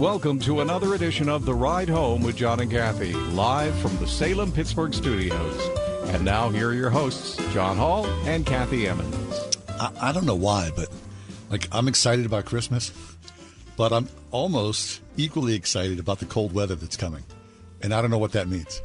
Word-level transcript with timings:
Welcome 0.00 0.38
to 0.40 0.62
another 0.62 0.94
edition 0.94 1.28
of 1.28 1.44
The 1.44 1.52
Ride 1.52 1.90
Home 1.90 2.22
with 2.22 2.34
John 2.34 2.58
and 2.60 2.70
Kathy, 2.70 3.12
live 3.12 3.78
from 3.80 3.94
the 3.98 4.06
Salem 4.06 4.50
Pittsburgh 4.50 4.94
studios. 4.94 5.60
And 6.04 6.24
now, 6.24 6.48
here 6.48 6.70
are 6.70 6.72
your 6.72 6.88
hosts, 6.88 7.36
John 7.52 7.76
Hall 7.76 8.06
and 8.24 8.46
Kathy 8.46 8.88
Emmons. 8.88 9.58
I, 9.68 9.92
I 10.00 10.12
don't 10.12 10.24
know 10.24 10.34
why, 10.34 10.70
but 10.74 10.88
like 11.50 11.68
I'm 11.70 11.86
excited 11.86 12.24
about 12.24 12.46
Christmas, 12.46 12.92
but 13.76 13.92
I'm 13.92 14.08
almost 14.30 15.02
equally 15.18 15.54
excited 15.54 15.98
about 15.98 16.18
the 16.18 16.24
cold 16.24 16.54
weather 16.54 16.76
that's 16.76 16.96
coming. 16.96 17.24
And 17.82 17.92
I 17.92 18.00
don't 18.00 18.10
know 18.10 18.16
what 18.16 18.32
that 18.32 18.48
means. 18.48 18.80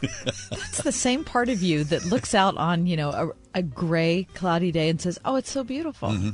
It's 0.00 0.80
the 0.80 0.90
same 0.90 1.22
part 1.22 1.50
of 1.50 1.62
you 1.62 1.84
that 1.84 2.06
looks 2.06 2.34
out 2.34 2.56
on, 2.56 2.86
you 2.86 2.96
know, 2.96 3.10
a, 3.10 3.58
a 3.58 3.62
gray, 3.62 4.26
cloudy 4.32 4.72
day 4.72 4.88
and 4.88 5.02
says, 5.02 5.18
"Oh, 5.22 5.36
it's 5.36 5.50
so 5.50 5.64
beautiful." 5.64 6.08
Mm-hmm. 6.08 6.30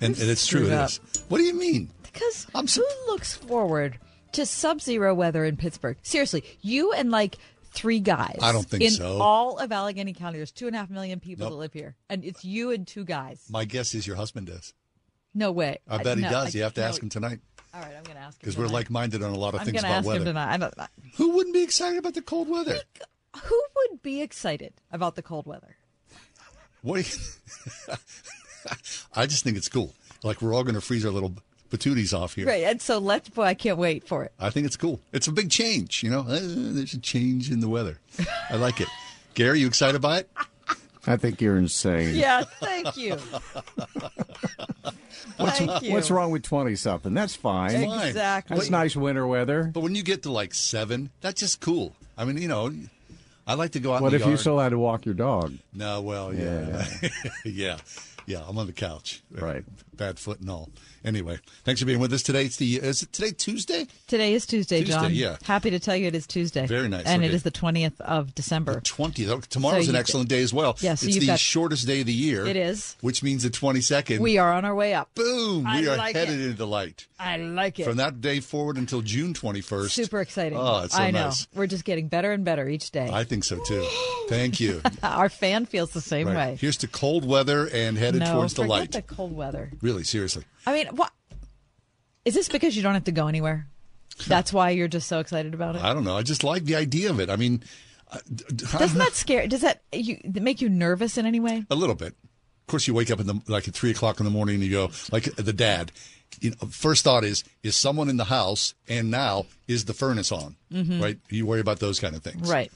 And, 0.00 0.16
and 0.16 0.30
it's 0.30 0.46
true, 0.46 0.60
screwed 0.60 0.72
it 0.72 0.78
up. 0.78 0.90
is. 0.90 1.00
What 1.26 1.38
do 1.38 1.44
you 1.44 1.54
mean? 1.54 1.90
Because 2.18 2.46
I'm 2.54 2.66
so- 2.66 2.82
who 2.82 3.12
looks 3.12 3.34
forward 3.34 3.98
to 4.32 4.44
sub-zero 4.44 5.14
weather 5.14 5.44
in 5.44 5.56
Pittsburgh? 5.56 5.96
Seriously, 6.02 6.42
you 6.60 6.92
and 6.92 7.10
like 7.10 7.36
three 7.72 8.00
guys. 8.00 8.38
I 8.42 8.50
don't 8.52 8.66
think 8.68 8.82
in 8.82 8.90
so. 8.90 9.20
all 9.20 9.58
of 9.58 9.70
Allegheny 9.70 10.14
County, 10.14 10.38
there's 10.38 10.50
two 10.50 10.66
and 10.66 10.74
a 10.74 10.78
half 10.80 10.90
million 10.90 11.20
people 11.20 11.44
Nope. 11.46 11.52
that 11.52 11.56
live 11.58 11.72
here, 11.72 11.94
and 12.08 12.24
it's 12.24 12.44
you 12.44 12.70
and 12.72 12.86
two 12.86 13.04
guys. 13.04 13.44
My 13.50 13.64
guess 13.64 13.94
is 13.94 14.06
your 14.06 14.16
husband 14.16 14.48
does. 14.48 14.74
No 15.34 15.52
way. 15.52 15.78
I 15.86 16.02
bet 16.02 16.16
he 16.18 16.24
no, 16.24 16.30
does. 16.30 16.54
I- 16.54 16.58
you 16.58 16.64
have 16.64 16.74
to 16.74 16.80
no. 16.80 16.86
ask 16.88 17.00
him 17.02 17.08
tonight 17.08 17.38
All 17.72 17.80
right, 17.82 17.94
I'm 17.96 18.02
going 18.02 18.16
to 18.16 18.22
ask 18.22 18.34
him 18.36 18.40
because 18.40 18.56
we're 18.56 18.66
like-minded 18.66 19.22
on 19.22 19.32
a 19.32 19.38
lot 19.38 19.54
of 19.54 19.60
I'm 19.60 19.66
things 19.66 19.80
about 19.80 19.92
ask 19.92 20.06
weather. 20.06 20.20
him 20.20 20.24
tonight. 20.26 20.52
I 20.54 20.56
don't, 20.56 20.74
I- 20.78 20.88
Who 21.16 21.30
wouldn't 21.36 21.54
be 21.54 21.62
excited 21.62 21.98
about 21.98 22.14
the 22.14 22.22
cold 22.22 22.48
weather? 22.48 22.80
who 23.44 23.62
would 23.76 24.02
be 24.02 24.22
excited 24.22 24.72
about 24.90 25.14
the 25.14 25.22
cold 25.22 25.46
weather? 25.46 25.76
What? 26.82 27.06
You... 27.88 27.94
I 29.14 29.26
just 29.26 29.44
think 29.44 29.56
it's 29.56 29.68
cool. 29.68 29.94
Like 30.24 30.42
we're 30.42 30.54
all 30.54 30.64
going 30.64 30.74
to 30.74 30.80
freeze 30.80 31.04
our 31.04 31.12
little 31.12 31.34
patooties 31.70 32.12
off 32.18 32.34
here. 32.34 32.46
Right, 32.46 32.64
and 32.64 32.80
so 32.80 32.98
let's. 32.98 33.28
Boy, 33.28 33.42
I 33.44 33.54
can't 33.54 33.78
wait 33.78 34.06
for 34.06 34.24
it. 34.24 34.32
I 34.38 34.50
think 34.50 34.66
it's 34.66 34.76
cool. 34.76 35.00
It's 35.12 35.26
a 35.28 35.32
big 35.32 35.50
change, 35.50 36.02
you 36.02 36.10
know. 36.10 36.20
Uh, 36.20 36.38
there's 36.40 36.94
a 36.94 36.98
change 36.98 37.50
in 37.50 37.60
the 37.60 37.68
weather. 37.68 37.98
I 38.50 38.56
like 38.56 38.80
it. 38.80 38.88
Gary, 39.34 39.60
you 39.60 39.66
excited 39.66 40.00
by 40.00 40.18
it? 40.18 40.30
I 41.06 41.16
think 41.16 41.40
you're 41.40 41.56
insane. 41.56 42.14
Yeah, 42.14 42.42
thank 42.60 42.96
you. 42.96 43.16
thank 45.36 45.82
you. 45.82 45.92
What's 45.92 46.10
wrong 46.10 46.30
with 46.30 46.42
20 46.42 46.74
something? 46.74 47.14
That's 47.14 47.34
fine. 47.36 47.86
Fine. 47.86 48.08
Exactly. 48.08 48.56
That's 48.56 48.68
nice 48.70 48.96
winter 48.96 49.26
weather. 49.26 49.70
But 49.72 49.80
when 49.80 49.94
you 49.94 50.02
get 50.02 50.24
to 50.24 50.32
like 50.32 50.52
seven, 50.54 51.10
that's 51.20 51.40
just 51.40 51.60
cool. 51.60 51.94
I 52.16 52.24
mean, 52.24 52.38
you 52.38 52.48
know, 52.48 52.72
I 53.46 53.54
like 53.54 53.72
to 53.72 53.80
go 53.80 53.94
out. 53.94 54.02
What 54.02 54.12
in 54.12 54.16
if 54.20 54.24
the 54.24 54.30
you 54.32 54.36
still 54.36 54.58
had 54.58 54.70
to 54.70 54.78
walk 54.78 55.06
your 55.06 55.14
dog? 55.14 55.54
No, 55.72 56.02
well, 56.02 56.34
yeah, 56.34 56.86
yeah, 57.44 57.78
yeah. 58.26 58.42
I'm 58.46 58.58
on 58.58 58.66
the 58.66 58.72
couch, 58.72 59.22
Right. 59.30 59.64
Bad 59.98 60.18
foot 60.18 60.40
and 60.40 60.48
all. 60.48 60.70
Anyway, 61.04 61.38
thanks 61.64 61.80
for 61.80 61.86
being 61.86 61.98
with 61.98 62.12
us 62.12 62.22
today. 62.22 62.44
It's 62.44 62.56
the 62.56 62.76
is 62.76 63.02
it 63.02 63.12
today 63.12 63.30
Tuesday? 63.32 63.86
Today 64.06 64.32
is 64.34 64.46
Tuesday, 64.46 64.80
Tuesday, 64.80 64.92
John. 64.94 65.12
yeah. 65.14 65.36
Happy 65.42 65.70
to 65.70 65.78
tell 65.80 65.96
you 65.96 66.06
it 66.06 66.14
is 66.14 66.26
Tuesday. 66.26 66.66
Very 66.66 66.88
nice. 66.88 67.04
And 67.06 67.22
it 67.24 67.26
Okay. 67.28 67.34
is 67.36 67.42
the 67.42 67.50
20th 67.50 68.00
of 68.00 68.34
December. 68.34 68.80
Twentieth. 68.80 69.48
Tomorrow's 69.48 69.86
So 69.86 69.90
an 69.90 69.96
excellent 69.96 70.28
day 70.28 70.40
as 70.42 70.54
well. 70.54 70.76
Yeah, 70.80 70.94
so 70.94 71.06
it's 71.08 71.18
the 71.18 71.26
got- 71.26 71.40
shortest 71.40 71.86
day 71.86 72.00
of 72.00 72.06
the 72.06 72.12
year. 72.12 72.46
It 72.46 72.56
is. 72.56 72.96
which 73.00 73.22
means 73.24 73.42
the 73.42 73.50
twenty 73.50 73.80
second. 73.80 74.22
We 74.22 74.38
are 74.38 74.52
on 74.52 74.64
our 74.64 74.74
way 74.74 74.94
up. 74.94 75.14
boom. 75.14 75.66
I 75.66 75.80
we 75.80 75.88
are 75.88 75.96
like 75.96 76.14
headed 76.14 76.38
it. 76.40 76.42
into 76.44 76.56
the 76.56 76.66
light. 76.66 77.06
I 77.18 77.36
like 77.38 77.80
it. 77.80 77.84
From 77.84 77.96
that 77.96 78.20
day 78.20 78.38
forward 78.40 78.76
until 78.76 79.00
June 79.02 79.34
twenty 79.34 79.60
first. 79.60 79.94
Super 79.94 80.20
exciting. 80.20 80.56
Oh, 80.58 80.82
it's 80.84 80.94
so 80.94 81.02
I 81.02 81.10
know. 81.10 81.24
nice. 81.26 81.48
We're 81.54 81.66
just 81.66 81.84
getting 81.84 82.06
better 82.08 82.30
and 82.32 82.44
better 82.44 82.68
each 82.68 82.92
day. 82.92 83.10
I 83.12 83.24
think 83.24 83.42
so 83.44 83.58
too. 83.64 83.84
Thank 84.28 84.60
you. 84.60 84.80
our 85.02 85.28
fan 85.28 85.66
feels 85.66 85.90
the 85.90 86.00
same 86.00 86.28
Right. 86.28 86.36
way. 86.36 86.58
Here's 86.60 86.76
to 86.78 86.86
cold 86.88 87.24
weather 87.24 87.68
and 87.72 87.96
headed 87.98 88.20
no, 88.20 88.34
towards 88.34 88.54
the 88.54 88.62
light. 88.64 88.92
the 88.92 89.02
cold 89.02 89.34
weather. 89.34 89.70
Really, 89.88 90.04
seriously. 90.04 90.44
I 90.66 90.74
mean, 90.74 90.86
what? 90.88 91.10
Is 92.26 92.34
this 92.34 92.50
because 92.50 92.76
you 92.76 92.82
don't 92.82 92.92
have 92.92 93.04
to 93.04 93.12
go 93.12 93.26
anywhere? 93.26 93.66
That's 94.26 94.52
why 94.52 94.70
you're 94.70 94.86
just 94.88 95.08
so 95.08 95.18
excited 95.18 95.54
about 95.54 95.76
it? 95.76 95.82
I 95.82 95.94
don't 95.94 96.04
know. 96.04 96.14
I 96.14 96.22
just 96.22 96.44
like 96.44 96.64
the 96.64 96.76
idea 96.76 97.08
of 97.08 97.20
it. 97.20 97.30
I 97.30 97.36
mean, 97.36 97.62
I- 98.12 98.18
d- 98.34 98.44
d- 98.54 98.64
I 98.68 98.72
don't 98.72 98.80
Doesn't 98.80 98.98
that 98.98 99.14
scare? 99.14 99.46
Does 99.46 99.62
that 99.62 99.80
you 99.92 100.18
make 100.34 100.60
you 100.60 100.68
nervous 100.68 101.16
in 101.16 101.24
any 101.24 101.40
way? 101.40 101.64
a 101.70 101.74
little 101.74 101.94
bit? 101.94 102.08
Of 102.12 102.66
course, 102.66 102.86
you 102.86 102.92
wake 102.92 103.10
up 103.10 103.18
in 103.18 103.26
the 103.26 103.40
like 103.46 103.66
at 103.66 103.72
three 103.72 103.90
o'clock 103.92 104.20
in 104.20 104.24
the 104.24 104.30
morning 104.30 104.56
and 104.56 104.64
you 104.64 104.70
go 104.70 104.90
like 105.10 105.24
the 105.36 105.54
dad. 105.54 105.90
You 106.40 106.50
know, 106.50 106.68
first 106.68 107.02
thought 107.02 107.24
is 107.24 107.44
is 107.62 107.74
someone 107.76 108.10
in 108.10 108.18
the 108.18 108.24
house, 108.24 108.74
and 108.88 109.10
now 109.10 109.46
is 109.68 109.86
the 109.86 109.94
furnace 109.94 110.30
on? 110.30 110.56
Right? 111.00 111.18
You 111.30 111.46
worry 111.46 111.60
about 111.60 111.78
those 111.78 111.98
kind 111.98 112.14
of 112.14 112.22
things. 112.22 112.42
Mm-hmm. 112.42 112.50
Right. 112.52 112.72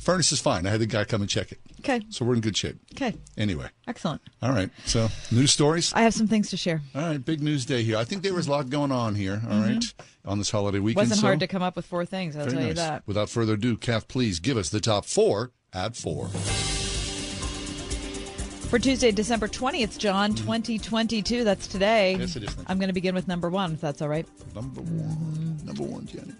Furnace 0.00 0.32
is 0.32 0.40
fine. 0.40 0.66
I 0.66 0.70
had 0.70 0.80
the 0.80 0.86
guy 0.86 1.04
come 1.04 1.20
and 1.20 1.28
check 1.30 1.52
it, 1.52 1.58
Okay. 1.80 2.00
so 2.08 2.24
we're 2.24 2.34
in 2.34 2.40
good 2.40 2.56
shape. 2.56 2.76
Okay. 2.94 3.14
Anyway, 3.36 3.68
Excellent. 3.86 4.22
all 4.42 4.50
right. 4.52 4.70
So 4.86 5.08
news 5.30 5.52
stories. 5.52 5.92
I 5.94 6.02
have 6.02 6.14
some 6.14 6.26
things 6.26 6.50
to 6.50 6.56
share. 6.56 6.80
All 6.94 7.02
right, 7.02 7.22
big 7.24 7.42
news 7.42 7.64
day 7.66 7.82
here. 7.82 7.96
I 7.98 8.04
think 8.04 8.22
there 8.22 8.34
was 8.34 8.46
a 8.46 8.50
lot 8.50 8.70
going 8.70 8.92
on 8.92 9.14
here. 9.14 9.42
All 9.50 9.60
right, 9.60 9.84
on 10.24 10.38
this 10.38 10.50
holiday 10.50 10.78
weekend. 10.78 11.04
Mm-hmm. 11.06 11.10
Wasn't 11.10 11.20
so- 11.20 11.26
hard 11.26 11.40
to 11.40 11.46
come 11.46 11.62
up 11.62 11.76
with 11.76 11.86
four 11.86 12.04
things. 12.06 12.34
I'll 12.36 12.44
Very 12.44 12.56
tell 12.56 12.66
you 12.68 12.74
that. 12.74 13.02
Without 13.06 13.28
further 13.28 13.54
ado, 13.54 13.76
Kath, 13.76 14.08
please 14.08 14.40
give 14.40 14.56
us 14.56 14.70
the 14.70 14.80
top 14.80 15.04
four 15.04 15.52
at 15.72 15.96
four. 15.96 16.28
For 18.68 18.78
Tuesday, 18.78 19.10
December 19.10 19.48
20th, 19.48 19.98
John, 19.98 20.32
2022, 20.34 21.42
that's 21.42 21.66
today. 21.66 22.14
Yes, 22.16 22.36
it 22.36 22.44
is. 22.44 22.56
I'm 22.68 22.78
going 22.78 22.88
to 22.88 22.94
begin 22.94 23.16
with 23.16 23.26
number 23.26 23.50
one, 23.50 23.72
if 23.72 23.80
that's 23.80 24.00
all 24.00 24.08
right. 24.08 24.26
Number 24.54 24.80
one. 24.80 25.58
Number 25.64 25.82
one, 25.82 26.06
Janet. 26.06 26.36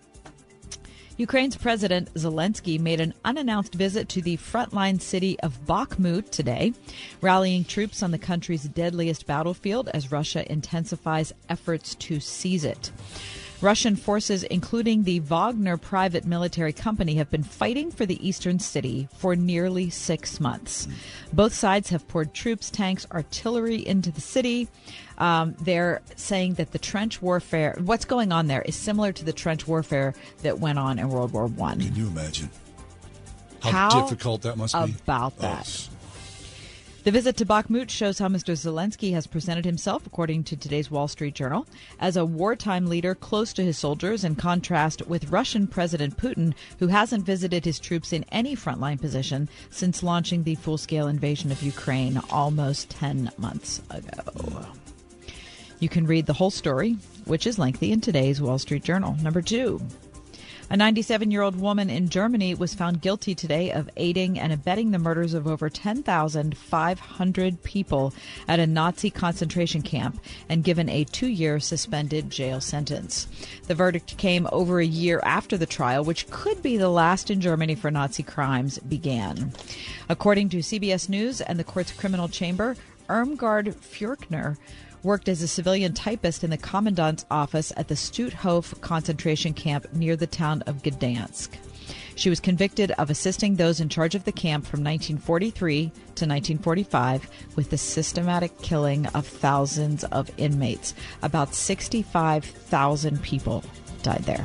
Ukraine's 1.20 1.54
President 1.54 2.08
Zelensky 2.14 2.80
made 2.80 2.98
an 2.98 3.12
unannounced 3.26 3.74
visit 3.74 4.08
to 4.08 4.22
the 4.22 4.38
frontline 4.38 5.02
city 5.02 5.38
of 5.40 5.66
Bakhmut 5.66 6.30
today, 6.30 6.72
rallying 7.20 7.62
troops 7.62 8.02
on 8.02 8.10
the 8.10 8.16
country's 8.16 8.62
deadliest 8.62 9.26
battlefield 9.26 9.90
as 9.92 10.10
Russia 10.10 10.50
intensifies 10.50 11.34
efforts 11.50 11.94
to 11.96 12.20
seize 12.20 12.64
it. 12.64 12.90
Russian 13.62 13.94
forces, 13.94 14.42
including 14.44 15.02
the 15.02 15.20
Wagner 15.20 15.76
private 15.76 16.24
military 16.24 16.72
company, 16.72 17.14
have 17.16 17.30
been 17.30 17.42
fighting 17.42 17.90
for 17.90 18.06
the 18.06 18.26
eastern 18.26 18.58
city 18.58 19.08
for 19.18 19.36
nearly 19.36 19.90
six 19.90 20.40
months. 20.40 20.88
Both 21.32 21.52
sides 21.52 21.90
have 21.90 22.08
poured 22.08 22.32
troops, 22.32 22.70
tanks, 22.70 23.06
artillery 23.12 23.86
into 23.86 24.10
the 24.10 24.20
city. 24.22 24.68
Um, 25.18 25.54
they're 25.60 26.00
saying 26.16 26.54
that 26.54 26.72
the 26.72 26.78
trench 26.78 27.20
warfare, 27.20 27.76
what's 27.84 28.06
going 28.06 28.32
on 28.32 28.46
there, 28.46 28.62
is 28.62 28.76
similar 28.76 29.12
to 29.12 29.24
the 29.24 29.32
trench 29.32 29.68
warfare 29.68 30.14
that 30.42 30.58
went 30.58 30.78
on 30.78 30.98
in 30.98 31.10
World 31.10 31.32
War 31.32 31.46
One. 31.46 31.80
Can 31.80 31.94
you 31.94 32.06
imagine 32.06 32.48
how, 33.62 33.70
How 33.72 34.00
difficult 34.00 34.40
that 34.42 34.56
must 34.56 34.74
be? 34.74 34.94
about 35.04 35.34
Oh, 35.38 35.42
that? 35.42 35.60
s- 35.60 35.90
The 37.02 37.10
visit 37.10 37.38
to 37.38 37.46
Bakhmut 37.46 37.88
shows 37.88 38.18
how 38.18 38.28
Mr. 38.28 38.52
Zelensky 38.52 39.14
has 39.14 39.26
presented 39.26 39.64
himself, 39.64 40.06
according 40.06 40.44
to 40.44 40.56
today's 40.56 40.90
Wall 40.90 41.08
Street 41.08 41.34
Journal, 41.34 41.66
as 41.98 42.18
a 42.18 42.26
wartime 42.26 42.88
leader 42.88 43.14
close 43.14 43.54
to 43.54 43.64
his 43.64 43.78
soldiers, 43.78 44.22
in 44.22 44.34
contrast 44.34 45.06
with 45.06 45.30
Russian 45.30 45.66
President 45.66 46.18
Putin, 46.18 46.52
who 46.78 46.88
hasn't 46.88 47.24
visited 47.24 47.64
his 47.64 47.78
troops 47.78 48.12
in 48.12 48.26
any 48.30 48.54
frontline 48.54 49.00
position 49.00 49.48
since 49.70 50.02
launching 50.02 50.42
the 50.42 50.56
full 50.56 50.76
scale 50.76 51.08
invasion 51.08 51.50
of 51.50 51.62
Ukraine 51.62 52.20
almost 52.28 52.90
10 52.90 53.30
months 53.38 53.80
ago. 53.88 54.66
You 55.78 55.88
can 55.88 56.06
read 56.06 56.26
the 56.26 56.34
whole 56.34 56.50
story, 56.50 56.98
which 57.24 57.46
is 57.46 57.58
lengthy, 57.58 57.92
in 57.92 58.02
today's 58.02 58.42
Wall 58.42 58.58
Street 58.58 58.84
Journal. 58.84 59.16
Number 59.22 59.40
two. 59.40 59.80
A 60.72 60.76
97 60.76 61.32
year 61.32 61.42
old 61.42 61.56
woman 61.56 61.90
in 61.90 62.08
Germany 62.08 62.54
was 62.54 62.74
found 62.74 63.00
guilty 63.00 63.34
today 63.34 63.72
of 63.72 63.90
aiding 63.96 64.38
and 64.38 64.52
abetting 64.52 64.92
the 64.92 65.00
murders 65.00 65.34
of 65.34 65.48
over 65.48 65.68
10,500 65.68 67.62
people 67.64 68.14
at 68.46 68.60
a 68.60 68.68
Nazi 68.68 69.10
concentration 69.10 69.82
camp 69.82 70.20
and 70.48 70.62
given 70.62 70.88
a 70.88 71.02
two 71.02 71.26
year 71.26 71.58
suspended 71.58 72.30
jail 72.30 72.60
sentence. 72.60 73.26
The 73.66 73.74
verdict 73.74 74.16
came 74.16 74.46
over 74.52 74.78
a 74.78 74.86
year 74.86 75.20
after 75.24 75.56
the 75.56 75.66
trial, 75.66 76.04
which 76.04 76.30
could 76.30 76.62
be 76.62 76.76
the 76.76 76.88
last 76.88 77.32
in 77.32 77.40
Germany 77.40 77.74
for 77.74 77.90
Nazi 77.90 78.22
crimes, 78.22 78.78
began. 78.78 79.52
According 80.08 80.50
to 80.50 80.58
CBS 80.58 81.08
News 81.08 81.40
and 81.40 81.58
the 81.58 81.64
court's 81.64 81.90
criminal 81.90 82.28
chamber, 82.28 82.76
Irmgard 83.08 83.74
Furchner 83.74 84.56
worked 85.02 85.28
as 85.28 85.42
a 85.42 85.48
civilian 85.48 85.92
typist 85.92 86.44
in 86.44 86.50
the 86.50 86.56
commandant's 86.56 87.24
office 87.30 87.72
at 87.76 87.88
the 87.88 87.94
Stutthof 87.94 88.80
concentration 88.80 89.54
camp 89.54 89.92
near 89.92 90.16
the 90.16 90.26
town 90.26 90.62
of 90.62 90.82
Gdansk. 90.82 91.50
She 92.14 92.28
was 92.28 92.40
convicted 92.40 92.90
of 92.92 93.08
assisting 93.08 93.56
those 93.56 93.80
in 93.80 93.88
charge 93.88 94.14
of 94.14 94.24
the 94.24 94.32
camp 94.32 94.66
from 94.66 94.84
1943 94.84 95.84
to 95.84 96.26
1945 96.26 97.30
with 97.56 97.70
the 97.70 97.78
systematic 97.78 98.60
killing 98.60 99.06
of 99.08 99.26
thousands 99.26 100.04
of 100.04 100.30
inmates. 100.36 100.94
About 101.22 101.54
65,000 101.54 103.22
people 103.22 103.64
died 104.02 104.24
there. 104.24 104.44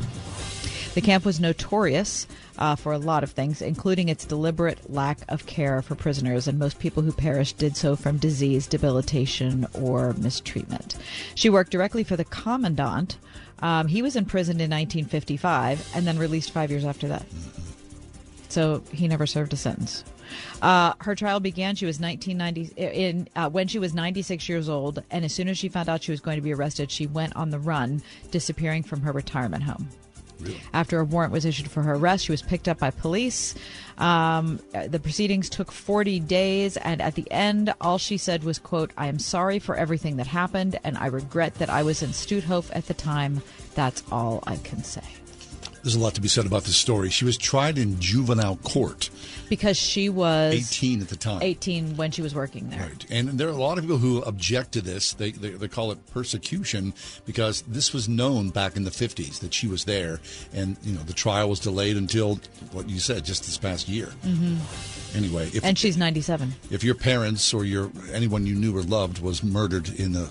The 0.93 1.01
camp 1.01 1.25
was 1.25 1.41
notorious 1.41 2.27
uh, 2.57 2.75
for 2.75 2.93
a 2.93 2.97
lot 2.97 3.23
of 3.23 3.31
things, 3.31 3.61
including 3.61 4.09
its 4.09 4.25
deliberate 4.25 4.91
lack 4.91 5.19
of 5.29 5.45
care 5.45 5.81
for 5.81 5.95
prisoners, 5.95 6.47
and 6.47 6.57
most 6.59 6.79
people 6.79 7.03
who 7.03 7.11
perished 7.11 7.57
did 7.57 7.75
so 7.75 7.95
from 7.95 8.17
disease, 8.17 8.67
debilitation, 8.67 9.65
or 9.73 10.13
mistreatment. 10.13 10.95
She 11.35 11.49
worked 11.49 11.71
directly 11.71 12.03
for 12.03 12.15
the 12.15 12.25
commandant. 12.25 13.17
Um, 13.59 13.87
he 13.87 14.01
was 14.01 14.15
imprisoned 14.15 14.61
in 14.61 14.69
1955 14.69 15.91
and 15.95 16.05
then 16.05 16.17
released 16.17 16.51
five 16.51 16.71
years 16.71 16.85
after 16.85 17.07
that. 17.07 17.25
So 18.49 18.83
he 18.91 19.07
never 19.07 19.25
served 19.25 19.53
a 19.53 19.57
sentence. 19.57 20.03
Uh, 20.61 20.93
her 20.99 21.15
trial 21.15 21.39
began. 21.39 21.75
She 21.75 21.85
was 21.85 21.99
1990 21.99 22.81
in 22.81 23.27
uh, 23.35 23.49
when 23.49 23.67
she 23.67 23.79
was 23.79 23.93
96 23.93 24.47
years 24.49 24.69
old, 24.69 25.03
and 25.11 25.25
as 25.25 25.33
soon 25.33 25.47
as 25.47 25.57
she 25.57 25.69
found 25.69 25.89
out 25.89 26.03
she 26.03 26.11
was 26.11 26.21
going 26.21 26.37
to 26.37 26.41
be 26.41 26.53
arrested, 26.53 26.91
she 26.91 27.07
went 27.07 27.35
on 27.35 27.49
the 27.49 27.59
run, 27.59 28.01
disappearing 28.31 28.83
from 28.83 29.01
her 29.01 29.11
retirement 29.11 29.63
home. 29.63 29.89
After 30.73 30.99
a 30.99 31.05
warrant 31.05 31.31
was 31.31 31.45
issued 31.45 31.69
for 31.69 31.83
her 31.83 31.95
arrest, 31.95 32.25
she 32.25 32.31
was 32.31 32.41
picked 32.41 32.67
up 32.67 32.79
by 32.79 32.91
police. 32.91 33.55
Um, 33.97 34.59
the 34.87 34.99
proceedings 34.99 35.49
took 35.49 35.71
40 35.71 36.19
days, 36.19 36.77
and 36.77 37.01
at 37.01 37.15
the 37.15 37.29
end, 37.31 37.73
all 37.79 37.97
she 37.97 38.17
said 38.17 38.43
was, 38.43 38.59
"quote 38.59 38.91
I 38.97 39.07
am 39.07 39.19
sorry 39.19 39.59
for 39.59 39.75
everything 39.75 40.17
that 40.17 40.27
happened, 40.27 40.77
and 40.83 40.97
I 40.97 41.07
regret 41.07 41.55
that 41.55 41.69
I 41.69 41.83
was 41.83 42.03
in 42.03 42.09
Stutthof 42.09 42.69
at 42.73 42.87
the 42.87 42.93
time. 42.93 43.41
That's 43.73 44.03
all 44.11 44.43
I 44.45 44.57
can 44.57 44.83
say." 44.83 45.24
There's 45.85 45.93
a 45.93 45.99
lot 45.99 46.15
to 46.15 46.21
be 46.21 46.27
said 46.27 46.47
about 46.47 46.63
this 46.63 46.77
story. 46.77 47.11
She 47.11 47.25
was 47.25 47.37
tried 47.37 47.77
in 47.77 47.99
juvenile 47.99 48.55
court, 48.63 49.11
Because 49.49 49.77
she 49.77 50.09
was 50.09 50.55
18 50.55 50.99
at 51.03 51.09
the 51.09 51.15
time. 51.15 51.43
18 51.43 51.95
when 51.95 52.09
she 52.09 52.23
was 52.23 52.33
working 52.33 52.71
there. 52.71 52.79
Right. 52.79 53.05
And 53.11 53.29
there 53.29 53.47
are 53.47 53.51
a 53.51 53.53
lot 53.53 53.77
of 53.77 53.83
people 53.83 53.99
who 53.99 54.23
object 54.23 54.71
to 54.71 54.81
this. 54.81 55.13
They, 55.13 55.29
they, 55.29 55.49
they 55.51 55.67
call 55.67 55.91
it 55.91 56.03
persecution 56.07 56.95
because 57.27 57.61
this 57.67 57.93
was 57.93 58.09
known 58.09 58.49
back 58.49 58.75
in 58.75 58.83
the 58.83 58.89
50s 58.89 59.41
that 59.41 59.53
she 59.53 59.67
was 59.67 59.85
there. 59.85 60.21
And, 60.55 60.75
you 60.81 60.93
know, 60.95 61.03
the 61.03 61.13
trial 61.13 61.49
was 61.49 61.59
delayed 61.59 61.97
until 61.97 62.39
what 62.71 62.89
you 62.89 62.97
said, 62.97 63.23
just 63.23 63.43
this 63.45 63.59
past 63.59 63.87
year. 63.87 64.07
Mm-hmm. 64.25 65.17
Anyway, 65.17 65.51
if, 65.53 65.63
And 65.63 65.77
she's 65.77 65.97
97. 65.97 66.55
if 66.71 66.83
your 66.83 66.95
parents 66.95 67.53
or 67.53 67.63
your 67.63 67.91
anyone 68.11 68.47
you 68.47 68.55
knew 68.55 68.75
or 68.75 68.81
loved 68.81 69.19
was 69.21 69.43
murdered 69.43 69.87
in 69.99 70.15
a 70.15 70.29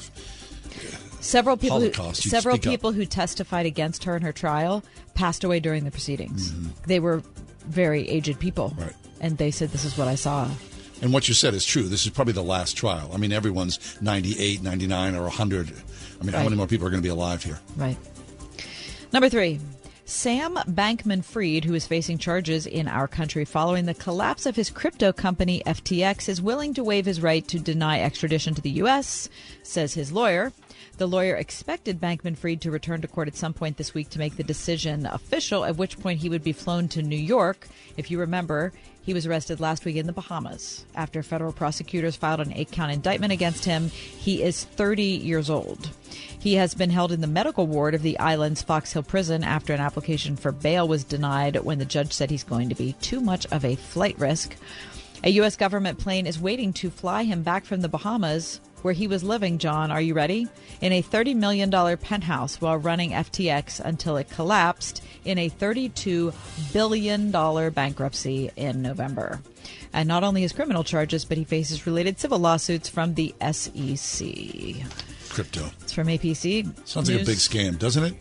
Several 1.24 1.56
people, 1.56 1.80
who, 1.80 1.90
Holocaust, 1.90 2.22
several 2.28 2.56
speak 2.56 2.66
up. 2.66 2.70
people 2.72 2.92
who 2.92 3.06
testified 3.06 3.64
against 3.66 4.04
her 4.04 4.14
in 4.14 4.22
her 4.22 4.32
trial 4.32 4.84
passed 5.14 5.42
away 5.42 5.58
during 5.58 5.84
the 5.84 5.90
proceedings. 5.90 6.52
They 6.86 7.00
were 7.00 7.22
very 7.66 8.06
aged 8.08 8.38
people, 8.38 8.70
Mm-hmm. 8.70 8.82
Right. 8.82 8.92
and 9.20 9.38
they 9.38 9.50
said, 9.50 9.70
"This 9.70 9.84
is 9.86 9.96
what 9.96 10.06
I 10.06 10.16
saw." 10.16 10.48
And 11.00 11.12
what 11.12 11.26
you 11.26 11.34
said 11.34 11.54
is 11.54 11.64
true. 11.64 11.84
This 11.84 12.04
is 12.04 12.12
probably 12.12 12.34
the 12.34 12.42
last 12.42 12.76
trial. 12.76 13.10
I 13.12 13.16
mean, 13.16 13.32
everyone's 13.32 13.78
98, 14.00 14.62
99, 14.62 15.14
or 15.16 15.22
100. 15.22 15.72
I 16.20 16.24
mean, 16.24 16.32
how 16.34 16.44
many 16.44 16.56
more 16.56 16.66
people 16.66 16.86
are 16.86 16.90
going 16.90 17.02
to 17.02 17.06
be 17.06 17.10
alive 17.10 17.42
here? 17.42 17.58
Right. 17.76 17.96
Number 19.12 19.28
three. 19.28 19.60
Sam 20.06 20.54
Bankman 20.68 21.24
Fried, 21.24 21.64
who 21.64 21.72
is 21.72 21.86
facing 21.86 22.18
charges 22.18 22.66
in 22.66 22.88
our 22.88 23.08
country 23.08 23.46
following 23.46 23.86
the 23.86 23.94
collapse 23.94 24.44
of 24.44 24.54
his 24.54 24.68
crypto 24.68 25.12
company 25.14 25.62
FTX, 25.64 26.28
is 26.28 26.42
willing 26.42 26.74
to 26.74 26.84
waive 26.84 27.06
his 27.06 27.22
right 27.22 27.46
to 27.48 27.58
deny 27.58 28.02
extradition 28.02 28.54
to 28.54 28.60
the 28.60 28.70
U.S., 28.84 29.30
says 29.62 29.94
his 29.94 30.12
lawyer. 30.12 30.52
The 30.96 31.08
lawyer 31.08 31.34
expected 31.34 32.00
Bankman 32.00 32.36
Fried 32.36 32.60
to 32.60 32.70
return 32.70 33.00
to 33.00 33.08
court 33.08 33.26
at 33.26 33.36
some 33.36 33.52
point 33.52 33.76
this 33.76 33.94
week 33.94 34.10
to 34.10 34.20
make 34.20 34.36
the 34.36 34.44
decision 34.44 35.06
official, 35.06 35.64
at 35.64 35.76
which 35.76 35.98
point 35.98 36.20
he 36.20 36.28
would 36.28 36.44
be 36.44 36.52
flown 36.52 36.86
to 36.88 37.02
New 37.02 37.16
York. 37.16 37.66
If 37.96 38.12
you 38.12 38.20
remember, 38.20 38.72
he 39.02 39.12
was 39.12 39.26
arrested 39.26 39.58
last 39.58 39.84
week 39.84 39.96
in 39.96 40.06
the 40.06 40.12
Bahamas 40.12 40.84
after 40.94 41.24
federal 41.24 41.52
prosecutors 41.52 42.14
filed 42.14 42.40
an 42.40 42.52
eight 42.52 42.70
count 42.70 42.92
indictment 42.92 43.32
against 43.32 43.64
him. 43.64 43.88
He 43.88 44.40
is 44.40 44.62
30 44.62 45.02
years 45.02 45.50
old. 45.50 45.90
He 46.38 46.54
has 46.54 46.74
been 46.74 46.90
held 46.90 47.10
in 47.10 47.20
the 47.20 47.26
medical 47.26 47.66
ward 47.66 47.96
of 47.96 48.02
the 48.02 48.18
island's 48.20 48.62
Fox 48.62 48.92
Hill 48.92 49.02
prison 49.02 49.42
after 49.42 49.72
an 49.72 49.80
application 49.80 50.36
for 50.36 50.52
bail 50.52 50.86
was 50.86 51.02
denied 51.02 51.56
when 51.56 51.80
the 51.80 51.84
judge 51.84 52.12
said 52.12 52.30
he's 52.30 52.44
going 52.44 52.68
to 52.68 52.76
be 52.76 52.92
too 53.00 53.20
much 53.20 53.46
of 53.46 53.64
a 53.64 53.74
flight 53.74 54.16
risk. 54.18 54.54
A 55.24 55.30
U.S. 55.30 55.56
government 55.56 55.98
plane 55.98 56.26
is 56.26 56.38
waiting 56.38 56.72
to 56.74 56.88
fly 56.88 57.24
him 57.24 57.42
back 57.42 57.64
from 57.64 57.80
the 57.80 57.88
Bahamas, 57.88 58.60
where 58.84 58.92
he 58.92 59.06
was 59.06 59.24
living, 59.24 59.56
John. 59.56 59.90
Are 59.90 60.00
you 60.00 60.12
ready? 60.12 60.46
In 60.82 60.92
a 60.92 61.02
$30 61.02 61.34
million 61.34 61.70
penthouse 61.96 62.60
while 62.60 62.76
running 62.76 63.12
FTX 63.12 63.80
until 63.80 64.18
it 64.18 64.28
collapsed 64.28 65.02
in 65.24 65.38
a 65.38 65.48
$32 65.48 66.34
billion 66.74 67.30
bankruptcy 67.70 68.50
in 68.56 68.82
November. 68.82 69.40
And 69.94 70.06
not 70.06 70.22
only 70.22 70.42
his 70.42 70.52
criminal 70.52 70.84
charges, 70.84 71.24
but 71.24 71.38
he 71.38 71.44
faces 71.44 71.86
related 71.86 72.20
civil 72.20 72.38
lawsuits 72.38 72.90
from 72.90 73.14
the 73.14 73.34
SEC. 73.40 74.28
Crypto. 75.30 75.70
It's 75.80 75.94
from 75.94 76.08
APC. 76.08 76.86
Sounds 76.86 77.10
like 77.10 77.22
a 77.22 77.24
big 77.24 77.38
scam, 77.38 77.78
doesn't 77.78 78.04
it? 78.04 78.14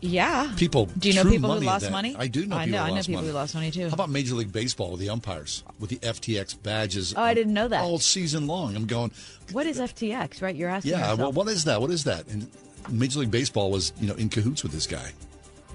Yeah. 0.00 0.52
People. 0.56 0.86
Do 0.98 1.08
you 1.08 1.14
know 1.14 1.28
people 1.30 1.52
who 1.52 1.60
lost 1.60 1.90
money? 1.90 2.16
I 2.18 2.26
do 2.26 2.46
know 2.46 2.56
I 2.56 2.64
people 2.64 2.78
know. 2.78 2.84
who 2.84 2.84
I 2.84 2.88
know 2.88 2.94
lost 2.94 3.06
people 3.08 3.22
money. 3.22 3.28
who 3.28 3.34
lost 3.34 3.54
money 3.54 3.70
too. 3.70 3.88
How 3.88 3.94
about 3.94 4.10
Major 4.10 4.34
League 4.34 4.52
Baseball 4.52 4.92
with 4.92 5.00
the 5.00 5.10
umpires 5.10 5.62
with 5.78 5.90
the 5.90 5.96
FTX 5.98 6.62
badges? 6.62 7.14
Oh, 7.16 7.22
I 7.22 7.34
didn't 7.34 7.52
know 7.54 7.68
that. 7.68 7.82
All 7.82 7.98
season 7.98 8.46
long. 8.46 8.74
I'm 8.76 8.86
going. 8.86 9.10
What 9.52 9.66
is 9.66 9.78
FTX? 9.78 10.40
Right, 10.42 10.56
you're 10.56 10.70
asking. 10.70 10.92
Yeah. 10.92 10.98
yourself. 11.00 11.18
Well, 11.20 11.32
what 11.32 11.48
is 11.48 11.64
that? 11.64 11.80
What 11.80 11.90
is 11.90 12.04
that? 12.04 12.26
And 12.28 12.50
Major 12.88 13.20
League 13.20 13.30
Baseball 13.30 13.70
was, 13.70 13.92
you 14.00 14.06
know, 14.08 14.14
in 14.14 14.28
cahoots 14.28 14.62
with 14.62 14.72
this 14.72 14.86
guy. 14.86 15.12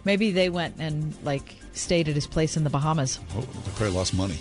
Maybe 0.06 0.31
they 0.31 0.50
went 0.50 0.75
and 0.80 1.16
like 1.24 1.56
stayed 1.74 2.07
at 2.10 2.16
his 2.16 2.28
place 2.28 2.57
in 2.57 2.63
the 2.63 2.69
Bahamas. 2.69 3.19
Oh, 3.36 3.42
they 3.42 3.71
probably 3.71 3.89
lost 3.89 4.13
money. 4.13 4.39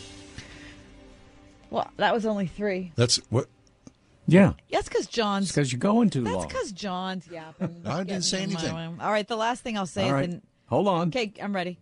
Well, 1.71 1.91
that 1.97 2.15
was 2.15 2.25
only 2.27 2.47
three. 2.47 2.93
That's 2.97 3.17
what. 3.31 3.49
Yeah. 4.27 4.53
That's 4.71 4.89
because 4.89 5.07
John's. 5.07 5.49
Because 5.49 5.73
you're 5.73 5.79
going 5.81 6.11
too 6.11 6.23
That's 6.23 6.37
long. 6.37 6.49
because 6.49 6.73
John's 6.73 7.27
yapping. 7.29 7.83
I 7.87 7.99
didn't 7.99 8.07
Getting 8.09 8.23
say 8.23 8.43
in 8.45 8.53
my 8.53 8.61
anything. 8.61 8.77
way. 8.77 9.05
All 9.05 9.11
right, 9.13 9.27
the 9.29 9.37
last 9.37 9.63
thing 9.63 9.77
I'll 9.77 9.87
say 9.87 10.03
All 10.05 10.09
is 10.09 10.13
right. 10.15 10.25
in- 10.31 10.43
Hold 10.69 10.89
on. 10.89 11.09
Okay, 11.09 11.33
I'm 11.43 11.55
ready. 11.55 11.79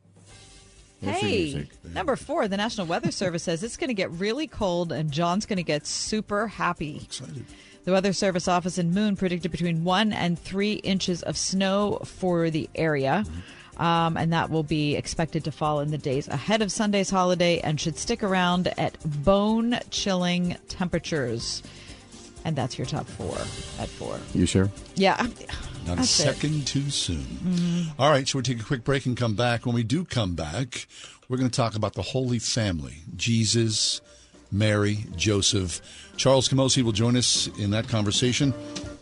What's 1.00 1.21
the 1.21 1.27
hey, 1.27 1.43
music? 1.55 1.69
number 1.94 2.15
four, 2.17 2.47
the 2.49 2.56
National 2.56 2.87
Weather 2.87 3.11
Service 3.11 3.43
says 3.44 3.62
it's 3.62 3.77
going 3.77 3.89
to 3.89 3.94
get 3.94 4.11
really 4.12 4.47
cold 4.47 4.93
and 4.93 5.11
John's 5.11 5.47
going 5.47 5.56
to 5.56 5.62
get 5.62 5.87
super 5.87 6.47
happy. 6.49 6.97
Excited. 7.03 7.44
The 7.85 7.93
Weather 7.93 8.12
Service 8.12 8.47
office 8.47 8.79
in 8.79 8.93
Moon 8.93 9.17
predicted 9.17 9.50
between 9.50 9.83
one 9.83 10.12
and 10.12 10.39
three 10.39 10.75
inches 10.75 11.23
of 11.23 11.37
snow 11.37 12.00
for 12.05 12.50
the 12.50 12.69
area. 12.77 13.25
Um, 13.79 14.17
and 14.17 14.33
that 14.33 14.50
will 14.50 14.62
be 14.62 14.94
expected 14.94 15.43
to 15.44 15.50
fall 15.53 15.81
in 15.81 15.91
the 15.91 15.99
days 15.99 16.29
ahead 16.29 16.62
of 16.62 16.71
Sunday's 16.71 17.11
holiday 17.11 17.59
and 17.61 17.81
should 17.81 17.97
stick 17.97 18.23
around 18.23 18.69
at 18.79 18.97
bone 19.25 19.79
chilling 19.91 20.56
temperatures. 20.69 21.63
And 22.44 22.56
that's 22.56 22.77
your 22.79 22.87
top 22.87 23.06
four 23.06 23.37
at 23.79 23.89
four. 23.89 24.19
You 24.34 24.46
sure? 24.46 24.70
Yeah. 24.96 25.27
Not 25.87 25.96
That's 25.96 26.20
a 26.20 26.29
it. 26.29 26.34
second 26.34 26.67
too 26.67 26.91
soon. 26.91 27.19
Mm-hmm. 27.22 28.01
All 28.01 28.11
right, 28.11 28.27
so 28.27 28.39
we'll 28.39 28.44
take 28.44 28.61
a 28.61 28.65
quick 28.65 28.84
break 28.84 29.06
and 29.06 29.17
come 29.17 29.34
back. 29.34 29.67
When 29.67 29.75
we 29.75 29.82
do 29.82 30.05
come 30.05 30.34
back, 30.34 30.87
we're 31.29 31.37
going 31.39 31.51
to 31.51 31.56
talk 31.56 31.75
about 31.75 31.94
the 31.94 32.03
Holy 32.03 32.39
Family 32.39 32.99
Jesus, 33.17 34.01
Mary, 34.51 35.06
Joseph. 35.17 35.81
Charles 36.17 36.49
Camosy 36.49 36.82
will 36.82 36.93
join 36.93 37.17
us 37.17 37.49
in 37.58 37.70
that 37.70 37.89
conversation. 37.89 38.55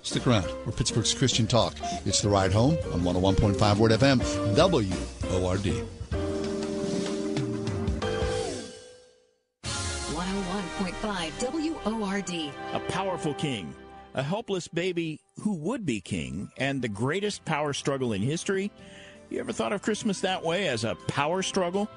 Stick 0.03 0.27
around. 0.27 0.47
We're 0.65 0.73
Pittsburgh's 0.73 1.13
Christian 1.13 1.47
Talk. 1.47 1.75
It's 2.07 2.23
the 2.23 2.31
ride 2.31 2.53
home 2.53 2.79
on 2.93 3.03
101.5 3.03 3.77
Word 3.77 3.93
FM, 3.93 4.21
WORD. 4.57 5.85
101.5 9.65 11.41
WORD. 11.85 12.31
A 12.75 12.81
powerful 12.89 13.33
king, 13.33 13.75
a 14.15 14.23
helpless 14.23 14.69
baby 14.69 15.21
who 15.41 15.55
would 15.55 15.87
be 15.87 16.01
king, 16.01 16.51
and 16.59 16.83
the 16.83 16.89
greatest 16.89 17.45
power 17.45 17.73
struggle 17.73 18.13
in 18.13 18.21
history. 18.21 18.71
You 19.31 19.41
ever 19.41 19.53
thought 19.53 19.73
of 19.73 19.81
Christmas 19.81 20.21
that 20.21 20.45
way 20.45 20.69
as 20.69 20.85
a 20.85 20.95
power 21.09 21.43
struggle? 21.43 21.89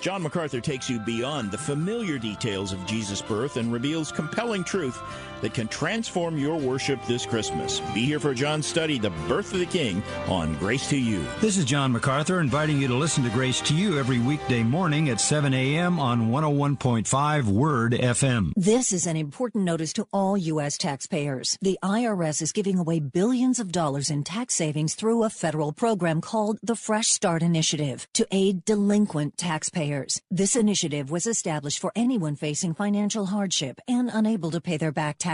John 0.00 0.22
MacArthur 0.22 0.60
takes 0.60 0.88
you 0.88 1.00
beyond 1.00 1.50
the 1.50 1.58
familiar 1.58 2.18
details 2.18 2.72
of 2.72 2.86
Jesus' 2.86 3.20
birth 3.20 3.56
and 3.56 3.72
reveals 3.72 4.12
compelling 4.12 4.64
truth 4.64 4.98
that 5.40 5.54
can 5.54 5.68
transform 5.68 6.38
your 6.38 6.56
worship 6.56 7.04
this 7.04 7.26
Christmas. 7.26 7.80
Be 7.94 8.04
here 8.04 8.20
for 8.20 8.34
John's 8.34 8.66
study, 8.66 8.98
The 8.98 9.10
Birth 9.28 9.52
of 9.52 9.60
the 9.60 9.66
King, 9.66 10.02
on 10.26 10.54
Grace 10.56 10.88
to 10.90 10.98
You. 10.98 11.24
This 11.40 11.56
is 11.56 11.64
John 11.64 11.92
MacArthur 11.92 12.40
inviting 12.40 12.80
you 12.80 12.88
to 12.88 12.94
listen 12.94 13.24
to 13.24 13.30
Grace 13.30 13.60
to 13.62 13.74
You 13.74 13.98
every 13.98 14.18
weekday 14.18 14.62
morning 14.62 15.08
at 15.10 15.20
7 15.20 15.52
a.m. 15.54 16.00
on 16.00 16.30
101.5 16.30 17.44
Word 17.44 17.92
FM. 17.92 18.52
This 18.56 18.92
is 18.92 19.06
an 19.06 19.16
important 19.16 19.64
notice 19.64 19.92
to 19.94 20.06
all 20.12 20.36
U.S. 20.36 20.76
taxpayers. 20.78 21.58
The 21.60 21.78
IRS 21.82 22.42
is 22.42 22.52
giving 22.52 22.78
away 22.78 23.00
billions 23.00 23.58
of 23.58 23.72
dollars 23.72 24.10
in 24.10 24.24
tax 24.24 24.54
savings 24.54 24.94
through 24.94 25.24
a 25.24 25.30
federal 25.30 25.72
program 25.72 26.20
called 26.20 26.58
the 26.62 26.76
Fresh 26.76 27.08
Start 27.08 27.42
Initiative 27.42 28.06
to 28.14 28.26
aid 28.30 28.64
delinquent 28.64 29.36
taxpayers. 29.36 29.68
taxpayers. 29.68 30.22
This 30.30 30.56
initiative 30.56 31.10
was 31.10 31.26
established 31.26 31.78
for 31.78 31.92
anyone 31.94 32.36
facing 32.36 32.74
financial 32.74 33.26
hardship 33.26 33.80
and 33.88 34.10
unable 34.12 34.50
to 34.50 34.60
pay 34.60 34.76
their 34.76 34.92
back 34.92 35.18
taxes. 35.18 35.27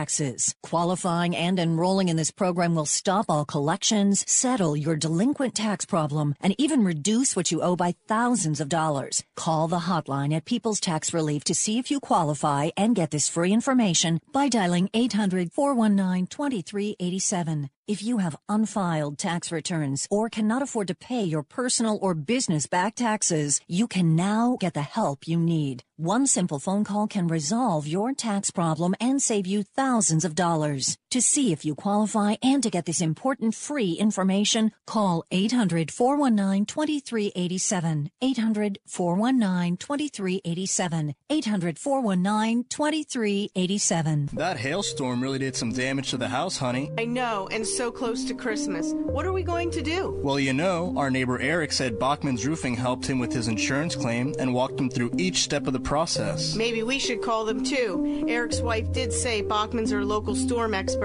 Qualifying 0.62 1.36
and 1.36 1.58
enrolling 1.58 2.08
in 2.08 2.16
this 2.16 2.32
program 2.32 2.74
will 2.74 2.84
stop 2.84 3.26
all 3.28 3.44
collections, 3.44 4.24
settle 4.28 4.76
your 4.76 4.96
delinquent 4.96 5.54
tax 5.54 5.86
problem, 5.86 6.34
and 6.40 6.54
even 6.58 6.82
reduce 6.82 7.36
what 7.36 7.52
you 7.52 7.62
owe 7.62 7.76
by 7.76 7.94
thousands 8.08 8.60
of 8.60 8.68
dollars. 8.68 9.22
Call 9.36 9.68
the 9.68 9.86
hotline 9.90 10.34
at 10.34 10.46
People's 10.46 10.80
Tax 10.80 11.14
Relief 11.14 11.44
to 11.44 11.54
see 11.54 11.78
if 11.78 11.92
you 11.92 12.00
qualify 12.00 12.70
and 12.76 12.96
get 12.96 13.12
this 13.12 13.28
free 13.28 13.52
information 13.52 14.20
by 14.32 14.48
dialing 14.48 14.90
800 14.94 15.52
419 15.52 16.26
2387. 16.26 17.70
If 17.86 18.02
you 18.02 18.16
have 18.16 18.34
unfiled 18.48 19.18
tax 19.18 19.52
returns 19.52 20.08
or 20.10 20.30
cannot 20.30 20.62
afford 20.62 20.88
to 20.88 20.94
pay 20.94 21.22
your 21.22 21.42
personal 21.42 21.98
or 22.00 22.14
business 22.14 22.66
back 22.66 22.94
taxes, 22.94 23.60
you 23.68 23.88
can 23.88 24.16
now 24.16 24.56
get 24.58 24.72
the 24.72 24.80
help 24.80 25.28
you 25.28 25.36
need. 25.36 25.84
One 25.98 26.26
simple 26.26 26.58
phone 26.58 26.84
call 26.84 27.06
can 27.06 27.26
resolve 27.26 27.86
your 27.86 28.14
tax 28.14 28.50
problem 28.50 28.94
and 28.98 29.20
save 29.20 29.46
you 29.46 29.64
thousands 29.76 30.24
of 30.24 30.34
dollars. 30.34 30.96
To 31.14 31.22
see 31.22 31.52
if 31.52 31.64
you 31.64 31.76
qualify 31.76 32.34
and 32.42 32.60
to 32.64 32.68
get 32.68 32.86
this 32.86 33.00
important 33.00 33.54
free 33.54 33.92
information, 33.92 34.72
call 34.84 35.22
800 35.30 35.92
419 35.92 36.66
2387. 36.66 38.10
800 38.20 38.78
419 38.84 39.76
2387. 39.76 41.14
800 41.30 41.78
419 41.78 42.64
2387. 42.64 44.30
That 44.32 44.56
hailstorm 44.56 45.22
really 45.22 45.38
did 45.38 45.54
some 45.54 45.72
damage 45.72 46.10
to 46.10 46.16
the 46.16 46.26
house, 46.26 46.56
honey. 46.56 46.90
I 46.98 47.04
know, 47.04 47.46
and 47.52 47.64
so 47.64 47.92
close 47.92 48.24
to 48.24 48.34
Christmas. 48.34 48.92
What 48.92 49.24
are 49.24 49.32
we 49.32 49.44
going 49.44 49.70
to 49.70 49.82
do? 49.82 50.18
Well, 50.20 50.40
you 50.40 50.52
know, 50.52 50.94
our 50.96 51.12
neighbor 51.12 51.38
Eric 51.38 51.70
said 51.70 51.96
Bachman's 51.96 52.44
Roofing 52.44 52.74
helped 52.74 53.06
him 53.06 53.20
with 53.20 53.32
his 53.32 53.46
insurance 53.46 53.94
claim 53.94 54.34
and 54.40 54.52
walked 54.52 54.80
him 54.80 54.90
through 54.90 55.12
each 55.16 55.44
step 55.44 55.68
of 55.68 55.74
the 55.74 55.78
process. 55.78 56.56
Maybe 56.56 56.82
we 56.82 56.98
should 56.98 57.22
call 57.22 57.44
them 57.44 57.62
too. 57.62 58.24
Eric's 58.26 58.60
wife 58.60 58.90
did 58.90 59.12
say 59.12 59.42
Bachman's 59.42 59.92
are 59.92 60.04
local 60.04 60.34
storm 60.34 60.74
experts. 60.74 61.03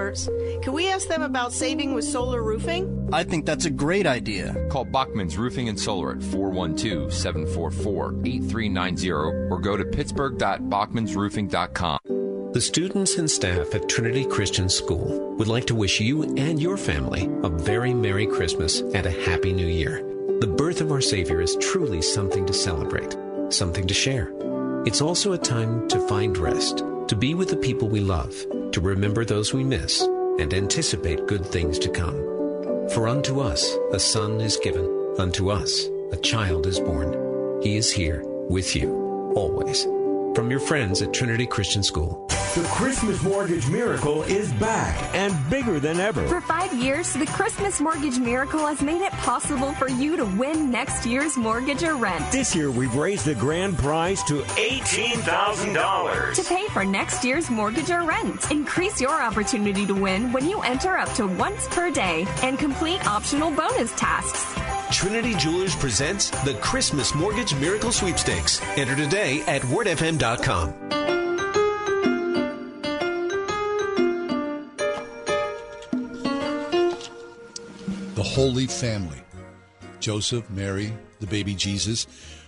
Can 0.62 0.72
we 0.72 0.88
ask 0.88 1.06
them 1.08 1.22
about 1.22 1.52
saving 1.52 1.94
with 1.94 2.04
solar 2.04 2.42
roofing? 2.42 3.08
I 3.12 3.22
think 3.24 3.46
that's 3.46 3.66
a 3.66 3.70
great 3.70 4.06
idea. 4.06 4.54
Call 4.70 4.84
Bachman's 4.84 5.36
Roofing 5.36 5.68
and 5.68 5.78
Solar 5.78 6.12
at 6.12 6.22
412 6.22 7.12
744 7.12 8.14
8390 8.24 9.12
or 9.12 9.58
go 9.60 9.76
to 9.76 9.84
pittsburgh.bachmansroofing.com. 9.84 11.98
The 12.52 12.60
students 12.60 13.16
and 13.16 13.30
staff 13.30 13.76
at 13.76 13.88
Trinity 13.88 14.24
Christian 14.24 14.68
School 14.68 15.36
would 15.36 15.46
like 15.46 15.66
to 15.66 15.74
wish 15.76 16.00
you 16.00 16.24
and 16.36 16.60
your 16.60 16.76
family 16.76 17.30
a 17.44 17.48
very 17.48 17.94
Merry 17.94 18.26
Christmas 18.26 18.80
and 18.80 19.06
a 19.06 19.24
Happy 19.24 19.52
New 19.52 19.68
Year. 19.68 20.04
The 20.40 20.48
birth 20.48 20.80
of 20.80 20.90
our 20.90 21.00
Savior 21.00 21.40
is 21.40 21.54
truly 21.60 22.02
something 22.02 22.44
to 22.46 22.52
celebrate, 22.52 23.16
something 23.50 23.86
to 23.86 23.94
share. 23.94 24.32
It's 24.84 25.00
also 25.00 25.32
a 25.32 25.38
time 25.38 25.86
to 25.90 26.00
find 26.08 26.36
rest, 26.38 26.78
to 27.06 27.14
be 27.14 27.34
with 27.34 27.50
the 27.50 27.56
people 27.56 27.88
we 27.88 28.00
love, 28.00 28.34
to 28.72 28.80
remember 28.80 29.24
those 29.24 29.52
we 29.52 29.64
miss, 29.64 30.00
and 30.00 30.54
anticipate 30.54 31.26
good 31.26 31.44
things 31.44 31.78
to 31.80 31.88
come. 31.88 32.16
For 32.90 33.08
unto 33.08 33.40
us 33.40 33.76
a 33.92 34.00
son 34.00 34.40
is 34.40 34.56
given, 34.56 35.14
unto 35.18 35.50
us 35.50 35.86
a 36.12 36.16
child 36.16 36.66
is 36.66 36.80
born. 36.80 37.60
He 37.62 37.76
is 37.76 37.90
here 37.90 38.22
with 38.48 38.74
you, 38.74 39.32
always. 39.36 39.84
From 40.34 40.50
your 40.50 40.60
friends 40.60 41.02
at 41.02 41.12
Trinity 41.12 41.46
Christian 41.46 41.82
School. 41.82 42.28
The 42.56 42.64
Christmas 42.64 43.22
Mortgage 43.22 43.68
Miracle 43.68 44.24
is 44.24 44.52
back 44.54 45.14
and 45.14 45.32
bigger 45.48 45.78
than 45.78 46.00
ever. 46.00 46.26
For 46.26 46.40
five 46.40 46.74
years, 46.74 47.12
the 47.12 47.26
Christmas 47.26 47.80
Mortgage 47.80 48.18
Miracle 48.18 48.66
has 48.66 48.82
made 48.82 49.02
it 49.02 49.12
possible 49.12 49.72
for 49.74 49.88
you 49.88 50.16
to 50.16 50.24
win 50.24 50.68
next 50.68 51.06
year's 51.06 51.36
mortgage 51.36 51.84
or 51.84 51.94
rent. 51.94 52.28
This 52.32 52.52
year, 52.56 52.72
we've 52.72 52.96
raised 52.96 53.24
the 53.24 53.36
grand 53.36 53.78
prize 53.78 54.24
to 54.24 54.40
$18,000 54.40 56.34
to 56.34 56.42
pay 56.42 56.66
for 56.70 56.84
next 56.84 57.24
year's 57.24 57.48
mortgage 57.50 57.88
or 57.88 58.02
rent. 58.02 58.50
Increase 58.50 59.00
your 59.00 59.22
opportunity 59.22 59.86
to 59.86 59.94
win 59.94 60.32
when 60.32 60.48
you 60.48 60.60
enter 60.62 60.98
up 60.98 61.12
to 61.14 61.28
once 61.28 61.68
per 61.68 61.88
day 61.88 62.26
and 62.42 62.58
complete 62.58 63.06
optional 63.06 63.52
bonus 63.52 63.92
tasks. 63.92 64.44
Trinity 64.90 65.34
Jewelers 65.34 65.76
presents 65.76 66.30
the 66.42 66.54
Christmas 66.54 67.14
Mortgage 67.14 67.54
Miracle 67.54 67.92
Sweepstakes. 67.92 68.60
Enter 68.76 68.96
today 68.96 69.42
at 69.42 69.62
wordfm.com. 69.62 71.19
Holy 78.40 78.66
Family 78.66 79.18
Joseph, 80.00 80.48
Mary, 80.48 80.94
the 81.18 81.26
baby 81.26 81.54
Jesus. 81.54 82.06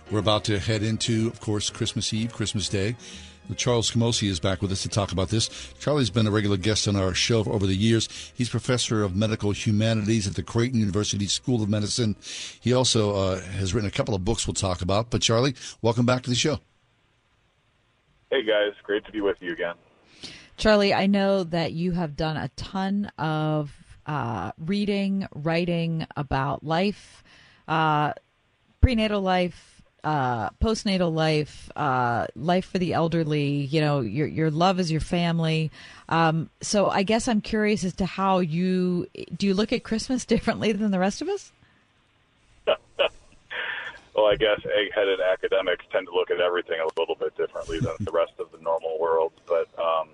We're 0.09 0.17
about 0.17 0.43
to 0.45 0.57
head 0.57 0.81
into, 0.81 1.27
of 1.27 1.39
course, 1.39 1.69
Christmas 1.69 2.11
Eve, 2.11 2.33
Christmas 2.33 2.67
Day. 2.67 2.95
Charles 3.57 3.91
Camosy 3.91 4.27
is 4.27 4.39
back 4.39 4.63
with 4.63 4.71
us 4.71 4.81
to 4.81 4.89
talk 4.89 5.11
about 5.11 5.29
this. 5.29 5.71
Charlie's 5.79 6.09
been 6.09 6.25
a 6.25 6.31
regular 6.31 6.57
guest 6.57 6.87
on 6.87 6.95
our 6.95 7.13
show 7.13 7.43
over 7.43 7.67
the 7.67 7.75
years. 7.75 8.09
He's 8.33 8.49
professor 8.49 9.03
of 9.03 9.15
medical 9.15 9.51
humanities 9.51 10.25
at 10.25 10.33
the 10.33 10.41
Creighton 10.41 10.79
University 10.79 11.27
School 11.27 11.61
of 11.61 11.69
Medicine. 11.69 12.15
He 12.59 12.73
also 12.73 13.15
uh, 13.15 13.41
has 13.41 13.75
written 13.75 13.87
a 13.87 13.91
couple 13.91 14.15
of 14.15 14.25
books 14.25 14.47
we'll 14.47 14.55
talk 14.55 14.81
about. 14.81 15.11
But 15.11 15.21
Charlie, 15.21 15.53
welcome 15.83 16.07
back 16.07 16.23
to 16.23 16.31
the 16.31 16.35
show. 16.35 16.59
Hey 18.31 18.41
guys, 18.41 18.73
great 18.81 19.05
to 19.05 19.11
be 19.11 19.21
with 19.21 19.37
you 19.41 19.51
again. 19.51 19.75
Charlie, 20.57 20.93
I 20.93 21.05
know 21.05 21.43
that 21.43 21.73
you 21.73 21.91
have 21.91 22.15
done 22.15 22.37
a 22.37 22.47
ton 22.55 23.11
of 23.19 23.82
uh, 24.05 24.51
reading, 24.57 25.27
writing 25.33 26.07
about 26.15 26.63
life, 26.63 27.23
uh, 27.67 28.13
prenatal 28.81 29.21
life, 29.21 29.81
uh, 30.03 30.49
postnatal 30.61 31.13
life, 31.13 31.71
uh, 31.75 32.27
life 32.35 32.65
for 32.65 32.77
the 32.77 32.93
elderly. 32.93 33.65
You 33.65 33.81
know, 33.81 34.01
your 34.01 34.27
your 34.27 34.51
love 34.51 34.79
is 34.79 34.91
your 34.91 35.01
family. 35.01 35.71
Um, 36.09 36.49
so 36.61 36.89
I 36.89 37.03
guess 37.03 37.27
I'm 37.27 37.41
curious 37.41 37.83
as 37.83 37.93
to 37.95 38.05
how 38.05 38.39
you 38.39 39.07
do. 39.35 39.47
You 39.47 39.53
look 39.53 39.71
at 39.71 39.83
Christmas 39.83 40.25
differently 40.33 40.71
than 40.73 40.91
the 40.91 40.99
rest 40.99 41.21
of 41.21 41.29
us. 41.29 41.51
well, 42.67 44.25
I 44.25 44.35
guess 44.35 44.59
egg-headed 44.65 45.19
academics 45.21 45.85
tend 45.91 46.07
to 46.07 46.13
look 46.13 46.31
at 46.31 46.39
everything 46.39 46.79
a 46.79 46.99
little 46.99 47.15
bit 47.15 47.35
differently 47.37 47.79
than 47.79 47.93
the 47.99 48.11
rest 48.11 48.33
of 48.39 48.51
the 48.51 48.57
normal 48.59 48.99
world. 48.99 49.31
But 49.47 49.67
um, 49.79 50.09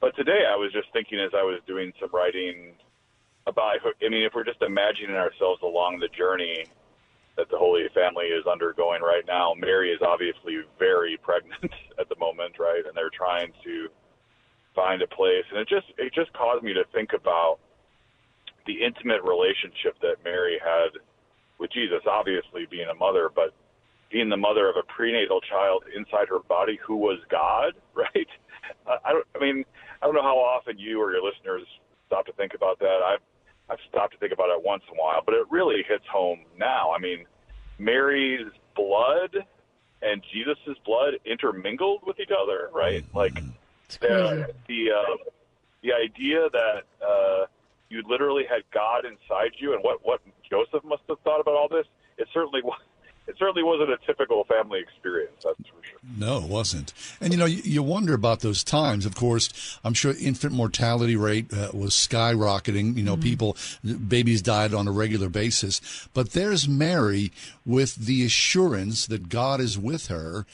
but 0.00 0.14
today 0.16 0.44
I 0.50 0.56
was 0.56 0.72
just 0.72 0.92
thinking 0.92 1.20
as 1.20 1.30
I 1.34 1.42
was 1.42 1.60
doing 1.66 1.92
some 1.98 2.10
writing 2.12 2.74
about. 3.46 3.76
I 3.84 4.08
mean, 4.08 4.22
if 4.22 4.32
we're 4.34 4.44
just 4.44 4.62
imagining 4.62 5.16
ourselves 5.16 5.62
along 5.62 6.00
the 6.00 6.08
journey 6.08 6.64
that 7.40 7.48
the 7.50 7.56
Holy 7.56 7.88
Family 7.94 8.26
is 8.26 8.46
undergoing 8.46 9.00
right 9.00 9.24
now. 9.26 9.54
Mary 9.56 9.90
is 9.90 10.00
obviously 10.02 10.60
very 10.78 11.16
pregnant 11.22 11.72
at 11.98 12.08
the 12.08 12.16
moment, 12.16 12.58
right? 12.58 12.84
And 12.86 12.94
they're 12.94 13.08
trying 13.08 13.52
to 13.64 13.88
find 14.74 15.00
a 15.00 15.06
place, 15.06 15.44
and 15.50 15.58
it 15.58 15.68
just 15.68 15.86
it 15.96 16.12
just 16.14 16.32
caused 16.34 16.62
me 16.62 16.74
to 16.74 16.84
think 16.92 17.12
about 17.14 17.58
the 18.66 18.84
intimate 18.84 19.22
relationship 19.24 19.96
that 20.02 20.22
Mary 20.22 20.60
had 20.62 21.00
with 21.58 21.72
Jesus. 21.72 22.04
Obviously, 22.06 22.66
being 22.70 22.88
a 22.88 22.94
mother, 22.94 23.30
but 23.34 23.54
being 24.12 24.28
the 24.28 24.36
mother 24.36 24.68
of 24.68 24.76
a 24.76 24.84
prenatal 24.92 25.40
child 25.40 25.84
inside 25.96 26.28
her 26.28 26.40
body 26.40 26.78
who 26.84 26.96
was 26.96 27.18
God, 27.30 27.72
right? 27.94 28.28
I 28.86 29.12
don't. 29.12 29.26
I 29.34 29.38
mean, 29.40 29.64
I 30.02 30.06
don't 30.06 30.14
know 30.14 30.22
how 30.22 30.36
often 30.36 30.78
you 30.78 31.00
or 31.00 31.12
your 31.12 31.24
listeners 31.24 31.64
stop 32.06 32.26
to 32.26 32.32
think 32.32 32.52
about 32.54 32.78
that. 32.80 33.00
I've 33.00 33.24
I've 33.70 33.78
stopped 33.88 34.14
to 34.14 34.18
think 34.18 34.32
about 34.32 34.50
it 34.50 34.64
once 34.64 34.82
in 34.90 34.98
a 34.98 35.00
while, 35.00 35.22
but 35.24 35.34
it 35.34 35.46
really 35.50 35.84
hits 35.86 36.04
home 36.10 36.40
now. 36.58 36.92
I 36.92 36.98
mean, 36.98 37.24
Mary's 37.78 38.50
blood 38.74 39.46
and 40.02 40.22
Jesus's 40.32 40.78
blood 40.84 41.14
intermingled 41.24 42.02
with 42.06 42.18
each 42.20 42.30
other, 42.30 42.70
right? 42.72 43.04
Mm-hmm. 43.04 43.16
Like 43.16 43.34
the 44.00 44.52
the, 44.68 44.90
uh, 44.90 45.16
the 45.82 45.92
idea 45.92 46.48
that 46.52 46.82
uh, 47.04 47.46
you 47.88 48.02
literally 48.08 48.44
had 48.48 48.62
God 48.72 49.04
inside 49.04 49.52
you, 49.58 49.74
and 49.74 49.82
what 49.82 50.04
what 50.04 50.20
Joseph 50.48 50.84
must 50.84 51.02
have 51.08 51.18
thought 51.20 51.40
about 51.40 51.54
all 51.54 51.68
this. 51.68 51.86
It 52.18 52.28
certainly 52.32 52.62
was. 52.64 52.80
It 53.26 53.36
certainly 53.38 53.62
wasn't 53.62 53.90
a 53.90 53.98
typical 54.06 54.42
family 54.44 54.80
experience. 54.80 55.32
That's 55.44 55.56
for 55.58 55.84
sure. 55.84 55.98
No, 56.18 56.38
it 56.38 56.48
wasn't. 56.48 56.92
And 57.20 57.32
you 57.32 57.38
know, 57.38 57.44
you, 57.44 57.62
you 57.64 57.82
wonder 57.82 58.12
about 58.12 58.40
those 58.40 58.64
times. 58.64 59.06
Of 59.06 59.14
course, 59.14 59.78
I'm 59.84 59.94
sure 59.94 60.14
infant 60.20 60.52
mortality 60.52 61.14
rate 61.14 61.52
uh, 61.52 61.68
was 61.72 61.92
skyrocketing. 61.92 62.96
You 62.96 63.04
know, 63.04 63.14
Mm-hmm. 63.14 63.22
people, 63.22 63.56
babies 64.08 64.42
died 64.42 64.74
on 64.74 64.88
a 64.88 64.92
regular 64.92 65.28
basis. 65.28 65.80
But 66.12 66.30
there's 66.32 66.66
Mary 66.68 67.30
with 67.64 67.94
the 67.96 68.24
assurance 68.24 69.06
that 69.06 69.28
God 69.28 69.60
is 69.60 69.78
with 69.78 70.08
her. 70.08 70.44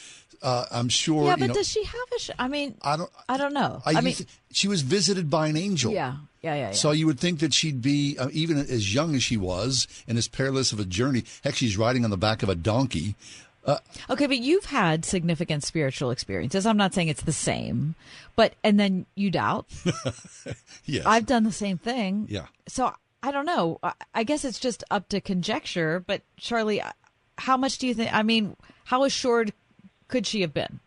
Uh, 0.42 0.66
I'm 0.70 0.88
sure. 0.90 1.24
yeah, 1.24 1.30
you 1.30 1.36
but 1.38 1.46
know, 1.48 1.54
does 1.54 1.68
she 1.68 1.82
have 1.82 1.94
a? 2.14 2.18
Sh- 2.18 2.30
I 2.38 2.46
mean, 2.48 2.76
I 2.82 2.96
don't. 2.98 3.10
I 3.28 3.36
don't 3.38 3.54
know. 3.54 3.80
I, 3.86 3.92
I 3.92 3.94
mean, 3.94 4.04
used 4.08 4.26
she 4.52 4.68
was 4.68 4.82
visited 4.82 5.30
by 5.30 5.48
an 5.48 5.56
angel. 5.56 5.92
yeah, 5.92 6.16
yeah, 6.46 6.54
yeah, 6.54 6.66
yeah. 6.68 6.72
So 6.72 6.92
you 6.92 7.06
would 7.06 7.18
think 7.18 7.40
that 7.40 7.52
she'd 7.52 7.82
be, 7.82 8.16
uh, 8.18 8.28
even 8.32 8.58
as 8.58 8.94
young 8.94 9.14
as 9.14 9.22
she 9.22 9.36
was, 9.36 9.86
and 10.06 10.16
as 10.16 10.28
perilous 10.28 10.72
of 10.72 10.78
a 10.80 10.84
journey. 10.84 11.24
Heck, 11.42 11.56
she's 11.56 11.76
riding 11.76 12.04
on 12.04 12.10
the 12.10 12.16
back 12.16 12.42
of 12.42 12.48
a 12.48 12.54
donkey. 12.54 13.16
Uh, 13.64 13.78
Okay, 14.08 14.28
but 14.28 14.38
you've 14.38 14.66
had 14.66 15.04
significant 15.04 15.64
spiritual 15.64 16.12
experiences. 16.12 16.66
I'm 16.66 16.76
not 16.76 16.94
saying 16.94 17.08
it's 17.08 17.22
the 17.24 17.32
same, 17.32 17.96
but 18.36 18.54
and 18.62 18.78
then 18.78 19.06
you 19.16 19.28
doubt. 19.30 19.66
yes. 20.84 21.04
I've 21.04 21.26
done 21.26 21.42
the 21.42 21.50
same 21.52 21.76
thing. 21.76 22.26
Yeah. 22.30 22.46
So 22.68 22.94
I 23.24 23.32
don't 23.32 23.46
know. 23.46 23.80
I, 23.82 23.92
I 24.14 24.22
guess 24.22 24.44
it's 24.44 24.60
just 24.60 24.84
up 24.88 25.08
to 25.08 25.20
conjecture. 25.20 25.98
But 25.98 26.22
Charlie, 26.36 26.80
how 27.38 27.56
much 27.56 27.78
do 27.78 27.88
you 27.88 27.94
think? 27.94 28.14
I 28.14 28.22
mean, 28.22 28.56
how 28.84 29.02
assured 29.02 29.52
could 30.06 30.28
she 30.28 30.42
have 30.42 30.54
been? 30.54 30.78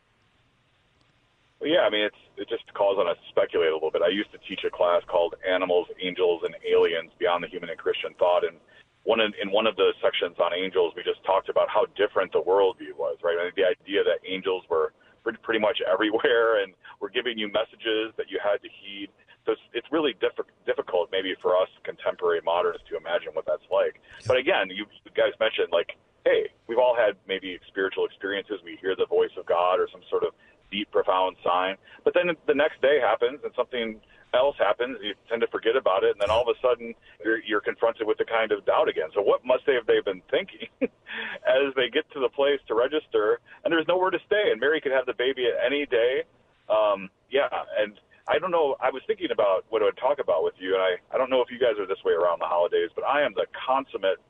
Well, 1.59 1.69
yeah, 1.69 1.81
I 1.81 1.89
mean, 1.89 2.05
it's 2.05 2.15
it 2.39 2.47
just 2.47 2.63
calls 2.73 2.97
on 2.97 3.07
us 3.07 3.19
to 3.19 3.27
speculate 3.29 3.69
a 3.69 3.75
little 3.75 3.91
bit. 3.91 4.01
I 4.01 4.09
used 4.09 4.31
to 4.31 4.39
teach 4.47 4.63
a 4.63 4.71
class 4.71 5.03
called 5.07 5.35
Animals, 5.43 5.87
Angels, 6.01 6.41
and 6.47 6.55
Aliens 6.63 7.11
Beyond 7.19 7.43
the 7.43 7.51
Human 7.51 7.69
and 7.69 7.77
Christian 7.77 8.15
Thought, 8.17 8.47
and 8.47 8.55
one 9.03 9.19
in, 9.19 9.31
in 9.41 9.51
one 9.51 9.67
of 9.67 9.75
the 9.75 9.91
sections 10.01 10.35
on 10.39 10.53
angels, 10.53 10.93
we 10.95 11.03
just 11.03 11.23
talked 11.23 11.49
about 11.49 11.69
how 11.69 11.85
different 11.95 12.31
the 12.31 12.41
worldview 12.41 12.95
was, 12.97 13.17
right? 13.23 13.37
I 13.39 13.45
mean, 13.45 13.55
the 13.55 13.67
idea 13.67 14.03
that 14.03 14.19
angels 14.27 14.63
were 14.69 14.93
pretty, 15.23 15.39
pretty 15.41 15.59
much 15.59 15.79
everywhere 15.93 16.63
and 16.63 16.73
were 16.99 17.09
giving 17.09 17.37
you 17.37 17.51
messages 17.51 18.15
that 18.17 18.29
you 18.29 18.39
had 18.43 18.61
to 18.63 18.69
heed. 18.69 19.09
So 19.45 19.53
it's, 19.53 19.65
it's 19.73 19.89
really 19.91 20.13
diff- 20.19 20.45
difficult, 20.65 21.09
maybe 21.11 21.33
for 21.41 21.55
us 21.55 21.69
contemporary 21.83 22.41
moderns, 22.43 22.83
to 22.91 22.97
imagine 22.97 23.31
what 23.33 23.45
that's 23.47 23.65
like. 23.71 23.99
But 24.27 24.37
again, 24.37 24.69
you, 24.69 24.85
you 25.03 25.11
guys 25.15 25.31
mentioned 25.39 25.71
like, 25.71 25.95
hey, 26.25 26.51
we've 26.67 26.77
all 26.77 26.95
had 26.95 27.15
maybe 27.27 27.57
spiritual 27.67 28.05
experiences. 28.05 28.59
We 28.63 28.77
hear 28.81 28.95
the 28.95 29.07
voice 29.07 29.33
of 29.39 29.45
God 29.47 29.79
or 29.79 29.87
some 29.91 30.03
sort 30.11 30.23
of 30.23 30.35
deep, 30.71 30.91
profound 30.91 31.37
sign. 31.43 31.75
But 32.03 32.13
then 32.13 32.35
the 32.47 32.53
next 32.53 32.81
day 32.81 32.99
happens 32.99 33.39
and 33.43 33.51
something 33.55 33.99
else 34.33 34.55
happens, 34.59 34.97
you 35.01 35.13
tend 35.27 35.41
to 35.41 35.47
forget 35.47 35.75
about 35.75 36.03
it, 36.03 36.11
and 36.11 36.21
then 36.21 36.29
all 36.29 36.41
of 36.41 36.47
a 36.47 36.59
sudden 36.61 36.93
you're, 37.23 37.41
you're 37.43 37.61
confronted 37.61 38.05
with 38.05 38.17
the 38.17 38.25
kind 38.25 38.51
of 38.51 38.65
doubt 38.65 38.87
again. 38.87 39.09
So 39.13 39.21
what 39.21 39.43
must 39.45 39.65
they 39.65 39.73
have 39.73 39.87
they 39.87 39.99
been 40.01 40.21
thinking 40.29 40.67
as 40.81 41.73
they 41.75 41.89
get 41.89 42.09
to 42.13 42.19
the 42.19 42.29
place 42.29 42.59
to 42.67 42.75
register, 42.75 43.39
and 43.63 43.71
there's 43.71 43.87
nowhere 43.87 44.11
to 44.11 44.19
stay, 44.25 44.51
and 44.51 44.59
Mary 44.59 44.81
could 44.81 44.91
have 44.91 45.05
the 45.05 45.13
baby 45.13 45.47
at 45.47 45.65
any 45.65 45.85
day. 45.85 46.23
Um, 46.69 47.09
yeah, 47.31 47.49
and 47.79 47.99
I 48.27 48.37
don't 48.37 48.51
know. 48.51 48.75
I 48.79 48.91
was 48.91 49.01
thinking 49.07 49.31
about 49.31 49.65
what 49.69 49.81
I 49.81 49.85
would 49.85 49.97
talk 49.97 50.19
about 50.19 50.43
with 50.43 50.53
you, 50.59 50.75
and 50.75 50.83
I 50.83 50.97
I 51.13 51.17
don't 51.17 51.31
know 51.31 51.41
if 51.41 51.49
you 51.49 51.57
guys 51.57 51.79
are 51.79 51.87
this 51.87 52.03
way 52.05 52.13
around 52.13 52.39
the 52.39 52.45
holidays, 52.45 52.89
but 52.93 53.03
I 53.03 53.23
am 53.23 53.33
the 53.33 53.47
consummate 53.65 54.21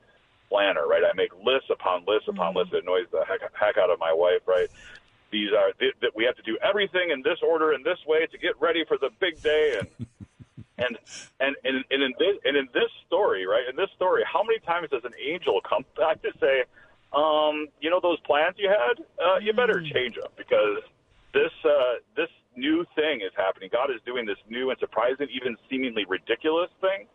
planner, 0.48 0.86
right? 0.86 1.02
I 1.04 1.14
make 1.14 1.30
lists 1.44 1.70
upon 1.70 2.04
lists 2.08 2.28
upon 2.28 2.54
lists. 2.54 2.72
It 2.72 2.82
annoys 2.82 3.06
the 3.12 3.24
heck, 3.28 3.40
heck 3.54 3.76
out 3.76 3.90
of 3.90 3.98
my 3.98 4.12
wife, 4.12 4.40
right? 4.46 4.68
These 5.30 5.50
are 5.52 5.72
that 5.78 6.12
we 6.14 6.24
have 6.24 6.36
to 6.36 6.42
do 6.42 6.58
everything 6.62 7.10
in 7.10 7.22
this 7.22 7.38
order 7.42 7.72
in 7.72 7.82
this 7.82 7.98
way 8.06 8.26
to 8.26 8.38
get 8.38 8.60
ready 8.60 8.84
for 8.86 8.98
the 8.98 9.10
big 9.20 9.40
day. 9.42 9.78
And 9.78 9.88
and 10.78 10.96
and 11.38 11.56
and, 11.64 11.84
and 11.90 12.02
in 12.02 12.12
this 12.18 12.36
and 12.44 12.56
in 12.56 12.68
this 12.72 12.90
story 13.06 13.46
right 13.46 13.64
in 13.68 13.76
this 13.76 13.90
story 13.96 14.22
how 14.24 14.42
many 14.42 14.58
times 14.60 14.88
does 14.90 15.04
an 15.04 15.12
angel 15.22 15.60
come 15.68 15.84
back 15.96 16.22
to 16.22 16.30
say 16.40 16.64
um 17.12 17.68
you 17.80 17.90
know 17.90 18.00
those 18.02 18.20
plans 18.20 18.56
you 18.58 18.68
had? 18.68 19.02
Uh, 19.22 19.38
you 19.38 19.52
better 19.52 19.80
change 19.80 20.16
them 20.16 20.30
because 20.36 20.78
this 21.32 21.52
uh 21.64 22.00
this 22.16 22.30
new 22.56 22.84
thing 22.94 23.20
is 23.20 23.32
happening. 23.36 23.70
God 23.72 23.90
is 23.90 24.00
doing 24.04 24.26
this 24.26 24.38
new 24.48 24.70
and 24.70 24.78
surprising 24.78 25.28
even 25.30 25.56
seemingly 25.68 26.04
ridiculous 26.08 26.70
thing. 26.80 27.06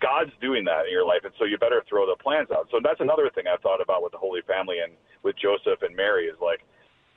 God's 0.00 0.30
doing 0.40 0.64
that 0.64 0.86
in 0.86 0.92
your 0.92 1.04
life, 1.04 1.22
and 1.24 1.34
so 1.38 1.44
you 1.44 1.58
better 1.58 1.82
throw 1.88 2.06
the 2.06 2.14
plans 2.22 2.50
out. 2.54 2.68
So 2.70 2.78
that's 2.82 3.00
another 3.00 3.30
thing 3.34 3.44
I've 3.50 3.60
thought 3.60 3.82
about 3.82 4.02
with 4.02 4.12
the 4.12 4.18
Holy 4.18 4.42
Family 4.46 4.78
and 4.78 4.92
with 5.22 5.34
Joseph 5.36 5.82
and 5.82 5.94
Mary 5.96 6.26
is 6.26 6.38
like, 6.40 6.62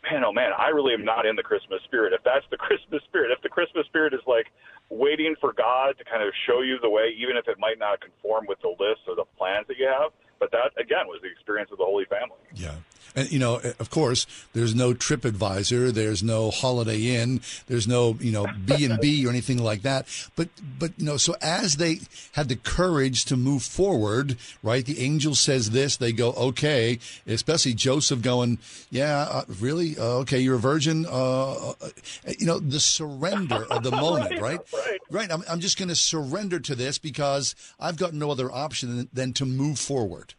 man, 0.04 0.24
oh 0.26 0.32
man, 0.32 0.52
I 0.58 0.70
really 0.70 0.94
am 0.94 1.06
not 1.06 1.26
in 1.26 1.36
the 1.36 1.44
Christmas 1.44 1.82
spirit. 1.84 2.14
If 2.14 2.24
that's 2.24 2.46
the 2.50 2.58
Christmas 2.66 3.02
spirit, 3.06 3.32
if 3.32 3.42
the 3.42 3.50
Christmas 3.50 3.86
spirit 3.86 4.14
is 4.14 4.22
like 4.26 4.48
waiting 4.90 5.36
for 5.40 5.54
God 5.54 5.98
to 5.98 6.04
kind 6.04 6.24
of 6.24 6.34
show 6.46 6.62
you 6.62 6.78
the 6.82 6.90
way, 6.90 7.14
even 7.18 7.38
if 7.38 7.48
it 7.48 7.60
might 7.60 7.80
not 7.80 8.02
conform 8.02 8.46
with 8.48 8.60
the 8.62 8.70
list 8.70 9.08
or 9.08 9.16
the 9.16 9.26
plans 9.38 9.68
that 9.68 9.78
you 9.78 9.88
have, 9.88 10.12
but 10.40 10.52
that 10.52 10.74
again 10.80 11.08
was 11.08 11.22
the 11.22 11.30
experience 11.30 11.72
of 11.72 11.78
the 11.78 11.86
Holy 11.86 12.06
Family. 12.06 12.42
Yeah. 12.56 12.76
And 13.16 13.32
you 13.32 13.40
know, 13.40 13.60
of 13.80 13.90
course, 13.90 14.26
there's 14.54 14.76
no 14.76 14.94
TripAdvisor, 14.94 15.92
there's 15.94 16.24
no 16.24 16.52
Holiday 16.52 17.16
Inn, 17.16 17.42
there's 17.68 17.88
no 17.88 18.18
you 18.20 18.32
know 18.32 18.46
B 18.66 18.86
and 18.86 19.00
B 19.00 19.26
or 19.26 19.30
anything 19.30 19.58
like 19.58 19.82
that. 19.82 20.08
But 20.36 20.50
but 20.80 20.92
you 20.98 21.06
know, 21.06 21.18
so 21.18 21.36
as 21.42 21.78
they 21.78 22.00
had 22.34 22.50
the 22.50 22.56
courage 22.56 23.26
to 23.26 23.38
move 23.38 23.64
forward, 23.64 24.38
right? 24.64 24.86
The 24.86 25.00
angel 25.00 25.36
says 25.36 25.72
this, 25.72 25.98
they 25.98 26.12
go 26.12 26.32
okay. 26.34 27.00
Especially 27.28 27.74
Joseph 27.74 28.22
going, 28.22 28.60
yeah, 28.90 29.28
uh, 29.30 29.44
really, 29.60 29.98
uh, 29.98 30.20
okay, 30.22 30.40
you're 30.40 30.56
a 30.56 30.60
virgin. 30.60 31.06
Uh, 31.06 31.72
uh 31.82 31.90
you 32.38 32.46
know, 32.46 32.60
the 32.60 32.80
surrender 32.80 33.66
of 33.70 33.84
the 33.84 33.92
moment, 34.06 34.40
right? 34.40 34.60
Right. 34.74 35.00
Right. 35.10 35.32
I'm, 35.32 35.44
I'm 35.50 35.60
just 35.60 35.78
going 35.78 35.90
to 35.90 35.96
surrender 35.96 36.60
to 36.60 36.76
this 36.76 36.98
because 36.98 37.56
I've 37.80 37.98
got 37.98 38.14
no 38.14 38.32
other 38.32 38.52
option 38.52 38.98
than, 38.98 39.10
than 39.14 39.34
to 39.34 39.46
move 39.46 39.80
forward 39.80 40.34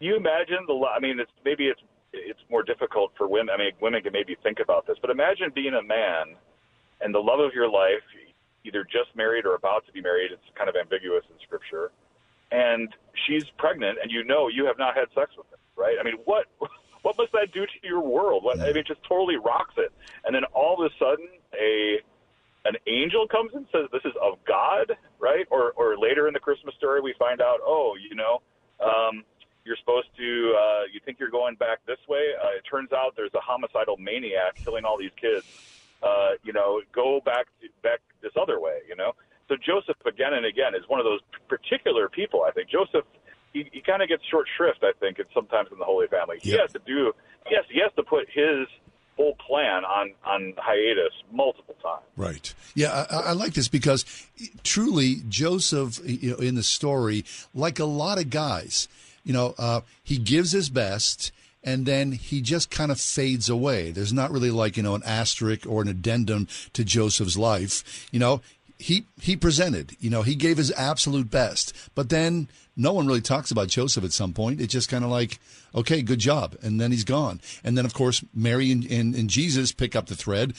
you 0.00 0.16
imagine 0.16 0.58
the? 0.66 0.74
I 0.86 1.00
mean, 1.00 1.18
it's 1.20 1.30
maybe 1.44 1.66
it's 1.66 1.80
it's 2.12 2.40
more 2.50 2.62
difficult 2.62 3.12
for 3.16 3.28
women. 3.28 3.50
I 3.54 3.58
mean, 3.58 3.72
women 3.80 4.02
can 4.02 4.12
maybe 4.12 4.36
think 4.42 4.60
about 4.60 4.86
this, 4.86 4.96
but 5.00 5.10
imagine 5.10 5.50
being 5.54 5.74
a 5.74 5.82
man 5.82 6.36
and 7.00 7.14
the 7.14 7.18
love 7.18 7.40
of 7.40 7.52
your 7.52 7.68
life, 7.68 8.02
either 8.64 8.84
just 8.84 9.14
married 9.14 9.44
or 9.44 9.54
about 9.54 9.86
to 9.86 9.92
be 9.92 10.00
married. 10.00 10.32
It's 10.32 10.42
kind 10.56 10.68
of 10.68 10.76
ambiguous 10.76 11.24
in 11.30 11.36
scripture, 11.42 11.90
and 12.50 12.88
she's 13.26 13.44
pregnant, 13.58 13.98
and 14.02 14.10
you 14.10 14.24
know 14.24 14.48
you 14.48 14.66
have 14.66 14.78
not 14.78 14.96
had 14.96 15.08
sex 15.14 15.32
with 15.36 15.46
her, 15.50 15.58
right? 15.76 15.96
I 16.00 16.04
mean, 16.04 16.16
what? 16.24 16.46
What 17.02 17.16
must 17.16 17.30
that 17.32 17.52
do 17.54 17.64
to 17.64 17.78
your 17.86 18.00
world? 18.00 18.42
What, 18.42 18.58
I 18.58 18.66
mean, 18.66 18.78
it 18.78 18.86
just 18.88 19.02
totally 19.08 19.36
rocks 19.36 19.74
it. 19.78 19.92
And 20.24 20.34
then 20.34 20.42
all 20.52 20.82
of 20.82 20.90
a 20.90 20.92
sudden, 20.98 21.28
a 21.54 22.00
an 22.64 22.74
angel 22.86 23.26
comes 23.28 23.52
and 23.54 23.66
says, 23.72 23.86
"This 23.92 24.02
is 24.04 24.12
of 24.20 24.38
God," 24.44 24.96
right? 25.18 25.46
Or, 25.50 25.72
or 25.72 25.96
later 25.96 26.26
in 26.26 26.34
the 26.34 26.40
Christmas 26.40 26.74
story, 26.74 27.00
we 27.00 27.14
find 27.18 27.40
out, 27.40 27.60
oh, 27.64 27.94
you 27.96 28.16
know, 28.16 28.42
um, 28.84 29.24
you're 29.68 29.76
supposed 29.76 30.08
to 30.16 30.56
uh, 30.56 30.82
you 30.90 30.98
think 31.04 31.20
you're 31.20 31.30
going 31.30 31.54
back 31.54 31.84
this 31.86 32.00
way. 32.08 32.32
Uh, 32.42 32.56
it 32.56 32.64
turns 32.68 32.90
out 32.90 33.14
there's 33.14 33.34
a 33.34 33.40
homicidal 33.40 33.98
maniac 33.98 34.56
killing 34.64 34.84
all 34.84 34.96
these 34.98 35.14
kids. 35.20 35.44
Uh, 36.02 36.30
you 36.42 36.52
know, 36.52 36.80
go 36.92 37.20
back 37.24 37.46
to, 37.60 37.68
back 37.82 38.00
this 38.22 38.32
other 38.40 38.58
way. 38.58 38.78
You 38.88 38.96
know, 38.96 39.12
so 39.48 39.56
Joseph 39.56 39.96
again 40.06 40.32
and 40.32 40.46
again 40.46 40.74
is 40.74 40.88
one 40.88 40.98
of 40.98 41.04
those 41.04 41.20
particular 41.48 42.08
people. 42.08 42.42
I 42.48 42.50
think 42.50 42.70
Joseph 42.70 43.04
he, 43.52 43.68
he 43.72 43.80
kind 43.80 44.02
of 44.02 44.08
gets 44.08 44.24
short 44.24 44.46
shrift. 44.56 44.82
I 44.82 44.92
think, 44.98 45.18
and 45.18 45.28
sometimes 45.34 45.68
in 45.70 45.78
the 45.78 45.84
Holy 45.84 46.06
Family, 46.08 46.38
he 46.40 46.52
yep. 46.52 46.60
has 46.62 46.72
to 46.72 46.80
do 46.86 47.12
yes 47.50 47.64
he 47.70 47.80
has 47.80 47.92
to 47.96 48.02
put 48.02 48.26
his 48.32 48.66
whole 49.18 49.34
plan 49.34 49.84
on 49.84 50.14
on 50.24 50.54
hiatus 50.56 51.12
multiple 51.30 51.76
times. 51.82 52.04
Right. 52.16 52.54
Yeah, 52.74 53.06
I, 53.10 53.16
I, 53.16 53.32
like 53.32 53.54
this 53.54 53.68
because 53.68 54.04
truly 54.62 55.16
Joseph, 55.28 56.00
you 56.04 56.30
know, 56.30 56.36
in 56.36 56.54
the 56.54 56.62
story, 56.62 57.24
like 57.52 57.80
a 57.80 57.84
lot 57.84 58.18
of 58.18 58.30
guys, 58.30 58.86
you 59.28 59.34
know, 59.34 59.54
uh, 59.58 59.82
he 60.02 60.16
gives 60.16 60.52
his 60.52 60.70
best 60.70 61.30
and 61.62 61.84
then 61.84 62.12
he 62.12 62.40
just 62.40 62.70
kind 62.70 62.90
of 62.90 62.98
fades 62.98 63.50
away. 63.50 63.90
There's 63.90 64.12
not 64.12 64.30
really 64.30 64.50
like, 64.50 64.78
you 64.78 64.82
know, 64.82 64.94
an 64.94 65.02
asterisk 65.04 65.66
or 65.66 65.82
an 65.82 65.88
addendum 65.88 66.48
to 66.72 66.82
Joseph's 66.82 67.36
life. 67.36 68.08
You 68.10 68.20
know, 68.20 68.40
he 68.78 69.04
he 69.20 69.36
presented, 69.36 69.94
you 70.00 70.08
know, 70.08 70.22
he 70.22 70.34
gave 70.34 70.56
his 70.56 70.72
absolute 70.72 71.30
best. 71.30 71.74
But 71.94 72.08
then 72.08 72.48
no 72.74 72.94
one 72.94 73.06
really 73.06 73.20
talks 73.20 73.50
about 73.50 73.68
Joseph 73.68 74.04
at 74.04 74.12
some 74.12 74.32
point. 74.32 74.62
It's 74.62 74.72
just 74.72 74.88
kind 74.88 75.04
of 75.04 75.10
like, 75.10 75.40
okay, 75.74 76.00
good 76.00 76.20
job. 76.20 76.56
And 76.62 76.80
then 76.80 76.90
he's 76.90 77.04
gone. 77.04 77.40
And 77.62 77.76
then, 77.76 77.84
of 77.84 77.92
course, 77.92 78.24
Mary 78.32 78.72
and, 78.72 78.84
and, 78.90 79.14
and 79.14 79.28
Jesus 79.28 79.72
pick 79.72 79.94
up 79.94 80.06
the 80.06 80.14
thread, 80.14 80.54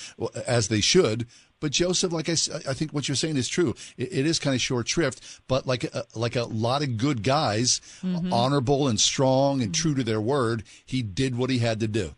as 0.45 0.67
they 0.67 0.82
should. 0.82 1.25
But 1.60 1.72
Joseph, 1.72 2.13
like 2.13 2.30
I, 2.30 2.34
I 2.67 2.74
think 2.74 2.91
what 2.91 3.08
you're 3.08 3.15
saying 3.15 3.38
is 3.38 3.48
true. 3.48 3.76
it, 3.98 4.12
it 4.12 4.26
is 4.26 4.39
kind 4.39 4.56
of 4.56 4.62
short 4.62 4.88
shrift, 4.88 5.41
but 5.48 5.67
like 5.67 5.84
a, 5.84 6.06
like 6.15 6.36
a 6.36 6.43
lot 6.43 6.82
of 6.82 6.98
good 6.98 7.24
guys, 7.24 7.82
mm-hmm. 8.02 8.32
honorable 8.32 8.88
and 8.88 9.00
strong 9.00 9.62
and 9.62 9.74
true 9.74 9.95
to 9.95 10.04
their 10.04 10.22
word, 10.22 10.63
he 10.86 11.02
did 11.02 11.38
what 11.38 11.50
he 11.50 11.60
had 11.60 11.80
to 11.82 11.88
do. 11.88 12.15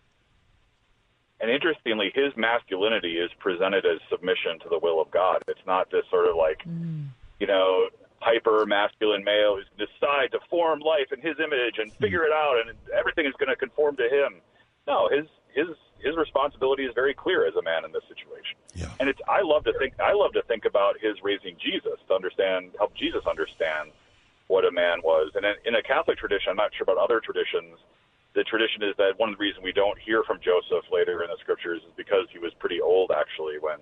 And 1.39 1.49
interestingly, 1.49 2.11
his 2.13 2.37
masculinity 2.37 3.17
is 3.17 3.31
presented 3.39 3.83
as 3.83 3.99
submission 4.11 4.59
to 4.61 4.69
the 4.69 4.77
will 4.77 5.01
of 5.01 5.09
God. 5.09 5.41
It's 5.47 5.65
not 5.65 5.89
this 5.89 6.03
sort 6.11 6.27
of 6.27 6.35
like, 6.35 6.59
mm. 6.67 7.07
you 7.39 7.47
know, 7.47 7.87
hyper 8.19 8.63
masculine 8.67 9.23
male 9.23 9.55
who's 9.55 9.65
going 9.75 9.87
to 9.87 9.93
decide 9.93 10.31
to 10.33 10.39
form 10.51 10.81
life 10.81 11.11
in 11.11 11.19
his 11.19 11.39
image 11.39 11.79
and 11.79 11.91
figure 11.93 12.23
it 12.23 12.31
out, 12.31 12.57
and 12.61 12.77
everything 12.95 13.25
is 13.25 13.33
going 13.39 13.49
to 13.49 13.55
conform 13.55 13.95
to 13.95 14.03
him. 14.03 14.39
No, 14.85 15.09
his 15.09 15.25
his 15.53 15.75
his 16.03 16.15
responsibility 16.17 16.83
is 16.83 16.93
very 16.93 17.13
clear 17.13 17.45
as 17.45 17.55
a 17.55 17.61
man 17.61 17.85
in 17.85 17.91
this 17.91 18.03
situation. 18.07 18.57
Yeah. 18.75 18.89
And 18.99 19.09
it's 19.09 19.21
I 19.27 19.41
love 19.41 19.63
to 19.65 19.73
think 19.77 19.99
I 19.99 20.13
love 20.13 20.33
to 20.33 20.43
think 20.43 20.65
about 20.65 20.99
his 20.99 21.21
raising 21.23 21.55
Jesus 21.57 21.99
to 22.07 22.13
understand 22.13 22.71
help 22.77 22.93
Jesus 22.95 23.25
understand 23.27 23.91
what 24.47 24.65
a 24.65 24.71
man 24.71 24.99
was. 25.03 25.31
And 25.35 25.45
in, 25.45 25.55
in 25.65 25.75
a 25.75 25.83
Catholic 25.83 26.17
tradition, 26.17 26.51
I'm 26.51 26.57
not 26.57 26.71
sure 26.75 26.83
about 26.83 26.97
other 26.97 27.21
traditions. 27.21 27.79
The 28.33 28.43
tradition 28.43 28.83
is 28.83 28.95
that 28.97 29.17
one 29.17 29.29
of 29.29 29.37
the 29.37 29.41
reasons 29.43 29.63
we 29.63 29.71
don't 29.71 29.99
hear 29.99 30.23
from 30.23 30.39
Joseph 30.43 30.85
later 30.91 31.23
in 31.23 31.29
the 31.29 31.37
scriptures 31.39 31.81
is 31.83 31.93
because 31.95 32.27
he 32.31 32.39
was 32.39 32.53
pretty 32.59 32.81
old 32.81 33.11
actually 33.11 33.59
when 33.59 33.79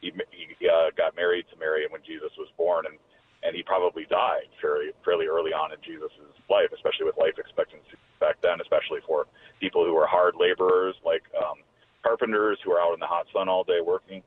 he, 0.00 0.12
he 0.30 0.68
uh, 0.68 0.90
got 0.96 1.16
married 1.16 1.46
to 1.50 1.56
Mary 1.58 1.84
and 1.84 1.92
when 1.92 2.02
Jesus 2.02 2.30
was 2.38 2.48
born, 2.56 2.86
and 2.86 2.98
and 3.44 3.54
he 3.54 3.62
probably 3.62 4.06
died 4.08 4.48
fairly 4.60 4.90
fairly 5.04 5.26
early 5.26 5.52
on 5.52 5.72
in 5.72 5.78
Jesus' 5.84 6.10
life, 6.48 6.72
especially 6.74 7.04
with 7.04 7.16
life 7.18 7.36
expectancy 7.38 8.00
back 8.18 8.40
then, 8.42 8.60
especially 8.60 9.00
for 9.06 9.26
people 9.60 9.84
who 9.84 9.94
were 9.94 10.06
hard 10.06 10.34
laborers 10.34 10.96
like 11.04 11.22
um, 11.36 11.60
carpenters 12.02 12.58
who 12.64 12.72
are 12.72 12.80
out 12.80 12.94
in 12.94 13.00
the 13.00 13.06
hot 13.06 13.26
sun 13.32 13.48
all 13.48 13.64
day 13.64 13.80
working. 13.84 14.22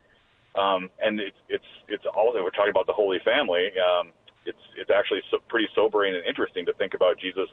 Um, 0.56 0.89
and 1.01 1.19
it's 1.19 1.38
it's 1.49 1.71
it's 1.88 2.06
all 2.06 2.34
we're 2.34 2.49
talking 2.51 2.71
about 2.71 2.88
the 2.88 2.93
Holy 2.93 3.19
Family. 3.25 3.69
Um, 3.77 4.13
it's 4.45 4.63
it's 4.77 4.89
actually 4.89 5.21
so, 5.30 5.38
pretty 5.49 5.67
sobering 5.75 6.15
and 6.15 6.25
interesting 6.25 6.65
to 6.65 6.73
think 6.73 6.93
about 6.93 7.19
Jesus 7.19 7.49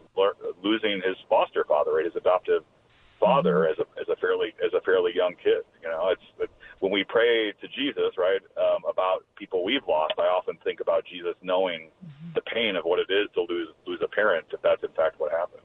losing 0.62 1.03
his 1.05 1.16
foster 1.29 1.64
father, 1.66 1.94
right, 1.94 2.05
his 2.05 2.16
adoptive 2.16 2.62
father, 3.18 3.66
as 3.68 3.79
a 3.79 3.87
as 4.00 4.09
a 4.09 4.16
fairly 4.16 4.55
as 4.64 4.72
a 4.74 4.81
fairly 4.83 5.12
young 5.14 5.35
kid. 5.42 5.62
You 5.83 5.88
know, 5.88 6.09
it's 6.11 6.22
it, 6.38 6.50
when 6.81 6.92
we 6.92 7.05
pray 7.05 7.53
to 7.61 7.68
Jesus, 7.68 8.16
right, 8.18 8.40
um, 8.59 8.83
about 8.88 9.24
people 9.37 9.64
we've 9.64 9.87
lost. 9.88 10.14
I 10.18 10.22
often 10.22 10.59
think 10.64 10.81
about 10.81 11.05
Jesus 11.05 11.35
knowing 11.42 11.88
the 12.35 12.42
pain 12.42 12.77
of 12.77 12.85
what 12.85 12.98
it 12.98 13.12
is 13.12 13.29
to 13.35 13.40
lose 13.48 13.68
lose 13.87 14.00
a 14.03 14.09
parent, 14.09 14.46
if 14.53 14.62
that's 14.62 14.83
in 14.83 14.90
fact 14.90 15.18
what 15.18 15.33
happened. 15.33 15.62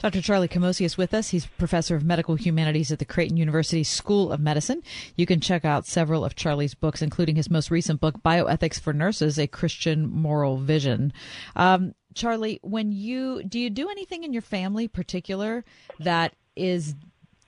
Dr. 0.00 0.22
Charlie 0.22 0.48
Camosy 0.48 0.86
is 0.86 0.96
with 0.96 1.12
us. 1.12 1.28
He's 1.28 1.44
professor 1.44 1.94
of 1.94 2.02
medical 2.02 2.34
humanities 2.34 2.90
at 2.90 2.98
the 2.98 3.04
Creighton 3.04 3.36
University 3.36 3.84
School 3.84 4.32
of 4.32 4.40
Medicine. 4.40 4.82
You 5.14 5.26
can 5.26 5.40
check 5.40 5.62
out 5.66 5.86
several 5.86 6.24
of 6.24 6.34
Charlie's 6.34 6.74
books, 6.74 7.02
including 7.02 7.36
his 7.36 7.50
most 7.50 7.70
recent 7.70 8.00
book, 8.00 8.22
Bioethics 8.22 8.80
for 8.80 8.94
Nurses: 8.94 9.38
A 9.38 9.46
Christian 9.46 10.10
Moral 10.10 10.56
Vision. 10.56 11.12
Um, 11.54 11.94
Charlie, 12.14 12.58
when 12.62 12.92
you 12.92 13.42
do 13.42 13.58
you 13.58 13.70
do 13.70 13.88
anything 13.88 14.24
in 14.24 14.32
your 14.32 14.42
family 14.42 14.88
particular 14.88 15.64
that 15.98 16.34
is 16.56 16.94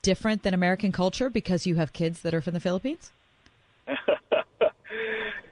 different 0.03 0.43
than 0.43 0.55
American 0.55 0.93
culture 0.93 1.31
because 1.31 1.67
you 1.67 1.77
have 1.77 1.93
kids 1.93 2.23
that 2.23 2.35
are 2.35 2.41
from 2.41 2.55
the 2.55 2.61
Philippines? 2.61 3.13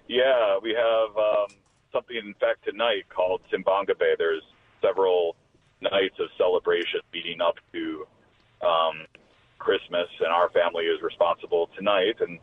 yeah, 0.09 0.59
we 0.63 0.71
have 0.71 1.17
um, 1.17 1.47
something, 1.93 2.17
in 2.17 2.35
fact, 2.35 2.65
tonight 2.65 3.05
called 3.09 3.41
Simbang 3.53 3.89
Gabi. 3.89 4.17
There's 4.19 4.43
several 4.83 5.37
nights 5.81 6.17
of 6.19 6.29
celebration 6.37 7.01
leading 7.15 7.41
up 7.41 7.57
to 7.73 8.07
um, 8.63 9.07
Christmas, 9.59 10.09
and 10.21 10.29
our 10.29 10.51
family 10.51 10.85
is 10.85 11.03
responsible 11.03 11.69
tonight. 11.77 12.17
And 12.21 12.39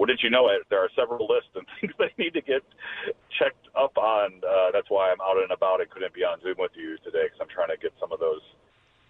wouldn't 0.00 0.24
you 0.24 0.32
know 0.32 0.48
it, 0.48 0.64
there 0.72 0.80
are 0.80 0.88
several 0.96 1.28
lists 1.28 1.52
and 1.52 1.68
things 1.76 1.92
they 2.00 2.08
need 2.16 2.32
to 2.32 2.40
get 2.40 2.64
checked 3.36 3.68
up 3.76 3.92
on. 4.00 4.40
Uh, 4.40 4.72
that's 4.72 4.88
why 4.88 5.12
I'm 5.12 5.20
out 5.20 5.36
and 5.36 5.52
about. 5.52 5.84
I 5.84 5.84
couldn't 5.84 6.16
be 6.16 6.24
on 6.24 6.40
Zoom 6.40 6.56
with 6.56 6.72
you 6.74 6.96
today 7.04 7.28
because 7.28 7.44
I'm 7.44 7.52
trying 7.52 7.68
to 7.68 7.76
get 7.76 7.92
some 8.00 8.08
of 8.08 8.18
those 8.18 8.40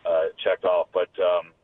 uh, 0.03 0.35
checked 0.43 0.67
off. 0.67 0.91
But 0.91 1.15
um, 1.23 1.55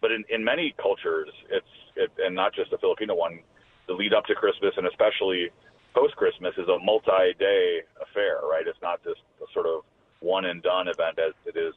but 0.00 0.14
in, 0.14 0.22
in 0.30 0.46
many 0.46 0.78
cultures, 0.78 1.28
it's 1.50 1.74
it, 1.98 2.14
and 2.22 2.38
not 2.38 2.54
just 2.54 2.70
the 2.70 2.78
Filipino 2.78 3.18
one. 3.18 3.42
The 3.90 3.98
lead 3.98 4.14
up 4.14 4.30
to 4.30 4.34
Christmas 4.38 4.70
and 4.78 4.86
especially 4.86 5.50
post 5.92 6.14
Christmas 6.14 6.54
is 6.54 6.70
a 6.70 6.78
multi-day 6.78 7.82
affair, 7.98 8.46
right? 8.46 8.62
It's 8.62 8.78
not 8.80 9.02
just 9.02 9.18
a 9.42 9.46
sort 9.52 9.66
of 9.66 9.82
one 10.22 10.46
and 10.46 10.62
done 10.62 10.86
event 10.86 11.18
as 11.18 11.34
it 11.50 11.58
is. 11.58 11.74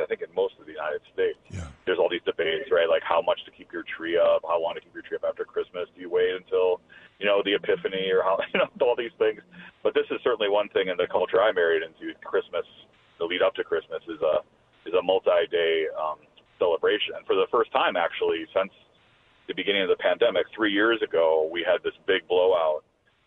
I 0.00 0.06
think 0.06 0.22
in 0.22 0.32
most 0.34 0.54
of 0.60 0.66
the 0.66 0.72
United 0.72 1.02
States, 1.12 1.38
yeah. 1.50 1.66
there's 1.86 1.98
all 1.98 2.08
these 2.08 2.24
debates, 2.24 2.70
right? 2.70 2.88
Like 2.88 3.02
how 3.02 3.22
much 3.22 3.44
to 3.44 3.50
keep 3.50 3.72
your 3.72 3.84
tree 3.84 4.18
up, 4.18 4.42
how 4.42 4.60
long 4.60 4.74
to 4.74 4.80
keep 4.80 4.94
your 4.94 5.02
tree 5.02 5.16
up 5.16 5.24
after 5.28 5.44
Christmas. 5.44 5.88
Do 5.94 6.00
you 6.00 6.10
wait 6.10 6.34
until 6.34 6.80
you 7.18 7.26
know 7.26 7.42
the 7.44 7.54
Epiphany 7.54 8.10
or 8.10 8.22
how 8.22 8.38
you 8.54 8.60
know 8.60 8.68
all 8.80 8.96
these 8.96 9.14
things? 9.18 9.42
But 9.82 9.94
this 9.94 10.06
is 10.10 10.20
certainly 10.22 10.48
one 10.48 10.68
thing 10.70 10.88
in 10.88 10.96
the 10.96 11.06
culture 11.10 11.40
I 11.40 11.52
married 11.52 11.82
into. 11.82 12.14
Christmas, 12.24 12.66
the 13.18 13.24
lead 13.24 13.42
up 13.42 13.54
to 13.56 13.64
Christmas 13.64 14.02
is 14.08 14.20
a 14.22 14.42
is 14.88 14.94
a 14.94 15.02
multi-day 15.02 15.86
um, 15.94 16.18
celebration. 16.58 17.14
And 17.16 17.26
for 17.26 17.34
the 17.34 17.46
first 17.50 17.70
time, 17.72 17.96
actually, 17.96 18.46
since 18.54 18.72
the 19.48 19.54
beginning 19.54 19.82
of 19.82 19.90
the 19.90 19.98
pandemic, 19.98 20.46
three 20.54 20.72
years 20.72 21.02
ago, 21.02 21.48
we 21.50 21.62
had 21.66 21.82
this 21.82 21.94
big 22.06 22.26
blowout 22.28 22.82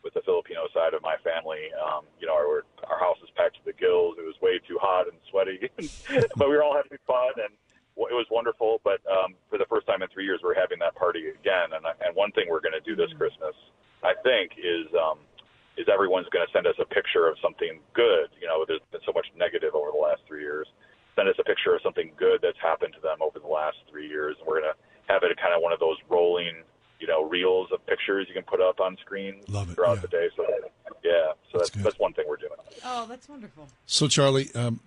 with 0.06 0.13
the 0.13 0.22
Filipino 0.22 0.70
side 0.70 0.94
of 0.94 1.02
my 1.02 1.18
family. 1.26 1.74
Um, 1.74 2.06
you 2.22 2.30
know, 2.30 2.38
our, 2.38 2.62
our 2.86 3.00
house 3.02 3.18
was 3.20 3.34
packed 3.34 3.58
to 3.58 3.65
the 3.65 3.74
gills. 3.74 4.15
It 4.22 4.24
was 4.24 4.38
way 4.39 4.62
too 4.62 4.78
hot 4.78 5.10
and 5.10 5.18
sweaty, 5.34 5.65
but 6.38 6.46
we 6.46 6.54
were 6.54 6.62
all 6.62 6.78
having 6.78 7.02
fun 7.10 7.34
and 7.41 7.52
it 7.98 8.13
was 8.13 8.30
wonderful. 8.30 8.80
But 8.86 9.02
um, 9.10 9.34
for 9.50 9.58
the 9.58 9.65
first 9.65 9.89
time 9.89 10.06
in 10.06 10.08
three 10.13 10.30
years, 10.30 10.39
we're 10.46 10.56
having 10.56 10.78
that 10.80 10.94
party 10.94 11.34
again. 11.34 11.74
And, 11.74 11.84
and 12.06 12.13
one 12.13 12.32
thing 12.38 12.46
we're 12.48 12.62
going 12.62 12.78
to 12.78 12.86
do 12.86 12.96
this 12.96 13.10
Christmas, 13.18 13.58
I 14.06 14.13
think, 14.22 14.54
is 14.62 14.86
um, 14.94 15.26
is 15.76 15.89
everyone's 15.91 16.30
going 16.30 16.46
to 16.46 16.52
send 16.54 16.68
us 16.68 16.78
a 16.80 16.86
picture 16.86 17.28
of 17.28 17.36
something 17.41 17.82
good. 17.98 18.30
You 18.39 18.48
know, 18.48 18.63
there's 18.63 18.84
been 18.94 19.04
so 19.04 19.12
much 19.12 19.28
negative 19.36 19.74
over 19.76 19.91
the 19.91 20.00
last 20.00 20.22
three 20.30 20.46
years 20.46 20.70
send 21.15 21.30
us 21.30 21.36
a 21.39 21.44
picture 21.44 21.74
of 21.74 21.82
something 21.82 22.12
good 22.20 22.44
that's 22.44 22.60
happened 22.60 22.94
to 22.94 23.02
them 23.02 23.24
over 23.24 23.39
the 23.39 23.48
last 23.48 23.80
three 23.89 24.08
years. 24.08 24.36
And 24.38 24.46
we're 24.46 24.60
going 24.60 24.72
to 24.76 24.80
have 25.08 25.24
it 25.24 25.32
kind 25.39 25.56
of 25.56 25.63
one 25.63 25.72
of 25.72 25.80
those 25.80 25.98
rolling, 26.12 26.62
you 27.06 27.13
know, 27.13 27.24
reels 27.24 27.72
of 27.72 27.86
pictures 27.86 28.26
you 28.28 28.34
can 28.34 28.44
put 28.44 28.60
up 28.60 28.80
on 28.80 28.98
screen 28.98 29.41
throughout 29.44 29.96
yeah. 29.96 30.02
the 30.02 30.08
day. 30.08 30.30
So, 30.36 30.46
yeah, 31.04 31.12
so 31.52 31.60
that's, 31.60 31.70
that's, 31.70 31.84
that's, 31.84 32.00
one 32.00 32.13
thing 32.13 32.26
we're 32.28 32.38
doing. 32.38 32.52
Oh, 32.84 33.06
that's 33.08 33.30
wonderful. 33.30 33.68
So, 33.86 34.08
Charlie, 34.08 34.50
um, 34.56 34.80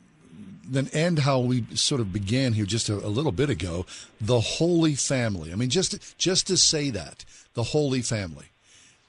then 0.66 0.88
end 0.92 1.20
how 1.20 1.38
we 1.38 1.64
sort 1.74 2.00
of 2.00 2.12
began 2.12 2.54
here 2.54 2.64
just 2.64 2.88
a, 2.88 2.94
a 2.94 3.06
little 3.06 3.30
bit 3.30 3.50
ago 3.50 3.86
the 4.20 4.40
Holy 4.40 4.96
Family. 4.96 5.52
I 5.52 5.54
mean, 5.54 5.70
just 5.70 6.18
just 6.18 6.48
to 6.48 6.56
say 6.56 6.90
that, 6.90 7.24
the 7.54 7.62
Holy 7.62 8.02
Family 8.02 8.46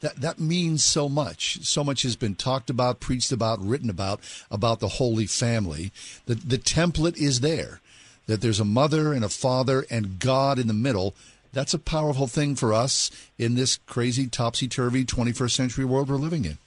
that 0.01 0.17
that 0.17 0.39
means 0.39 0.83
so 0.83 1.09
much. 1.09 1.65
So 1.65 1.83
much 1.83 2.03
has 2.03 2.15
been 2.15 2.35
talked 2.35 2.69
about, 2.69 2.99
preached 2.99 3.31
about, 3.31 3.59
written 3.59 3.89
about 3.89 4.21
about 4.51 4.79
the 4.79 4.87
Holy 4.87 5.25
Family. 5.25 5.91
The 6.25 6.35
the 6.35 6.57
template 6.57 7.17
is 7.17 7.41
there. 7.41 7.81
That 8.27 8.41
there's 8.41 8.59
a 8.59 8.65
mother 8.65 9.11
and 9.11 9.25
a 9.25 9.29
father 9.29 9.87
and 9.89 10.19
God 10.19 10.59
in 10.59 10.67
the 10.67 10.73
middle. 10.73 11.15
That's 11.51 11.73
a 11.73 11.79
powerful 11.79 12.27
thing 12.27 12.55
for 12.55 12.73
us 12.73 13.11
in 13.37 13.55
this 13.55 13.77
crazy 13.85 14.27
topsy 14.27 14.67
turvy 14.67 15.05
21st 15.05 15.51
century 15.51 15.85
world 15.85 16.09
we're 16.09 16.17
living 16.17 16.45
in. 16.45 16.57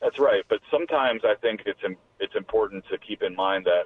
That's 0.00 0.18
right, 0.18 0.44
but 0.48 0.60
sometimes 0.70 1.22
I 1.24 1.34
think 1.40 1.62
it's 1.66 1.80
it's 2.20 2.36
important 2.36 2.84
to 2.90 2.98
keep 2.98 3.22
in 3.22 3.34
mind 3.34 3.64
that 3.64 3.84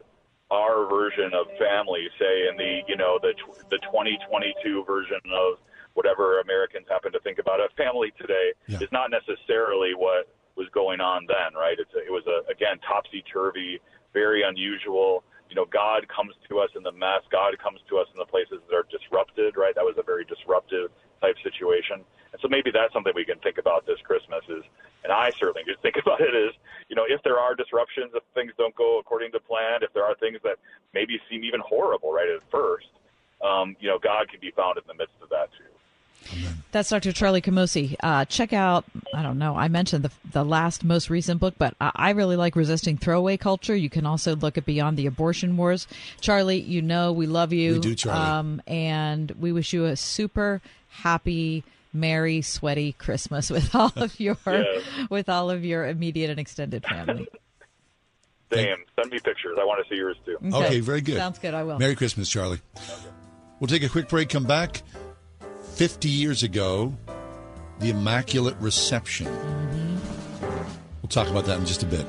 our 0.50 0.86
version 0.88 1.32
of 1.34 1.46
family, 1.58 2.08
say 2.18 2.48
in 2.48 2.56
the 2.56 2.80
you 2.88 2.96
know 2.96 3.18
the 3.22 3.34
the 3.70 3.78
2022 3.78 4.84
version 4.84 5.20
of 5.32 5.58
whatever 5.94 6.40
Americans 6.40 6.86
happen 6.88 7.12
to 7.12 7.20
think 7.20 7.38
about 7.38 7.60
a 7.60 7.68
family 7.76 8.12
today 8.20 8.52
yeah. 8.66 8.78
is 8.80 8.88
not 8.92 9.10
necessarily 9.10 9.94
what 9.94 10.28
was 10.56 10.68
going 10.74 11.00
on 11.00 11.26
then, 11.26 11.54
right? 11.54 11.76
It's 11.78 11.94
a, 11.94 11.98
it 11.98 12.10
was 12.10 12.24
a 12.26 12.50
again 12.50 12.78
topsy 12.86 13.22
turvy, 13.30 13.80
very 14.12 14.42
unusual. 14.42 15.22
You 15.48 15.56
know, 15.56 15.64
God 15.64 16.06
comes 16.08 16.34
to 16.48 16.58
us 16.58 16.70
in 16.76 16.82
the 16.82 16.92
mess. 16.92 17.22
God 17.30 17.56
comes 17.58 17.80
to 17.88 17.98
us 17.98 18.06
in 18.12 18.18
the 18.18 18.26
places 18.26 18.60
that 18.68 18.74
are 18.74 18.86
disrupted, 18.90 19.56
right? 19.56 19.74
That 19.74 19.84
was 19.84 19.96
a 19.98 20.02
very 20.02 20.24
disruptive 20.24 20.90
type 21.20 21.36
situation. 21.42 22.04
And 22.32 22.38
so 22.40 22.48
maybe 22.48 22.70
that's 22.70 22.92
something 22.92 23.12
we 23.16 23.24
can 23.24 23.38
think 23.40 23.58
about 23.58 23.86
this 23.86 23.98
Christmas 24.04 24.44
is, 24.48 24.62
and 25.04 25.12
I 25.12 25.30
certainly 25.38 25.62
just 25.64 25.80
think 25.80 25.96
about 26.02 26.20
it 26.20 26.34
is, 26.34 26.52
you 26.88 26.96
know, 26.96 27.04
if 27.08 27.22
there 27.22 27.38
are 27.38 27.54
disruptions, 27.54 28.12
if 28.14 28.22
things 28.34 28.52
don't 28.58 28.74
go 28.76 28.98
according 28.98 29.32
to 29.32 29.40
plan, 29.40 29.80
if 29.82 29.92
there 29.94 30.04
are 30.04 30.14
things 30.16 30.38
that 30.44 30.58
maybe 30.92 31.18
seem 31.30 31.44
even 31.44 31.60
horrible, 31.64 32.12
right, 32.12 32.28
at 32.28 32.42
first, 32.50 32.92
um, 33.40 33.76
you 33.80 33.88
know, 33.88 33.98
God 33.98 34.28
can 34.28 34.40
be 34.40 34.50
found 34.50 34.76
in 34.76 34.84
the 34.86 34.94
midst 34.94 35.14
of 35.22 35.28
that 35.30 35.48
too. 35.56 35.77
That's 36.72 36.90
Dr. 36.90 37.12
Charlie 37.12 37.40
Camosy. 37.40 37.96
Uh, 38.02 38.24
check 38.24 38.52
out, 38.52 38.84
I 39.14 39.22
don't 39.22 39.38
know, 39.38 39.56
I 39.56 39.68
mentioned 39.68 40.04
the, 40.04 40.10
the 40.32 40.44
last 40.44 40.84
most 40.84 41.10
recent 41.10 41.40
book, 41.40 41.54
but 41.58 41.74
I, 41.80 41.90
I, 41.94 42.10
really 42.10 42.36
like 42.36 42.56
Resisting 42.56 42.98
Throwaway 42.98 43.36
Culture. 43.36 43.74
You 43.74 43.88
can 43.88 44.04
also 44.06 44.36
look 44.36 44.58
at 44.58 44.66
Beyond 44.66 44.96
the 44.96 45.06
Abortion 45.06 45.56
Wars. 45.56 45.86
Charlie, 46.20 46.60
you 46.60 46.82
know 46.82 47.12
we 47.12 47.26
love 47.26 47.52
you. 47.52 47.74
We 47.74 47.80
do, 47.80 47.94
Charlie. 47.94 48.20
Um, 48.20 48.62
and 48.66 49.30
we 49.32 49.52
wish 49.52 49.72
you 49.72 49.86
a 49.86 49.96
super 49.96 50.60
happy, 50.88 51.64
merry, 51.92 52.42
sweaty 52.42 52.92
Christmas 52.92 53.50
with 53.50 53.74
all 53.74 53.92
of 53.96 54.18
your 54.20 54.36
yes. 54.46 54.84
with 55.10 55.28
all 55.28 55.50
of 55.50 55.64
your 55.64 55.86
immediate 55.86 56.30
and 56.30 56.38
extended 56.38 56.84
family. 56.84 57.28
Same. 58.52 58.78
Send 58.96 59.12
me 59.12 59.18
pictures. 59.18 59.58
I 59.60 59.64
want 59.64 59.84
to 59.84 59.88
see 59.90 59.96
yours 59.96 60.16
too. 60.24 60.38
Okay, 60.42 60.56
okay 60.56 60.80
very 60.80 61.02
good. 61.02 61.16
Sounds 61.16 61.38
good. 61.38 61.52
I 61.52 61.64
will. 61.64 61.78
Merry 61.78 61.94
Christmas, 61.94 62.30
Charlie. 62.30 62.60
Okay. 62.76 63.10
We'll 63.60 63.68
take 63.68 63.82
a 63.82 63.88
quick 63.88 64.08
break, 64.08 64.28
come 64.28 64.44
back. 64.44 64.82
50 65.78 66.08
years 66.08 66.42
ago, 66.42 66.92
the 67.78 67.90
Immaculate 67.90 68.56
Reception. 68.58 69.28
We'll 71.00 71.08
talk 71.08 71.28
about 71.28 71.44
that 71.44 71.60
in 71.60 71.66
just 71.66 71.84
a 71.84 71.86
bit. 71.86 72.04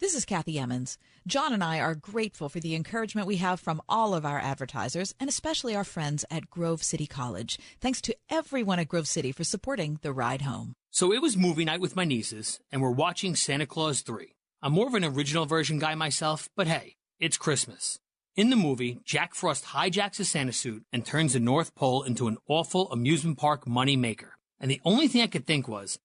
This 0.00 0.14
is 0.14 0.26
Kathy 0.26 0.58
Emmons. 0.58 0.98
John 1.26 1.54
and 1.54 1.64
I 1.64 1.80
are 1.80 1.94
grateful 1.94 2.50
for 2.50 2.60
the 2.60 2.74
encouragement 2.74 3.26
we 3.26 3.36
have 3.36 3.58
from 3.58 3.80
all 3.88 4.12
of 4.12 4.26
our 4.26 4.38
advertisers 4.38 5.14
and 5.18 5.30
especially 5.30 5.74
our 5.74 5.84
friends 5.84 6.26
at 6.30 6.50
Grove 6.50 6.82
City 6.82 7.06
College. 7.06 7.58
Thanks 7.80 8.02
to 8.02 8.14
everyone 8.28 8.78
at 8.78 8.88
Grove 8.88 9.08
City 9.08 9.32
for 9.32 9.44
supporting 9.44 9.98
the 10.02 10.12
ride 10.12 10.42
home. 10.42 10.74
So 10.90 11.10
it 11.10 11.22
was 11.22 11.38
movie 11.38 11.64
night 11.64 11.80
with 11.80 11.96
my 11.96 12.04
nieces, 12.04 12.60
and 12.70 12.82
we're 12.82 12.90
watching 12.90 13.34
Santa 13.34 13.64
Clause 13.64 14.02
3. 14.02 14.34
I'm 14.62 14.72
more 14.72 14.88
of 14.88 14.94
an 14.94 15.06
original 15.06 15.46
version 15.46 15.78
guy 15.78 15.94
myself, 15.94 16.50
but 16.54 16.66
hey, 16.66 16.96
it's 17.18 17.38
Christmas. 17.38 17.98
In 18.36 18.50
the 18.50 18.56
movie, 18.56 19.00
Jack 19.06 19.34
Frost 19.34 19.64
hijacks 19.64 20.20
a 20.20 20.24
Santa 20.26 20.52
suit 20.52 20.84
and 20.92 21.02
turns 21.02 21.32
the 21.32 21.40
North 21.40 21.74
Pole 21.74 22.02
into 22.02 22.28
an 22.28 22.36
awful 22.46 22.92
amusement 22.92 23.38
park 23.38 23.66
money 23.66 23.96
maker. 23.96 24.36
And 24.60 24.70
the 24.70 24.82
only 24.84 25.08
thing 25.08 25.22
I 25.22 25.28
could 25.28 25.46
think 25.46 25.66
was, 25.66 25.98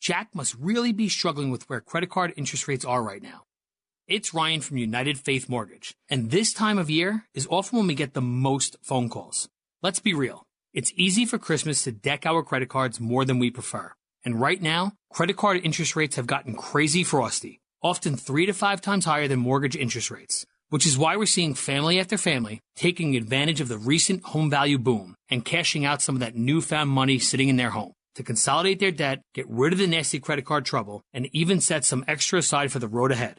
Jack 0.00 0.34
must 0.34 0.56
really 0.56 0.90
be 0.90 1.08
struggling 1.08 1.52
with 1.52 1.68
where 1.68 1.80
credit 1.80 2.10
card 2.10 2.34
interest 2.36 2.66
rates 2.66 2.84
are 2.84 3.00
right 3.00 3.22
now. 3.22 3.44
It's 4.08 4.34
Ryan 4.34 4.60
from 4.60 4.78
United 4.78 5.16
Faith 5.16 5.48
Mortgage, 5.48 5.94
and 6.08 6.32
this 6.32 6.52
time 6.52 6.78
of 6.78 6.90
year 6.90 7.26
is 7.32 7.46
often 7.48 7.78
when 7.78 7.86
we 7.86 7.94
get 7.94 8.14
the 8.14 8.20
most 8.20 8.76
phone 8.82 9.08
calls. 9.08 9.48
Let's 9.84 10.00
be 10.00 10.14
real. 10.14 10.42
It's 10.74 10.92
easy 10.96 11.26
for 11.26 11.38
Christmas 11.38 11.84
to 11.84 11.92
deck 11.92 12.26
our 12.26 12.42
credit 12.42 12.70
cards 12.70 12.98
more 12.98 13.24
than 13.24 13.38
we 13.38 13.52
prefer. 13.52 13.92
And 14.24 14.40
right 14.40 14.60
now, 14.60 14.94
credit 15.12 15.36
card 15.36 15.60
interest 15.62 15.94
rates 15.94 16.16
have 16.16 16.26
gotten 16.26 16.54
crazy 16.54 17.04
frosty 17.04 17.59
often 17.82 18.16
three 18.16 18.46
to 18.46 18.52
five 18.52 18.80
times 18.80 19.04
higher 19.04 19.28
than 19.28 19.38
mortgage 19.38 19.76
interest 19.76 20.10
rates, 20.10 20.44
which 20.68 20.86
is 20.86 20.98
why 20.98 21.16
we're 21.16 21.26
seeing 21.26 21.54
family 21.54 21.98
after 21.98 22.18
family 22.18 22.60
taking 22.76 23.16
advantage 23.16 23.60
of 23.60 23.68
the 23.68 23.78
recent 23.78 24.22
home 24.24 24.50
value 24.50 24.78
boom 24.78 25.14
and 25.28 25.44
cashing 25.44 25.84
out 25.84 26.02
some 26.02 26.16
of 26.16 26.20
that 26.20 26.36
newfound 26.36 26.90
money 26.90 27.18
sitting 27.18 27.48
in 27.48 27.56
their 27.56 27.70
home 27.70 27.92
to 28.14 28.22
consolidate 28.22 28.80
their 28.80 28.90
debt, 28.90 29.22
get 29.34 29.48
rid 29.48 29.72
of 29.72 29.78
the 29.78 29.86
nasty 29.86 30.20
credit 30.20 30.44
card 30.44 30.64
trouble, 30.64 31.02
and 31.12 31.28
even 31.32 31.60
set 31.60 31.84
some 31.84 32.04
extra 32.06 32.38
aside 32.38 32.72
for 32.72 32.78
the 32.78 32.88
road 32.88 33.12
ahead. 33.12 33.36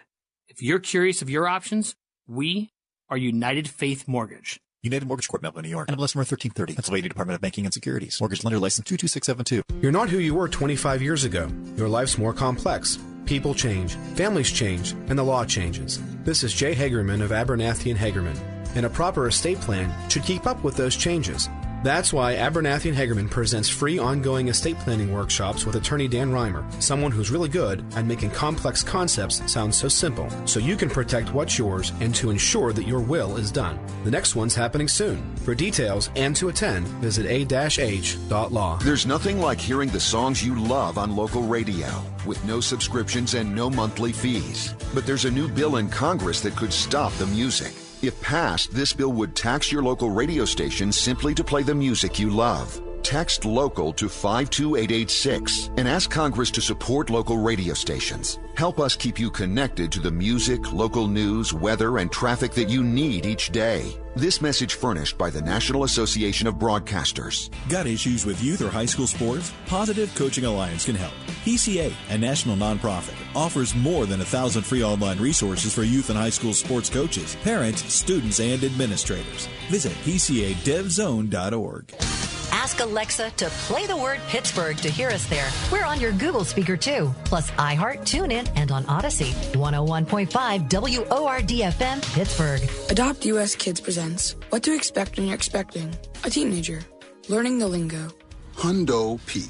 If 0.48 0.62
you're 0.62 0.80
curious 0.80 1.22
of 1.22 1.30
your 1.30 1.48
options, 1.48 1.96
we 2.28 2.72
are 3.10 3.18
United 3.18 3.70
Faith 3.70 4.08
Mortgage. 4.08 4.60
United 4.84 5.06
Mortgage 5.06 5.28
Corp, 5.28 5.44
Melville, 5.44 5.62
New 5.62 5.70
York. 5.70 5.90
NMLS 5.90 6.16
number 6.16 6.26
1330. 6.26 6.74
Pennsylvania 6.74 7.10
Department 7.10 7.36
of 7.36 7.42
Banking 7.42 7.66
and 7.66 7.74
Securities. 7.74 8.20
Mortgage 8.20 8.44
lender 8.44 8.58
license 8.58 8.88
22672. 8.88 9.62
You're 9.80 9.92
not 9.92 10.10
who 10.10 10.18
you 10.18 10.34
were 10.34 10.50
25 10.50 11.04
years 11.04 11.24
ago. 11.24 11.48
Your 11.78 11.88
life's 11.88 12.18
more 12.18 12.34
complex. 12.34 12.98
People 13.26 13.54
change, 13.54 13.94
families 14.16 14.52
change, 14.52 14.94
and 14.94 15.20
the 15.20 15.24
law 15.24 15.46
changes. 15.46 16.02
This 16.24 16.44
is 16.44 16.52
Jay 16.52 16.74
Hagerman 16.74 17.22
of 17.22 17.30
Abernathy 17.30 17.92
and 17.92 18.00
Hagerman, 18.00 18.38
and 18.76 18.86
a 18.86 18.90
proper 18.90 19.28
estate 19.28 19.60
plan 19.62 19.94
should 20.10 20.24
keep 20.24 20.48
up 20.48 20.64
with 20.64 20.76
those 20.76 20.96
changes. 20.96 21.48
That's 21.84 22.14
why 22.14 22.36
Abernathy 22.36 22.90
and 22.90 22.98
Hagerman 22.98 23.32
presents 23.32 23.68
free 23.68 23.98
ongoing 23.98 24.50
estate 24.50 24.78
planning 24.78 25.12
workshops 25.12 25.66
with 25.66 25.76
attorney 25.76 26.08
Dan 26.08 26.32
Reimer, 26.32 26.64
someone 26.82 27.12
who's 27.12 27.32
really 27.32 27.50
good 27.50 27.84
at 27.96 28.06
making 28.06 28.30
complex 28.30 28.84
concepts 28.84 29.42
sound 29.52 29.74
so 29.74 29.88
simple, 29.88 30.30
so 30.46 30.60
you 30.60 30.78
can 30.78 30.92
protect 30.92 31.34
what's 31.34 31.58
yours 31.58 31.92
and 32.00 32.14
to 32.14 32.30
ensure 32.30 32.72
that 32.72 32.88
your 32.88 33.00
will 33.00 33.36
is 33.36 33.52
done. 33.52 33.80
The 34.04 34.12
next 34.12 34.36
one's 34.36 34.54
happening 34.54 34.88
soon. 34.88 35.36
For 35.38 35.56
details 35.56 36.12
and 36.16 36.36
to 36.36 36.50
attend, 36.50 36.88
visit 37.00 37.26
a-h.law. 37.26 38.78
There's 38.78 39.08
nothing 39.08 39.42
like 39.42 39.60
hearing 39.60 39.90
the 39.90 40.00
songs 40.00 40.46
you 40.46 40.60
love 40.60 41.00
on 41.00 41.16
local 41.16 41.42
radio 41.42 41.88
with 42.28 42.44
no 42.46 42.60
subscriptions 42.60 43.34
and 43.34 43.56
no 43.56 43.72
monthly 43.72 44.12
fees. 44.12 44.76
But 44.94 45.08
there's 45.08 45.26
a 45.26 45.32
new 45.32 45.48
bill 45.48 45.78
in 45.78 45.90
Congress 45.90 46.42
that 46.42 46.56
could 46.56 46.72
stop 46.72 47.12
the 47.14 47.26
music. 47.26 47.74
If 48.02 48.20
passed, 48.20 48.74
this 48.74 48.94
bill 48.94 49.12
would 49.14 49.36
tax 49.36 49.72
your 49.72 49.84
local 49.84 50.10
radio 50.10 50.44
station 50.44 50.92
simply 50.92 51.36
to 51.36 51.44
play 51.44 51.62
the 51.62 51.76
music 51.76 52.18
you 52.18 52.32
love. 52.32 52.82
Text 53.04 53.46
local 53.46 53.92
to 53.94 54.08
52886 54.08 55.72
and 55.78 55.88
ask 55.88 56.10
Congress 56.10 56.52
to 56.52 56.62
support 56.62 57.10
local 57.10 57.38
radio 57.38 57.74
stations. 57.74 58.40
Help 58.56 58.80
us 58.80 58.96
keep 58.96 59.20
you 59.20 59.32
connected 59.32 59.92
to 59.92 60.00
the 60.00 60.12
music, 60.12 60.72
local 60.72 61.08
news, 61.08 61.54
weather, 61.54 61.98
and 61.98 62.12
traffic 62.12 62.52
that 62.52 62.70
you 62.70 62.84
need 62.84 63.26
each 63.26 63.50
day. 63.50 63.98
This 64.16 64.42
message 64.42 64.76
furnished 64.76 65.18
by 65.18 65.30
the 65.30 65.42
National 65.42 65.86
Association 65.86 66.48
of 66.48 66.56
Broadcasters. 66.56 67.50
Got 67.70 67.88
issues 67.88 68.26
with 68.26 68.44
youth 68.44 68.62
or 68.62 68.70
high 68.70 68.86
school 68.86 69.08
sports? 69.08 69.52
Positive 69.68 70.14
Coaching 70.16 70.46
Alliance 70.46 70.86
can 70.86 70.96
help. 70.96 71.14
PCA, 71.44 71.94
a 72.10 72.18
national 72.18 72.56
nonprofit, 72.56 73.16
offers 73.36 73.74
more 73.74 74.06
than 74.06 74.22
a 74.22 74.26
thousand 74.26 74.64
free 74.64 74.84
online 74.84 75.20
resources 75.20 75.74
for 75.74 75.84
youth 75.84 76.10
and 76.10 76.20
high 76.20 76.30
school 76.30 76.54
sports 76.54 76.90
coaches, 76.90 77.36
parents, 77.44 77.82
students, 77.92 78.40
and 78.40 78.64
administrators. 78.64 79.48
Visit 79.70 79.94
PCADevZone.org. 80.04 82.21
Ask 82.62 82.80
Alexa 82.80 83.32
to 83.38 83.50
play 83.66 83.88
the 83.88 83.98
word 83.98 84.20
Pittsburgh 84.28 84.78
to 84.78 84.88
hear 84.88 85.10
us 85.10 85.26
there. 85.26 85.50
We're 85.72 85.84
on 85.84 86.00
your 86.00 86.12
Google 86.12 86.46
speaker 86.46 86.78
too, 86.78 87.12
plus 87.26 87.50
iHeart, 87.58 88.02
TuneIn, 88.02 88.48
and 88.56 88.72
on 88.72 88.86
Odyssey. 88.86 89.32
101.5 89.58 91.10
WORD 91.10 91.48
FM, 91.48 92.14
Pittsburgh. 92.14 92.62
Adopt 92.92 93.26
US 93.26 93.56
Kids 93.56 93.82
presents 93.82 94.36
What 94.52 94.62
to 94.62 94.76
Expect 94.76 95.18
When 95.18 95.26
You're 95.26 95.36
Expecting 95.36 95.90
a 96.24 96.30
Teenager. 96.30 96.82
Learning 97.30 97.58
the 97.58 97.68
lingo. 97.68 98.10
Hundo 98.56 99.20
P. 99.26 99.46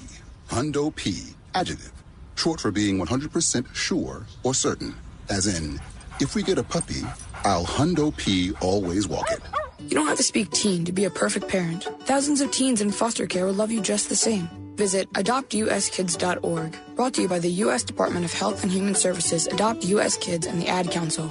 Hundo 0.48 0.96
P. 0.96 1.36
Adjective. 1.54 1.92
Short 2.36 2.62
for 2.62 2.72
being 2.72 2.98
100% 2.98 3.76
sure 3.76 4.26
or 4.44 4.54
certain. 4.54 4.96
As 5.30 5.48
in, 5.48 5.82
if 6.22 6.34
we 6.34 6.44
get 6.44 6.58
a 6.58 6.64
puppy, 6.64 7.02
I'll 7.44 7.66
Hundo 7.66 8.16
P 8.16 8.54
always 8.62 9.10
walk 9.10 9.30
it. 9.32 9.42
You 9.84 9.96
don't 9.96 10.08
have 10.08 10.18
to 10.18 10.24
speak 10.24 10.52
teen 10.52 10.86
to 10.86 10.92
be 10.92 11.06
a 11.06 11.10
perfect 11.10 11.48
parent. 11.48 11.84
Thousands 12.06 12.42
of 12.42 12.52
teens 12.52 12.82
in 12.82 12.92
foster 12.92 13.28
care 13.28 13.46
will 13.46 13.54
love 13.54 13.72
you 13.72 13.82
just 13.82 14.10
the 14.10 14.16
same. 14.16 14.50
Visit 14.76 15.12
adoptuskids.org. 15.14 16.78
Brought 16.96 17.14
to 17.16 17.22
you 17.22 17.28
by 17.28 17.40
the 17.40 17.52
U.S. 17.66 17.84
Department 17.84 18.26
of 18.26 18.34
Health 18.34 18.64
and 18.64 18.72
Human 18.72 18.96
Services, 18.96 19.48
Adopt 19.48 19.84
U.S. 19.86 20.18
Kids, 20.18 20.48
and 20.48 20.62
the 20.62 20.68
Ad 20.68 20.90
Council. 20.92 21.30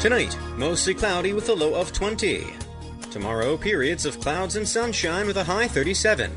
Tonight, 0.00 0.36
mostly 0.56 0.92
cloudy 0.92 1.32
with 1.32 1.48
a 1.48 1.54
low 1.54 1.74
of 1.74 1.92
20. 1.92 2.44
Tomorrow, 3.10 3.56
periods 3.56 4.04
of 4.04 4.20
clouds 4.20 4.56
and 4.56 4.68
sunshine 4.68 5.26
with 5.26 5.38
a 5.38 5.44
high 5.44 5.66
37. 5.66 6.30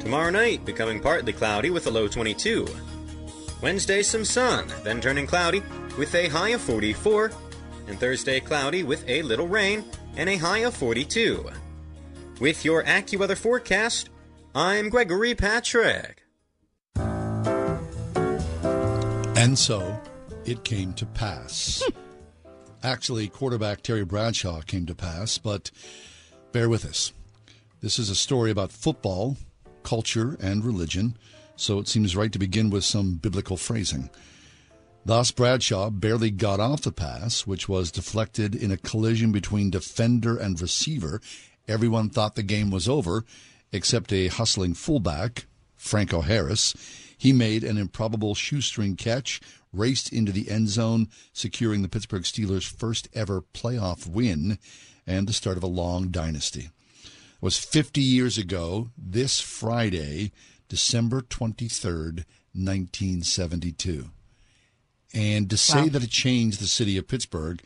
Tomorrow 0.00 0.30
night, 0.30 0.66
becoming 0.66 1.00
partly 1.00 1.32
cloudy 1.32 1.70
with 1.70 1.86
a 1.86 1.90
low 1.90 2.08
22. 2.08 2.66
Wednesday, 3.62 4.02
some 4.02 4.24
sun, 4.24 4.70
then 4.82 5.00
turning 5.00 5.26
cloudy 5.26 5.62
with 5.96 6.14
a 6.14 6.28
high 6.28 6.50
of 6.50 6.60
44. 6.60 7.32
And 7.86 7.98
Thursday, 7.98 8.40
cloudy 8.40 8.82
with 8.82 9.06
a 9.08 9.22
little 9.22 9.48
rain 9.48 9.84
and 10.16 10.28
a 10.28 10.36
high 10.36 10.58
of 10.58 10.74
42. 10.74 11.50
With 12.40 12.64
your 12.64 12.82
AccuWeather 12.84 13.36
forecast, 13.36 14.08
I'm 14.54 14.88
Gregory 14.88 15.34
Patrick. 15.34 16.22
And 19.36 19.58
so 19.58 20.00
it 20.44 20.64
came 20.64 20.94
to 20.94 21.06
pass. 21.06 21.82
Hmm. 21.84 21.90
Actually, 22.82 23.28
quarterback 23.28 23.82
Terry 23.82 24.04
Bradshaw 24.04 24.60
came 24.62 24.86
to 24.86 24.94
pass, 24.94 25.38
but 25.38 25.70
bear 26.52 26.68
with 26.68 26.84
us. 26.84 27.12
This 27.80 27.98
is 27.98 28.10
a 28.10 28.14
story 28.14 28.50
about 28.50 28.72
football, 28.72 29.36
culture, 29.82 30.36
and 30.40 30.64
religion, 30.64 31.16
so 31.56 31.78
it 31.78 31.88
seems 31.88 32.16
right 32.16 32.32
to 32.32 32.38
begin 32.38 32.70
with 32.70 32.84
some 32.84 33.14
biblical 33.16 33.56
phrasing. 33.56 34.10
Thus, 35.06 35.30
Bradshaw 35.30 35.90
barely 35.90 36.30
got 36.30 36.60
off 36.60 36.80
the 36.80 36.90
pass, 36.90 37.46
which 37.46 37.68
was 37.68 37.92
deflected 37.92 38.54
in 38.54 38.70
a 38.70 38.78
collision 38.78 39.32
between 39.32 39.68
defender 39.68 40.36
and 40.36 40.58
receiver. 40.58 41.20
Everyone 41.68 42.08
thought 42.08 42.36
the 42.36 42.42
game 42.42 42.70
was 42.70 42.88
over, 42.88 43.24
except 43.70 44.14
a 44.14 44.28
hustling 44.28 44.72
fullback, 44.72 45.44
Franco 45.76 46.22
Harris. 46.22 46.74
He 47.18 47.34
made 47.34 47.64
an 47.64 47.76
improbable 47.76 48.34
shoestring 48.34 48.96
catch, 48.96 49.42
raced 49.74 50.10
into 50.10 50.32
the 50.32 50.50
end 50.50 50.68
zone, 50.68 51.08
securing 51.34 51.82
the 51.82 51.88
Pittsburgh 51.88 52.22
Steelers' 52.22 52.64
first 52.64 53.08
ever 53.12 53.42
playoff 53.52 54.08
win 54.08 54.58
and 55.06 55.28
the 55.28 55.34
start 55.34 55.58
of 55.58 55.62
a 55.62 55.66
long 55.66 56.08
dynasty. 56.08 56.70
It 57.04 57.42
was 57.42 57.58
50 57.58 58.00
years 58.00 58.38
ago, 58.38 58.88
this 58.96 59.38
Friday, 59.38 60.32
December 60.68 61.20
23rd, 61.20 62.24
1972. 62.54 64.10
And 65.14 65.48
to 65.50 65.56
say 65.56 65.82
Wow. 65.82 65.88
that 65.90 66.02
it 66.02 66.10
changed 66.10 66.60
the 66.60 66.66
city 66.66 66.98
of 66.98 67.08
Pittsburgh 67.08 67.62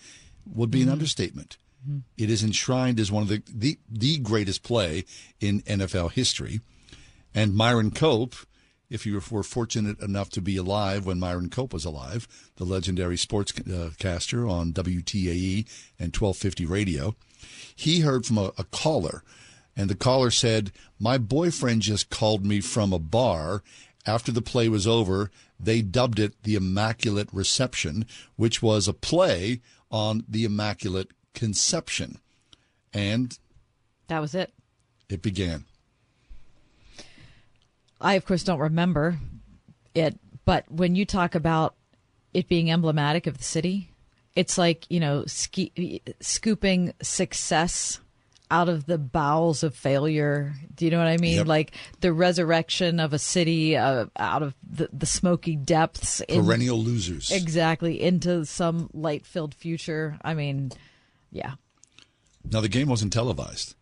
would 0.46 0.70
be 0.70 0.80
an 0.80 0.86
mm-hmm. 0.86 0.92
understatement. 0.92 1.56
Mm-hmm. 1.88 1.98
It 2.16 2.30
is 2.30 2.42
enshrined 2.42 3.00
as 3.00 3.10
one 3.10 3.22
of 3.22 3.28
the, 3.28 3.42
the 3.52 3.78
the 3.90 4.18
greatest 4.18 4.62
play 4.62 5.04
in 5.40 5.62
NFL 5.62 6.12
history. 6.12 6.60
And 7.34 7.54
Myron 7.54 7.90
Cope, 7.90 8.34
if 8.90 9.06
you 9.06 9.20
were 9.30 9.42
fortunate 9.42 10.00
enough 10.00 10.30
to 10.30 10.40
be 10.40 10.56
alive 10.56 11.06
when 11.06 11.20
Myron 11.20 11.50
Cope 11.50 11.72
was 11.72 11.84
alive, 11.84 12.26
the 12.56 12.64
legendary 12.64 13.16
sportscaster 13.16 14.48
uh, 14.48 14.52
on 14.52 14.72
WTAE 14.72 15.66
and 15.98 16.14
1250 16.14 16.66
radio, 16.66 17.14
he 17.74 18.00
heard 18.00 18.26
from 18.26 18.38
a, 18.38 18.52
a 18.58 18.64
caller, 18.64 19.22
and 19.76 19.88
the 19.88 19.94
caller 19.94 20.30
said, 20.30 20.72
"My 20.98 21.16
boyfriend 21.16 21.82
just 21.82 22.10
called 22.10 22.44
me 22.44 22.60
from 22.60 22.92
a 22.92 22.98
bar." 22.98 23.62
After 24.06 24.32
the 24.32 24.40
play 24.40 24.70
was 24.70 24.86
over, 24.86 25.30
they 25.60 25.82
dubbed 25.82 26.18
it 26.18 26.42
the 26.42 26.54
Immaculate 26.54 27.28
Reception, 27.32 28.06
which 28.36 28.62
was 28.62 28.86
a 28.88 28.92
play 28.92 29.60
on 29.90 30.24
the 30.28 30.44
Immaculate 30.44 31.10
Conception. 31.34 32.18
And 32.92 33.38
That 34.08 34.20
was 34.20 34.34
it. 34.34 34.52
it 35.08 35.22
began. 35.22 35.64
I, 38.00 38.14
of 38.14 38.24
course, 38.24 38.44
don't 38.44 38.60
remember 38.60 39.18
it, 39.94 40.18
but 40.44 40.70
when 40.70 40.94
you 40.94 41.04
talk 41.04 41.34
about 41.34 41.74
it 42.32 42.48
being 42.48 42.70
emblematic 42.70 43.26
of 43.26 43.38
the 43.38 43.44
city, 43.44 43.90
it's 44.36 44.56
like, 44.56 44.86
you 44.88 45.00
know, 45.00 45.24
ski- 45.26 46.02
scooping 46.20 46.92
success 47.02 47.98
out 48.50 48.68
of 48.68 48.86
the 48.86 48.98
bowels 48.98 49.62
of 49.62 49.74
failure. 49.74 50.54
Do 50.74 50.84
you 50.84 50.90
know 50.90 50.98
what 50.98 51.06
I 51.08 51.18
mean? 51.18 51.36
Yep. 51.38 51.46
Like 51.46 51.72
the 52.00 52.12
resurrection 52.12 52.98
of 53.00 53.12
a 53.12 53.18
city 53.18 53.76
uh, 53.76 54.06
out 54.16 54.42
of 54.42 54.54
the, 54.68 54.88
the 54.92 55.06
smoky 55.06 55.54
depths. 55.56 56.20
in- 56.22 56.44
Perennial 56.44 56.78
losers. 56.78 57.30
Exactly. 57.30 58.00
Into 58.00 58.44
some 58.46 58.88
light 58.94 59.26
filled 59.26 59.54
future. 59.54 60.18
I 60.22 60.34
mean, 60.34 60.70
yeah. 61.30 61.54
Now, 62.50 62.60
the 62.62 62.68
game 62.68 62.88
wasn't 62.88 63.12
televised, 63.12 63.74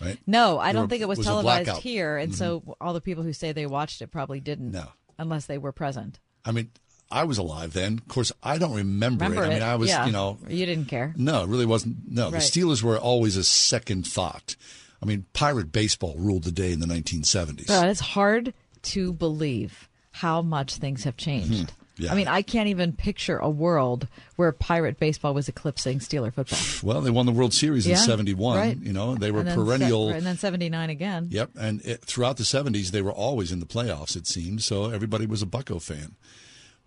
right? 0.00 0.18
No, 0.26 0.58
I 0.58 0.66
There 0.72 0.82
don't 0.82 0.88
think 0.88 1.02
it 1.02 1.08
was, 1.08 1.18
a 1.18 1.24
televised 1.24 1.78
here. 1.78 2.16
And 2.16 2.32
Mhm. 2.32 2.36
so 2.36 2.76
all 2.80 2.92
the 2.92 3.00
people 3.00 3.24
who 3.24 3.32
say 3.32 3.50
they 3.52 3.66
watched 3.66 4.00
it 4.02 4.08
probably 4.12 4.38
didn't. 4.40 4.70
No. 4.70 4.88
Unless 5.18 5.46
they 5.46 5.58
were 5.58 5.72
present. 5.72 6.20
I 6.44 6.52
mean, 6.52 6.70
I 7.14 7.24
was 7.24 7.38
alive 7.38 7.72
then. 7.72 7.98
Of 7.98 8.08
course, 8.08 8.32
I 8.42 8.58
don't 8.58 8.74
remember, 8.74 9.24
Remember 9.24 9.44
it. 9.44 9.50
I 9.50 9.54
mean, 9.54 9.62
I 9.62 9.76
was, 9.76 9.88
yeah. 9.88 10.06
you 10.06 10.12
know, 10.12 10.38
You 10.48 10.66
didn't 10.66 10.86
care. 10.86 11.14
no, 11.16 11.44
it 11.44 11.48
really 11.48 11.66
wasn't. 11.66 11.96
No, 12.10 12.24
Right. 12.24 12.32
the 12.32 12.38
Steelers 12.38 12.82
were 12.82 12.98
always 12.98 13.36
a 13.36 13.44
second 13.44 14.06
thought. 14.06 14.56
I 15.02 15.06
mean, 15.06 15.26
pirate 15.32 15.70
baseball 15.70 16.14
ruled 16.18 16.44
the 16.44 16.52
day 16.52 16.72
in 16.72 16.80
the 16.80 16.86
1970s. 16.86 17.66
But 17.68 17.88
it's 17.88 18.00
hard 18.00 18.52
to 18.82 19.12
believe 19.12 19.88
how 20.12 20.42
much 20.42 20.76
things 20.76 21.04
have 21.04 21.16
changed. 21.16 21.68
Mhm. 21.68 21.70
Yeah. 21.96 22.10
I 22.12 22.16
mean, 22.16 22.26
I 22.26 22.42
can't 22.42 22.68
even 22.68 22.92
picture 22.92 23.36
a 23.38 23.48
world 23.48 24.08
where 24.34 24.50
pirate 24.50 24.98
baseball 24.98 25.32
was 25.32 25.48
eclipsing 25.48 26.00
Steeler 26.00 26.32
football. 26.34 26.58
Well, 26.82 27.00
they 27.00 27.10
won 27.10 27.24
the 27.26 27.30
World 27.32 27.54
Series 27.54 27.86
Yeah, 27.86 27.94
in 28.00 28.04
71. 28.04 28.58
right. 28.58 28.76
You 28.82 28.92
know, 28.92 29.14
they 29.14 29.30
were 29.30 29.40
And 29.40 29.48
then 29.48 29.56
se- 29.58 29.64
perennial. 29.64 30.08
and 30.08 30.26
then 30.26 30.36
79 30.36 30.90
again. 30.90 31.28
Yep, 31.30 31.50
and 31.56 31.80
it, 31.84 32.04
throughout 32.04 32.36
the 32.36 32.42
70s, 32.44 32.90
they 32.90 33.00
were 33.00 33.12
always 33.12 33.52
in 33.52 33.60
the 33.60 33.66
playoffs, 33.66 34.16
it 34.16 34.26
seemed. 34.26 34.64
So 34.64 34.90
everybody 34.90 35.24
was 35.26 35.40
a 35.40 35.46
Bucco 35.46 35.78
fan. 35.78 36.16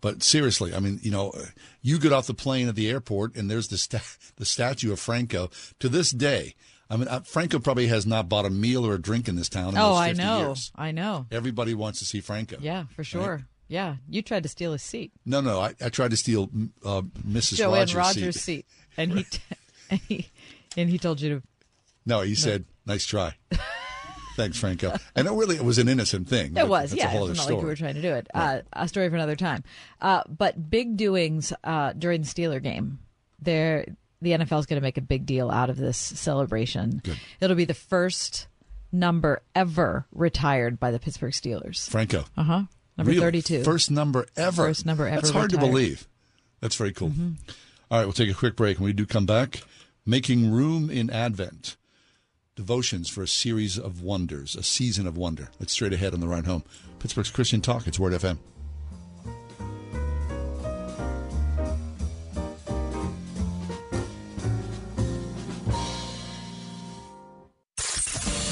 But 0.02 0.24
seriously, 0.24 0.74
I 0.74 0.80
mean, 0.80 1.00
you 1.02 1.12
know, 1.12 1.34
you 1.82 2.00
get 2.00 2.14
off 2.14 2.28
the 2.28 2.34
plane 2.34 2.68
at 2.68 2.76
the 2.76 2.90
airport 2.90 3.36
and 3.36 3.50
there's 3.50 3.68
the 3.68 3.78
sta- 3.78 4.18
the 4.36 4.46
statue 4.46 4.92
of 4.92 5.00
Franco. 5.00 5.50
To 5.80 5.90
this 5.90 6.12
day, 6.12 6.56
I 6.90 6.98
mean, 6.98 7.08
uh, 7.08 7.22
Franco 7.22 7.60
probably 7.60 7.88
has 7.88 8.06
not 8.06 8.30
bought 8.30 8.46
a 8.46 8.50
meal 8.50 8.86
or 8.86 8.94
a 8.94 9.02
drink 9.02 9.28
in 9.28 9.36
this 9.36 9.50
town. 9.50 9.70
In 9.70 9.78
oh, 9.78 9.96
I 9.96 10.14
know. 10.14 10.40
Years. 10.48 10.72
I 10.76 10.92
know. 10.92 11.26
Everybody 11.32 11.74
wants 11.74 12.00
to 12.00 12.06
see 12.06 12.22
Franco. 12.22 12.58
Yeah, 12.60 12.86
for 12.96 13.04
sure. 13.04 13.36
Right? 13.36 13.44
Yeah, 13.70 13.96
you 14.08 14.22
tried 14.22 14.44
to 14.44 14.50
steal 14.50 14.72
his 14.72 14.82
seat. 14.82 15.12
No, 15.26 15.42
no, 15.42 15.60
I, 15.60 15.74
I 15.82 15.90
tried 15.90 16.12
to 16.12 16.18
steal 16.18 16.50
uh, 16.86 17.02
Mrs. 17.28 17.58
Joanne 17.58 17.80
Rogers' 17.80 17.96
Rogers' 17.96 18.36
seat. 18.36 18.42
seat, 18.42 18.66
and 18.96 19.12
he, 19.12 19.24
t- 19.30 19.40
and 19.90 20.00
he 20.08 20.30
and 20.78 20.90
he 20.90 20.98
told 20.98 21.20
you 21.20 21.40
to. 21.40 21.48
No, 22.06 22.22
he 22.22 22.36
said, 22.36 22.64
"Nice 22.86 23.06
try." 23.06 23.36
Thanks, 24.38 24.58
Franco. 24.58 24.96
And 25.16 25.28
it 25.28 25.32
really, 25.32 25.56
it 25.58 25.66
was 25.66 25.78
an 25.80 25.90
innocent 25.90 26.30
thing. 26.30 26.56
It 26.56 26.68
was, 26.70 26.94
yeah. 26.94 27.08
A 27.08 27.10
whole 27.10 27.28
It's 27.28 27.32
other 27.32 27.38
not 27.38 27.44
like 27.44 27.48
story. 27.50 27.64
we 27.64 27.70
were 27.70 27.76
trying 27.76 27.96
to 27.96 28.02
do 28.02 28.14
it. 28.14 28.28
Uh, 28.34 28.60
a 28.72 28.88
story 28.88 29.10
for 29.10 29.16
another 29.16 29.36
time. 29.36 29.64
Uh, 30.02 30.22
but 30.30 30.70
big 30.70 30.96
doings 30.96 31.52
uh, 31.66 31.92
during 31.94 32.22
the 32.22 32.28
Steeler 32.28 32.62
game. 32.64 33.00
There, 33.42 33.86
the 34.22 34.32
NFL 34.32 34.60
is 34.60 34.66
going 34.68 34.80
to 34.80 34.82
make 34.82 34.98
a 34.98 35.02
big 35.02 35.26
deal 35.26 35.50
out 35.52 35.70
of 35.70 35.76
this 35.78 35.98
celebration. 35.98 37.02
It'll 37.42 37.56
be 37.58 37.66
the 37.66 37.74
first 37.74 38.48
number 38.92 39.42
ever 39.56 40.06
retired 40.14 40.80
by 40.80 40.92
the 40.92 41.00
Pittsburgh 41.00 41.34
Steelers. 41.34 41.90
Franco. 41.90 42.24
Uh 42.38 42.44
huh. 42.44 42.62
Number 42.98 43.12
Really? 43.12 43.22
thirty-two. 43.22 43.64
First 43.64 43.92
number 43.92 44.26
ever. 44.38 44.68
First 44.68 44.86
number 44.86 45.06
ever. 45.08 45.18
That's 45.22 45.30
hard 45.32 45.50
to 45.52 45.58
believe. 45.58 46.08
That's 46.62 46.76
very 46.76 46.94
cool. 46.94 47.10
Mhm. 47.10 47.36
All 47.92 48.00
right, 48.00 48.06
we'll 48.06 48.14
take 48.14 48.30
a 48.30 48.34
quick 48.34 48.56
break. 48.56 48.80
When 48.80 48.86
we 48.86 48.94
do 48.94 49.06
come 49.06 49.26
back, 49.26 49.62
making 50.06 50.52
room 50.52 50.90
in 50.90 51.10
Advent, 51.10 51.76
devotions 52.58 53.08
for 53.08 53.22
a 53.22 53.28
series 53.28 53.78
of 53.78 54.02
wonders, 54.02 54.56
a 54.56 54.64
season 54.64 55.08
of 55.08 55.16
wonder. 55.16 55.50
That's 55.60 55.72
straight 55.72 55.94
ahead 55.94 56.14
on 56.14 56.20
the 56.20 56.28
ride 56.28 56.48
home. 56.48 56.64
Pittsburgh's 57.00 57.30
Christian 57.30 57.62
Talk. 57.62 57.88
It's 57.88 58.00
Word 58.00 58.14
FM. 58.14 58.40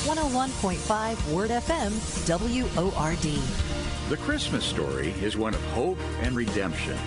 101.5 0.06 1.34
Word 1.34 1.50
FM, 1.50 1.91
WORD. 2.78 4.10
The 4.10 4.18
Christmas 4.18 4.63
story 4.63 5.15
is 5.24 5.36
one 5.36 5.56
of 5.56 5.65
hope 5.72 5.98
and 6.22 6.36
redemption. 6.36 6.98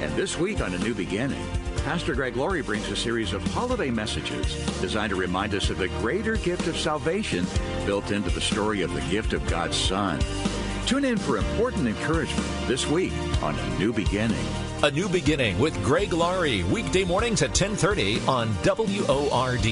And 0.00 0.14
this 0.14 0.38
week 0.38 0.60
on 0.60 0.72
A 0.74 0.78
New 0.78 0.94
Beginning, 0.94 1.44
Pastor 1.86 2.16
Greg 2.16 2.34
Laurie 2.36 2.62
brings 2.62 2.90
a 2.90 2.96
series 2.96 3.32
of 3.32 3.44
holiday 3.52 3.90
messages 3.90 4.56
designed 4.80 5.10
to 5.10 5.14
remind 5.14 5.54
us 5.54 5.70
of 5.70 5.78
the 5.78 5.86
greater 6.00 6.36
gift 6.36 6.66
of 6.66 6.76
salvation 6.76 7.46
built 7.86 8.10
into 8.10 8.28
the 8.28 8.40
story 8.40 8.82
of 8.82 8.92
the 8.92 9.00
gift 9.02 9.32
of 9.32 9.46
God's 9.46 9.76
Son. 9.76 10.20
Tune 10.84 11.04
in 11.04 11.16
for 11.16 11.36
important 11.36 11.86
encouragement 11.86 12.48
this 12.66 12.88
week 12.88 13.12
on 13.40 13.56
A 13.56 13.78
New 13.78 13.92
Beginning. 13.92 14.44
A 14.82 14.90
New 14.90 15.08
Beginning 15.08 15.60
with 15.60 15.80
Greg 15.84 16.12
Laurie, 16.12 16.64
weekday 16.64 17.04
mornings 17.04 17.40
at 17.42 17.50
1030 17.50 18.18
on 18.22 18.48
WORD. 18.64 19.66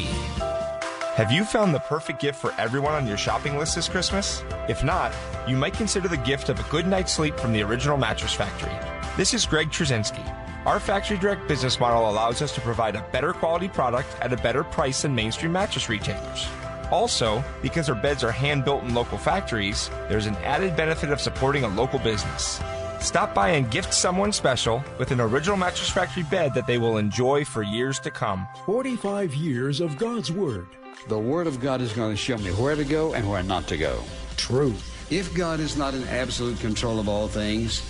Have 1.17 1.33
you 1.33 1.45
found 1.45 1.75
the 1.75 1.81
perfect 1.81 2.21
gift 2.21 2.41
for 2.41 2.55
everyone 2.59 2.93
on 2.93 3.09
your 3.09 3.19
shopping 3.19 3.59
list 3.59 3.75
this 3.75 3.89
Christmas? 3.89 4.45
If 4.69 4.85
not, 4.85 5.13
you 5.49 5.57
might 5.57 5.75
consider 5.75 6.07
the 6.07 6.17
gift 6.19 6.49
of 6.49 6.61
a 6.61 6.71
good 6.71 6.87
night's 6.87 7.13
sleep 7.13 7.37
from 7.41 7.53
the 7.53 7.63
original 7.63 7.97
Mattress 7.97 8.35
Factory. 8.35 8.71
This 9.17 9.35
is 9.35 9.45
Greg 9.45 9.71
Trzynski. 9.71 10.44
Our 10.67 10.81
factory 10.81 11.19
direct 11.19 11.47
business 11.47 11.79
model 11.79 12.09
allows 12.09 12.41
us 12.41 12.55
to 12.55 12.61
provide 12.63 12.97
a 12.97 13.07
better 13.13 13.35
quality 13.35 13.69
product 13.69 14.09
at 14.23 14.33
a 14.33 14.37
better 14.39 14.65
price 14.65 15.03
than 15.03 15.15
mainstream 15.15 15.53
mattress 15.53 15.91
retailers. 15.91 16.49
Also, 16.91 17.45
because 17.61 17.91
our 17.91 17.95
beds 17.95 18.25
are 18.25 18.33
hand 18.33 18.65
built 18.65 18.83
in 18.83 18.95
local 18.95 19.19
factories, 19.19 19.91
there's 20.09 20.25
an 20.25 20.37
added 20.37 20.75
benefit 20.75 21.11
of 21.11 21.21
supporting 21.21 21.65
a 21.65 21.69
local 21.69 21.99
business. 21.99 22.63
Stop 22.99 23.35
by 23.35 23.51
and 23.51 23.71
gift 23.71 23.93
someone 23.93 24.33
special 24.33 24.83
with 24.99 25.11
an 25.11 25.21
original 25.21 25.59
Mattress 25.59 25.91
Factory 25.91 26.23
bed 26.23 26.55
that 26.55 26.67
they 26.67 26.79
will 26.79 26.97
enjoy 26.97 27.45
for 27.45 27.63
years 27.63 27.99
to 28.01 28.11
come. 28.11 28.49
45 28.65 29.35
years 29.35 29.81
of 29.81 29.99
God's 29.99 30.33
Word. 30.33 30.67
The 31.09 31.19
Word 31.19 31.47
of 31.47 31.61
God 31.61 31.83
is 31.83 31.93
going 31.93 32.13
to 32.13 32.17
show 32.17 32.39
me 32.39 32.51
where 32.53 32.75
to 32.75 32.85
go 32.85 33.13
and 33.13 33.29
where 33.29 33.43
not 33.43 33.67
to 33.67 33.77
go. 33.77 34.03
True. 34.39 34.73
If 35.11 35.35
God 35.35 35.61
is 35.61 35.77
not 35.77 35.93
in 35.93 36.05
absolute 36.05 36.59
control 36.61 36.99
of 36.99 37.07
all 37.07 37.29
things, 37.29 37.83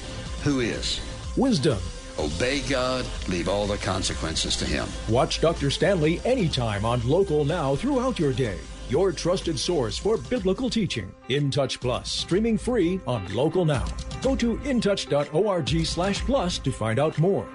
who 0.43 0.59
is? 0.59 1.01
Wisdom. 1.37 1.79
Obey 2.19 2.61
God, 2.61 3.05
leave 3.29 3.49
all 3.49 3.67
the 3.67 3.77
consequences 3.79 4.57
to 4.57 4.65
Him. 4.65 4.87
Watch 5.09 5.41
Dr. 5.41 5.71
Stanley 5.71 6.21
anytime 6.25 6.85
on 6.85 7.07
Local 7.07 7.45
Now 7.45 7.75
throughout 7.75 8.19
your 8.19 8.33
day. 8.33 8.59
Your 8.89 9.13
trusted 9.13 9.59
source 9.59 9.99
for 9.99 10.17
biblical 10.17 10.71
teaching. 10.71 11.13
In 11.29 11.51
Touch 11.51 11.81
Plus, 11.81 12.13
streaming 12.13 12.59
free 12.59 13.01
on 13.07 13.27
Local 13.35 13.65
Now. 13.65 13.87
Go 14.23 14.37
to 14.37 14.57
intouch.org 14.59 15.87
slash 15.87 16.21
plus 16.21 16.59
to 16.59 16.71
find 16.71 16.99
out 16.99 17.19
more. 17.19 17.49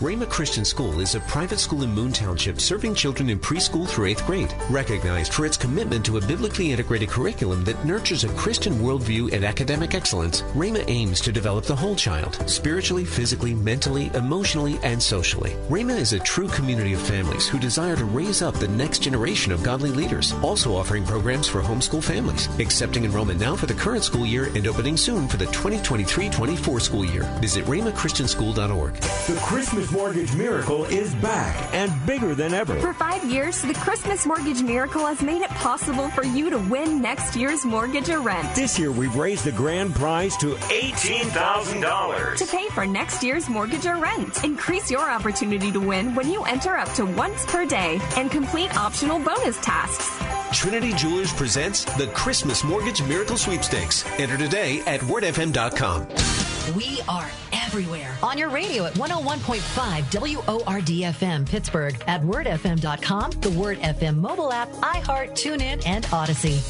Rhema 0.00 0.28
Christian 0.28 0.64
School 0.64 0.98
is 0.98 1.14
a 1.14 1.20
private 1.20 1.60
school 1.60 1.84
in 1.84 1.90
Moon 1.90 2.12
Township 2.12 2.60
serving 2.60 2.96
children 2.96 3.30
in 3.30 3.38
preschool 3.38 3.88
through 3.88 4.06
eighth 4.06 4.26
grade, 4.26 4.52
recognized 4.68 5.32
for 5.32 5.46
its 5.46 5.56
commitment 5.56 6.04
to 6.04 6.16
a 6.16 6.20
biblically 6.20 6.72
integrated 6.72 7.08
curriculum 7.08 7.62
that 7.62 7.84
nurtures 7.84 8.24
a 8.24 8.28
Christian 8.30 8.74
worldview 8.80 9.32
and 9.32 9.44
academic 9.44 9.94
excellence. 9.94 10.42
Rhema 10.56 10.84
aims 10.88 11.20
to 11.20 11.30
develop 11.30 11.64
the 11.64 11.76
whole 11.76 11.94
child, 11.94 12.42
spiritually, 12.50 13.04
physically, 13.04 13.54
mentally, 13.54 14.10
emotionally, 14.14 14.80
and 14.82 15.00
socially. 15.00 15.50
Rhema 15.68 15.96
is 15.96 16.12
a 16.12 16.18
true 16.18 16.48
community 16.48 16.94
of 16.94 17.00
families 17.00 17.46
who 17.46 17.60
desire 17.60 17.94
to 17.94 18.04
raise 18.04 18.42
up 18.42 18.54
the 18.56 18.66
next 18.66 18.98
generation 18.98 19.52
of 19.52 19.62
godly 19.62 19.90
leaders, 19.90 20.32
also 20.42 20.74
offering 20.74 21.04
programs 21.04 21.46
for 21.46 21.62
homeschool 21.62 22.02
families, 22.02 22.48
accepting 22.58 23.04
enrollment 23.04 23.38
now 23.38 23.54
for 23.54 23.66
the 23.66 23.74
current 23.74 24.02
school 24.02 24.26
year 24.26 24.46
and 24.56 24.66
opening 24.66 24.96
soon 24.96 25.28
for 25.28 25.36
the 25.36 25.46
2023-24 25.46 26.80
school 26.82 27.04
year. 27.04 27.22
Visit 27.40 27.64
rhemachristianschool.org. 27.66 28.94
The 28.94 29.40
Christmas 29.40 29.83
Mortgage 29.92 30.34
Miracle 30.34 30.84
is 30.86 31.14
back 31.16 31.74
and 31.74 31.90
bigger 32.06 32.34
than 32.34 32.54
ever. 32.54 32.78
For 32.80 32.92
five 32.94 33.24
years, 33.24 33.62
the 33.62 33.74
Christmas 33.74 34.26
Mortgage 34.26 34.62
Miracle 34.62 35.06
has 35.06 35.22
made 35.22 35.42
it 35.42 35.50
possible 35.50 36.08
for 36.10 36.24
you 36.24 36.50
to 36.50 36.58
win 36.58 37.00
next 37.00 37.36
year's 37.36 37.64
mortgage 37.64 38.08
or 38.08 38.20
rent. 38.20 38.54
This 38.54 38.78
year, 38.78 38.92
we've 38.92 39.14
raised 39.16 39.44
the 39.44 39.52
grand 39.52 39.94
prize 39.94 40.36
to 40.38 40.54
$18,000. 40.54 42.36
To 42.36 42.46
pay 42.46 42.68
for 42.68 42.86
next 42.86 43.22
year's 43.22 43.48
mortgage 43.48 43.86
or 43.86 43.96
rent. 43.96 44.44
Increase 44.44 44.90
your 44.90 45.10
opportunity 45.10 45.72
to 45.72 45.80
win 45.80 46.14
when 46.14 46.30
you 46.30 46.44
enter 46.44 46.76
up 46.76 46.92
to 46.94 47.04
once 47.04 47.44
per 47.46 47.64
day 47.66 48.00
and 48.16 48.30
complete 48.30 48.76
optional 48.76 49.18
bonus 49.18 49.58
tasks. 49.60 50.10
Trinity 50.52 50.92
Jewelers 50.92 51.32
presents 51.32 51.84
the 51.96 52.06
Christmas 52.08 52.62
Mortgage 52.62 53.02
Miracle 53.02 53.36
Sweepstakes. 53.36 54.04
Enter 54.18 54.36
today 54.36 54.80
at 54.86 55.00
wordfm.com. 55.00 56.43
We 56.72 57.02
are 57.10 57.30
everywhere. 57.52 58.16
On 58.22 58.38
your 58.38 58.48
radio 58.48 58.86
at 58.86 58.94
101.5 58.94 60.36
WORD 60.46 60.86
FM 60.86 61.46
Pittsburgh, 61.46 62.02
at 62.06 62.22
wordfm.com, 62.22 63.32
the 63.32 63.50
Word 63.50 63.78
FM 63.80 64.16
mobile 64.16 64.50
app, 64.50 64.70
iHeart, 64.76 65.32
TuneIn, 65.32 65.86
and 65.86 66.06
Odyssey. 66.10 66.60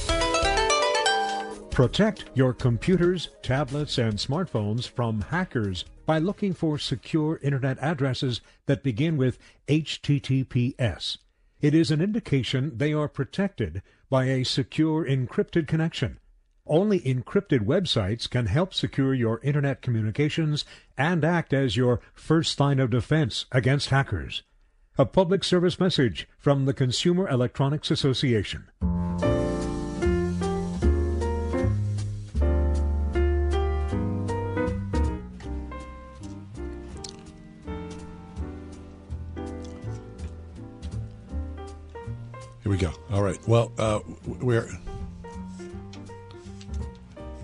Protect 1.70 2.24
your 2.34 2.52
computers, 2.52 3.28
tablets, 3.42 3.96
and 3.96 4.14
smartphones 4.14 4.88
from 4.88 5.20
hackers 5.20 5.84
by 6.06 6.18
looking 6.18 6.54
for 6.54 6.76
secure 6.76 7.38
internet 7.40 7.78
addresses 7.80 8.40
that 8.66 8.82
begin 8.82 9.16
with 9.16 9.38
HTTPS. 9.68 11.18
It 11.60 11.72
is 11.72 11.92
an 11.92 12.00
indication 12.00 12.72
they 12.76 12.92
are 12.92 13.08
protected 13.08 13.80
by 14.10 14.24
a 14.24 14.44
secure 14.44 15.04
encrypted 15.04 15.68
connection. 15.68 16.18
Only 16.66 17.00
encrypted 17.00 17.66
websites 17.66 18.28
can 18.28 18.46
help 18.46 18.72
secure 18.72 19.12
your 19.12 19.38
internet 19.42 19.82
communications 19.82 20.64
and 20.96 21.22
act 21.22 21.52
as 21.52 21.76
your 21.76 22.00
first 22.14 22.58
line 22.58 22.80
of 22.80 22.88
defense 22.88 23.44
against 23.52 23.90
hackers. 23.90 24.42
A 24.96 25.04
public 25.04 25.44
service 25.44 25.78
message 25.78 26.26
from 26.38 26.64
the 26.64 26.72
Consumer 26.72 27.28
Electronics 27.28 27.90
Association. 27.90 28.64
Here 42.62 42.72
we 42.72 42.78
go. 42.78 42.90
All 43.10 43.22
right. 43.22 43.38
Well, 43.46 43.70
uh, 43.76 44.00
we're 44.24 44.70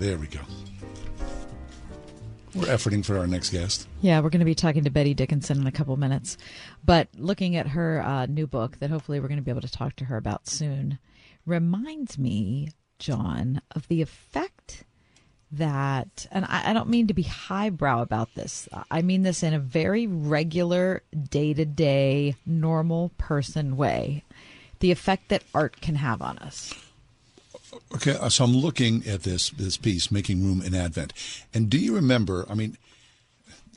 there. 0.01 0.19
We 0.19 0.27
go. 0.27 0.41
We're 2.55 2.67
efforting 2.67 3.05
for 3.05 3.17
our 3.17 3.29
next 3.29 3.51
guest. 3.51 3.87
Yeah, 4.01 4.21
we're 4.21 4.31
going 4.31 4.41
to 4.41 4.45
be 4.45 4.57
talking 4.57 4.83
to 4.83 4.91
Bette 4.91 5.15
Dickinson 5.15 5.61
in 5.61 5.67
a 5.69 5.73
couple 5.73 5.97
minutes. 5.97 6.37
But 6.85 7.09
looking 7.17 7.55
at 7.55 7.69
her 7.69 8.03
uh, 8.03 8.27
new 8.27 8.49
book 8.49 8.81
that 8.81 8.91
hopefully 8.91 9.21
we're 9.21 9.29
going 9.29 9.39
to 9.39 9.45
be 9.45 9.53
able 9.53 9.61
to 9.61 9.71
talk 9.71 9.95
to 9.97 10.07
her 10.07 10.17
about 10.17 10.49
soon 10.49 10.99
reminds 11.47 12.19
me, 12.19 12.71
John, 12.99 13.63
of 13.71 13.87
the 13.87 14.03
effect 14.03 14.85
that, 15.53 16.27
and 16.33 16.45
I, 16.45 16.71
I 16.71 16.73
don't 16.73 16.89
mean 16.89 17.07
to 17.07 17.15
be 17.15 17.23
highbrow 17.23 18.03
about 18.03 18.35
this, 18.35 18.69
I 18.91 19.03
mean 19.03 19.23
this 19.23 19.43
in 19.43 19.55
a 19.55 19.59
very 19.61 20.07
regular, 20.09 21.03
day 21.29 21.55
to 21.55 21.65
day, 21.65 22.35
normal 22.45 23.13
person 23.17 23.77
way. 23.77 24.25
The 24.81 24.91
effect 24.91 25.29
that 25.29 25.45
art 25.55 25.81
can 25.81 25.97
have 25.97 26.21
on 26.23 26.39
us. 26.39 26.75
Okay, 27.95 28.13
uh, 28.17 28.29
so 28.29 28.45
I'm 28.45 28.57
looking 28.57 29.07
at 29.07 29.23
this 29.23 29.51
this 29.51 29.77
piece, 29.77 30.11
making 30.11 30.45
room 30.45 30.61
in 30.63 30.75
Advent, 30.75 31.13
and 31.55 31.69
do 31.71 31.79
you 31.79 31.95
remember? 31.95 32.45
I 32.51 32.55
mean, 32.55 32.77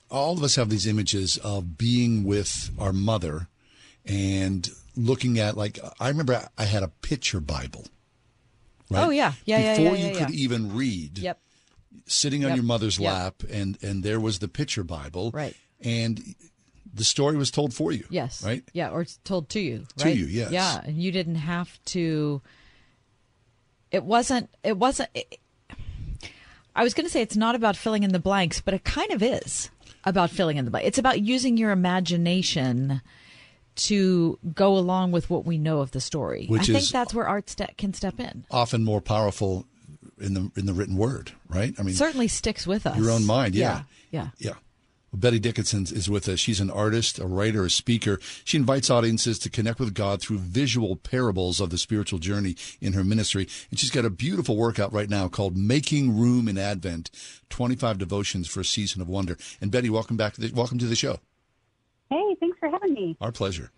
all 0.10 0.34
of 0.38 0.44
us 0.44 0.56
have 0.56 0.70
these 0.70 0.88
images 0.88 1.38
of 1.38 1.78
being 1.78 2.24
with 2.24 2.72
our 2.80 2.94
mother 2.94 3.48
and 4.06 4.70
looking 4.96 5.40
at 5.40 5.56
like 5.58 5.80
I 6.00 6.08
remember 6.10 6.48
I 6.58 6.66
had 6.66 6.84
a 6.84 6.88
picture 6.88 7.40
Bible. 7.40 7.86
Right? 8.90 9.04
Oh 9.06 9.10
yeah, 9.10 9.34
yeah, 9.46 9.60
yeah, 9.60 9.78
Before 9.78 9.96
yeah, 9.96 10.06
you 10.06 10.14
yeah, 10.14 10.26
could 10.26 10.36
yeah. 10.36 10.44
even 10.44 10.76
read, 10.76 11.18
Yep. 11.20 11.40
sitting 12.06 12.44
on 12.44 12.50
Yep. 12.50 12.56
your 12.58 12.66
mother's 12.66 13.00
Yep. 13.00 13.12
lap, 13.14 13.44
and 13.52 13.78
and 13.84 14.04
there 14.04 14.20
was 14.20 14.40
the 14.40 14.48
picture 14.48 14.84
Bible, 14.84 15.32
Right. 15.32 15.56
And 15.86 16.36
the 16.94 17.04
story 17.04 17.36
was 17.36 17.50
told 17.52 17.74
for 17.74 17.92
you, 17.92 18.06
Yes. 18.10 18.42
right? 18.44 18.64
Yeah, 18.74 18.90
or 18.90 19.02
it's 19.02 19.20
told 19.24 19.50
to 19.50 19.60
you. 19.60 19.86
To 19.98 20.10
you, 20.16 20.26
yes. 20.26 20.52
Yeah, 20.52 20.82
and 20.84 21.02
you 21.02 21.12
didn't 21.12 21.36
have 21.36 21.78
to. 21.86 22.42
It 23.94 24.04
wasn't. 24.04 24.50
It 24.64 24.78
wasn't. 24.78 25.10
It, 25.14 25.40
I 26.76 26.84
was 26.84 26.94
going 26.94 27.06
to 27.06 27.12
say 27.12 27.22
it's 27.22 27.38
not 27.38 27.56
about 27.56 27.78
filling 27.78 28.04
in 28.04 28.12
the 28.12 28.20
blanks, 28.20 28.60
but 28.60 28.74
it 28.74 28.84
kind 28.84 29.12
of 29.12 29.22
is 29.22 29.70
about 30.04 30.32
filling 30.32 30.58
in 30.58 30.66
the 30.66 30.72
blanks. 30.72 30.88
It's 30.88 30.98
about 30.98 31.22
using 31.22 31.56
your 31.56 31.72
imagination 31.72 33.02
to 33.76 34.40
go 34.54 34.76
along 34.78 35.12
with 35.12 35.30
what 35.30 35.46
we 35.46 35.58
know 35.58 35.80
of 35.80 35.92
the 35.92 36.02
story. 36.02 36.48
Which 36.48 36.70
I 36.70 36.74
think 36.74 36.90
that's 36.90 37.14
where 37.14 37.28
art 37.28 37.50
ste- 37.50 37.78
can 37.78 37.94
step 37.94 38.20
in. 38.20 38.46
Often 38.52 38.84
more 38.84 39.02
powerful 39.02 39.66
in 40.20 40.34
the 40.34 40.52
in 40.56 40.66
the 40.66 40.74
written 40.74 40.98
word, 40.98 41.32
right? 41.48 41.74
I 41.78 41.84
mean, 41.84 41.96
Certainly 41.96 42.30
sticks 42.30 42.66
with 42.66 42.88
us. 42.88 42.98
your 42.98 43.12
own 43.12 43.26
mind, 43.26 43.56
yeah. 43.56 43.84
Yeah. 44.12 44.30
Yeah. 44.40 44.54
Bette 45.14 45.40
Dickinson 45.40 45.84
is 45.84 46.10
with 46.10 46.28
us. 46.28 46.40
She's 46.40 46.60
an 46.60 46.72
artist, 46.72 47.20
a 47.20 47.28
writer, 47.28 47.66
a 47.66 47.70
speaker. 47.70 48.20
She 48.44 48.58
invites 48.58 48.90
audiences 48.90 49.38
to 49.40 49.50
connect 49.50 49.80
with 49.80 49.94
God 49.94 50.22
through 50.22 50.40
visual 50.40 50.96
parables 50.96 51.62
of 51.62 51.70
the 51.70 51.78
spiritual 51.78 52.20
journey 52.20 52.56
in 52.82 52.94
her 52.94 53.04
ministry. 53.04 53.48
And 53.70 53.80
she's 53.80 53.92
got 53.92 54.06
a 54.06 54.10
beautiful 54.10 54.58
workout 54.58 54.92
right 54.92 55.10
now 55.10 55.28
called 55.28 55.56
Making 55.56 56.18
Room 56.18 56.48
in 56.48 56.58
Advent 56.58 57.12
25 57.50 58.00
Devotions 58.00 58.48
for 58.48 58.62
a 58.62 58.66
Season 58.66 59.02
of 59.02 59.08
Wonder. 59.08 59.38
And 59.62 59.70
Bette, 59.70 59.90
welcome 59.90 60.18
back. 60.18 60.34
To 60.34 60.42
the, 60.42 60.52
welcome 60.54 60.80
to 60.80 60.88
the 60.88 60.96
show. 60.96 61.20
Hey, 62.10 62.36
thanks 62.40 62.58
for 62.60 62.70
having 62.70 62.94
me. 62.94 63.16
Our 63.22 63.32
pleasure. 63.32 63.72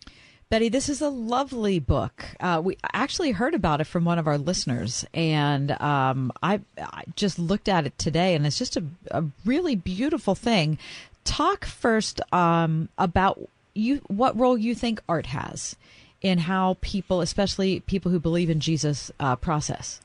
Bette, 0.50 0.70
this 0.70 0.90
is 0.90 1.02
a 1.02 1.10
lovely 1.10 1.80
book. 1.80 2.24
Uh, 2.40 2.62
we 2.64 2.78
actually 2.94 3.32
heard 3.32 3.56
about 3.56 3.82
it 3.82 3.86
from 3.86 4.06
one 4.06 4.20
of 4.20 4.28
our 4.28 4.38
listeners, 4.38 5.04
and 5.14 5.72
um, 5.82 6.32
I, 6.44 6.62
I 6.78 7.04
just 7.16 7.40
looked 7.40 7.68
at 7.68 7.88
it 7.88 7.98
today, 7.98 8.36
and 8.36 8.46
it's 8.46 8.60
just 8.60 8.78
a, 8.78 8.84
a 9.10 9.24
really 9.44 9.76
beautiful 9.76 10.36
thing. 10.36 10.78
Talk 11.26 11.66
first 11.66 12.22
um, 12.34 12.88
about 12.98 13.40
you, 13.74 13.98
what 14.08 14.40
role 14.40 14.58
you 14.58 14.74
think 14.74 15.02
art 15.10 15.28
has 15.28 15.76
in 16.22 16.40
how 16.40 16.78
people, 16.82 17.22
especially 17.22 17.82
people 17.82 18.12
who 18.12 18.20
believe 18.20 18.50
in 18.50 18.60
Jesus, 18.60 19.12
uh, 19.20 19.36
process. 19.36 20.00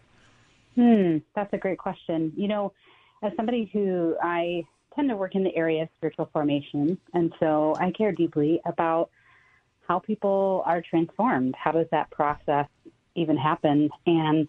Hmm, 0.74 1.18
that's 1.34 1.52
a 1.52 1.58
great 1.58 1.78
question. 1.78 2.32
You 2.36 2.48
know, 2.48 2.72
as 3.22 3.32
somebody 3.36 3.70
who 3.72 4.16
I 4.22 4.64
tend 4.94 5.08
to 5.10 5.16
work 5.16 5.34
in 5.34 5.44
the 5.44 5.54
area 5.54 5.84
of 5.84 5.88
spiritual 5.96 6.28
formation, 6.32 6.98
and 7.14 7.32
so 7.38 7.76
I 7.78 7.92
care 7.92 8.12
deeply 8.12 8.60
about 8.66 9.10
how 9.86 9.98
people 9.98 10.62
are 10.66 10.82
transformed. 10.82 11.54
How 11.56 11.72
does 11.72 11.86
that 11.90 12.10
process 12.10 12.66
even 13.14 13.36
happen? 13.36 13.90
And 14.06 14.48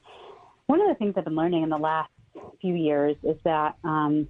one 0.67 0.81
of 0.81 0.87
the 0.87 0.95
things 0.95 1.13
I've 1.17 1.25
been 1.25 1.35
learning 1.35 1.63
in 1.63 1.69
the 1.69 1.77
last 1.77 2.11
few 2.59 2.75
years 2.75 3.17
is 3.23 3.37
that 3.43 3.75
um, 3.83 4.27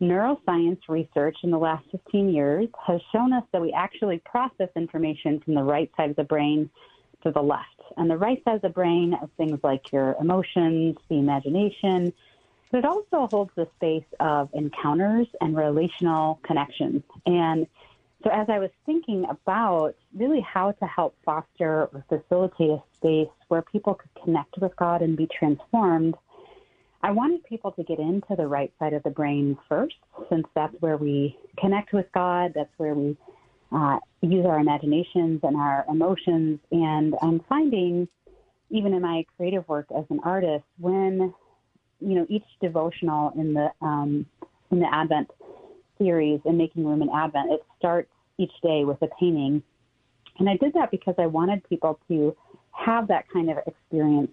neuroscience 0.00 0.80
research 0.88 1.36
in 1.42 1.50
the 1.50 1.58
last 1.58 1.84
15 1.90 2.32
years 2.32 2.68
has 2.86 3.00
shown 3.12 3.32
us 3.32 3.44
that 3.52 3.60
we 3.60 3.72
actually 3.72 4.18
process 4.24 4.68
information 4.76 5.40
from 5.40 5.54
the 5.54 5.62
right 5.62 5.90
side 5.96 6.10
of 6.10 6.16
the 6.16 6.24
brain 6.24 6.70
to 7.22 7.30
the 7.30 7.42
left. 7.42 7.64
And 7.96 8.08
the 8.08 8.16
right 8.16 8.42
side 8.44 8.56
of 8.56 8.62
the 8.62 8.68
brain 8.68 9.14
is 9.22 9.28
things 9.36 9.58
like 9.62 9.90
your 9.92 10.14
emotions, 10.20 10.96
the 11.08 11.16
imagination, 11.16 12.12
but 12.70 12.78
it 12.78 12.84
also 12.84 13.28
holds 13.30 13.50
the 13.56 13.66
space 13.76 14.04
of 14.20 14.50
encounters 14.52 15.26
and 15.40 15.56
relational 15.56 16.38
connections. 16.44 17.02
And 17.26 17.66
so, 18.24 18.30
as 18.30 18.48
I 18.48 18.58
was 18.58 18.70
thinking 18.84 19.26
about 19.30 19.94
really 20.14 20.40
how 20.40 20.72
to 20.72 20.84
help 20.84 21.16
foster 21.24 21.88
or 21.92 22.04
facilitate 22.08 22.70
a 22.70 22.82
space 22.96 23.28
where 23.46 23.62
people 23.62 23.94
could 23.94 24.10
connect 24.22 24.58
with 24.58 24.74
God 24.76 25.02
and 25.02 25.16
be 25.16 25.28
transformed, 25.28 26.16
I 27.02 27.12
wanted 27.12 27.44
people 27.44 27.70
to 27.72 27.84
get 27.84 27.98
into 28.00 28.34
the 28.36 28.46
right 28.46 28.72
side 28.78 28.92
of 28.92 29.02
the 29.04 29.10
brain 29.10 29.56
first, 29.68 29.94
since 30.28 30.46
that's 30.54 30.74
where 30.80 30.96
we 30.96 31.38
connect 31.58 31.92
with 31.92 32.06
God, 32.12 32.52
that's 32.54 32.72
where 32.76 32.94
we 32.94 33.16
uh, 33.70 33.98
use 34.20 34.44
our 34.44 34.58
imaginations 34.58 35.40
and 35.42 35.56
our 35.56 35.84
emotions. 35.88 36.58
And 36.72 37.14
I'm 37.22 37.40
finding, 37.48 38.08
even 38.70 38.94
in 38.94 39.02
my 39.02 39.24
creative 39.36 39.68
work 39.68 39.86
as 39.96 40.04
an 40.10 40.20
artist, 40.24 40.64
when 40.78 41.32
you 42.00 42.14
know 42.14 42.26
each 42.28 42.44
devotional 42.60 43.32
in 43.36 43.54
the 43.54 43.70
um, 43.80 44.26
in 44.70 44.80
the 44.80 44.92
Advent 44.92 45.30
series 45.98 46.40
and 46.44 46.58
making 46.58 46.84
room 46.84 47.02
in 47.02 47.10
Advent, 47.10 47.52
it 47.52 47.64
starts 47.78 48.10
each 48.38 48.52
day 48.62 48.84
with 48.84 49.00
a 49.02 49.08
painting, 49.20 49.62
and 50.38 50.48
I 50.48 50.56
did 50.56 50.72
that 50.74 50.90
because 50.90 51.14
I 51.18 51.26
wanted 51.26 51.68
people 51.68 51.98
to 52.08 52.36
have 52.72 53.08
that 53.08 53.28
kind 53.32 53.50
of 53.50 53.58
experience 53.66 54.30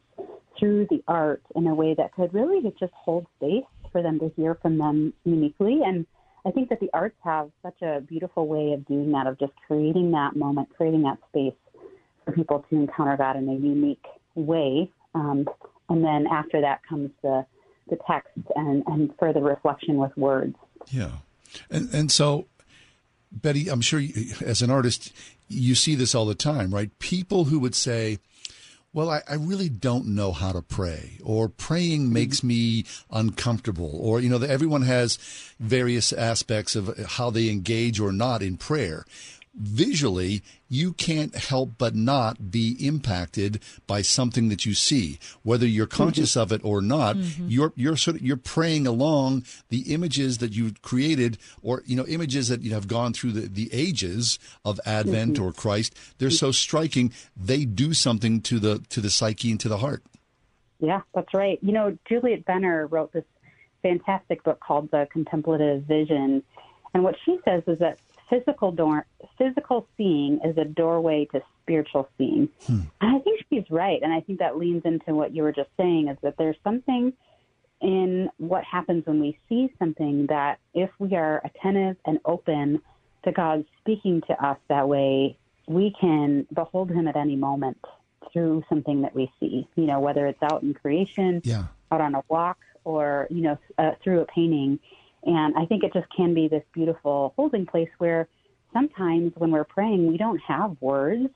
through 0.58 0.88
the 0.90 1.04
art 1.08 1.42
in 1.56 1.68
a 1.68 1.76
way 1.76 1.94
that 1.94 2.14
could 2.14 2.34
really 2.34 2.62
just 2.80 2.94
hold 2.94 3.26
space 3.38 3.66
for 3.92 4.02
them 4.02 4.20
to 4.20 4.32
hear 4.36 4.56
from 4.56 4.78
them 4.78 5.14
uniquely. 5.24 5.82
And 5.86 6.06
I 6.46 6.52
think 6.52 6.70
that 6.70 6.80
the 6.80 6.90
arts 6.94 7.18
have 7.24 7.50
such 7.62 7.82
a 7.82 8.02
beautiful 8.02 8.48
way 8.48 8.74
of 8.74 8.86
doing 8.86 9.12
that, 9.12 9.28
of 9.28 9.40
just 9.40 9.54
creating 9.68 10.12
that 10.12 10.36
moment, 10.36 10.70
creating 10.76 11.04
that 11.04 11.18
space 11.30 11.56
for 12.24 12.32
people 12.32 12.66
to 12.70 12.76
encounter 12.76 13.18
God 13.18 13.36
in 13.38 13.50
a 13.50 13.54
unique 13.54 14.06
way. 14.36 14.90
Um, 15.14 15.48
and 15.90 16.04
then 16.04 16.28
after 16.28 16.62
that 16.62 16.82
comes 16.88 17.12
the 17.22 17.46
the 17.88 17.98
text 18.08 18.32
and, 18.56 18.84
and 18.88 19.12
further 19.20 19.42
reflection 19.42 19.98
with 19.98 20.16
words. 20.18 20.56
Yeah. 20.88 21.12
And, 21.70 21.94
and 21.94 22.12
so, 22.12 22.48
Bette, 23.32 23.70
I'm 23.70 23.82
sure 23.82 24.00
you, 24.00 24.34
as 24.44 24.64
an 24.64 24.72
artist, 24.72 25.14
you 25.48 25.76
see 25.76 25.94
this 25.94 26.16
all 26.16 26.26
the 26.26 26.36
time, 26.36 26.74
right? 26.74 26.98
People 27.00 27.46
who 27.46 27.60
would 27.60 27.76
say, 27.76 28.18
well, 28.96 29.10
I, 29.10 29.22
I 29.30 29.36
really 29.36 29.68
don't 29.68 30.08
know 30.08 30.32
how 30.32 30.54
to 30.54 30.62
pray, 30.62 31.20
or 31.22 31.50
praying 31.50 32.14
makes 32.14 32.46
me 32.46 32.86
uncomfortable, 33.12 33.92
or, 33.94 34.22
you 34.22 34.30
know, 34.30 34.38
everyone 34.38 34.84
has 34.84 35.18
various 35.60 36.14
aspects 36.14 36.78
of 36.78 36.98
how 37.06 37.30
they 37.30 37.50
engage 37.50 38.00
or 38.00 38.14
not 38.14 38.42
in 38.42 38.56
prayer. 38.56 39.06
Visually, 39.58 40.42
you 40.68 40.92
can't 40.92 41.34
help 41.34 41.72
but 41.78 41.96
not 41.96 42.52
be 42.52 42.76
impacted 42.86 43.62
by 43.88 44.02
something 44.02 44.50
that 44.50 44.66
you 44.66 44.74
see, 44.74 45.18
whether 45.44 45.66
you're 45.66 45.88
conscious 45.88 46.36
of 46.36 46.52
it 46.52 46.60
or 46.64 46.82
not. 46.82 47.16
Mhm. 47.16 47.46
You're 47.48 47.72
you're 47.78 47.96
sort 47.96 48.18
of 48.18 48.22
you're 48.22 48.36
praying 48.36 48.86
along 48.86 49.46
the 49.70 49.94
images 49.94 50.40
that 50.40 50.52
you've 50.52 50.82
created, 50.82 51.38
or 51.62 51.84
you 51.86 51.96
know, 51.96 52.06
images 52.06 52.50
that 52.50 52.64
you 52.64 52.74
have 52.74 52.90
gone 52.90 53.14
through 53.14 53.32
the, 53.32 53.48
the 53.48 53.70
ages 53.72 54.40
of 54.66 54.80
Advent 54.86 55.38
Mhm. 55.38 55.44
or 55.46 55.54
Christ. 55.54 55.96
They're 56.18 56.30
so 56.30 56.52
striking; 56.52 57.14
they 57.38 57.64
do 57.64 57.94
something 57.94 58.42
to 58.42 58.60
the 58.60 58.80
to 58.90 59.00
the 59.00 59.10
psyche 59.10 59.52
and 59.52 59.60
to 59.62 59.70
the 59.70 59.78
heart. 59.78 60.04
Yeah, 60.82 61.00
that's 61.14 61.34
right. 61.34 61.60
You 61.62 61.72
know, 61.72 61.98
Juliet 62.10 62.44
Benner 62.44 62.88
wrote 62.88 63.14
this 63.14 63.24
fantastic 63.82 64.44
book 64.44 64.60
called 64.60 64.92
The 64.92 65.08
Contemplative 65.12 65.84
Vision. 65.84 66.44
And 66.94 67.04
what 67.04 67.16
she 67.24 67.40
says 67.46 67.64
is 67.68 67.80
that 67.80 68.00
physical 68.30 68.72
door, 68.72 69.06
physical 69.38 69.88
seeing 69.98 70.40
is 70.44 70.58
a 70.58 70.66
doorway 70.66 71.28
to 71.32 71.42
spiritual 71.62 72.10
seeing. 72.18 72.50
And 73.02 73.16
I 73.16 73.20
think 73.20 73.42
she's 73.50 73.70
right. 73.70 74.00
And 74.02 74.14
I 74.14 74.22
think 74.22 74.40
that 74.40 74.58
leans 74.58 74.84
into 74.86 75.14
what 75.14 75.36
you 75.36 75.44
were 75.44 75.52
just 75.52 75.70
saying 75.78 76.08
is 76.08 76.18
that 76.22 76.36
there's 76.38 76.58
something 76.64 77.14
in 77.82 78.30
what 78.38 78.64
happens 78.64 79.06
when 79.06 79.20
we 79.20 79.38
see 79.50 79.72
something 79.78 80.28
that 80.28 80.60
if 80.74 80.90
we 81.00 81.16
are 81.16 81.42
attentive 81.44 81.98
and 82.06 82.20
open 82.26 82.82
to 83.24 83.32
God 83.32 83.66
speaking 83.82 84.22
to 84.28 84.46
us 84.46 84.58
that 84.70 84.88
way, 84.88 85.38
we 85.68 85.94
can 86.00 86.48
behold 86.54 86.90
him 86.92 87.08
at 87.08 87.16
any 87.16 87.36
moment 87.36 87.78
through 88.32 88.64
something 88.70 89.02
that 89.02 89.16
we 89.16 89.32
see, 89.40 89.68
you 89.76 89.86
know, 89.86 90.00
whether 90.00 90.28
it's 90.28 90.42
out 90.42 90.64
in 90.64 90.74
creation, 90.74 91.42
yeah. 91.44 91.66
out 91.92 92.02
on 92.02 92.16
a 92.16 92.24
walk, 92.28 92.58
or, 92.84 93.28
you 93.30 93.42
know, 93.42 93.58
uh, 93.78 93.92
through 94.04 94.22
a 94.22 94.26
painting. 94.26 94.80
And 95.26 95.56
I 95.58 95.66
think 95.66 95.84
it 95.84 95.92
just 95.94 96.08
can 96.16 96.34
be 96.34 96.48
this 96.48 96.64
beautiful 96.74 97.34
holding 97.36 97.66
place 97.66 97.90
where 97.98 98.28
sometimes 98.74 99.34
when 99.36 99.52
we're 99.52 99.64
praying, 99.64 100.08
we 100.08 100.18
don't 100.18 100.40
have 100.48 100.78
words 100.80 101.30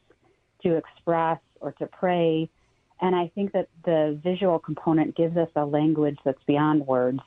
to 0.63 0.75
express 0.75 1.39
or 1.59 1.71
to 1.73 1.87
pray. 1.87 2.49
And 3.01 3.15
I 3.15 3.31
think 3.33 3.53
that 3.53 3.69
the 3.85 4.19
visual 4.23 4.59
component 4.59 5.15
gives 5.15 5.37
us 5.37 5.49
a 5.55 5.65
language 5.65 6.19
that's 6.23 6.43
beyond 6.45 6.85
words. 6.85 7.19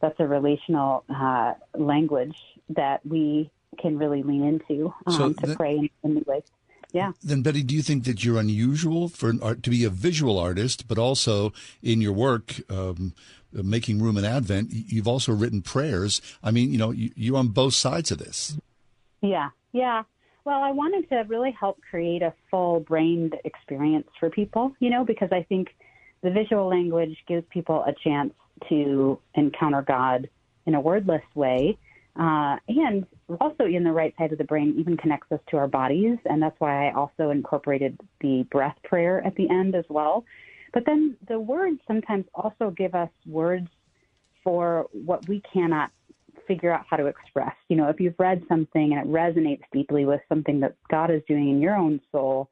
That's 0.00 0.18
a 0.20 0.26
relational 0.26 1.04
uh, 1.08 1.54
language 1.74 2.36
that 2.70 3.04
we 3.04 3.50
can 3.80 3.98
really 3.98 4.22
lean 4.22 4.44
into 4.44 4.94
um, 5.06 5.12
So 5.14 5.32
to 5.32 5.46
that- 5.46 5.56
pray 5.56 5.76
in, 5.76 5.90
in 6.04 6.14
new 6.14 6.24
ways. 6.26 6.42
Yeah. 6.92 7.12
Then, 7.22 7.42
Bette, 7.42 7.62
do 7.62 7.74
you 7.74 7.82
think 7.82 8.04
that 8.04 8.24
you're 8.24 8.38
unusual 8.38 9.08
for 9.08 9.28
an 9.28 9.40
art 9.42 9.62
to 9.64 9.70
be 9.70 9.84
a 9.84 9.90
visual 9.90 10.38
artist, 10.38 10.86
but 10.88 10.96
also 10.98 11.52
in 11.82 12.00
your 12.00 12.12
work, 12.12 12.54
um, 12.70 13.12
making 13.62 14.00
room 14.00 14.16
in 14.16 14.24
Advent, 14.24 14.70
you've 14.70 15.08
also 15.08 15.32
written 15.32 15.62
prayers. 15.62 16.20
I 16.42 16.50
mean, 16.50 16.70
you 16.70 16.78
know, 16.78 16.90
you, 16.90 17.10
you're 17.16 17.36
on 17.36 17.48
both 17.48 17.74
sides 17.74 18.10
of 18.10 18.18
this. 18.18 18.56
Yeah, 19.22 19.50
yeah. 19.72 20.02
Well, 20.44 20.62
I 20.62 20.70
wanted 20.70 21.08
to 21.08 21.24
really 21.26 21.50
help 21.50 21.80
create 21.90 22.22
a 22.22 22.32
full 22.50 22.80
brained 22.80 23.34
experience 23.44 24.06
for 24.20 24.30
people, 24.30 24.72
you 24.78 24.90
know, 24.90 25.04
because 25.04 25.30
I 25.32 25.42
think 25.42 25.68
the 26.22 26.30
visual 26.30 26.68
language 26.68 27.16
gives 27.26 27.44
people 27.50 27.84
a 27.84 27.92
chance 28.04 28.32
to 28.68 29.18
encounter 29.34 29.82
God 29.82 30.28
in 30.64 30.74
a 30.74 30.80
wordless 30.80 31.22
way. 31.34 31.76
Uh, 32.18 32.56
and 32.68 33.06
also 33.40 33.64
in 33.64 33.84
the 33.84 33.92
right 33.92 34.14
side 34.16 34.32
of 34.32 34.38
the 34.38 34.44
brain 34.44 34.74
even 34.78 34.96
connects 34.96 35.30
us 35.32 35.40
to 35.48 35.56
our 35.56 35.68
bodies. 35.68 36.16
And 36.24 36.40
that's 36.40 36.58
why 36.58 36.88
I 36.88 36.92
also 36.94 37.30
incorporated 37.30 38.00
the 38.20 38.46
breath 38.50 38.76
prayer 38.84 39.24
at 39.26 39.34
the 39.34 39.50
end 39.50 39.74
as 39.74 39.84
well. 39.88 40.24
But 40.76 40.84
then 40.84 41.16
the 41.26 41.40
words 41.40 41.80
sometimes 41.86 42.26
also 42.34 42.68
give 42.68 42.94
us 42.94 43.08
words 43.24 43.66
for 44.44 44.86
what 44.92 45.26
we 45.26 45.40
cannot 45.50 45.90
figure 46.46 46.70
out 46.70 46.84
how 46.86 46.98
to 46.98 47.06
express. 47.06 47.54
You 47.70 47.76
know, 47.76 47.88
if 47.88 47.98
you've 47.98 48.18
read 48.18 48.42
something 48.46 48.92
and 48.92 49.00
it 49.00 49.10
resonates 49.10 49.62
deeply 49.72 50.04
with 50.04 50.20
something 50.28 50.60
that 50.60 50.74
God 50.90 51.10
is 51.10 51.22
doing 51.26 51.48
in 51.48 51.62
your 51.62 51.76
own 51.76 51.98
soul, 52.12 52.50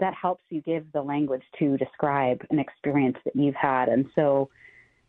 that 0.00 0.14
helps 0.14 0.42
you 0.48 0.62
give 0.62 0.90
the 0.92 1.02
language 1.02 1.42
to 1.58 1.76
describe 1.76 2.40
an 2.48 2.58
experience 2.58 3.18
that 3.26 3.36
you've 3.36 3.54
had. 3.54 3.90
And 3.90 4.06
so 4.14 4.48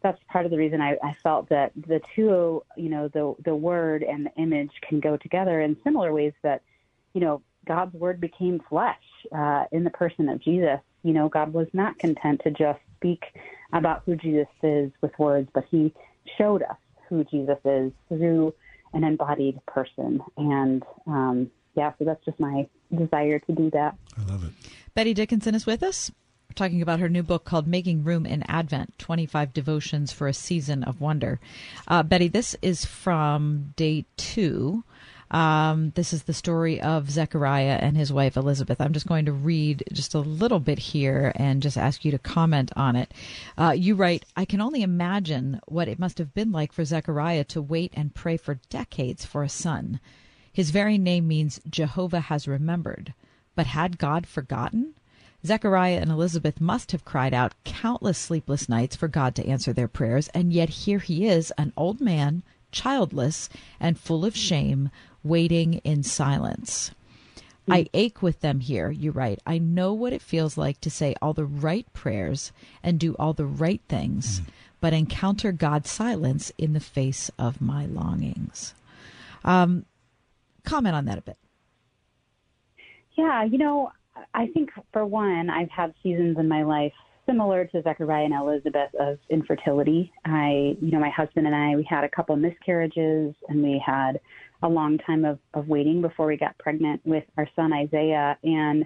that's 0.03 0.19
part 0.29 0.43
of 0.43 0.51
the 0.51 0.57
reason 0.57 0.81
I, 0.81 0.97
I 1.01 1.15
felt 1.23 1.47
that 1.47 1.71
the 1.87 2.01
two, 2.13 2.61
you 2.75 2.89
know, 2.89 3.07
the 3.07 3.35
the 3.45 3.55
word 3.55 4.03
and 4.03 4.25
the 4.25 4.33
image 4.35 4.71
can 4.85 4.99
go 4.99 5.15
together 5.15 5.61
in 5.61 5.77
similar 5.81 6.11
ways 6.11 6.33
that, 6.43 6.61
you 7.13 7.21
know, 7.21 7.41
God's 7.65 7.93
word 7.93 8.19
became 8.19 8.59
flesh 8.67 8.97
uh, 9.33 9.63
in 9.71 9.85
the 9.85 9.91
person 9.91 10.27
of 10.27 10.41
Jesus. 10.41 10.81
You 11.03 11.13
know, 11.13 11.29
God 11.29 11.53
was 11.53 11.67
not 11.73 11.97
content 11.99 12.41
to 12.43 12.51
just 12.51 12.79
speak 12.97 13.23
about 13.73 14.03
who 14.05 14.15
Jesus 14.15 14.47
is 14.63 14.91
with 15.01 15.17
words, 15.17 15.49
but 15.53 15.65
He 15.69 15.93
showed 16.37 16.63
us 16.63 16.77
who 17.07 17.23
Jesus 17.25 17.57
is 17.65 17.91
through 18.07 18.53
an 18.93 19.03
embodied 19.03 19.59
person. 19.65 20.21
And 20.37 20.83
um, 21.07 21.51
yeah, 21.75 21.93
so 21.97 22.05
that's 22.05 22.23
just 22.25 22.39
my 22.39 22.67
desire 22.95 23.39
to 23.39 23.51
do 23.51 23.69
that. 23.71 23.95
I 24.17 24.31
love 24.31 24.43
it. 24.43 24.51
Bette 24.93 25.13
Dickinson 25.13 25.55
is 25.55 25.65
with 25.65 25.83
us. 25.83 26.11
We're 26.49 26.55
talking 26.55 26.81
about 26.81 26.99
her 26.99 27.09
new 27.09 27.21
book 27.21 27.45
called 27.45 27.67
Making 27.67 28.03
Room 28.03 28.25
in 28.25 28.43
Advent 28.49 28.97
25 28.97 29.53
Devotions 29.53 30.11
for 30.11 30.27
a 30.27 30.33
Season 30.33 30.83
of 30.83 30.99
Wonder. 30.99 31.39
Uh, 31.87 32.01
Bette, 32.01 32.27
this 32.27 32.55
is 32.61 32.85
from 32.85 33.73
day 33.75 34.05
two. 34.17 34.83
Um, 35.31 35.91
this 35.95 36.11
is 36.11 36.23
the 36.23 36.33
story 36.33 36.81
of 36.81 37.11
Zechariah 37.11 37.77
and 37.81 37.95
his 37.95 38.11
wife 38.11 38.35
Elizabeth. 38.35 38.81
I'm 38.81 38.93
just 38.93 39.07
going 39.07 39.25
to 39.25 39.31
read 39.31 39.83
just 39.93 40.15
a 40.15 40.19
little 40.19 40.59
bit 40.59 40.79
here 40.79 41.31
and 41.35 41.61
just 41.61 41.77
ask 41.77 42.03
you 42.03 42.11
to 42.11 42.19
comment 42.19 42.71
on 42.75 42.95
it. 42.95 43.13
Uh, 43.57 43.73
you 43.77 43.95
write, 43.95 44.25
I 44.35 44.45
can 44.45 44.61
only 44.61 44.81
imagine 44.81 45.59
what 45.67 45.87
it 45.87 45.99
must 45.99 46.17
have 46.17 46.33
been 46.33 46.51
like 46.51 46.71
for 46.71 46.83
Zechariah 46.83 47.43
to 47.45 47.61
wait 47.61 47.93
and 47.95 48.15
pray 48.15 48.37
for 48.37 48.59
decades 48.69 49.23
for 49.23 49.43
a 49.43 49.49
son. 49.49 49.99
His 50.51 50.71
very 50.71 50.97
name 50.97 51.27
means 51.27 51.61
Jehovah 51.69 52.21
has 52.21 52.47
remembered. 52.47 53.13
But 53.55 53.67
had 53.67 53.97
God 53.99 54.25
forgotten? 54.25 54.93
Zechariah 55.45 55.99
and 56.01 56.11
Elizabeth 56.11 56.59
must 56.59 56.91
have 56.91 57.05
cried 57.05 57.33
out 57.33 57.53
countless 57.63 58.17
sleepless 58.17 58.67
nights 58.67 58.95
for 58.95 59.07
God 59.07 59.35
to 59.35 59.47
answer 59.47 59.71
their 59.71 59.87
prayers, 59.87 60.27
and 60.29 60.51
yet 60.51 60.69
here 60.69 60.99
he 60.99 61.27
is, 61.27 61.51
an 61.51 61.71
old 61.77 62.01
man, 62.01 62.43
childless, 62.71 63.47
and 63.79 63.97
full 63.97 64.25
of 64.25 64.35
shame, 64.35 64.89
waiting 65.23 65.75
in 65.83 66.03
silence. 66.03 66.91
I 67.71 67.87
ache 67.93 68.21
with 68.21 68.41
them 68.41 68.61
here, 68.61 68.89
you 68.89 69.11
write. 69.11 69.39
I 69.45 69.59
know 69.59 69.93
what 69.93 70.13
it 70.13 70.21
feels 70.21 70.57
like 70.57 70.81
to 70.81 70.89
say 70.89 71.15
all 71.21 71.33
the 71.33 71.45
right 71.45 71.85
prayers 71.93 72.51
and 72.81 72.99
do 72.99 73.15
all 73.19 73.33
the 73.33 73.45
right 73.45 73.81
things, 73.87 74.41
but 74.81 74.93
encounter 74.93 75.51
God's 75.51 75.89
silence 75.89 76.51
in 76.57 76.73
the 76.73 76.79
face 76.79 77.29
of 77.37 77.61
my 77.61 77.85
longings. 77.85 78.73
Um, 79.43 79.85
comment 80.63 80.95
on 80.95 81.05
that 81.05 81.19
a 81.19 81.21
bit. 81.21 81.37
Yeah, 83.15 83.43
you 83.43 83.57
know, 83.57 83.91
I 84.33 84.47
think 84.47 84.71
for 84.91 85.05
one, 85.05 85.49
I've 85.49 85.69
had 85.69 85.93
seasons 86.01 86.37
in 86.39 86.47
my 86.47 86.63
life 86.63 86.93
similar 87.25 87.65
to 87.65 87.81
Zechariah 87.83 88.25
and 88.25 88.33
Elizabeth 88.33 88.89
of 88.99 89.19
infertility. 89.29 90.11
I, 90.25 90.75
you 90.81 90.91
know, 90.91 90.99
my 90.99 91.09
husband 91.09 91.45
and 91.45 91.55
I, 91.55 91.75
we 91.75 91.83
had 91.87 92.03
a 92.03 92.09
couple 92.09 92.35
miscarriages 92.35 93.35
and 93.47 93.61
we 93.61 93.81
had 93.85 94.19
a 94.61 94.67
long 94.67 94.97
time 94.99 95.25
of, 95.25 95.39
of 95.53 95.67
waiting 95.67 96.01
before 96.01 96.27
we 96.27 96.37
got 96.37 96.57
pregnant 96.57 97.01
with 97.05 97.23
our 97.37 97.47
son 97.55 97.71
Isaiah. 97.73 98.37
And 98.43 98.85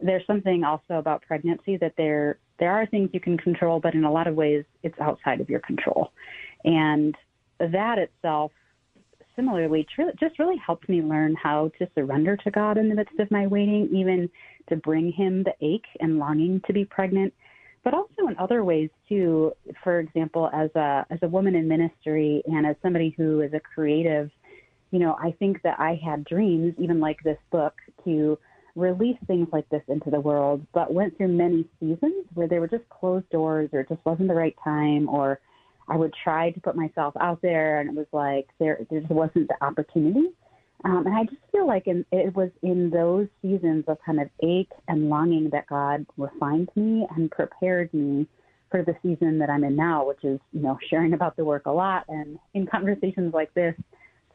there's 0.00 0.26
something 0.26 0.64
also 0.64 0.94
about 0.94 1.22
pregnancy 1.22 1.76
that 1.78 1.94
there 1.96 2.38
there 2.58 2.72
are 2.72 2.84
things 2.86 3.08
you 3.12 3.20
can 3.20 3.38
control, 3.38 3.80
but 3.80 3.94
in 3.94 4.04
a 4.04 4.12
lot 4.12 4.26
of 4.26 4.34
ways 4.34 4.64
it's 4.82 4.98
outside 5.00 5.40
of 5.40 5.48
your 5.48 5.60
control. 5.60 6.12
And 6.64 7.14
that 7.58 7.98
itself 7.98 8.52
similarly 9.34 9.86
tr- 9.94 10.14
just 10.18 10.38
really 10.38 10.58
helped 10.58 10.88
me 10.88 11.02
learn 11.02 11.34
how 11.34 11.70
to 11.78 11.88
surrender 11.94 12.36
to 12.36 12.50
God 12.50 12.76
in 12.76 12.88
the 12.88 12.94
midst 12.94 13.18
of 13.18 13.30
my 13.30 13.46
waiting, 13.46 13.88
even 13.94 14.28
to 14.68 14.76
bring 14.76 15.12
Him 15.12 15.42
the 15.42 15.54
ache 15.60 15.86
and 16.00 16.18
longing 16.18 16.60
to 16.66 16.72
be 16.72 16.84
pregnant, 16.84 17.32
but 17.82 17.94
also 17.94 18.28
in 18.28 18.36
other 18.38 18.64
ways 18.64 18.90
too. 19.08 19.52
For 19.82 20.00
example, 20.00 20.50
as 20.52 20.70
a 20.74 21.06
as 21.10 21.18
a 21.22 21.28
woman 21.28 21.54
in 21.54 21.66
ministry 21.66 22.42
and 22.46 22.66
as 22.66 22.76
somebody 22.82 23.14
who 23.16 23.40
is 23.40 23.52
a 23.54 23.60
creative, 23.60 24.30
you 24.90 24.98
know, 24.98 25.16
I 25.20 25.32
think 25.38 25.62
that 25.62 25.78
I 25.78 26.00
had 26.04 26.24
dreams, 26.24 26.74
even 26.78 27.00
like 27.00 27.18
this 27.22 27.38
book, 27.50 27.74
to 28.04 28.38
release 28.76 29.18
things 29.26 29.48
like 29.52 29.68
this 29.68 29.82
into 29.88 30.10
the 30.10 30.20
world, 30.20 30.64
but 30.72 30.92
went 30.92 31.16
through 31.16 31.28
many 31.28 31.66
seasons 31.78 32.24
where 32.34 32.48
they 32.48 32.58
were 32.58 32.68
just 32.68 32.88
closed 32.88 33.28
doors 33.30 33.68
or 33.72 33.80
it 33.80 33.88
just 33.88 34.04
wasn't 34.04 34.28
the 34.28 34.34
right 34.34 34.56
time 34.64 35.08
or 35.08 35.40
I 35.90 35.96
would 35.96 36.14
try 36.22 36.52
to 36.52 36.60
put 36.60 36.76
myself 36.76 37.14
out 37.20 37.42
there, 37.42 37.80
and 37.80 37.90
it 37.90 37.96
was 37.96 38.06
like 38.12 38.48
there 38.60 38.78
there 38.90 39.00
just 39.00 39.12
wasn't 39.12 39.48
the 39.48 39.56
opportunity. 39.60 40.28
Um, 40.84 41.04
and 41.04 41.14
I 41.14 41.24
just 41.24 41.42
feel 41.52 41.66
like 41.66 41.86
in, 41.88 42.06
it 42.10 42.34
was 42.34 42.50
in 42.62 42.88
those 42.88 43.26
seasons 43.42 43.84
of 43.86 43.98
kind 44.06 44.20
of 44.20 44.30
ache 44.42 44.70
and 44.88 45.10
longing 45.10 45.50
that 45.50 45.66
God 45.66 46.06
refined 46.16 46.70
me 46.74 47.06
and 47.14 47.30
prepared 47.30 47.92
me 47.92 48.26
for 48.70 48.82
the 48.82 48.94
season 49.02 49.38
that 49.40 49.50
I'm 49.50 49.64
in 49.64 49.76
now, 49.76 50.06
which 50.06 50.22
is 50.22 50.38
you 50.52 50.60
know 50.60 50.78
sharing 50.88 51.12
about 51.12 51.36
the 51.36 51.44
work 51.44 51.66
a 51.66 51.72
lot 51.72 52.04
and 52.08 52.38
in 52.54 52.66
conversations 52.66 53.34
like 53.34 53.52
this, 53.54 53.74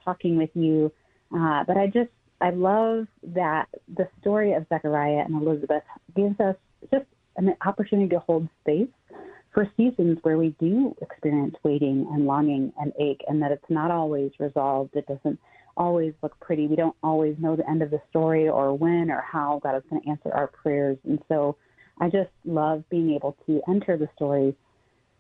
talking 0.06 0.38
with 0.38 0.52
you. 0.54 0.92
Uh, 1.36 1.64
but 1.66 1.78
I 1.78 1.88
just 1.88 2.12
I 2.42 2.52
love 2.52 3.08
that 3.24 3.68
the 3.96 4.08
story 4.22 4.54
of 4.54 4.66
Zechariah 4.70 5.24
and 5.26 5.42
Elizabeth 5.42 5.84
gives 6.16 6.40
us 6.40 6.56
just 6.92 7.06
an 7.38 7.56
opportunity 7.66 8.10
to 8.10 8.20
hold 8.20 8.48
space 8.62 8.90
for 9.54 9.70
seasons 9.78 10.20
where 10.24 10.38
we 10.38 10.54
do 10.60 10.94
experience 11.02 11.56
waiting 11.64 12.08
and 12.12 12.26
longing 12.26 12.74
and 12.80 12.92
ache, 13.00 13.22
and 13.28 13.42
that 13.42 13.52
it's 13.52 13.70
not 13.70 13.90
always 13.90 14.32
resolved. 14.40 14.96
It 14.96 15.08
doesn't 15.08 15.40
always 15.78 16.14
look 16.22 16.38
pretty. 16.40 16.68
We 16.68 16.76
don't 16.76 16.96
always 17.02 17.36
know 17.40 17.56
the 17.56 17.70
end 17.70 17.82
of 17.82 17.90
the 17.90 18.02
story 18.10 18.48
or 18.50 18.74
when 18.74 19.10
or 19.10 19.22
how 19.22 19.62
God 19.64 19.78
is 19.78 19.84
going 19.90 20.02
to 20.02 20.10
answer 20.10 20.32
our 20.34 20.48
prayers. 20.48 20.98
And 21.06 21.20
so 21.30 21.58
I 22.00 22.10
just 22.10 22.32
love 22.44 22.84
being 22.90 23.12
able 23.12 23.38
to 23.46 23.62
enter 23.70 23.98
the 23.98 24.10
story 24.16 24.56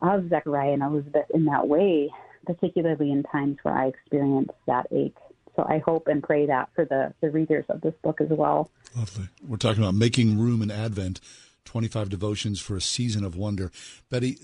of 0.01 0.29
Zechariah 0.29 0.73
and 0.73 0.83
Elizabeth 0.83 1.25
in 1.33 1.45
that 1.45 1.67
way, 1.67 2.09
particularly 2.45 3.11
in 3.11 3.23
times 3.23 3.57
where 3.63 3.73
I 3.73 3.87
experience 3.87 4.51
that 4.67 4.87
ache. 4.91 5.17
So 5.55 5.65
I 5.67 5.79
hope 5.79 6.07
and 6.07 6.21
pray 6.21 6.45
that 6.47 6.69
for 6.75 6.85
the, 6.85 7.13
the 7.21 7.29
readers 7.31 7.65
of 7.69 7.81
this 7.81 7.93
book 8.03 8.19
as 8.19 8.29
well. 8.29 8.69
Lovely. 8.95 9.29
We're 9.47 9.57
talking 9.57 9.81
about 9.83 9.95
making 9.95 10.37
room 10.37 10.61
in 10.61 10.71
Advent. 10.71 11.19
25 11.65 12.09
devotions 12.09 12.59
for 12.59 12.77
a 12.77 12.81
season 12.81 13.25
of 13.25 13.35
wonder. 13.35 13.71
Bette, 14.09 14.37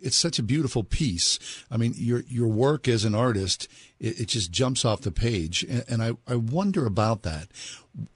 it's 0.00 0.16
such 0.16 0.38
a 0.38 0.42
beautiful 0.42 0.84
piece. 0.84 1.64
I 1.70 1.76
mean, 1.76 1.94
your 1.96 2.20
your 2.28 2.48
work 2.48 2.86
as 2.86 3.04
an 3.04 3.14
artist, 3.14 3.68
it, 3.98 4.20
it 4.20 4.28
just 4.28 4.52
jumps 4.52 4.84
off 4.84 5.00
the 5.00 5.10
page, 5.10 5.64
and, 5.68 5.84
and, 5.88 6.02
I, 6.02 6.12
I 6.26 6.36
wonder 6.36 6.86
about 6.86 7.22
that. 7.22 7.48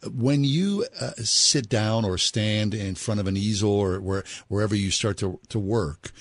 When 0.09 0.45
you 0.45 0.87
uh, 1.01 1.13
sit 1.17 1.69
down 1.69 2.05
or 2.05 2.19
stand 2.19 2.75
in 2.75 2.95
front 2.95 3.21
of 3.21 3.27
an 3.27 3.37
easel 3.37 3.71
or 3.71 4.01
where, 4.01 4.25
wherever 4.49 4.75
you 4.75 4.91
start 4.91 5.17
to 5.19 5.41
to 5.49 5.59
work, 5.59 6.13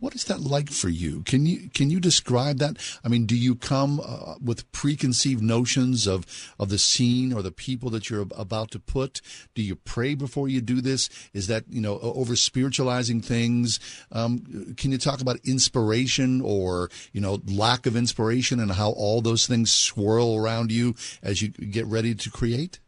what 0.00 0.14
is 0.14 0.24
that 0.24 0.40
like 0.40 0.70
for 0.70 0.88
you? 0.88 1.22
Can 1.24 1.46
you 1.46 1.68
can 1.68 1.90
you 1.90 2.00
describe 2.00 2.58
that? 2.58 2.78
I 3.04 3.08
mean, 3.08 3.26
do 3.26 3.36
you 3.36 3.54
come 3.54 4.00
uh, 4.00 4.34
with 4.42 4.70
preconceived 4.72 5.42
notions 5.42 6.06
of 6.06 6.26
of 6.58 6.70
the 6.70 6.78
scene 6.78 7.32
or 7.32 7.42
the 7.42 7.52
people 7.52 7.90
that 7.90 8.08
you're 8.08 8.26
about 8.36 8.70
to 8.72 8.80
put? 8.80 9.20
Do 9.54 9.62
you 9.62 9.76
pray 9.76 10.14
before 10.14 10.48
you 10.48 10.62
do 10.62 10.80
this? 10.80 11.10
Is 11.34 11.46
that 11.48 11.64
you 11.68 11.82
know 11.82 11.98
over 12.00 12.34
spiritualizing 12.34 13.20
things? 13.20 13.78
Um, 14.10 14.74
can 14.76 14.90
you 14.90 14.98
talk 14.98 15.20
about 15.20 15.38
inspiration 15.44 16.40
or 16.40 16.90
you 17.12 17.20
know 17.20 17.42
lack 17.46 17.84
of 17.84 17.94
inspiration 17.94 18.58
and 18.58 18.72
how 18.72 18.90
all 18.90 19.20
those 19.20 19.46
things 19.46 19.70
swirl 19.70 20.34
around 20.36 20.72
you 20.72 20.94
as 21.22 21.42
you 21.42 21.48
get 21.48 21.86
ready 21.86 22.14
to 22.14 22.30
create? 22.30 22.80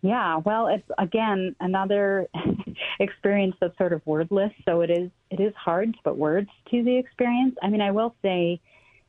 Yeah, 0.00 0.36
well, 0.36 0.68
it's 0.68 0.88
again 0.96 1.56
another 1.60 2.28
experience 3.00 3.56
that's 3.60 3.76
sort 3.78 3.92
of 3.92 4.00
wordless, 4.06 4.52
so 4.64 4.80
it 4.82 4.90
is 4.90 5.10
it 5.30 5.40
is 5.40 5.52
hard 5.56 5.92
to 5.92 5.98
put 6.04 6.16
words 6.16 6.48
to 6.70 6.84
the 6.84 6.96
experience. 6.96 7.56
I 7.62 7.68
mean, 7.68 7.80
I 7.80 7.90
will 7.90 8.14
say, 8.22 8.60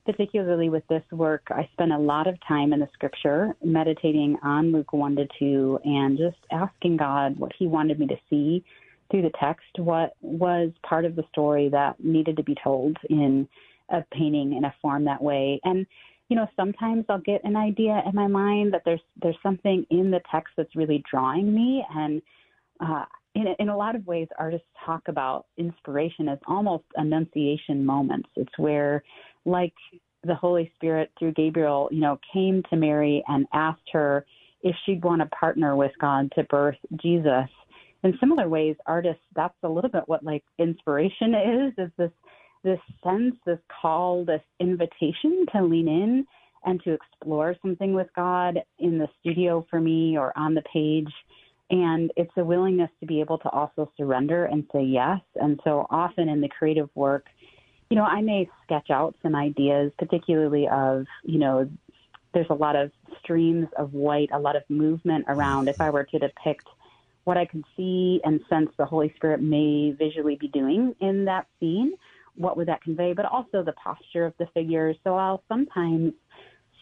particularly 0.05 0.69
with 0.69 0.87
this 0.87 1.03
work, 1.11 1.43
I 1.49 1.69
spent 1.73 1.91
a 1.91 1.97
lot 1.97 2.25
of 2.25 2.37
time 2.47 2.73
in 2.73 2.79
the 2.79 2.89
Scripture 2.93 3.55
meditating 3.63 4.37
on 4.41 4.71
Luke 4.71 4.91
one 4.91 5.15
to 5.17 5.27
two, 5.37 5.79
and 5.83 6.17
just 6.17 6.37
asking 6.51 6.97
God 6.97 7.37
what 7.37 7.51
He 7.57 7.67
wanted 7.67 7.99
me 7.99 8.07
to 8.07 8.17
see 8.29 8.63
through 9.11 9.23
the 9.23 9.31
text, 9.39 9.67
what 9.77 10.15
was 10.21 10.71
part 10.83 11.05
of 11.05 11.15
the 11.15 11.23
story 11.31 11.69
that 11.69 12.03
needed 12.03 12.37
to 12.37 12.43
be 12.43 12.55
told 12.63 12.97
in 13.09 13.47
a 13.89 14.03
painting 14.11 14.53
in 14.53 14.65
a 14.65 14.73
form 14.81 15.05
that 15.05 15.21
way, 15.21 15.59
and 15.63 15.85
you 16.29 16.35
know, 16.35 16.47
sometimes 16.55 17.05
I'll 17.09 17.19
get 17.19 17.43
an 17.43 17.55
idea 17.55 18.01
in 18.05 18.13
my 18.13 18.27
mind 18.27 18.73
that 18.73 18.83
there's 18.85 19.01
there's 19.21 19.37
something 19.41 19.85
in 19.89 20.11
the 20.11 20.21
text 20.31 20.53
that's 20.55 20.75
really 20.75 21.03
drawing 21.09 21.53
me, 21.53 21.83
and 21.93 22.21
uh, 22.79 23.05
in 23.35 23.47
in 23.57 23.69
a 23.69 23.75
lot 23.75 23.95
of 23.95 24.05
ways, 24.05 24.27
artists 24.37 24.67
talk 24.85 25.07
about 25.07 25.47
inspiration 25.57 26.29
as 26.29 26.37
almost 26.47 26.85
annunciation 26.95 27.83
moments. 27.83 28.29
It's 28.35 28.57
where, 28.57 29.03
like 29.45 29.73
the 30.23 30.35
Holy 30.35 30.71
Spirit 30.75 31.11
through 31.17 31.33
Gabriel, 31.33 31.89
you 31.91 31.99
know, 31.99 32.19
came 32.31 32.61
to 32.69 32.75
Mary 32.75 33.23
and 33.27 33.47
asked 33.53 33.89
her 33.91 34.25
if 34.61 34.75
she'd 34.85 35.03
want 35.03 35.21
to 35.21 35.27
partner 35.27 35.75
with 35.75 35.91
God 35.99 36.31
to 36.35 36.43
birth 36.43 36.77
Jesus. 37.01 37.49
In 38.03 38.17
similar 38.19 38.47
ways, 38.47 38.75
artists, 38.85 39.23
that's 39.35 39.55
a 39.63 39.69
little 39.69 39.89
bit 39.89 40.03
what 40.07 40.23
like 40.23 40.43
inspiration 40.57 41.33
is, 41.33 41.73
is 41.77 41.91
this 41.97 42.11
this 42.63 42.79
sense, 43.03 43.35
this 43.45 43.59
call, 43.81 44.25
this 44.25 44.41
invitation 44.59 45.45
to 45.53 45.63
lean 45.63 45.87
in 45.87 46.27
and 46.65 46.81
to 46.83 46.93
explore 46.93 47.55
something 47.61 47.93
with 47.93 48.07
God 48.15 48.59
in 48.79 48.97
the 48.97 49.07
studio 49.19 49.65
for 49.69 49.79
me 49.79 50.17
or 50.17 50.37
on 50.37 50.53
the 50.53 50.63
page. 50.73 51.11
And 51.71 52.11
it's 52.17 52.31
a 52.35 52.43
willingness 52.43 52.89
to 52.99 53.05
be 53.05 53.21
able 53.21 53.37
to 53.39 53.49
also 53.49 53.91
surrender 53.95 54.45
and 54.45 54.65
say 54.73 54.83
yes. 54.83 55.21
And 55.35 55.59
so 55.63 55.85
often 55.89 56.27
in 56.27 56.41
the 56.41 56.49
creative 56.49 56.89
work, 56.95 57.27
you 57.89 57.95
know, 57.95 58.03
I 58.03 58.21
may 58.21 58.49
sketch 58.63 58.89
out 58.89 59.15
some 59.23 59.35
ideas, 59.35 59.91
particularly 59.97 60.67
of, 60.67 61.05
you 61.23 61.39
know, 61.39 61.69
there's 62.33 62.49
a 62.49 62.55
lot 62.55 62.75
of 62.75 62.91
streams 63.23 63.67
of 63.77 63.93
white, 63.93 64.29
a 64.31 64.39
lot 64.39 64.55
of 64.55 64.63
movement 64.69 65.25
around. 65.27 65.67
If 65.67 65.81
I 65.81 65.89
were 65.89 66.03
to 66.03 66.19
depict 66.19 66.67
what 67.23 67.37
I 67.37 67.45
could 67.45 67.63
see 67.75 68.21
and 68.23 68.41
sense 68.49 68.69
the 68.77 68.85
Holy 68.85 69.13
Spirit 69.15 69.41
may 69.41 69.91
visually 69.91 70.35
be 70.35 70.47
doing 70.47 70.95
in 70.99 71.25
that 71.25 71.47
scene, 71.59 71.93
what 72.39 72.57
would 72.57 72.67
that 72.67 72.81
convey? 72.81 73.13
But 73.13 73.25
also 73.25 73.63
the 73.63 73.73
posture 73.73 74.25
of 74.25 74.33
the 74.39 74.47
figures. 74.53 74.95
So 75.03 75.15
I'll 75.15 75.43
sometimes 75.47 76.13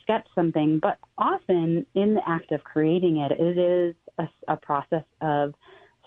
sketch 0.03 0.27
something, 0.35 0.79
but 0.81 0.99
often 1.17 1.85
in 1.95 2.13
the 2.13 2.21
act 2.25 2.51
of 2.51 2.63
creating 2.63 3.17
it, 3.17 3.31
it 3.37 3.57
is 3.57 3.95
a, 4.19 4.53
a 4.53 4.55
process 4.55 5.03
of 5.21 5.53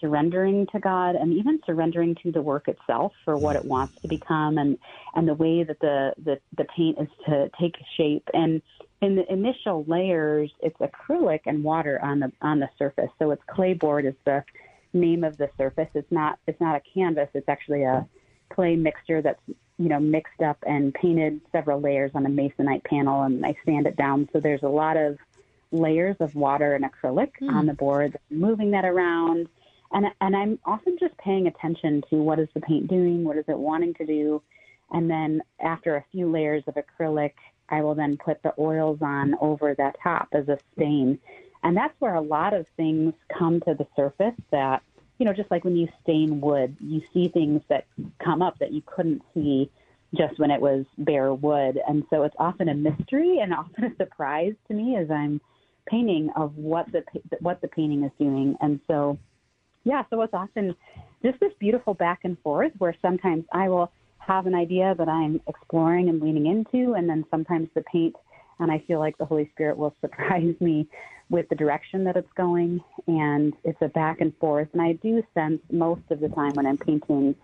surrendering 0.00 0.66
to 0.72 0.80
God 0.80 1.14
and 1.14 1.32
even 1.34 1.60
surrendering 1.66 2.16
to 2.22 2.32
the 2.32 2.40
work 2.40 2.68
itself 2.68 3.12
for 3.24 3.36
what 3.36 3.56
it 3.56 3.64
wants 3.64 3.94
to 4.00 4.08
become 4.08 4.56
and 4.56 4.78
and 5.14 5.28
the 5.28 5.34
way 5.34 5.62
that 5.62 5.78
the 5.80 6.12
the, 6.24 6.38
the 6.56 6.64
paint 6.74 6.96
is 6.98 7.08
to 7.26 7.50
take 7.60 7.74
shape 7.98 8.26
and 8.32 8.62
in 9.02 9.14
the 9.14 9.30
initial 9.30 9.84
layers 9.86 10.50
it's 10.60 10.76
acrylic 10.78 11.40
and 11.44 11.62
water 11.62 12.02
on 12.02 12.20
the 12.20 12.32
on 12.40 12.60
the 12.60 12.68
surface 12.78 13.10
so 13.18 13.30
it's 13.30 13.42
clay 13.50 13.74
board 13.74 14.06
is 14.06 14.14
the 14.24 14.42
name 14.94 15.22
of 15.22 15.36
the 15.36 15.50
surface 15.58 15.88
it's 15.94 16.10
not 16.10 16.38
it's 16.46 16.60
not 16.62 16.76
a 16.76 16.80
canvas 16.94 17.28
it's 17.34 17.48
actually 17.48 17.82
a 17.82 18.06
clay 18.50 18.76
mixture 18.76 19.22
that's 19.22 19.40
you 19.78 19.88
know 19.88 20.00
mixed 20.00 20.42
up 20.42 20.58
and 20.66 20.92
painted 20.94 21.40
several 21.52 21.80
layers 21.80 22.10
on 22.14 22.26
a 22.26 22.28
masonite 22.28 22.84
panel 22.84 23.22
and 23.22 23.44
I 23.44 23.54
sand 23.64 23.86
it 23.86 23.96
down. 23.96 24.28
So 24.32 24.40
there's 24.40 24.62
a 24.62 24.68
lot 24.68 24.96
of 24.96 25.18
layers 25.72 26.16
of 26.20 26.34
water 26.34 26.74
and 26.74 26.84
acrylic 26.84 27.32
mm. 27.40 27.50
on 27.50 27.66
the 27.66 27.74
board 27.74 28.16
moving 28.30 28.72
that 28.72 28.84
around. 28.84 29.48
And 29.92 30.06
and 30.20 30.36
I'm 30.36 30.58
often 30.64 30.96
just 30.98 31.16
paying 31.18 31.46
attention 31.46 32.02
to 32.10 32.16
what 32.16 32.38
is 32.38 32.48
the 32.54 32.60
paint 32.60 32.88
doing 32.88 33.24
what 33.24 33.36
is 33.36 33.44
it 33.48 33.58
wanting 33.58 33.94
to 33.94 34.06
do. 34.06 34.42
And 34.92 35.08
then 35.08 35.42
after 35.60 35.96
a 35.96 36.04
few 36.10 36.30
layers 36.30 36.64
of 36.66 36.74
acrylic 36.74 37.32
I 37.70 37.82
will 37.82 37.94
then 37.94 38.16
put 38.16 38.42
the 38.42 38.52
oils 38.58 38.98
on 39.00 39.36
over 39.40 39.74
that 39.74 39.96
top 40.02 40.28
as 40.32 40.48
a 40.48 40.58
stain. 40.74 41.18
And 41.62 41.76
that's 41.76 41.94
where 42.00 42.14
a 42.14 42.20
lot 42.20 42.54
of 42.54 42.66
things 42.76 43.14
come 43.36 43.60
to 43.60 43.74
the 43.74 43.86
surface 43.94 44.34
that 44.50 44.82
you 45.20 45.26
know, 45.26 45.34
just 45.34 45.50
like 45.50 45.64
when 45.64 45.76
you 45.76 45.86
stain 46.02 46.40
wood, 46.40 46.74
you 46.80 47.02
see 47.12 47.28
things 47.28 47.60
that 47.68 47.84
come 48.24 48.40
up 48.40 48.58
that 48.58 48.72
you 48.72 48.82
couldn't 48.86 49.20
see 49.34 49.70
just 50.16 50.38
when 50.40 50.50
it 50.50 50.60
was 50.60 50.86
bare 50.96 51.34
wood. 51.34 51.78
And 51.86 52.04
so 52.08 52.22
it's 52.22 52.34
often 52.38 52.70
a 52.70 52.74
mystery 52.74 53.38
and 53.40 53.52
often 53.54 53.84
a 53.84 53.96
surprise 53.96 54.54
to 54.68 54.74
me 54.74 54.96
as 54.96 55.10
I'm 55.10 55.38
painting 55.86 56.30
of 56.36 56.56
what 56.56 56.86
the 56.90 57.02
what 57.40 57.60
the 57.60 57.68
painting 57.68 58.02
is 58.04 58.12
doing. 58.18 58.56
And 58.62 58.80
so, 58.86 59.18
yeah, 59.84 60.04
so 60.08 60.22
it's 60.22 60.32
often 60.32 60.74
just 61.22 61.38
this 61.38 61.52
beautiful 61.58 61.92
back 61.92 62.20
and 62.24 62.38
forth 62.40 62.72
where 62.78 62.96
sometimes 63.02 63.44
I 63.52 63.68
will 63.68 63.92
have 64.18 64.46
an 64.46 64.54
idea 64.54 64.94
that 64.96 65.08
I'm 65.08 65.42
exploring 65.46 66.08
and 66.08 66.22
leaning 66.22 66.46
into, 66.46 66.94
and 66.94 67.06
then 67.08 67.26
sometimes 67.30 67.68
the 67.74 67.82
paint, 67.92 68.16
and 68.58 68.72
I 68.72 68.82
feel 68.86 69.00
like 69.00 69.18
the 69.18 69.26
Holy 69.26 69.50
Spirit 69.52 69.76
will 69.76 69.94
surprise 70.00 70.54
me 70.60 70.88
with 71.30 71.48
the 71.48 71.54
direction 71.54 72.04
that 72.04 72.16
it's 72.16 72.32
going, 72.36 72.82
and 73.06 73.54
it's 73.64 73.80
a 73.80 73.88
back 73.88 74.20
and 74.20 74.36
forth. 74.38 74.68
And 74.72 74.82
I 74.82 74.92
do 74.94 75.22
sense 75.32 75.60
most 75.70 76.02
of 76.10 76.20
the 76.20 76.28
time 76.28 76.52
when 76.54 76.66
I'm 76.66 76.76
painting 76.76 77.34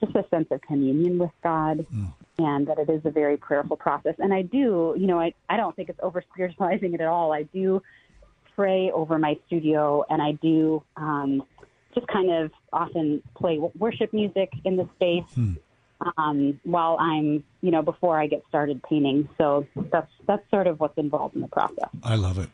just 0.00 0.14
a 0.14 0.24
sense 0.30 0.48
of 0.50 0.60
communion 0.62 1.18
with 1.18 1.30
God 1.42 1.86
mm. 1.94 2.12
and 2.38 2.66
that 2.66 2.78
it 2.78 2.90
is 2.90 3.00
a 3.04 3.10
very 3.10 3.36
prayerful 3.36 3.76
process. 3.76 4.14
And 4.18 4.32
I 4.32 4.42
do, 4.42 4.94
you 4.98 5.06
know, 5.06 5.20
I, 5.20 5.34
I 5.48 5.56
don't 5.56 5.74
think 5.74 5.88
it's 5.88 6.00
over 6.02 6.22
spiritualizing 6.32 6.94
it 6.94 7.00
at 7.00 7.06
all. 7.06 7.32
I 7.32 7.44
do 7.44 7.82
pray 8.54 8.90
over 8.90 9.18
my 9.18 9.38
studio 9.46 10.04
and 10.08 10.20
I 10.20 10.32
do 10.32 10.82
um, 10.96 11.42
just 11.94 12.06
kind 12.08 12.30
of 12.30 12.50
often 12.72 13.22
play 13.34 13.58
worship 13.78 14.12
music 14.12 14.52
in 14.64 14.76
the 14.76 14.88
space. 14.96 15.24
Mm. 15.36 15.58
Um, 16.18 16.60
while 16.64 16.98
I'm, 17.00 17.42
you 17.62 17.70
know, 17.70 17.80
before 17.80 18.20
I 18.20 18.26
get 18.26 18.42
started 18.50 18.82
painting. 18.82 19.30
So 19.38 19.66
that's 19.90 20.10
that's 20.26 20.42
sort 20.50 20.66
of 20.66 20.78
what's 20.78 20.98
involved 20.98 21.34
in 21.36 21.40
the 21.40 21.48
process. 21.48 21.88
I 22.02 22.16
love 22.16 22.38
it. 22.38 22.50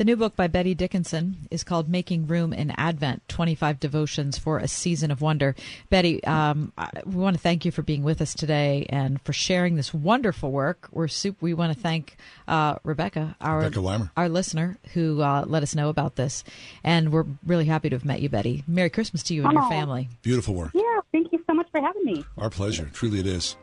The 0.00 0.06
new 0.06 0.16
book 0.16 0.34
by 0.34 0.46
Bette 0.46 0.72
Dickinson 0.72 1.46
is 1.50 1.62
called 1.62 1.90
Making 1.90 2.26
Room 2.26 2.54
in 2.54 2.70
Advent 2.78 3.28
25 3.28 3.78
Devotions 3.78 4.38
for 4.38 4.56
a 4.56 4.66
Season 4.66 5.10
of 5.10 5.20
Wonder. 5.20 5.54
Bette, 5.90 6.24
um, 6.24 6.72
we 7.04 7.16
want 7.16 7.36
to 7.36 7.42
thank 7.42 7.66
you 7.66 7.70
for 7.70 7.82
being 7.82 8.02
with 8.02 8.22
us 8.22 8.32
today 8.32 8.86
and 8.88 9.20
for 9.20 9.34
sharing 9.34 9.76
this 9.76 9.92
wonderful 9.92 10.52
work. 10.52 10.88
We're 10.90 11.06
super, 11.06 11.36
we 11.42 11.52
want 11.52 11.74
to 11.74 11.78
thank 11.78 12.16
uh, 12.48 12.76
Rebecca, 12.82 13.36
our, 13.42 13.64
Rebecca 13.64 14.10
our 14.16 14.30
listener, 14.30 14.78
who 14.94 15.20
uh, 15.20 15.44
let 15.46 15.62
us 15.62 15.74
know 15.74 15.90
about 15.90 16.16
this. 16.16 16.44
And 16.82 17.12
we're 17.12 17.26
really 17.44 17.66
happy 17.66 17.90
to 17.90 17.96
have 17.96 18.06
met 18.06 18.22
you, 18.22 18.30
Bette. 18.30 18.64
Merry 18.66 18.88
Christmas 18.88 19.22
to 19.24 19.34
you 19.34 19.44
and 19.44 19.52
your 19.52 19.68
family. 19.68 20.08
Beautiful 20.22 20.54
work. 20.54 20.70
Yeah, 20.72 21.00
thank 21.12 21.30
you 21.30 21.44
so 21.46 21.52
much 21.52 21.59
for 21.70 21.80
having 21.80 22.04
me. 22.04 22.24
Our 22.38 22.50
pleasure. 22.50 22.90
Truly 22.92 23.20
it 23.20 23.26
is. 23.26 23.56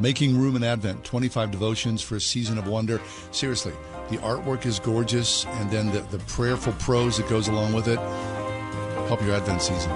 Making 0.00 0.38
Room 0.38 0.56
in 0.56 0.64
Advent 0.64 1.04
25 1.04 1.50
Devotions 1.50 2.02
for 2.02 2.16
a 2.16 2.20
Season 2.20 2.58
of 2.58 2.66
Wonder. 2.66 3.00
Seriously 3.30 3.72
the 4.12 4.18
artwork 4.18 4.66
is 4.66 4.78
gorgeous, 4.78 5.46
and 5.46 5.70
then 5.70 5.90
the, 5.90 6.00
the 6.16 6.18
prayerful 6.24 6.74
prose 6.74 7.16
that 7.16 7.28
goes 7.30 7.48
along 7.48 7.72
with 7.72 7.88
it. 7.88 7.98
Help 9.08 9.22
your 9.22 9.34
Advent 9.34 9.62
season. 9.62 9.90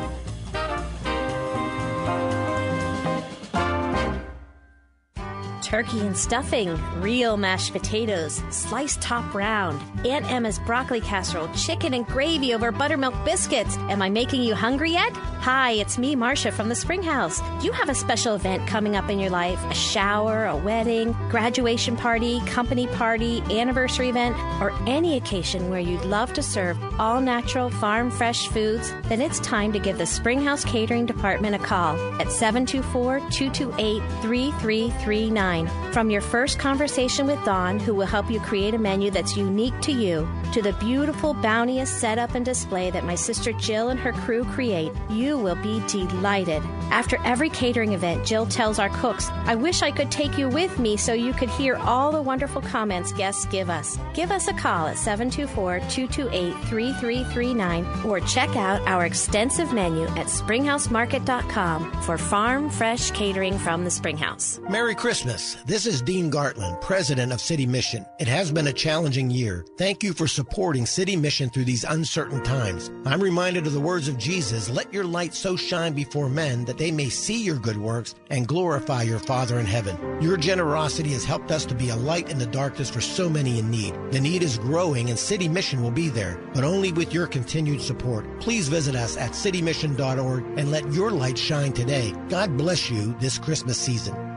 Turkey 5.66 5.98
and 5.98 6.16
stuffing, 6.16 6.78
real 7.00 7.36
mashed 7.36 7.72
potatoes, 7.72 8.40
sliced 8.50 9.02
top 9.02 9.34
round, 9.34 9.82
Aunt 10.06 10.30
Emma's 10.30 10.60
broccoli 10.60 11.00
casserole, 11.00 11.48
chicken 11.54 11.92
and 11.92 12.06
gravy 12.06 12.54
over 12.54 12.70
buttermilk 12.70 13.14
biscuits. 13.24 13.76
Am 13.88 14.00
I 14.00 14.08
making 14.08 14.42
you 14.42 14.54
hungry 14.54 14.92
yet? 14.92 15.12
Hi, 15.40 15.72
it's 15.72 15.98
me, 15.98 16.14
Marcia 16.14 16.52
from 16.52 16.68
the 16.68 16.74
Spring 16.76 17.02
House. 17.02 17.40
You 17.64 17.72
have 17.72 17.88
a 17.88 17.96
special 17.96 18.36
event 18.36 18.68
coming 18.68 18.94
up 18.94 19.10
in 19.10 19.18
your 19.18 19.30
life? 19.30 19.60
A 19.68 19.74
shower, 19.74 20.46
a 20.46 20.56
wedding, 20.56 21.12
graduation 21.30 21.96
party, 21.96 22.40
company 22.46 22.86
party, 22.86 23.42
anniversary 23.50 24.08
event, 24.08 24.36
or 24.60 24.72
any 24.86 25.16
occasion 25.16 25.68
where 25.68 25.80
you'd 25.80 26.04
love 26.04 26.32
to 26.34 26.42
serve 26.44 26.78
all 27.00 27.20
natural, 27.20 27.70
farm 27.70 28.12
fresh 28.12 28.46
foods? 28.48 28.92
Then 29.08 29.20
it's 29.20 29.40
time 29.40 29.72
to 29.72 29.80
give 29.80 29.98
the 29.98 30.06
Spring 30.06 30.40
House 30.42 30.64
Catering 30.64 31.06
Department 31.06 31.56
a 31.56 31.58
call 31.58 31.96
at 32.20 32.30
724 32.30 33.18
228 33.30 34.00
3339. 34.22 35.55
From 35.92 36.10
your 36.10 36.20
first 36.20 36.58
conversation 36.58 37.26
with 37.26 37.42
Dawn, 37.44 37.78
who 37.78 37.94
will 37.94 38.06
help 38.06 38.30
you 38.30 38.40
create 38.40 38.74
a 38.74 38.78
menu 38.78 39.10
that's 39.10 39.36
unique 39.36 39.80
to 39.80 39.92
you, 39.92 40.28
to 40.52 40.60
the 40.60 40.72
beautiful, 40.74 41.32
bounteous 41.34 41.90
setup 41.90 42.34
and 42.34 42.44
display 42.44 42.90
that 42.90 43.04
my 43.04 43.14
sister 43.14 43.52
Jill 43.52 43.88
and 43.88 43.98
her 44.00 44.12
crew 44.12 44.44
create, 44.44 44.92
you 45.08 45.38
will 45.38 45.56
be 45.56 45.80
delighted. 45.86 46.62
After 46.90 47.18
every 47.24 47.48
catering 47.50 47.92
event, 47.92 48.26
Jill 48.26 48.46
tells 48.46 48.78
our 48.78 48.90
cooks, 48.90 49.28
I 49.46 49.54
wish 49.54 49.82
I 49.82 49.90
could 49.90 50.10
take 50.10 50.36
you 50.36 50.48
with 50.48 50.78
me 50.78 50.96
so 50.96 51.12
you 51.12 51.32
could 51.32 51.50
hear 51.50 51.76
all 51.76 52.10
the 52.12 52.22
wonderful 52.22 52.62
comments 52.62 53.12
guests 53.12 53.46
give 53.46 53.70
us. 53.70 53.98
Give 54.14 54.30
us 54.32 54.48
a 54.48 54.54
call 54.54 54.88
at 54.88 54.98
724 54.98 55.80
228 55.88 56.52
3339 56.68 57.86
or 58.04 58.20
check 58.20 58.56
out 58.56 58.80
our 58.88 59.06
extensive 59.06 59.72
menu 59.72 60.04
at 60.08 60.26
springhousemarket.com 60.26 62.02
for 62.02 62.18
farm 62.18 62.70
fresh 62.70 63.10
catering 63.12 63.58
from 63.58 63.84
the 63.84 63.90
Springhouse. 63.90 64.58
Merry 64.68 64.94
Christmas. 64.94 65.45
This 65.66 65.86
is 65.86 66.02
Dean 66.02 66.30
Gartland, 66.30 66.80
president 66.80 67.32
of 67.32 67.40
City 67.40 67.66
Mission. 67.66 68.04
It 68.18 68.26
has 68.26 68.50
been 68.50 68.66
a 68.66 68.72
challenging 68.72 69.30
year. 69.30 69.64
Thank 69.78 70.02
you 70.02 70.12
for 70.12 70.26
supporting 70.26 70.86
City 70.86 71.14
Mission 71.14 71.50
through 71.50 71.64
these 71.64 71.84
uncertain 71.84 72.42
times. 72.42 72.90
I'm 73.04 73.22
reminded 73.22 73.66
of 73.66 73.72
the 73.72 73.80
words 73.80 74.08
of 74.08 74.18
Jesus 74.18 74.68
Let 74.68 74.92
your 74.92 75.04
light 75.04 75.34
so 75.34 75.54
shine 75.54 75.92
before 75.92 76.28
men 76.28 76.64
that 76.64 76.78
they 76.78 76.90
may 76.90 77.08
see 77.08 77.42
your 77.42 77.58
good 77.58 77.76
works 77.76 78.14
and 78.30 78.48
glorify 78.48 79.02
your 79.02 79.18
Father 79.18 79.60
in 79.60 79.66
heaven. 79.66 79.96
Your 80.20 80.36
generosity 80.36 81.10
has 81.10 81.24
helped 81.24 81.50
us 81.52 81.64
to 81.66 81.74
be 81.74 81.90
a 81.90 81.96
light 81.96 82.30
in 82.30 82.38
the 82.38 82.46
darkness 82.46 82.90
for 82.90 83.00
so 83.00 83.28
many 83.28 83.58
in 83.58 83.70
need. 83.70 83.94
The 84.10 84.20
need 84.20 84.42
is 84.42 84.58
growing 84.58 85.10
and 85.10 85.18
City 85.18 85.48
Mission 85.48 85.82
will 85.82 85.92
be 85.92 86.08
there, 86.08 86.40
but 86.54 86.64
only 86.64 86.92
with 86.92 87.14
your 87.14 87.26
continued 87.26 87.80
support. 87.80 88.24
Please 88.40 88.68
visit 88.68 88.96
us 88.96 89.16
at 89.16 89.32
citymission.org 89.32 90.44
and 90.58 90.70
let 90.70 90.92
your 90.92 91.10
light 91.10 91.38
shine 91.38 91.72
today. 91.72 92.12
God 92.28 92.56
bless 92.56 92.90
you 92.90 93.14
this 93.20 93.38
Christmas 93.38 93.78
season. 93.78 94.25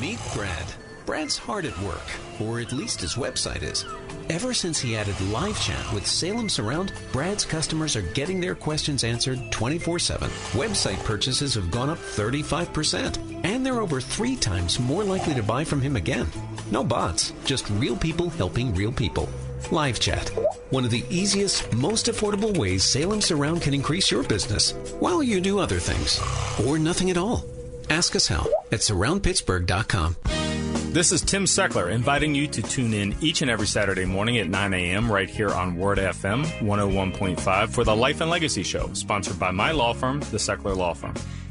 Meet 0.00 0.18
Brad. 0.34 0.66
Brad's 1.06 1.38
hard 1.38 1.64
at 1.64 1.78
work, 1.80 2.02
or 2.40 2.60
at 2.60 2.72
least 2.72 3.00
his 3.00 3.14
website 3.14 3.62
is. 3.62 3.86
Ever 4.28 4.52
since 4.52 4.78
he 4.78 4.96
added 4.96 5.18
live 5.30 5.58
chat 5.62 5.92
with 5.94 6.06
Salem 6.06 6.48
Surround, 6.48 6.92
Brad's 7.12 7.44
customers 7.46 7.96
are 7.96 8.02
getting 8.02 8.40
their 8.40 8.54
questions 8.54 9.04
answered 9.04 9.40
24 9.52 9.98
7. 9.98 10.28
Website 10.52 11.02
purchases 11.04 11.54
have 11.54 11.70
gone 11.70 11.88
up 11.88 11.98
35%, 11.98 13.44
and 13.44 13.64
they're 13.64 13.80
over 13.80 14.00
three 14.00 14.36
times 14.36 14.78
more 14.78 15.04
likely 15.04 15.34
to 15.34 15.42
buy 15.42 15.64
from 15.64 15.80
him 15.80 15.96
again. 15.96 16.26
No 16.70 16.84
bots, 16.84 17.32
just 17.44 17.70
real 17.70 17.96
people 17.96 18.28
helping 18.28 18.74
real 18.74 18.92
people. 18.92 19.28
Live 19.70 19.98
chat. 19.98 20.28
One 20.70 20.84
of 20.84 20.90
the 20.90 21.04
easiest, 21.08 21.72
most 21.72 22.06
affordable 22.06 22.58
ways 22.58 22.84
Salem 22.84 23.22
Surround 23.22 23.62
can 23.62 23.72
increase 23.72 24.10
your 24.10 24.24
business 24.24 24.72
while 24.98 25.22
you 25.22 25.40
do 25.40 25.58
other 25.58 25.78
things. 25.78 26.20
Or 26.66 26.78
nothing 26.78 27.10
at 27.10 27.16
all. 27.16 27.55
Ask 27.88 28.16
us 28.16 28.26
how 28.26 28.46
at 28.72 28.80
surroundpittsburgh.com. 28.80 30.16
This 30.92 31.12
is 31.12 31.20
Tim 31.20 31.44
Seckler 31.44 31.92
inviting 31.92 32.34
you 32.34 32.46
to 32.46 32.62
tune 32.62 32.94
in 32.94 33.14
each 33.20 33.42
and 33.42 33.50
every 33.50 33.66
Saturday 33.66 34.06
morning 34.06 34.38
at 34.38 34.48
9 34.48 34.72
a.m. 34.72 35.12
right 35.12 35.28
here 35.28 35.50
on 35.50 35.76
Word 35.76 35.98
FM 35.98 36.44
101.5 36.60 37.68
for 37.68 37.84
the 37.84 37.94
Life 37.94 38.22
and 38.22 38.30
Legacy 38.30 38.62
Show, 38.62 38.90
sponsored 38.94 39.38
by 39.38 39.50
my 39.50 39.72
law 39.72 39.92
firm, 39.92 40.20
the 40.20 40.38
Seckler 40.38 40.74
Law 40.74 40.94
Firm. 40.94 41.14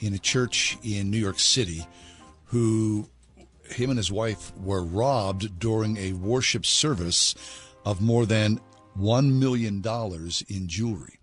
in 0.00 0.14
a 0.14 0.18
church 0.18 0.78
in 0.82 1.10
New 1.10 1.18
York 1.18 1.38
City 1.38 1.86
who 2.44 3.08
him 3.70 3.90
and 3.90 3.98
his 3.98 4.10
wife 4.10 4.52
were 4.56 4.82
robbed 4.82 5.58
during 5.58 5.96
a 5.96 6.12
worship 6.14 6.64
service 6.64 7.34
of 7.84 8.00
more 8.00 8.26
than 8.26 8.60
$1 8.98 9.32
million 9.32 9.82
in 10.48 10.68
jewelry 10.68 11.20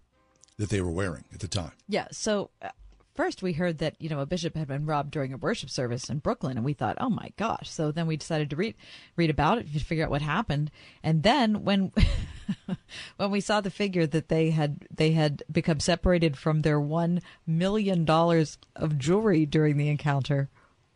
that 0.58 0.70
they 0.70 0.82
were 0.82 0.92
wearing 0.92 1.26
at 1.34 1.40
the 1.40 1.48
time. 1.48 1.72
Yeah. 1.90 2.08
So 2.12 2.52
uh, 2.62 2.70
first 3.16 3.42
we 3.42 3.54
heard 3.54 3.80
that 3.80 3.96
you 4.00 4.10
know 4.10 4.20
a 4.20 4.26
bishop 4.26 4.56
had 4.56 4.68
been 4.68 4.86
robbed 4.86 5.12
during 5.12 5.34
a 5.34 5.38
worship 5.38 5.70
service 5.70 6.10
in 6.10 6.20
Brooklyn, 6.20 6.58
and 6.58 6.66
we 6.66 6.74
thought, 6.74 6.98
oh 7.00 7.10
my 7.10 7.32
gosh. 7.38 7.70
So 7.70 7.92
then 7.92 8.08
we 8.08 8.18
decided 8.18 8.50
to 8.50 8.56
read 8.56 8.76
read 9.16 9.30
about 9.30 9.58
it 9.58 9.74
to 9.74 9.80
figure 9.80 10.04
out 10.04 10.12
what 10.12 10.22
happened. 10.22 10.72
And 11.04 11.24
then 11.24 11.64
when 11.64 11.92
when 13.18 13.32
we 13.32 13.42
saw 13.42 13.62
the 13.62 13.72
figure 13.72 14.06
that 14.06 14.30
they 14.30 14.52
had 14.52 14.86
they 14.94 15.12
had 15.12 15.44
become 15.52 15.80
separated 15.80 16.38
from 16.38 16.62
their 16.62 16.80
one 16.80 17.22
million 17.48 18.06
dollars 18.06 18.58
of 18.76 18.98
jewelry 18.98 19.46
during 19.46 19.78
the 19.78 19.90
encounter, 19.90 20.50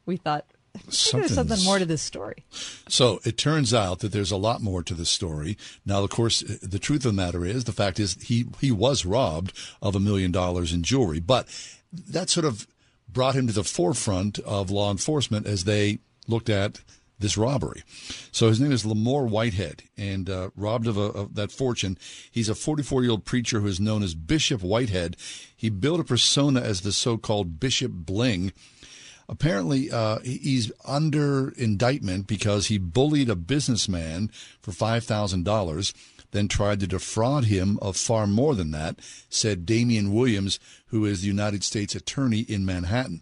we 0.06 0.18
thought. 0.18 0.46
There's 0.86 1.34
something 1.34 1.64
more 1.64 1.80
to 1.80 1.86
this 1.86 2.02
story. 2.02 2.46
So 2.88 3.20
it 3.26 3.40
turns 3.40 3.74
out 3.74 4.00
that 4.00 4.12
there's 4.12 4.32
a 4.32 4.38
lot 4.38 4.62
more 4.62 4.84
to 4.84 4.94
the 4.94 5.06
story. 5.06 5.58
Now, 5.84 6.04
of 6.04 6.12
course, 6.12 6.42
the 6.42 6.78
truth 6.78 7.06
of 7.06 7.16
the 7.16 7.22
matter 7.22 7.44
is, 7.44 7.64
the 7.64 7.72
fact 7.72 8.00
is, 8.00 8.14
he 8.22 8.46
he 8.62 8.70
was 8.72 9.04
robbed 9.04 9.52
of 9.82 9.96
a 9.96 10.00
million 10.00 10.32
dollars 10.32 10.72
in 10.72 10.84
jewelry, 10.84 11.20
but 11.20 11.48
that 11.92 12.30
sort 12.30 12.46
of 12.46 12.68
brought 13.08 13.36
him 13.36 13.48
to 13.48 13.54
the 13.54 13.64
forefront 13.64 14.40
of 14.40 14.70
law 14.70 14.92
enforcement 14.92 15.48
as 15.48 15.64
they 15.64 16.00
looked 16.28 16.50
at 16.50 16.82
this 17.20 17.38
robbery. 17.38 17.84
So 18.32 18.48
his 18.48 18.60
name 18.60 18.72
is 18.72 18.86
Lamor 18.86 19.28
Whitehead, 19.28 19.84
and 19.98 20.30
uh, 20.30 20.50
robbed 20.56 20.88
of, 20.88 20.98
a, 20.98 21.02
of 21.02 21.36
that 21.36 21.52
fortune. 21.52 21.98
He's 22.32 22.50
a 22.50 22.56
44 22.56 23.04
year 23.04 23.12
old 23.12 23.26
preacher 23.26 23.60
who 23.60 23.68
is 23.68 23.80
known 23.80 24.04
as 24.04 24.16
Bishop 24.16 24.62
Whitehead. 24.62 25.18
He 25.56 25.70
built 25.70 26.00
a 26.00 26.06
persona 26.06 26.62
as 26.62 26.82
the 26.82 26.94
so-called 26.94 27.60
Bishop 27.60 27.92
Bling. 27.92 28.54
Apparently, 29.28 29.92
uh, 29.92 30.20
he's 30.20 30.72
under 30.86 31.50
indictment 31.50 32.26
because 32.26 32.68
he 32.68 32.80
bullied 32.80 33.30
a 33.30 33.36
businessman 33.36 34.32
for 34.60 34.72
five 34.72 35.04
thousand 35.04 35.44
dollars, 35.46 35.94
then 36.32 36.48
tried 36.48 36.80
to 36.80 36.88
defraud 36.88 37.46
him 37.46 37.80
of 37.82 37.98
far 37.98 38.28
more 38.28 38.56
than 38.56 38.72
that. 38.72 39.00
Said 39.30 39.66
Damian 39.66 40.14
Williams, 40.14 40.60
who 40.88 41.06
is 41.06 41.22
the 41.22 41.28
United 41.28 41.64
States 41.64 41.96
Attorney 41.96 42.42
in 42.42 42.66
Manhattan. 42.66 43.22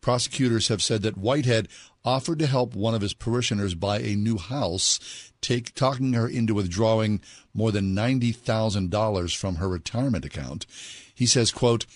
Prosecutors 0.00 0.68
have 0.68 0.82
said 0.82 1.02
that 1.02 1.18
Whitehead 1.18 1.68
offered 2.04 2.38
to 2.38 2.46
help 2.46 2.74
one 2.74 2.94
of 2.94 3.02
his 3.02 3.14
parishioners 3.14 3.74
buy 3.74 3.98
a 3.98 4.14
new 4.14 4.38
house, 4.38 5.30
take 5.40 5.74
talking 5.74 6.12
her 6.12 6.28
into 6.28 6.54
withdrawing 6.54 7.20
more 7.52 7.72
than 7.72 7.94
ninety 7.94 8.32
thousand 8.32 8.90
dollars 8.90 9.34
from 9.34 9.56
her 9.56 9.68
retirement 9.68 10.24
account. 10.24 10.66
He 11.14 11.26
says, 11.26 11.50
"quote." 11.50 11.86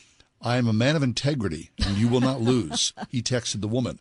I 0.44 0.56
am 0.56 0.66
a 0.66 0.72
man 0.72 0.96
of 0.96 1.04
integrity, 1.04 1.70
and 1.86 1.96
you 1.96 2.08
will 2.08 2.20
not 2.20 2.40
lose, 2.52 2.92
he 3.08 3.22
texted 3.22 3.60
the 3.60 3.68
woman. 3.68 4.00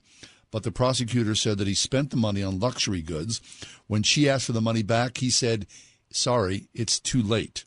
But 0.49 0.63
the 0.63 0.71
prosecutor 0.71 1.35
said 1.35 1.59
that 1.59 1.67
he 1.67 1.75
spent 1.75 2.09
the 2.09 2.17
money 2.17 2.41
on 2.43 2.59
luxury 2.59 3.01
goods. 3.01 3.39
When 3.85 4.03
she 4.03 4.27
asked 4.27 4.45
for 4.45 4.51
the 4.51 4.59
money 4.59 4.81
back, 4.83 5.19
he 5.19 5.29
said, 5.29 5.67
Sorry, 6.11 6.67
it's 6.73 6.99
too 6.99 7.21
late. 7.21 7.65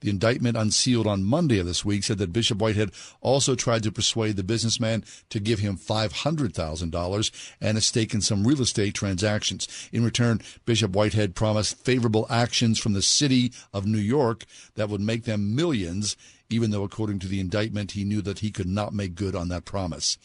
The 0.00 0.10
indictment 0.10 0.56
unsealed 0.56 1.06
on 1.06 1.24
Monday 1.24 1.58
of 1.58 1.66
this 1.66 1.84
week 1.84 2.04
said 2.04 2.18
that 2.18 2.32
Bishop 2.32 2.58
Whitehead 2.58 2.90
also 3.22 3.54
tried 3.54 3.82
to 3.84 3.92
persuade 3.92 4.36
the 4.36 4.44
businessman 4.44 5.04
to 5.30 5.40
give 5.40 5.60
him 5.60 5.78
$500,000 5.78 7.54
and 7.60 7.78
a 7.78 7.80
stake 7.80 8.12
in 8.12 8.20
some 8.20 8.46
real 8.46 8.60
estate 8.60 8.94
transactions. 8.94 9.66
In 9.92 10.04
return, 10.04 10.42
Bishop 10.66 10.92
Whitehead 10.92 11.34
promised 11.34 11.78
favorable 11.78 12.26
actions 12.28 12.78
from 12.78 12.92
the 12.92 13.02
city 13.02 13.52
of 13.72 13.86
New 13.86 13.98
York 13.98 14.44
that 14.74 14.90
would 14.90 15.00
make 15.00 15.24
them 15.24 15.56
millions, 15.56 16.16
even 16.50 16.70
though, 16.70 16.84
according 16.84 17.18
to 17.20 17.28
the 17.28 17.40
indictment, 17.40 17.92
he 17.92 18.04
knew 18.04 18.20
that 18.22 18.40
he 18.40 18.50
could 18.50 18.68
not 18.68 18.92
make 18.92 19.14
good 19.14 19.34
on 19.34 19.48
that 19.48 19.64
promise. 19.64 20.18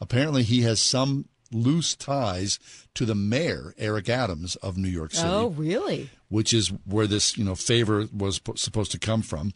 Apparently, 0.00 0.42
he 0.42 0.62
has 0.62 0.80
some 0.80 1.24
loose 1.54 1.94
ties 1.94 2.58
to 2.94 3.06
the 3.06 3.14
mayor, 3.14 3.74
Eric 3.78 4.08
Adams, 4.08 4.56
of 4.56 4.76
New 4.76 4.88
York 4.88 5.12
City 5.14 5.28
Oh, 5.28 5.48
really? 5.48 6.10
which 6.28 6.52
is 6.52 6.68
where 6.84 7.06
this 7.06 7.38
you 7.38 7.44
know 7.44 7.54
favor 7.54 8.06
was 8.12 8.38
po- 8.40 8.54
supposed 8.56 8.92
to 8.92 8.98
come 8.98 9.22
from. 9.22 9.52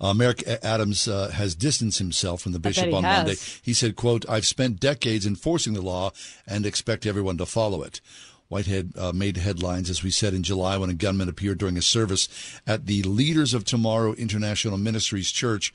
Uh, 0.00 0.14
Merrick 0.14 0.42
Adams 0.62 1.06
uh, 1.08 1.28
has 1.30 1.54
distanced 1.54 1.98
himself 1.98 2.40
from 2.40 2.52
the 2.52 2.58
bishop 2.58 2.92
on 2.94 3.04
has. 3.04 3.26
Monday. 3.26 3.40
He 3.62 3.74
said, 3.74 3.96
"quote 3.96 4.24
I've 4.28 4.46
spent 4.46 4.80
decades 4.80 5.26
enforcing 5.26 5.74
the 5.74 5.82
law 5.82 6.12
and 6.46 6.64
expect 6.64 7.04
everyone 7.04 7.36
to 7.38 7.46
follow 7.46 7.82
it." 7.82 8.00
Whitehead 8.48 8.94
uh, 8.96 9.12
made 9.12 9.36
headlines, 9.36 9.90
as 9.90 10.02
we 10.02 10.10
said 10.10 10.34
in 10.34 10.42
July, 10.42 10.76
when 10.76 10.90
a 10.90 10.94
gunman 10.94 11.28
appeared 11.28 11.58
during 11.58 11.76
a 11.76 11.82
service 11.82 12.28
at 12.66 12.86
the 12.86 13.02
Leaders 13.04 13.54
of 13.54 13.64
Tomorrow 13.64 14.14
International 14.14 14.76
Ministries 14.76 15.30
Church, 15.30 15.72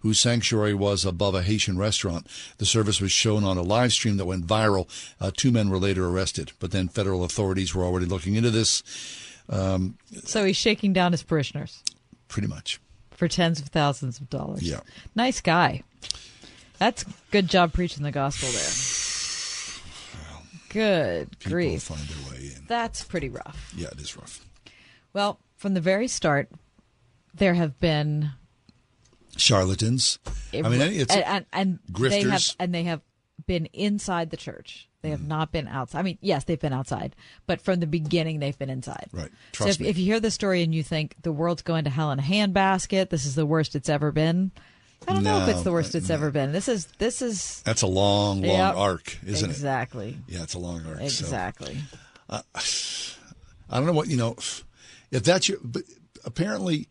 whose 0.00 0.20
sanctuary 0.20 0.74
was 0.74 1.04
above 1.04 1.34
a 1.34 1.42
Haitian 1.42 1.76
restaurant. 1.78 2.26
The 2.58 2.66
service 2.66 3.00
was 3.00 3.10
shown 3.12 3.44
on 3.44 3.56
a 3.56 3.62
live 3.62 3.92
stream 3.92 4.16
that 4.18 4.26
went 4.26 4.46
viral. 4.46 4.88
Uh, 5.20 5.30
two 5.36 5.50
men 5.50 5.70
were 5.70 5.78
later 5.78 6.06
arrested, 6.08 6.52
but 6.60 6.70
then 6.70 6.88
federal 6.88 7.24
authorities 7.24 7.74
were 7.74 7.84
already 7.84 8.06
looking 8.06 8.34
into 8.34 8.50
this. 8.50 8.82
Um, 9.48 9.96
So 10.24 10.44
he's 10.44 10.56
shaking 10.56 10.92
down 10.92 11.12
his 11.12 11.22
parishioners 11.22 11.82
pretty 12.28 12.48
much. 12.48 12.78
for 13.10 13.26
tens 13.28 13.60
of 13.60 13.68
thousands 13.68 14.20
of 14.20 14.28
dollars. 14.30 14.62
Yeah. 14.62 14.80
Nice 15.14 15.40
guy. 15.40 15.82
That's 16.78 17.04
good 17.32 17.48
job 17.48 17.72
preaching 17.72 18.04
the 18.04 18.12
gospel 18.12 18.48
there. 18.50 18.70
Good 20.70 21.38
People 21.38 21.52
grief. 21.52 21.82
find 21.84 22.00
their 22.02 22.30
way 22.32 22.46
in. 22.54 22.64
That's 22.68 23.02
pretty 23.02 23.28
rough. 23.30 23.72
Yeah, 23.76 23.88
it 23.88 24.00
is 24.00 24.16
rough. 24.16 24.44
Well, 25.14 25.40
from 25.56 25.74
the 25.74 25.80
very 25.80 26.08
start, 26.08 26.50
there 27.34 27.54
have 27.54 27.80
been 27.80 28.30
Charlatans. 29.38 30.18
I 30.52 30.62
mean, 30.62 30.80
it's 30.80 31.14
and, 31.14 31.24
and, 31.24 31.46
and 31.52 31.78
they 31.98 32.20
have 32.22 32.30
grifters. 32.32 32.56
and 32.58 32.74
they 32.74 32.82
have 32.84 33.00
been 33.46 33.66
inside 33.66 34.30
the 34.30 34.36
church. 34.36 34.88
They 35.00 35.08
Mm. 35.10 35.12
have 35.12 35.26
not 35.28 35.52
been 35.52 35.68
outside. 35.68 36.00
I 36.00 36.02
mean, 36.02 36.18
yes, 36.20 36.42
they've 36.44 36.58
been 36.58 36.72
outside, 36.72 37.14
but 37.46 37.60
from 37.60 37.78
the 37.78 37.86
beginning, 37.86 38.40
they've 38.40 38.58
been 38.58 38.68
inside. 38.70 39.06
Right. 39.12 39.30
so 39.52 39.66
if, 39.68 39.78
me. 39.78 39.86
if 39.86 39.96
you 39.96 40.04
hear 40.04 40.18
the 40.20 40.30
story 40.32 40.62
and 40.64 40.74
you 40.74 40.82
think 40.82 41.14
the 41.22 41.30
world's 41.32 41.62
going 41.62 41.84
to 41.84 41.90
hell 41.90 42.10
in 42.10 42.18
a 42.18 42.22
handbasket, 42.22 43.08
this 43.10 43.24
is 43.24 43.36
the 43.36 43.46
worst 43.46 43.76
it's 43.76 43.88
ever 43.88 44.10
been. 44.10 44.50
I 45.06 45.12
don't 45.12 45.22
know 45.22 45.40
if 45.42 45.48
it's 45.48 45.62
the 45.62 45.70
worst 45.70 45.94
it's 45.94 46.10
ever 46.10 46.32
been. 46.32 46.50
This 46.50 46.66
is 46.68 46.86
this 46.98 47.22
is 47.22 47.62
That's 47.62 47.82
a 47.82 47.86
long, 47.86 48.42
long 48.42 48.56
Yep. 48.58 48.76
arc, 48.76 49.18
isn't 49.24 49.48
exactly. 49.48 50.08
it? 50.08 50.10
Exactly. 50.10 50.34
Yeah, 50.36 50.42
it's 50.42 50.54
a 50.54 50.58
long 50.58 50.84
arc. 50.84 50.96
so- 50.98 51.02
Exactly. 51.04 51.78
Uh, 52.28 52.42
I 53.70 53.76
don't 53.76 53.86
know 53.86 53.92
what 53.92 54.08
you 54.08 54.16
know. 54.16 54.36
If 55.12 55.22
that's 55.22 55.48
your, 55.48 55.58
but 55.62 55.84
apparently 56.24 56.88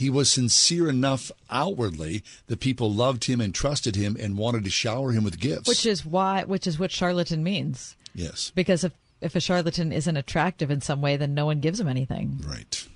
he 0.00 0.08
was 0.08 0.30
sincere 0.30 0.88
enough 0.88 1.30
outwardly 1.50 2.22
that 2.46 2.58
people 2.58 2.90
loved 2.90 3.24
him 3.26 3.38
and 3.38 3.54
trusted 3.54 3.96
him 3.96 4.16
and 4.18 4.38
wanted 4.38 4.64
to 4.64 4.70
shower 4.70 5.12
him 5.12 5.24
with 5.24 5.38
gifts. 5.38 5.68
Which 5.68 5.84
is 5.84 6.06
why, 6.06 6.44
which 6.44 6.66
is 6.66 6.78
what 6.78 6.90
charlatan 6.90 7.44
means. 7.44 7.96
yes, 8.14 8.50
Because 8.54 8.82
if 8.82 8.92
if 9.20 9.34
a 9.36 9.40
charlatan 9.40 9.92
isn't 9.92 10.16
attractive 10.16 10.70
in 10.70 10.80
some 10.80 11.02
way, 11.02 11.18
then 11.18 11.34
no 11.34 11.44
one 11.44 11.60
gives 11.60 11.76
them 11.78 11.86
anything. 11.86 12.40
Right. 12.42 12.88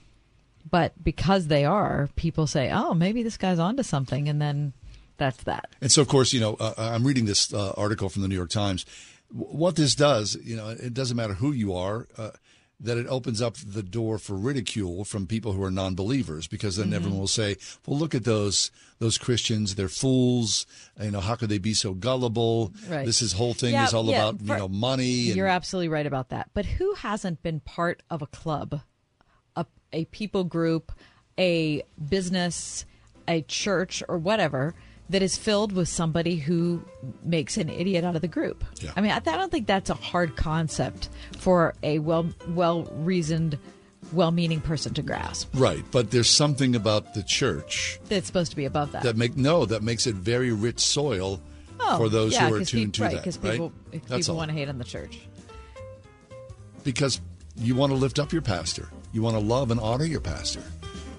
But 0.71 0.93
because 1.05 1.49
they 1.49 1.67
are, 1.67 2.09
people 2.17 2.47
say, 2.47 2.71
"Oh, 2.73 2.95
maybe 2.95 3.23
this 3.23 3.37
guy's 3.37 3.59
onto 3.59 3.83
something," 3.83 4.27
and 4.27 4.41
then 4.41 4.73
that's 5.19 5.43
that. 5.45 5.67
And 5.83 5.93
so, 5.93 6.01
of 6.01 6.09
course, 6.09 6.33
you 6.33 6.41
know, 6.41 6.55
uh, 6.55 6.73
I'm 6.79 7.05
reading 7.07 7.27
this 7.27 7.53
uh, 7.53 7.73
article 7.77 8.09
from 8.09 8.23
the 8.23 8.29
New 8.29 8.35
York 8.35 8.49
Times. 8.49 8.87
What 9.31 9.77
this 9.77 9.95
does, 9.95 10.39
you 10.43 10.57
know, 10.57 10.71
it 10.71 10.95
doesn't 10.95 11.19
matter 11.19 11.35
who 11.35 11.53
you 11.53 11.75
are. 11.75 12.09
Uh, 12.17 12.31
that 12.85 12.99
it 12.99 13.07
opens 13.09 13.43
up 13.43 13.57
the 13.57 13.83
door 13.83 14.19
for 14.19 14.35
ridicule 14.35 15.05
from 15.05 15.27
people 15.27 15.53
who 15.53 15.63
are 15.63 15.71
non-believers 15.71 16.47
because 16.47 16.77
then 16.77 16.87
mm-hmm. 16.87 16.95
everyone 16.95 17.19
will 17.19 17.27
say, 17.27 17.57
"Well, 17.87 17.99
look 17.99 18.15
at 18.15 18.25
those 18.25 18.71
those 18.99 19.19
Christians; 19.19 19.75
they're 19.75 19.89
fools. 19.89 20.67
You 21.01 21.11
know, 21.11 21.21
how 21.21 21.35
could 21.35 21.49
they 21.49 21.59
be 21.59 21.75
so 21.75 21.95
gullible? 21.95 22.73
Right. 22.89 23.07
This 23.07 23.23
is 23.23 23.33
whole 23.33 23.55
thing 23.55 23.73
yeah, 23.73 23.85
is 23.85 23.95
all 23.95 24.05
yeah, 24.07 24.29
about 24.29 24.41
you 24.41 24.57
know 24.57 24.69
money." 24.69 25.29
And- 25.29 25.37
you're 25.37 25.47
absolutely 25.47 25.89
right 25.89 26.07
about 26.07 26.29
that. 26.29 26.51
But 26.55 26.67
who 26.67 26.95
hasn't 26.95 27.43
been 27.43 27.61
part 27.61 28.03
of 28.11 28.23
a 28.23 28.27
club, 28.27 28.81
a 29.57 29.67
a 29.93 30.05
people 30.07 30.45
group, 30.45 30.93
a 31.39 31.83
business, 32.09 32.85
a 33.27 33.43
church, 33.43 34.03
or 34.09 34.19
whatever? 34.19 34.75
That 35.11 35.23
is 35.23 35.37
filled 35.37 35.73
with 35.73 35.89
somebody 35.89 36.37
who 36.37 36.83
makes 37.23 37.57
an 37.57 37.69
idiot 37.69 38.05
out 38.05 38.17
of 38.17 38.23
the 38.23 38.29
group. 38.29 38.65
Yeah. 38.81 38.93
I 38.97 39.01
mean, 39.01 39.11
I, 39.11 39.17
I 39.17 39.21
don't 39.21 39.51
think 39.51 39.67
that's 39.67 39.91
a 39.91 39.95
hard 39.95 40.37
concept 40.37 41.09
for 41.39 41.75
a 41.83 41.99
well 41.99 42.31
well 42.49 42.85
reasoned, 42.93 43.59
well 44.13 44.31
meaning 44.31 44.61
person 44.61 44.95
to 44.95 45.03
grasp. 45.03 45.51
Right, 45.55 45.85
but 45.91 46.11
there's 46.11 46.31
something 46.31 46.75
about 46.75 47.15
the 47.15 47.23
church 47.23 47.99
that's 48.09 48.27
supposed 48.27 48.51
to 48.51 48.57
be 48.57 48.65
above 48.65 48.93
that. 48.93 49.03
That 49.03 49.17
make 49.17 49.37
no 49.37 49.67
that 49.67 49.83
makes 49.83 50.07
it 50.07 50.15
very 50.15 50.53
rich 50.53 50.81
soil 50.81 51.41
oh, 51.81 51.99
for 51.99 52.09
those 52.09 52.33
yeah, 52.33 52.49
who 52.49 52.55
are 52.55 52.65
tuned 52.65 52.93
people, 52.93 52.93
to 52.93 53.03
right, 53.03 53.13
that. 53.13 53.21
Because 53.21 53.37
people, 53.37 53.73
people 54.11 54.37
want 54.37 54.51
to 54.51 54.57
hate 54.57 54.69
on 54.69 54.79
the 54.79 54.85
church. 54.85 55.21
Because 56.83 57.21
you 57.57 57.75
want 57.75 57.93
to 57.93 57.97
lift 57.97 58.19
up 58.19 58.33
your 58.33 58.43
pastor, 58.43 58.89
you 59.13 59.23
want 59.23 59.37
to 59.37 59.41
love 59.41 59.71
and 59.71 59.81
honor 59.81 60.05
your 60.05 60.21
pastor. 60.21 60.63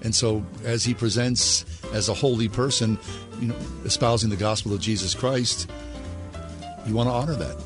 And 0.06 0.14
so, 0.14 0.46
as 0.62 0.84
he 0.84 0.94
presents 0.94 1.64
as 1.92 2.08
a 2.08 2.14
holy 2.14 2.48
person, 2.48 2.96
you 3.40 3.48
know, 3.48 3.56
espousing 3.84 4.30
the 4.30 4.36
gospel 4.36 4.72
of 4.72 4.80
Jesus 4.80 5.16
Christ, 5.16 5.68
you 6.86 6.94
want 6.94 7.08
to 7.08 7.12
honor 7.12 7.34
that. 7.34 7.60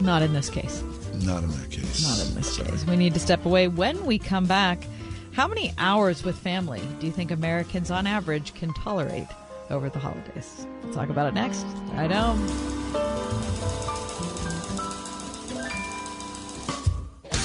Not 0.00 0.22
in 0.22 0.32
this 0.32 0.48
case. 0.48 0.82
Not 1.20 1.42
in 1.42 1.50
that 1.50 1.70
case. 1.70 2.02
Not 2.02 2.26
in 2.26 2.34
this 2.34 2.56
Sorry. 2.56 2.70
case. 2.70 2.86
We 2.86 2.96
need 2.96 3.12
to 3.12 3.20
step 3.20 3.44
away. 3.44 3.68
When 3.68 4.06
we 4.06 4.18
come 4.18 4.46
back, 4.46 4.86
how 5.32 5.46
many 5.46 5.74
hours 5.76 6.24
with 6.24 6.38
family 6.38 6.80
do 6.98 7.04
you 7.04 7.12
think 7.12 7.30
Americans 7.30 7.90
on 7.90 8.06
average 8.06 8.54
can 8.54 8.72
tolerate 8.72 9.28
over 9.68 9.90
the 9.90 9.98
holidays? 9.98 10.66
We'll 10.82 10.94
talk 10.94 11.10
about 11.10 11.26
it 11.28 11.34
next. 11.34 11.66
I 11.92 12.06
know. 12.06 12.34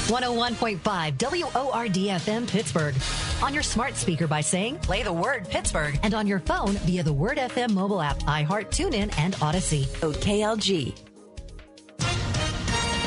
101.5 0.09 0.79
WORDFM 1.17 2.47
Pittsburgh. 2.49 2.95
On 3.43 3.53
your 3.53 3.63
smart 3.63 3.95
speaker 3.95 4.27
by 4.27 4.41
saying, 4.41 4.79
play 4.79 5.03
the 5.03 5.13
word 5.13 5.47
Pittsburgh. 5.47 5.99
And 6.03 6.13
on 6.13 6.27
your 6.27 6.39
phone 6.39 6.73
via 6.85 7.03
the 7.03 7.13
Word 7.13 7.37
FM 7.37 7.71
mobile 7.71 8.01
app, 8.01 8.19
iHeart, 8.23 8.69
TuneIn, 8.71 9.13
and 9.17 9.35
Odyssey. 9.41 9.87
Code 10.01 10.15
KLG. 10.15 10.95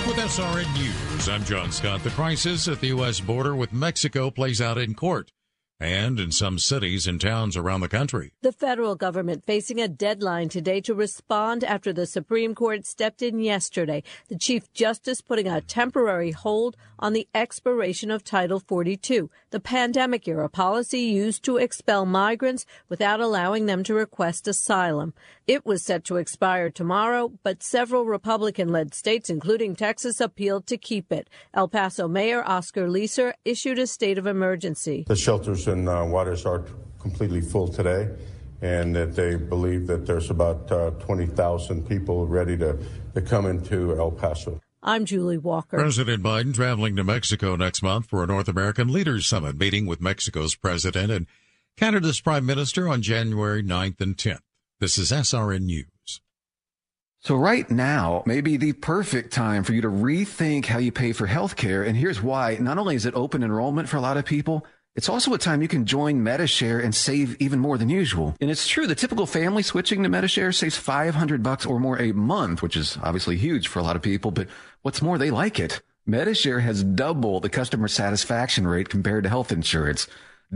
With 0.06 0.16
SRN 0.16 0.74
News, 0.74 1.28
I'm 1.28 1.44
John 1.44 1.70
Scott. 1.72 2.02
The 2.02 2.10
crisis 2.10 2.68
at 2.68 2.80
the 2.80 2.88
U.S. 2.88 3.20
border 3.20 3.54
with 3.54 3.72
Mexico 3.72 4.30
plays 4.30 4.60
out 4.60 4.78
in 4.78 4.94
court 4.94 5.30
and 5.82 6.20
in 6.20 6.30
some 6.30 6.58
cities 6.58 7.06
and 7.06 7.20
towns 7.20 7.56
around 7.56 7.80
the 7.80 7.88
country. 7.88 8.32
The 8.40 8.52
federal 8.52 8.94
government 8.94 9.44
facing 9.44 9.80
a 9.80 9.88
deadline 9.88 10.48
today 10.48 10.80
to 10.82 10.94
respond 10.94 11.64
after 11.64 11.92
the 11.92 12.06
Supreme 12.06 12.54
Court 12.54 12.86
stepped 12.86 13.20
in 13.20 13.40
yesterday. 13.40 14.02
The 14.28 14.38
Chief 14.38 14.72
Justice 14.72 15.20
putting 15.20 15.48
a 15.48 15.60
temporary 15.60 16.30
hold 16.30 16.76
on 16.98 17.12
the 17.12 17.28
expiration 17.34 18.10
of 18.10 18.22
Title 18.22 18.60
42, 18.60 19.28
the 19.52 19.60
pandemic 19.60 20.26
era 20.26 20.48
policy 20.48 21.00
used 21.00 21.44
to 21.44 21.58
expel 21.58 22.04
migrants 22.04 22.66
without 22.88 23.20
allowing 23.20 23.66
them 23.66 23.84
to 23.84 23.94
request 23.94 24.48
asylum. 24.48 25.12
It 25.46 25.64
was 25.64 25.84
set 25.84 26.04
to 26.04 26.16
expire 26.16 26.70
tomorrow, 26.70 27.32
but 27.42 27.62
several 27.62 28.06
Republican 28.06 28.70
led 28.70 28.94
states, 28.94 29.30
including 29.30 29.76
Texas, 29.76 30.20
appealed 30.20 30.66
to 30.68 30.78
keep 30.78 31.12
it. 31.12 31.28
El 31.52 31.68
Paso 31.68 32.08
Mayor 32.08 32.42
Oscar 32.44 32.88
Leeser 32.88 33.34
issued 33.44 33.78
a 33.78 33.86
state 33.86 34.18
of 34.18 34.26
emergency. 34.26 35.04
The 35.06 35.16
shelters 35.16 35.68
in 35.68 35.86
uh, 35.86 36.06
Juarez 36.06 36.46
are 36.46 36.64
completely 36.98 37.42
full 37.42 37.68
today, 37.68 38.08
and 38.62 38.96
that 38.96 39.14
they 39.14 39.36
believe 39.36 39.86
that 39.86 40.06
there's 40.06 40.30
about 40.30 40.72
uh, 40.72 40.92
20,000 40.92 41.86
people 41.86 42.26
ready 42.26 42.56
to, 42.56 42.78
to 43.14 43.20
come 43.20 43.44
into 43.46 43.98
El 43.98 44.12
Paso. 44.12 44.60
I'm 44.84 45.04
Julie 45.04 45.38
Walker. 45.38 45.76
President 45.76 46.24
Biden 46.24 46.52
traveling 46.52 46.96
to 46.96 47.04
Mexico 47.04 47.54
next 47.54 47.84
month 47.84 48.06
for 48.06 48.24
a 48.24 48.26
North 48.26 48.48
American 48.48 48.92
Leaders 48.92 49.28
Summit, 49.28 49.56
meeting 49.56 49.86
with 49.86 50.00
Mexico's 50.00 50.56
president 50.56 51.12
and 51.12 51.28
Canada's 51.76 52.20
prime 52.20 52.44
minister 52.44 52.88
on 52.88 53.00
January 53.00 53.62
9th 53.62 54.00
and 54.00 54.16
10th. 54.16 54.40
This 54.80 54.98
is 54.98 55.12
SRN 55.12 55.62
News. 55.66 56.20
So 57.20 57.36
right 57.36 57.70
now 57.70 58.24
may 58.26 58.40
be 58.40 58.56
the 58.56 58.72
perfect 58.72 59.32
time 59.32 59.62
for 59.62 59.72
you 59.72 59.82
to 59.82 59.88
rethink 59.88 60.66
how 60.66 60.78
you 60.78 60.90
pay 60.90 61.12
for 61.12 61.28
healthcare. 61.28 61.86
And 61.86 61.96
here's 61.96 62.20
why. 62.20 62.56
Not 62.58 62.78
only 62.78 62.96
is 62.96 63.06
it 63.06 63.14
open 63.14 63.44
enrollment 63.44 63.88
for 63.88 63.98
a 63.98 64.00
lot 64.00 64.16
of 64.16 64.24
people, 64.24 64.66
it's 64.94 65.08
also 65.08 65.32
a 65.32 65.38
time 65.38 65.62
you 65.62 65.68
can 65.68 65.86
join 65.86 66.22
Medi-Share 66.22 66.78
and 66.78 66.94
save 66.94 67.40
even 67.40 67.58
more 67.58 67.78
than 67.78 67.88
usual. 67.88 68.36
And 68.42 68.50
it's 68.50 68.68
true, 68.68 68.86
the 68.86 68.94
typical 68.94 69.24
family 69.24 69.62
switching 69.62 70.02
to 70.02 70.10
Medi-Share 70.10 70.52
saves 70.52 70.76
500 70.76 71.42
bucks 71.42 71.64
or 71.64 71.80
more 71.80 71.98
a 71.98 72.12
month, 72.12 72.60
which 72.60 72.76
is 72.76 72.98
obviously 73.02 73.38
huge 73.38 73.68
for 73.68 73.78
a 73.78 73.82
lot 73.82 73.96
of 73.96 74.02
people, 74.02 74.32
but 74.32 74.48
what's 74.82 75.02
more, 75.02 75.18
they 75.18 75.30
like 75.30 75.58
it. 75.58 75.80
Medi-Share 76.06 76.60
has 76.60 76.82
double 76.82 77.40
the 77.40 77.48
customer 77.48 77.88
satisfaction 77.88 78.66
rate 78.66 78.88
compared 78.88 79.24
to 79.24 79.30
health 79.30 79.52
insurance. 79.52 80.06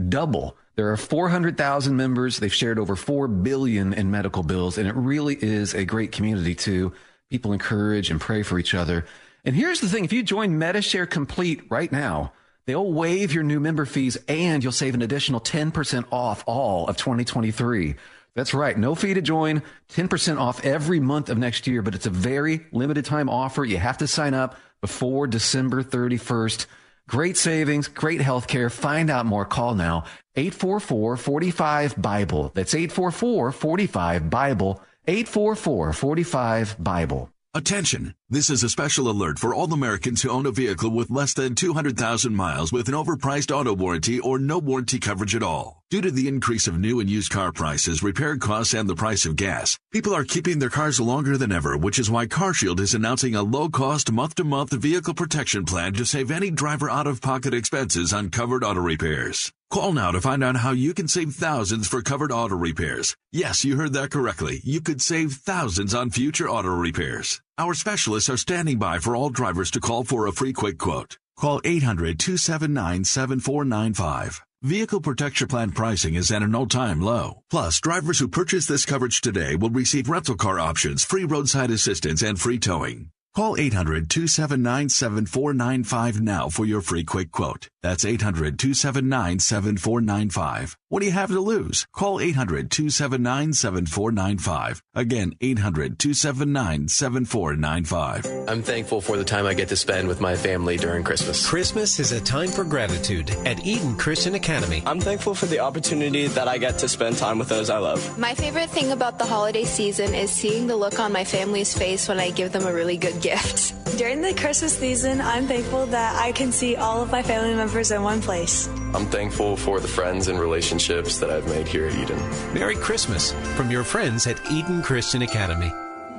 Double. 0.09 0.57
There 0.75 0.91
are 0.91 0.97
400,000 0.97 1.95
members. 1.95 2.37
They've 2.37 2.53
shared 2.53 2.77
over 2.77 2.95
4 2.95 3.27
billion 3.27 3.93
in 3.93 4.11
medical 4.11 4.43
bills, 4.43 4.77
and 4.77 4.87
it 4.87 4.95
really 4.95 5.37
is 5.41 5.73
a 5.73 5.85
great 5.85 6.11
community 6.11 6.53
too. 6.53 6.93
People 7.29 7.53
encourage 7.53 8.11
and 8.11 8.21
pray 8.21 8.43
for 8.43 8.59
each 8.59 8.73
other. 8.73 9.05
And 9.43 9.55
here's 9.55 9.79
the 9.79 9.89
thing. 9.89 10.05
If 10.05 10.13
you 10.13 10.23
join 10.23 10.57
Medi-Share 10.57 11.07
Complete 11.07 11.63
right 11.69 11.91
now, 11.91 12.33
They'll 12.67 12.91
waive 12.91 13.33
your 13.33 13.45
new 13.45 13.61
member 13.61 13.85
fees 13.85 14.17
and 14.27 14.61
you'll 14.61 14.73
save 14.73 14.93
an 14.93 15.01
additional 15.01 15.39
10% 15.39 16.03
off 16.11 16.43
all 16.45 16.87
of 16.87 16.97
2023. 16.97 17.95
That's 18.37 18.53
right. 18.53 18.77
No 18.77 18.93
fee 18.93 19.15
to 19.15 19.21
join, 19.21 19.63
10% 19.89 20.39
off 20.39 20.63
every 20.63 20.99
month 20.99 21.29
of 21.29 21.39
next 21.39 21.65
year, 21.65 21.81
but 21.81 21.95
it's 21.95 22.05
a 22.05 22.11
very 22.11 22.67
limited 22.71 23.03
time 23.03 23.29
offer. 23.29 23.65
You 23.65 23.77
have 23.77 23.97
to 23.97 24.05
sign 24.05 24.35
up 24.35 24.55
before 24.79 25.25
December 25.25 25.81
31st. 25.81 26.67
Great 27.09 27.35
savings, 27.35 27.87
great 27.87 28.21
health 28.21 28.47
care. 28.47 28.69
Find 28.69 29.09
out 29.09 29.25
more. 29.25 29.43
Call 29.43 29.73
now 29.73 30.03
844-45-BIBLE. 30.35 32.51
That's 32.53 32.75
844-45-BIBLE. 32.75 34.83
844-45-BIBLE. 35.07 37.31
Attention! 37.53 38.13
This 38.29 38.49
is 38.49 38.61
a 38.61 38.69
special 38.69 39.09
alert 39.09 39.39
for 39.39 39.53
all 39.53 39.71
Americans 39.71 40.21
who 40.21 40.29
own 40.29 40.45
a 40.45 40.51
vehicle 40.51 40.91
with 40.91 41.09
less 41.09 41.33
than 41.33 41.55
200,000 41.55 42.35
miles 42.35 42.73
with 42.73 42.87
an 42.87 42.93
overpriced 42.93 43.55
auto 43.55 43.73
warranty 43.73 44.19
or 44.19 44.37
no 44.37 44.59
warranty 44.59 44.99
coverage 44.99 45.33
at 45.33 45.41
all. 45.41 45.81
Due 45.89 46.01
to 46.01 46.11
the 46.11 46.27
increase 46.27 46.67
of 46.67 46.77
new 46.77 46.99
and 46.99 47.09
used 47.09 47.31
car 47.31 47.51
prices, 47.53 48.03
repair 48.03 48.37
costs, 48.37 48.73
and 48.73 48.87
the 48.87 48.95
price 48.95 49.25
of 49.25 49.37
gas, 49.37 49.77
people 49.91 50.13
are 50.13 50.25
keeping 50.25 50.59
their 50.59 50.69
cars 50.69 50.99
longer 50.99 51.37
than 51.37 51.51
ever, 51.51 51.77
which 51.77 51.97
is 51.97 52.11
why 52.11 52.27
CarShield 52.27 52.81
is 52.81 52.93
announcing 52.93 53.33
a 53.33 53.41
low-cost 53.41 54.11
month-to-month 54.11 54.73
vehicle 54.73 55.13
protection 55.13 55.65
plan 55.65 55.93
to 55.93 56.05
save 56.05 56.29
any 56.29 56.51
driver 56.51 56.89
out-of-pocket 56.89 57.53
expenses 57.53 58.11
on 58.13 58.29
covered 58.29 58.63
auto 58.63 58.81
repairs. 58.81 59.51
Call 59.69 59.91
now 59.91 60.11
to 60.11 60.21
find 60.21 60.45
out 60.45 60.55
how 60.55 60.71
you 60.71 60.93
can 60.93 61.09
save 61.09 61.33
thousands 61.33 61.89
for 61.89 62.01
covered 62.01 62.31
auto 62.31 62.55
repairs. 62.55 63.17
Yes, 63.33 63.65
you 63.65 63.75
heard 63.75 63.91
that 63.93 64.11
correctly. 64.11 64.61
You 64.63 64.79
could 64.79 65.01
save 65.01 65.33
thousands 65.33 65.93
on 65.93 66.09
future 66.09 66.49
auto 66.49 66.69
repairs. 66.69 67.41
Our 67.57 67.73
specialists 67.73 68.29
are 68.29 68.37
standing 68.37 68.79
by 68.79 68.99
for 68.99 69.13
all 69.13 69.29
drivers 69.29 69.69
to 69.71 69.81
call 69.81 70.05
for 70.05 70.25
a 70.25 70.31
free 70.31 70.53
quick 70.53 70.77
quote. 70.77 71.17
Call 71.35 71.59
800-279-7495. 71.61 74.39
Vehicle 74.63 75.01
Protection 75.01 75.49
Plan 75.49 75.71
pricing 75.71 76.15
is 76.15 76.31
at 76.31 76.43
an 76.43 76.55
all-time 76.55 77.01
low. 77.01 77.41
Plus, 77.49 77.81
drivers 77.81 78.19
who 78.19 78.29
purchase 78.29 78.67
this 78.67 78.85
coverage 78.85 79.19
today 79.19 79.57
will 79.57 79.69
receive 79.69 80.07
rental 80.09 80.35
car 80.35 80.59
options, 80.59 81.03
free 81.03 81.25
roadside 81.25 81.71
assistance, 81.71 82.21
and 82.21 82.39
free 82.39 82.57
towing. 82.57 83.09
Call 83.35 83.57
800-279-7495 83.57 86.21
now 86.21 86.47
for 86.49 86.65
your 86.65 86.81
free 86.81 87.03
quick 87.03 87.31
quote. 87.31 87.67
That's 87.87 88.03
That's 88.03 88.13
800 88.13 88.59
279 88.59 89.39
7495. 89.39 90.77
What 90.89 90.99
do 90.99 91.05
you 91.05 91.13
have 91.13 91.29
to 91.29 91.39
lose? 91.39 91.87
Call 91.93 92.19
800 92.19 92.69
279 92.69 93.53
7495. 93.53 94.83
Again, 94.93 95.33
800 95.39 95.97
279 95.97 96.89
7495. 96.89 98.49
I'm 98.49 98.61
thankful 98.61 98.99
for 98.99 99.15
the 99.15 99.23
time 99.23 99.45
I 99.45 99.53
get 99.53 99.69
to 99.69 99.77
spend 99.77 100.09
with 100.09 100.21
my 100.21 100.35
family 100.35 100.75
during 100.75 101.03
Christmas. 101.03 101.47
Christmas 101.47 101.99
is 101.99 102.11
a 102.11 102.21
time 102.21 102.49
for 102.49 102.65
gratitude 102.65 103.31
at 103.47 103.65
Eden 103.65 103.95
Christian 103.95 104.35
Academy. 104.35 104.83
I'm 104.85 104.99
thankful 104.99 105.33
for 105.33 105.45
the 105.45 105.59
opportunity 105.59 106.27
that 106.27 106.49
I 106.49 106.57
get 106.57 106.77
to 106.79 106.89
spend 106.89 107.17
time 107.17 107.39
with 107.39 107.47
those 107.47 107.69
I 107.69 107.77
love. 107.77 108.19
My 108.19 108.33
favorite 108.33 108.69
thing 108.69 108.91
about 108.91 109.17
the 109.17 109.25
holiday 109.25 109.63
season 109.63 110.13
is 110.13 110.29
seeing 110.29 110.67
the 110.67 110.75
look 110.75 110.99
on 110.99 111.13
my 111.13 111.23
family's 111.23 111.73
face 111.73 112.09
when 112.09 112.19
I 112.19 112.31
give 112.31 112.51
them 112.51 112.67
a 112.67 112.73
really 112.73 112.97
good 112.97 113.21
gift. 113.21 113.73
During 113.97 114.21
the 114.21 114.33
Christmas 114.33 114.77
season, 114.77 115.21
I'm 115.21 115.47
thankful 115.47 115.87
that 115.87 116.21
I 116.21 116.31
can 116.31 116.51
see 116.51 116.75
all 116.75 117.01
of 117.01 117.11
my 117.11 117.23
family 117.23 117.55
members 117.55 117.76
in 117.77 118.01
one 118.01 118.21
place. 118.21 118.67
I'm 118.93 119.05
thankful 119.05 119.55
for 119.55 119.79
the 119.79 119.87
friends 119.87 120.27
and 120.27 120.39
relationships 120.39 121.19
that 121.19 121.29
I've 121.29 121.47
made 121.47 121.67
here 121.67 121.87
at 121.87 121.95
Eden. 121.95 122.17
Merry 122.53 122.75
Christmas 122.75 123.33
from 123.55 123.69
your 123.69 123.83
friends 123.83 124.25
at 124.25 124.39
Eden 124.51 124.81
Christian 124.81 125.21
Academy. 125.21 125.71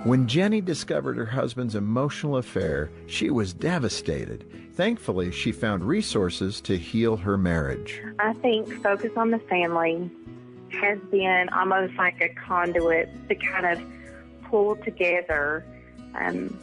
When 0.04 0.28
Jenny 0.28 0.60
discovered 0.60 1.16
her 1.16 1.26
husband's 1.26 1.74
emotional 1.74 2.36
affair, 2.36 2.90
she 3.06 3.30
was 3.30 3.52
devastated. 3.52 4.48
Thankfully, 4.74 5.32
she 5.32 5.50
found 5.50 5.82
resources 5.82 6.60
to 6.60 6.78
heal 6.78 7.16
her 7.16 7.36
marriage. 7.36 8.00
I 8.20 8.32
think 8.34 8.72
Focus 8.80 9.10
on 9.16 9.32
the 9.32 9.40
Family 9.40 10.08
has 10.80 11.00
been 11.10 11.48
almost 11.48 11.94
like 11.98 12.20
a 12.20 12.28
conduit 12.28 13.08
to 13.28 13.34
kind 13.34 13.66
of 13.66 13.82
pull 14.44 14.76
together 14.76 15.66
um, 16.14 16.56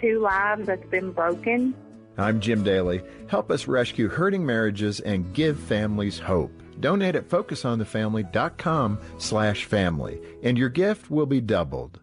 two 0.00 0.20
lives 0.20 0.66
that's 0.66 0.86
been 0.90 1.12
broken. 1.12 1.74
I'm 2.16 2.40
Jim 2.40 2.62
Daly. 2.62 3.02
Help 3.28 3.50
us 3.50 3.66
rescue 3.66 4.08
hurting 4.08 4.46
marriages 4.46 5.00
and 5.00 5.32
give 5.34 5.58
families 5.58 6.18
hope. 6.18 6.52
Donate 6.80 7.16
at 7.16 7.28
focusonthefamily.com 7.28 8.98
slash 9.18 9.64
family, 9.64 10.20
and 10.42 10.58
your 10.58 10.68
gift 10.68 11.10
will 11.10 11.26
be 11.26 11.40
doubled. 11.40 12.00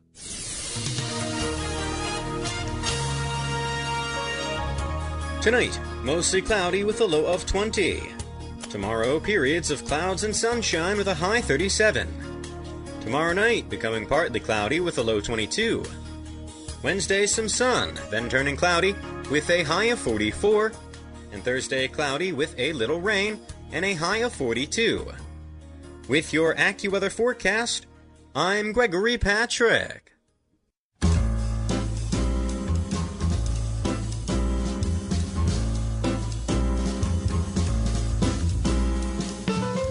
Tonight, 5.41 5.79
mostly 6.03 6.41
cloudy 6.41 6.83
with 6.83 7.01
a 7.01 7.05
low 7.05 7.25
of 7.25 7.45
20. 7.45 8.03
Tomorrow, 8.69 9.19
periods 9.19 9.71
of 9.71 9.83
clouds 9.85 10.23
and 10.23 10.35
sunshine 10.35 10.97
with 10.97 11.07
a 11.07 11.15
high 11.15 11.41
37. 11.41 12.07
Tomorrow 13.01 13.33
night, 13.33 13.67
becoming 13.69 14.05
partly 14.05 14.39
cloudy 14.39 14.79
with 14.79 14.97
a 14.99 15.01
low 15.01 15.19
22. 15.19 15.83
Wednesday, 16.83 17.27
some 17.27 17.47
sun, 17.47 17.93
then 18.09 18.27
turning 18.27 18.55
cloudy 18.55 18.95
with 19.29 19.47
a 19.51 19.61
high 19.61 19.85
of 19.85 19.99
44. 19.99 20.71
And 21.31 21.43
Thursday, 21.43 21.87
cloudy 21.87 22.31
with 22.31 22.57
a 22.57 22.73
little 22.73 22.99
rain 22.99 23.39
and 23.71 23.85
a 23.85 23.93
high 23.93 24.17
of 24.17 24.33
42. 24.33 25.07
With 26.07 26.33
your 26.33 26.55
AccuWeather 26.55 27.11
forecast, 27.11 27.85
I'm 28.33 28.71
Gregory 28.71 29.19
Patrick. 29.19 30.11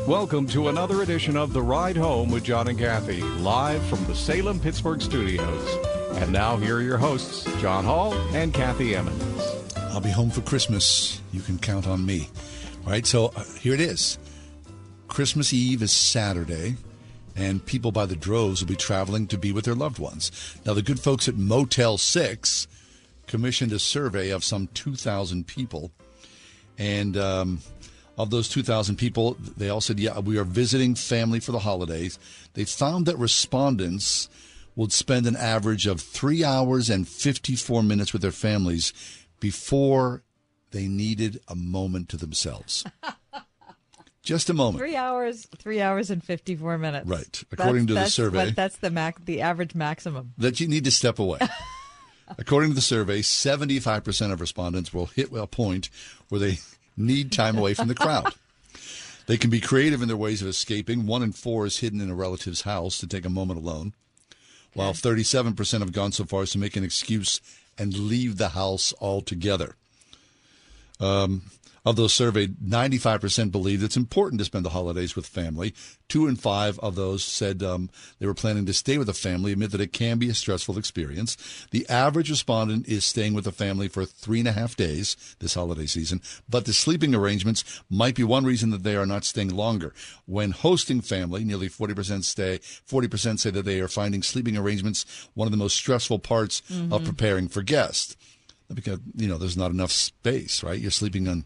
Welcome 0.09 0.49
to 0.49 0.66
another 0.66 1.03
edition 1.03 1.36
of 1.36 1.53
The 1.53 1.62
Ride 1.62 1.97
Home 1.97 2.32
with 2.32 2.43
John 2.43 2.66
and 2.66 2.76
Kathy, 2.76 3.20
live 3.20 3.80
from 3.84 4.05
the 4.07 4.14
Salem 4.16 4.59
Pittsburgh 4.59 5.01
studios. 5.01 5.99
And 6.21 6.33
now, 6.35 6.59
here 6.59 6.77
are 6.77 6.83
your 6.83 6.99
hosts, 6.99 7.45
John 7.62 7.83
Hall 7.83 8.12
and 8.35 8.53
Kathy 8.53 8.95
Emmons. 8.95 9.43
I'll 9.75 10.03
be 10.03 10.11
home 10.11 10.29
for 10.29 10.43
Christmas. 10.43 11.18
You 11.33 11.41
can 11.41 11.59
count 11.59 11.87
on 11.87 12.05
me. 12.05 12.29
All 12.85 12.93
right, 12.93 13.07
so 13.07 13.33
uh, 13.35 13.45
here 13.59 13.73
it 13.73 13.81
is. 13.81 14.18
Christmas 15.09 15.55
Eve 15.55 15.83
is 15.83 15.93
Saturday, 15.93 16.77
and 17.35 17.64
people 17.64 17.91
by 17.91 18.05
the 18.05 18.16
droves 18.16 18.61
will 18.61 18.68
be 18.68 18.77
traveling 18.77 19.29
to 19.29 19.39
be 19.39 19.51
with 19.51 19.64
their 19.64 19.75
loved 19.75 19.99
ones. 19.99 20.31
Now, 20.66 20.75
the 20.75 20.83
good 20.83 21.01
folks 21.01 21.27
at 21.27 21.37
Motel 21.37 21.97
6 21.97 22.68
commissioned 23.27 23.73
a 23.73 23.79
survey 23.79 24.29
of 24.29 24.45
some 24.45 24.68
2,000 24.75 25.47
people, 25.47 25.91
and 26.77 27.16
um, 27.16 27.61
of 28.18 28.29
those 28.29 28.51
2,000 28.51 28.97
people, 28.97 29.39
they 29.57 29.71
all 29.71 29.81
said, 29.81 29.99
Yeah, 29.99 30.18
we 30.18 30.37
are 30.37 30.45
visiting 30.45 30.95
family 30.95 31.41
for 31.41 31.53
the 31.53 31.61
holidays. 31.61 32.18
They 32.53 32.66
found 32.66 33.07
that 33.07 33.16
respondents 33.16 34.29
would 34.77 34.93
spend 34.93 35.27
an 35.27 35.37
average 35.37 35.87
of 35.87 36.01
three 36.01 36.45
hours 36.45 36.89
and 36.89 37.07
54 37.07 37.83
minutes 37.83 38.12
with 38.12 38.23
their 38.23 38.31
families 38.31 38.93
before 39.41 40.23
they 40.71 40.87
needed 40.87 41.41
a 41.49 41.57
moment 41.57 42.09
to 42.11 42.16
themselves. 42.16 42.85
Just 44.23 44.51
a 44.51 44.55
moment. 44.55 44.79
Three 44.79 44.97
hours, 44.97 45.47
three 45.57 45.81
hours 45.81 46.11
and 46.11 46.23
fifty-four 46.23 46.77
minutes. 46.77 47.09
Right, 47.09 47.43
according 47.51 47.87
to 47.87 47.95
the 47.95 48.01
that's 48.01 48.14
survey. 48.14 48.47
What, 48.47 48.57
that's 48.57 48.77
the 48.77 48.91
mac, 48.91 49.25
the 49.25 49.41
average 49.41 49.75
maximum. 49.75 50.35
That 50.37 50.61
you 50.61 50.68
need 50.68 50.85
to 50.85 50.91
step 50.91 51.18
away. 51.18 51.39
according 52.39 52.71
to 52.71 52.75
the 52.75 52.83
survey, 52.83 53.23
seventy-five 53.23 54.05
percent 54.05 54.31
of 54.31 54.41
respondents 54.41 54.93
will 54.93 55.07
hit 55.07 55.31
a 55.33 55.47
point 55.47 55.89
where 56.29 56.39
they 56.39 56.59
need 56.99 57.33
time 57.33 57.57
away 57.57 57.73
from 57.73 57.89
the 57.89 57.95
crowd. 57.95 58.35
They 59.27 59.39
can 59.39 59.49
be 59.49 59.61
creative 59.61 60.03
in 60.03 60.09
their 60.09 60.16
ways 60.16 60.43
of 60.43 60.49
escaping. 60.49 61.07
One 61.07 61.23
in 61.23 61.33
four 61.33 61.64
is 61.64 61.79
hidden 61.79 62.01
in 62.01 62.11
a 62.11 62.14
relative's 62.14 62.62
house 62.62 62.99
to 62.99 63.07
take 63.07 63.25
a 63.25 63.31
moment 63.31 63.61
alone, 63.61 63.95
while 64.75 64.93
37% 64.93 65.81
have 65.81 65.93
gone 65.93 66.12
so 66.12 66.25
far 66.25 66.43
as 66.43 66.51
to 66.53 66.59
make 66.59 66.77
an 66.77 66.85
excuse 66.85 67.41
and 67.77 67.97
leave 67.97 68.37
the 68.37 68.51
house 68.51 68.95
altogether. 69.01 69.75
Um, 70.99 71.51
of 71.85 71.97
those 71.97 72.12
surveyed, 72.12 72.57
95% 72.59 73.51
believe 73.51 73.83
it's 73.83 73.97
important 73.97 74.39
to 74.39 74.45
spend 74.45 74.64
the 74.64 74.70
holidays 74.70 75.16
with 75.16 75.26
family. 75.26 75.74
Two 76.09 76.26
in 76.26 76.37
five 76.37 76.78
of 76.81 76.95
those 76.95 77.24
said 77.24 77.62
um, 77.62 77.89
they 78.18 78.26
were 78.26 78.35
planning 78.35 78.66
to 78.66 78.72
stay 78.74 78.99
with 78.99 79.09
a 79.09 79.14
family, 79.14 79.53
admit 79.53 79.70
that 79.70 79.81
it 79.81 79.93
can 79.93 80.18
be 80.18 80.28
a 80.28 80.35
stressful 80.35 80.76
experience. 80.76 81.37
The 81.70 81.89
average 81.89 82.31
respondent 82.31 82.87
is 82.89 83.05
staying 83.05 83.35
with 83.35 83.47
a 83.47 83.53
family 83.53 83.89
for 83.89 84.05
three 84.05 84.41
and 84.41 84.49
a 84.49 84.53
half 84.53 84.76
days 84.76 85.16
this 85.39 85.55
holiday 85.55 85.87
season, 85.87 86.20
but 86.49 86.64
the 86.66 86.72
sleeping 86.72 87.14
arrangements 87.14 87.83
might 87.89 88.14
be 88.14 88.24
one 88.24 88.45
reason 88.45 88.70
that 88.70 88.83
they 88.83 88.97
are 88.97 89.07
not 89.07 89.24
staying 89.24 89.51
longer. 89.51 89.95
When 90.26 90.51
hosting 90.51 91.01
family, 91.01 91.45
nearly 91.45 91.68
40% 91.68 92.24
stay, 92.24 92.59
40% 92.59 93.39
say 93.39 93.51
that 93.51 93.64
they 93.64 93.81
are 93.81 93.89
finding 93.89 94.22
sleeping 94.22 94.57
arrangements 94.57 95.07
one 95.35 95.47
of 95.47 95.53
the 95.53 95.57
most 95.59 95.76
stressful 95.76 96.18
parts 96.18 96.61
Mm-hmm. 96.70 96.93
of 96.93 97.05
preparing 97.05 97.49
for 97.49 97.62
guests 97.62 98.16
because 98.73 99.01
you 99.16 99.29
know 99.29 99.39
there's 99.39 99.57
not 99.57 99.71
enough 99.71 99.93
space, 99.93 100.62
right? 100.62 100.79
You're 100.79 100.91
sleeping 100.91 101.29
on 101.29 101.45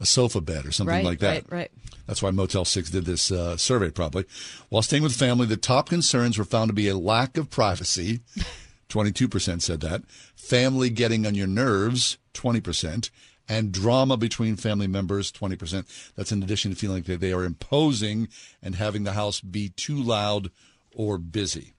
a 0.00 0.06
sofa 0.06 0.40
bed 0.40 0.66
or 0.66 0.72
something 0.72 0.94
right, 0.94 1.04
like 1.04 1.18
that. 1.20 1.50
Right, 1.50 1.52
right. 1.52 1.70
That's 2.06 2.22
why 2.22 2.30
Motel 2.30 2.64
6 2.64 2.90
did 2.90 3.04
this 3.04 3.30
uh, 3.30 3.56
survey, 3.56 3.90
probably. 3.90 4.24
While 4.70 4.82
staying 4.82 5.02
with 5.02 5.14
family, 5.14 5.46
the 5.46 5.56
top 5.56 5.88
concerns 5.88 6.38
were 6.38 6.44
found 6.44 6.70
to 6.70 6.74
be 6.74 6.88
a 6.88 6.96
lack 6.96 7.36
of 7.36 7.50
privacy. 7.50 8.20
22% 8.88 9.60
said 9.60 9.80
that. 9.80 10.02
Family 10.34 10.88
getting 10.88 11.26
on 11.26 11.34
your 11.34 11.46
nerves, 11.46 12.16
20%. 12.34 13.10
And 13.46 13.72
drama 13.72 14.16
between 14.16 14.56
family 14.56 14.86
members, 14.86 15.32
20%. 15.32 16.12
That's 16.16 16.32
in 16.32 16.42
addition 16.42 16.70
to 16.70 16.76
feeling 16.76 17.02
that 17.02 17.20
they 17.20 17.32
are 17.32 17.44
imposing 17.44 18.28
and 18.62 18.74
having 18.74 19.04
the 19.04 19.12
house 19.12 19.40
be 19.40 19.70
too 19.70 19.96
loud 19.96 20.50
or 20.94 21.18
busy. 21.18 21.74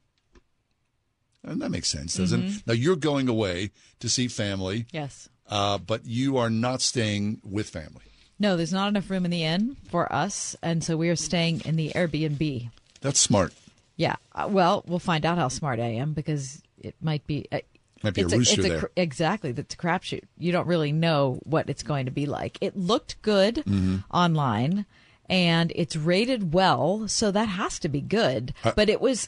And 1.44 1.62
that 1.62 1.70
makes 1.72 1.88
sense, 1.88 2.16
doesn't 2.16 2.44
it? 2.44 2.48
Mhm. 2.52 2.68
Now, 2.68 2.74
you're 2.74 2.96
going 2.98 3.28
away 3.30 3.72
to 4.00 4.10
see 4.10 4.28
family. 4.28 4.86
Yes. 4.92 5.30
Uh, 5.48 5.78
but 5.78 6.06
you 6.06 6.38
are 6.38 6.50
not 6.50 6.82
staying 6.82 7.42
with 7.44 7.70
family. 7.70 8.04
No, 8.40 8.56
there's 8.56 8.74
not 8.74 8.88
enough 8.90 9.10
room 9.10 9.26
in 9.26 9.32
the 9.32 9.44
inn 9.44 9.78
for 9.90 10.12
us, 10.14 10.56
and 10.62 10.84
so 10.84 10.96
we 10.96 11.10
are 11.10 11.16
staying 11.16 11.62
in 11.66 11.76
the 11.76 11.92
Airbnb. 11.96 12.70
That's 13.02 13.20
smart. 13.20 13.54
Yeah. 13.98 14.16
Uh, 14.34 14.48
well, 14.50 14.84
we'll 14.88 15.00
find 15.00 15.26
out 15.26 15.38
how 15.38 15.48
smart 15.50 15.80
I 15.80 15.88
am 15.94 16.14
because 16.14 16.62
it 16.78 16.96
might 17.02 17.26
be. 17.28 17.48
Uh, 17.52 17.60
Might 18.02 18.14
be 18.14 18.22
a 18.22 18.26
it's 18.26 18.34
rooster 18.34 18.62
it's 18.62 18.70
there. 18.70 18.80
cr- 18.80 18.86
exactly. 18.96 19.52
That's 19.52 19.74
a 19.74 19.78
crapshoot. 19.78 20.24
You 20.38 20.54
don't 20.54 20.68
really 20.68 20.94
know 20.94 21.40
what 21.44 21.70
it's 21.70 21.84
going 21.84 22.06
to 22.06 22.12
be 22.12 22.26
like. 22.26 22.58
It 22.62 22.78
looked 22.78 23.22
good 23.22 23.56
Mhm. 23.68 24.06
online, 24.10 24.86
and 25.30 25.74
it's 25.76 25.98
rated 25.98 26.54
well, 26.54 27.10
so 27.10 27.30
that 27.32 27.48
has 27.50 27.78
to 27.80 27.90
be 27.90 28.00
good. 28.00 28.54
Uh, 28.64 28.72
but 28.74 28.88
it 28.88 29.02
was, 29.02 29.28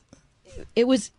it 0.73 0.87
was 0.87 1.11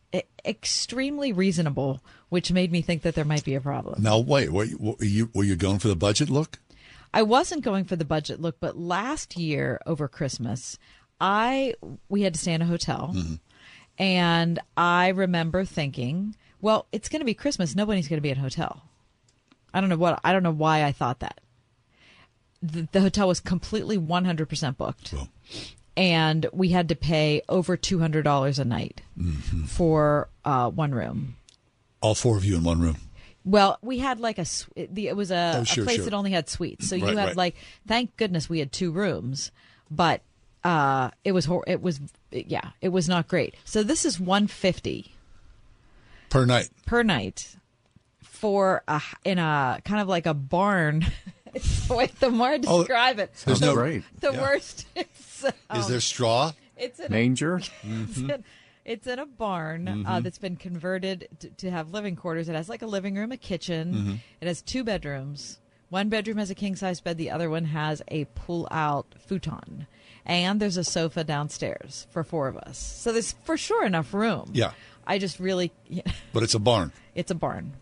extremely 0.44 1.32
reasonable, 1.32 2.02
which 2.28 2.52
made 2.52 2.72
me 2.72 2.82
think 2.82 3.02
that 3.02 3.14
there 3.14 3.24
might 3.24 3.44
be 3.44 3.54
a 3.54 3.60
problem. 3.60 4.02
Now, 4.02 4.18
wait, 4.18 4.50
were 4.50 4.64
you, 4.64 4.78
were 4.78 5.04
you, 5.04 5.30
were 5.34 5.44
you 5.44 5.56
going 5.56 5.78
for 5.78 5.88
the 5.88 5.96
budget 5.96 6.28
look? 6.28 6.58
I 7.14 7.22
wasn't 7.22 7.62
going 7.62 7.84
for 7.84 7.96
the 7.96 8.04
budget 8.04 8.40
look, 8.40 8.56
but 8.58 8.78
last 8.78 9.36
year 9.36 9.80
over 9.84 10.08
Christmas, 10.08 10.78
I 11.20 11.74
we 12.08 12.22
had 12.22 12.32
to 12.34 12.40
stay 12.40 12.54
in 12.54 12.62
a 12.62 12.66
hotel, 12.66 13.12
mm-hmm. 13.14 13.34
and 13.98 14.58
I 14.76 15.08
remember 15.08 15.64
thinking, 15.64 16.34
well, 16.60 16.86
it's 16.90 17.08
going 17.08 17.20
to 17.20 17.26
be 17.26 17.34
Christmas. 17.34 17.76
Nobody's 17.76 18.08
going 18.08 18.16
to 18.16 18.22
be 18.22 18.30
in 18.30 18.38
a 18.38 18.40
hotel. 18.40 18.82
I 19.74 19.80
don't 19.80 19.90
know 19.90 19.98
what 19.98 20.20
I 20.24 20.32
don't 20.32 20.42
know 20.42 20.50
why 20.50 20.84
I 20.84 20.92
thought 20.92 21.20
that. 21.20 21.40
The, 22.62 22.88
the 22.92 23.00
hotel 23.02 23.28
was 23.28 23.40
completely 23.40 23.98
one 23.98 24.24
hundred 24.24 24.48
percent 24.48 24.78
booked, 24.78 25.14
and 25.96 26.46
we 26.52 26.68
had 26.70 26.88
to 26.88 26.94
pay 26.96 27.42
over 27.48 27.76
two 27.76 27.98
hundred 27.98 28.22
dollars 28.22 28.58
a 28.58 28.64
night 28.64 29.02
for 29.66 30.28
uh, 30.44 30.70
one 30.70 30.92
room. 30.94 31.36
All 32.00 32.14
four 32.14 32.36
of 32.36 32.44
you 32.44 32.56
in 32.56 32.64
one 32.64 32.80
room. 32.80 32.96
Well, 33.44 33.78
we 33.82 33.98
had 33.98 34.20
like 34.20 34.38
a 34.38 34.46
it 34.76 35.16
was 35.16 35.30
a, 35.30 35.58
Oh, 35.60 35.64
sure, 35.64 35.82
a 35.82 35.86
place 35.86 35.96
sure. 35.96 36.04
that 36.06 36.14
only 36.14 36.30
had 36.30 36.48
suites, 36.48 36.88
so 36.88 36.94
you 36.96 37.04
Right, 37.06 37.16
had 37.18 37.26
right. 37.28 37.36
like 37.36 37.56
thank 37.86 38.16
goodness 38.16 38.48
we 38.48 38.58
had 38.60 38.70
two 38.72 38.92
rooms, 38.92 39.50
but 39.90 40.22
uh, 40.64 41.10
it 41.24 41.32
was 41.32 41.44
hor- 41.46 41.64
it 41.66 41.82
was 41.82 41.98
yeah 42.30 42.70
it 42.80 42.90
was 42.90 43.08
not 43.08 43.26
great. 43.28 43.54
So 43.64 43.82
this 43.82 44.04
is 44.04 44.20
one 44.20 44.46
fifty 44.46 45.12
per 46.30 46.46
night. 46.46 46.70
per 46.86 47.02
night 47.02 47.56
for 48.22 48.82
a 48.88 49.02
in 49.24 49.38
a 49.38 49.80
kind 49.84 50.00
of 50.00 50.06
like 50.08 50.26
a 50.26 50.34
barn. 50.34 51.04
it's 51.54 51.88
the 51.88 51.94
way 51.94 52.10
the 52.20 52.30
more 52.30 52.48
I 52.48 52.60
Oh, 52.66 52.78
describe 52.78 53.18
it. 53.18 53.34
there's 53.44 53.60
no- 53.60 53.74
the, 53.74 54.02
The 54.20 54.32
Yeah. 54.32 54.40
worst. 54.40 54.86
Is, 55.44 55.52
Is 55.74 55.88
there 55.88 56.00
straw? 56.00 56.52
It's 56.76 56.98
in 57.00 57.10
Manger? 57.12 57.60
It's, 57.84 58.18
in, 58.18 58.44
it's 58.84 59.06
in 59.06 59.18
a 59.18 59.26
barn 59.26 59.86
uh, 59.88 59.92
Mhm. 59.94 60.22
that's 60.24 60.38
been 60.38 60.56
converted 60.56 61.28
to, 61.40 61.50
to 61.50 61.70
have 61.70 61.90
living 61.92 62.16
quarters. 62.16 62.48
It 62.48 62.54
has 62.56 62.68
like 62.68 62.82
a 62.82 62.86
living 62.86 63.14
room, 63.14 63.30
a 63.32 63.36
kitchen. 63.36 63.94
Mhm. 63.94 64.18
It 64.40 64.48
has 64.48 64.60
two 64.62 64.82
bedrooms. 64.84 65.58
One 65.90 66.08
bedroom 66.08 66.38
has 66.38 66.50
a 66.50 66.54
king 66.54 66.74
size 66.74 67.00
bed. 67.00 67.18
The 67.18 67.30
other 67.30 67.48
one 67.50 67.66
has 67.66 68.02
a 68.08 68.24
pull 68.34 68.66
out 68.70 69.14
futon. 69.18 69.86
And 70.24 70.58
there's 70.60 70.76
a 70.78 70.84
sofa 70.84 71.22
downstairs 71.22 72.06
for 72.10 72.24
four 72.24 72.48
of 72.48 72.56
us. 72.56 72.78
So 72.78 73.12
there's 73.12 73.32
for 73.44 73.56
sure 73.56 73.84
enough 73.84 74.14
room. 74.14 74.50
Yeah. 74.54 74.72
I 75.06 75.18
just 75.18 75.38
really, 75.38 75.72
But 76.32 76.42
it's 76.42 76.54
a 76.54 76.58
barn. 76.58 76.92
it's 77.14 77.30
a 77.30 77.34
barn. 77.34 77.74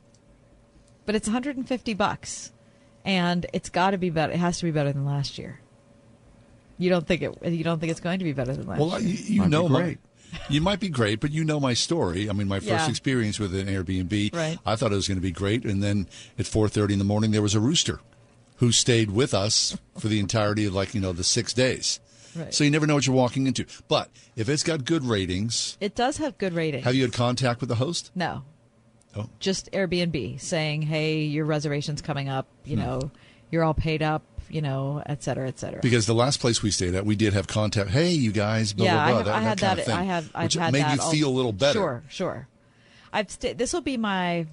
But 1.07 1.15
it's 1.15 1.29
150 1.29 1.95
bucks. 1.95 2.53
And 3.05 3.47
it's 3.53 3.71
got 3.71 3.93
to 3.93 3.99
be 3.99 4.11
better. 4.11 4.33
It 4.33 4.39
has 4.39 4.59
to 4.59 4.65
be 4.65 4.71
better 4.71 4.93
than 4.93 5.05
last 5.07 5.39
year. 5.39 5.61
You 6.81 6.91
don't 6.91 7.07
think 7.07 7.23
it? 7.23 7.37
You 7.53 7.63
don't 7.63 7.79
think 7.79 7.91
it's 7.93 8.01
going 8.01 8.19
to 8.19 8.25
be 8.25 8.33
better 8.33 8.53
than 8.55 8.67
last 8.67 8.81
Well, 8.81 9.01
year? 9.01 9.15
you, 9.17 9.43
you 9.43 9.49
know 9.49 9.69
my. 9.69 9.99
You 10.49 10.61
might 10.61 10.79
be 10.79 10.89
great, 10.89 11.19
but 11.19 11.33
you 11.33 11.43
know 11.45 11.59
my 11.59 11.75
story. 11.75 12.31
I 12.31 12.33
mean, 12.33 12.47
my 12.47 12.61
first 12.61 12.69
Yeah. 12.71 12.89
experience 12.89 13.41
with 13.41 13.53
an 13.53 13.67
Airbnb, 13.67 14.33
Right. 14.33 14.59
I 14.65 14.77
thought 14.77 14.93
it 14.93 14.95
was 14.95 15.09
going 15.09 15.19
to 15.19 15.23
be 15.23 15.33
great, 15.33 15.65
and 15.65 15.83
then 15.83 16.07
at 16.39 16.47
four 16.47 16.69
thirty 16.69 16.93
in 16.93 17.01
the 17.01 17.05
morning, 17.05 17.33
there 17.33 17.43
was 17.43 17.57
a 17.57 17.61
rooster 17.61 17.99
who 18.59 18.71
stayed 18.71 19.11
with 19.11 19.35
us 19.35 19.77
for 19.99 20.07
the 20.07 20.21
entirety 20.21 20.65
of 20.67 20.73
like 20.75 20.95
you 20.95 21.01
know 21.01 21.13
the 21.13 21.25
six 21.25 21.53
days. 21.53 21.99
Right. 22.37 22.55
So 22.55 22.63
you 22.63 22.71
never 22.71 22.87
know 22.87 22.95
what 22.95 23.09
you're 23.09 23.17
walking 23.17 23.49
into. 23.49 23.67
But 23.89 24.09
if 24.37 24.49
it's 24.49 24.63
got 24.63 24.85
good 24.85 25.05
ratings, 25.05 25.77
It 25.81 25.97
does 25.97 26.19
have 26.19 26.39
good 26.39 26.53
ratings. 26.55 26.85
have 26.85 26.95
you 26.95 27.03
had 27.03 27.13
contact 27.13 27.59
with 27.61 27.69
the 27.69 27.75
host? 27.75 28.13
No. 28.15 28.45
Oh. 29.17 29.29
Just 29.41 29.69
Airbnb 29.73 30.41
saying, 30.41 30.83
"Hey, 30.83 31.23
your 31.23 31.45
reservation's 31.45 32.01
coming 32.03 32.29
up. 32.29 32.47
You 32.65 32.77
Hmm. 32.77 32.83
know, 32.83 33.11
you're 33.51 33.65
all 33.65 33.75
paid 33.75 34.01
up. 34.01 34.23
You 34.51 34.61
know, 34.63 35.03
et 35.07 35.23
cetera, 35.23 35.49
et 35.49 35.59
cetera." 35.59 35.81
Because 35.81 36.07
the 36.07 36.15
last 36.15 36.41
place 36.41 36.63
we 36.63 36.71
stayed 36.71 36.95
at, 36.95 37.05
we 37.07 37.17
did 37.17 37.33
have 37.33 37.47
contact. 37.47 37.91
Hey, 37.91 38.11
you 38.11 38.33
guys, 38.33 38.73
blah 38.73 38.85
yeah, 38.87 39.11
blah 39.13 39.23
blah. 39.23 39.33
I 39.35 39.41
have, 39.41 39.59
that, 39.61 39.67
I 39.67 39.69
had 39.69 39.79
that, 39.79 39.87
that. 39.87 39.99
I 39.99 40.03
have. 40.05 40.31
I've 40.35 40.43
which 40.45 40.55
had 40.55 40.73
made 40.73 40.83
that 40.83 40.97
you 40.97 41.03
all- 41.03 41.11
feel 41.13 41.29
a 41.29 41.37
little 41.37 41.53
better. 41.53 41.79
Sure, 41.79 42.03
sure. 42.09 42.49
I've 43.13 43.31
sta 43.31 43.55
This 43.55 43.73
will 43.73 43.81
be 43.81 43.97
my 43.97 44.47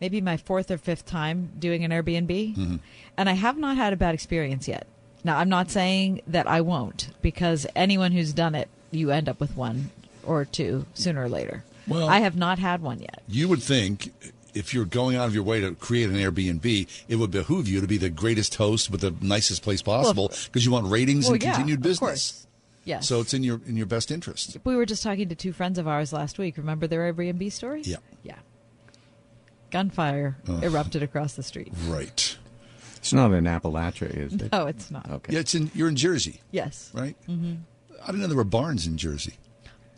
maybe 0.00 0.20
my 0.20 0.36
fourth 0.36 0.70
or 0.70 0.78
fifth 0.78 1.06
time 1.06 1.50
doing 1.58 1.84
an 1.84 1.90
Airbnb, 1.90 2.54
Mhm. 2.56 2.78
and 3.16 3.28
I 3.28 3.32
have 3.32 3.56
not 3.58 3.76
had 3.76 3.92
a 3.92 3.96
bad 3.96 4.14
experience 4.14 4.68
yet. 4.68 4.86
Now, 5.24 5.38
I'm 5.38 5.48
not 5.48 5.70
saying 5.70 6.20
that 6.28 6.46
I 6.46 6.60
won't, 6.60 7.08
because 7.22 7.66
anyone 7.74 8.12
who's 8.12 8.32
done 8.32 8.54
it, 8.54 8.68
you 8.92 9.10
end 9.10 9.28
up 9.28 9.40
with 9.40 9.56
one 9.56 9.90
or 10.22 10.44
two 10.44 10.86
sooner 10.94 11.22
or 11.24 11.28
later. 11.28 11.64
Well- 11.88 12.08
I 12.08 12.18
have 12.20 12.36
not 12.36 12.58
had 12.58 12.82
one 12.82 13.00
yet. 13.00 13.22
You 13.26 13.48
would 13.48 13.62
think 13.62 14.12
if 14.56 14.72
you're 14.74 14.84
going 14.84 15.16
out 15.16 15.26
of 15.26 15.34
your 15.34 15.44
way 15.44 15.60
to 15.60 15.74
create 15.74 16.08
an 16.08 16.16
Airbnb, 16.16 16.86
it 17.08 17.16
would 17.16 17.30
behoove 17.30 17.68
you 17.68 17.80
to 17.80 17.86
be 17.86 17.98
the 17.98 18.10
greatest 18.10 18.54
host 18.56 18.90
with 18.90 19.02
the 19.02 19.14
nicest 19.20 19.62
place 19.62 19.82
possible 19.82 20.28
because 20.46 20.64
you 20.64 20.72
want 20.72 20.86
ratings 20.90 21.26
Well, 21.26 21.34
and 21.34 21.42
yeah, 21.42 21.52
continued 21.52 21.78
of 21.80 21.82
business. 21.82 21.98
course. 21.98 22.46
Yes. 22.84 23.06
So 23.08 23.20
it's 23.20 23.34
in 23.34 23.42
your 23.42 23.60
in 23.66 23.76
your 23.76 23.86
best 23.86 24.10
interest. 24.10 24.56
We 24.64 24.76
were 24.76 24.86
just 24.86 25.02
talking 25.02 25.28
to 25.28 25.34
two 25.34 25.52
friends 25.52 25.78
of 25.78 25.86
ours 25.88 26.12
last 26.12 26.38
week. 26.38 26.56
Remember 26.56 26.86
their 26.86 27.12
Airbnb 27.12 27.50
story? 27.52 27.82
Yeah. 27.84 27.96
Yeah. 28.22 28.36
Gunfire 29.70 30.36
Ugh. 30.48 30.62
erupted 30.62 31.02
across 31.02 31.34
the 31.34 31.42
street. 31.42 31.72
Right. 31.86 32.36
It's 32.96 33.12
not 33.12 33.32
in 33.32 33.44
Appalachia, 33.44 34.16
is 34.16 34.34
it? 34.34 34.52
No, 34.52 34.66
it's 34.66 34.90
not. 34.90 35.08
Okay. 35.10 35.32
Yeah, 35.34 35.40
it's 35.40 35.54
in 35.54 35.70
you're 35.74 35.88
in 35.88 35.96
Jersey, 35.96 36.40
Yes. 36.50 36.90
right? 36.94 37.16
hmm 37.26 37.54
I 38.02 38.06
didn't 38.06 38.20
know 38.20 38.26
there 38.28 38.36
were 38.36 38.44
barns 38.44 38.86
in 38.86 38.96
Jersey. 38.96 39.34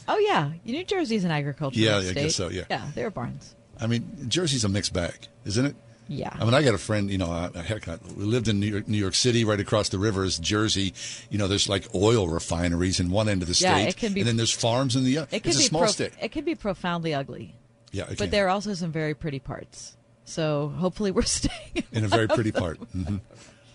Oh 0.07 0.19
yeah, 0.19 0.53
New 0.65 0.85
Jersey's 0.85 1.25
an 1.25 1.31
agricultural 1.31 1.85
Yeah, 1.85 1.99
I 1.99 2.13
guess 2.15 2.35
so, 2.37 2.49
yeah. 2.49 2.65
Yeah, 2.71 2.87
there 2.95 3.07
are 3.07 3.11
barns. 3.11 3.55
I 3.81 3.87
mean, 3.87 4.27
Jersey's 4.29 4.65
a 4.65 4.69
mixed 4.69 4.93
bag, 4.93 5.15
isn't 5.45 5.65
it? 5.67 5.77
Yeah. 6.11 6.31
I 6.33 6.45
mean, 6.45 6.55
I 6.55 6.63
got 6.63 6.75
a 6.75 6.79
friend. 6.79 7.11
You 7.11 7.19
know, 7.19 7.31
I, 7.31 7.51
heck, 7.61 7.87
I, 7.87 7.99
we 8.17 8.25
lived 8.25 8.49
in 8.49 8.59
New 8.61 8.67
York, 8.67 8.89
New 8.89 8.97
York 8.97 9.15
City, 9.15 9.45
right 9.45 9.61
across 9.61 9.91
the 9.91 9.99
river 9.99 10.25
is 10.25 10.39
Jersey. 10.39 10.95
You 11.29 11.37
know, 11.37 11.47
there's 11.49 11.69
like 11.69 11.87
oil 11.95 12.29
refineries 12.29 12.99
in 12.99 13.11
one 13.11 13.29
end 13.29 13.43
of 13.43 13.49
the 13.49 13.55
state. 13.55 13.67
Yeah, 13.69 13.79
it 13.89 13.97
can 13.97 14.15
be- 14.15 14.21
and 14.21 14.29
then 14.29 14.37
there's 14.39 14.53
farms 14.53 14.97
in 14.97 15.05
the 15.05 15.19
other. 15.19 15.29
It 15.31 15.43
can 15.43 15.51
It's 15.51 15.59
a 15.59 15.63
be 15.63 15.67
small 15.67 15.83
prof- 15.83 15.91
state. 15.93 16.13
It 16.21 16.33
can 16.33 16.45
be 16.45 16.55
profoundly 16.55 17.13
ugly. 17.15 17.55
Yeah, 17.93 18.05
it 18.05 18.09
but 18.11 18.19
can. 18.19 18.31
there 18.31 18.47
are 18.47 18.51
also 18.51 18.73
some 18.75 18.91
very 18.91 19.15
pretty 19.15 19.39
parts. 19.39 19.97
So 20.25 20.69
hopefully 20.79 21.11
we're 21.11 21.23
staying 21.25 21.85
in 21.93 22.05
a 22.05 22.09
very 22.09 22.27
pretty 22.29 22.53
part. 22.53 22.79
hmm 22.79 23.17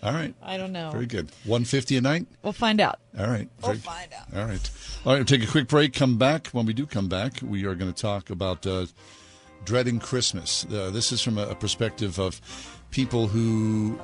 All 0.02 0.12
right. 0.12 0.34
I 0.42 0.56
don't 0.56 0.72
know. 0.72 0.90
Very 0.90 1.06
good. 1.06 1.30
One 1.44 1.64
fifty 1.64 1.96
a 1.96 2.00
night. 2.00 2.26
We'll 2.42 2.52
find 2.52 2.80
out. 2.80 2.98
All 3.18 3.26
right. 3.28 3.48
We'll 3.62 3.74
find 3.76 4.12
out. 4.12 4.36
All 4.36 4.44
right. 4.44 4.70
All 5.06 5.12
right. 5.12 5.18
We'll 5.18 5.24
take 5.24 5.42
a 5.44 5.50
quick 5.50 5.68
break. 5.68 5.92
Come 5.94 6.18
back. 6.18 6.48
When 6.48 6.66
we 6.66 6.72
do 6.72 6.84
come 6.84 7.08
back, 7.08 7.34
we 7.42 7.64
are 7.64 7.74
going 7.76 7.92
to 7.92 8.02
talk 8.02 8.28
about 8.30 8.66
uh, 8.66 8.86
dreading 9.64 9.98
Christmas. 9.98 10.66
Uh, 10.66 10.90
this 10.90 11.12
is 11.12 11.20
from 11.22 11.38
a, 11.38 11.48
a 11.48 11.54
perspective 11.54 12.18
of 12.18 12.40
people 12.90 13.26
who 13.26 13.98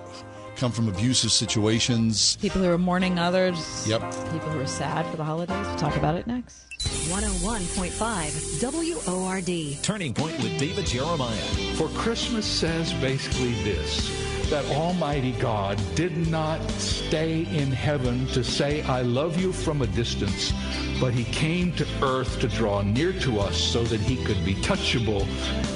come 0.57 0.73
from 0.73 0.89
abusive 0.89 1.33
situations. 1.33 2.37
People 2.37 2.61
who 2.61 2.71
are 2.71 2.79
mourning 2.79 3.19
others. 3.19 3.89
Yep. 3.89 4.01
People 4.33 4.51
who 4.51 4.61
are 4.61 4.67
sad 4.67 5.07
for 5.07 5.17
the 5.17 5.25
holidays. 5.25 5.67
We'll 5.67 5.77
talk 5.77 5.97
about 5.97 6.17
it 6.17 6.27
next. 6.27 6.67
101.5 7.09 8.63
WORD. 9.07 9.83
Turning 9.83 10.15
Point 10.15 10.39
with 10.39 10.59
David 10.59 10.87
Jeremiah. 10.87 11.37
For 11.77 11.89
Christmas 11.89 12.47
says 12.47 12.93
basically 12.95 13.53
this 13.65 14.30
that 14.51 14.65
Almighty 14.73 15.33
God 15.33 15.81
did 15.95 16.27
not 16.29 16.61
stay 16.73 17.47
in 17.57 17.71
heaven 17.71 18.27
to 18.29 18.43
say, 18.43 18.83
I 18.83 19.03
love 19.03 19.41
you 19.41 19.53
from 19.53 19.81
a 19.81 19.87
distance, 19.87 20.53
but 21.01 21.15
He 21.15 21.25
came 21.25 21.73
to 21.75 21.87
earth 22.03 22.41
to 22.41 22.49
draw 22.49 22.83
near 22.83 23.13
to 23.21 23.39
us 23.39 23.57
so 23.57 23.85
that 23.85 24.01
He 24.01 24.17
could 24.25 24.45
be 24.45 24.57
touchable 24.57 25.25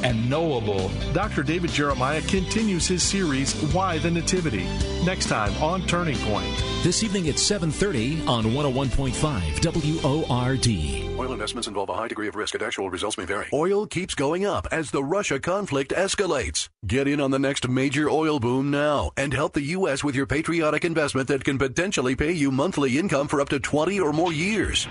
and 0.03 0.29
knowable. 0.29 0.91
Dr. 1.13 1.43
David 1.43 1.71
Jeremiah 1.71 2.21
continues 2.23 2.87
his 2.87 3.03
series, 3.03 3.55
Why 3.73 3.99
the 3.99 4.11
Nativity, 4.11 4.65
next 5.05 5.27
time 5.27 5.55
on 5.63 5.87
Turning 5.87 6.19
Point. 6.19 6.53
This 6.83 7.03
evening 7.03 7.29
at 7.29 7.37
7:30 7.37 8.27
on 8.27 8.45
101.5 8.53 9.65
WORD. 10.05 10.69
Oil 11.19 11.33
investments 11.33 11.69
involve 11.69 11.89
a 11.89 11.95
high 11.95 12.09
degree 12.09 12.29
of 12.29 12.35
risk 12.35 12.55
and 12.55 12.63
actual 12.63 12.91
results 12.91 13.17
may 13.17 13.25
vary. 13.25 13.47
Oil 13.53 13.87
keeps 13.87 14.15
going 14.15 14.45
up 14.45 14.67
as 14.71 14.91
the 14.91 15.03
Russia 15.03 15.41
conflict 15.41 15.93
escalates. 15.93 16.69
Get 16.87 17.09
in 17.09 17.21
on 17.21 17.31
the 17.31 17.39
next 17.39 17.69
major 17.69 18.11
oil 18.11 18.41
boom 18.41 18.64
now 18.71 19.11
and 19.17 19.33
help 19.33 19.53
the 19.53 19.63
U.S. 19.79 20.03
with 20.05 20.15
your 20.15 20.27
patriotic 20.27 20.85
investment 20.85 21.29
that 21.29 21.45
can 21.45 21.59
potentially 21.59 22.17
pay 22.17 22.33
you 22.33 22.51
monthly 22.51 22.99
income 22.99 23.29
for 23.29 23.41
up 23.41 23.49
to 23.51 23.61
20 23.61 24.01
or 24.01 24.13
more 24.13 24.33
years. 24.33 24.87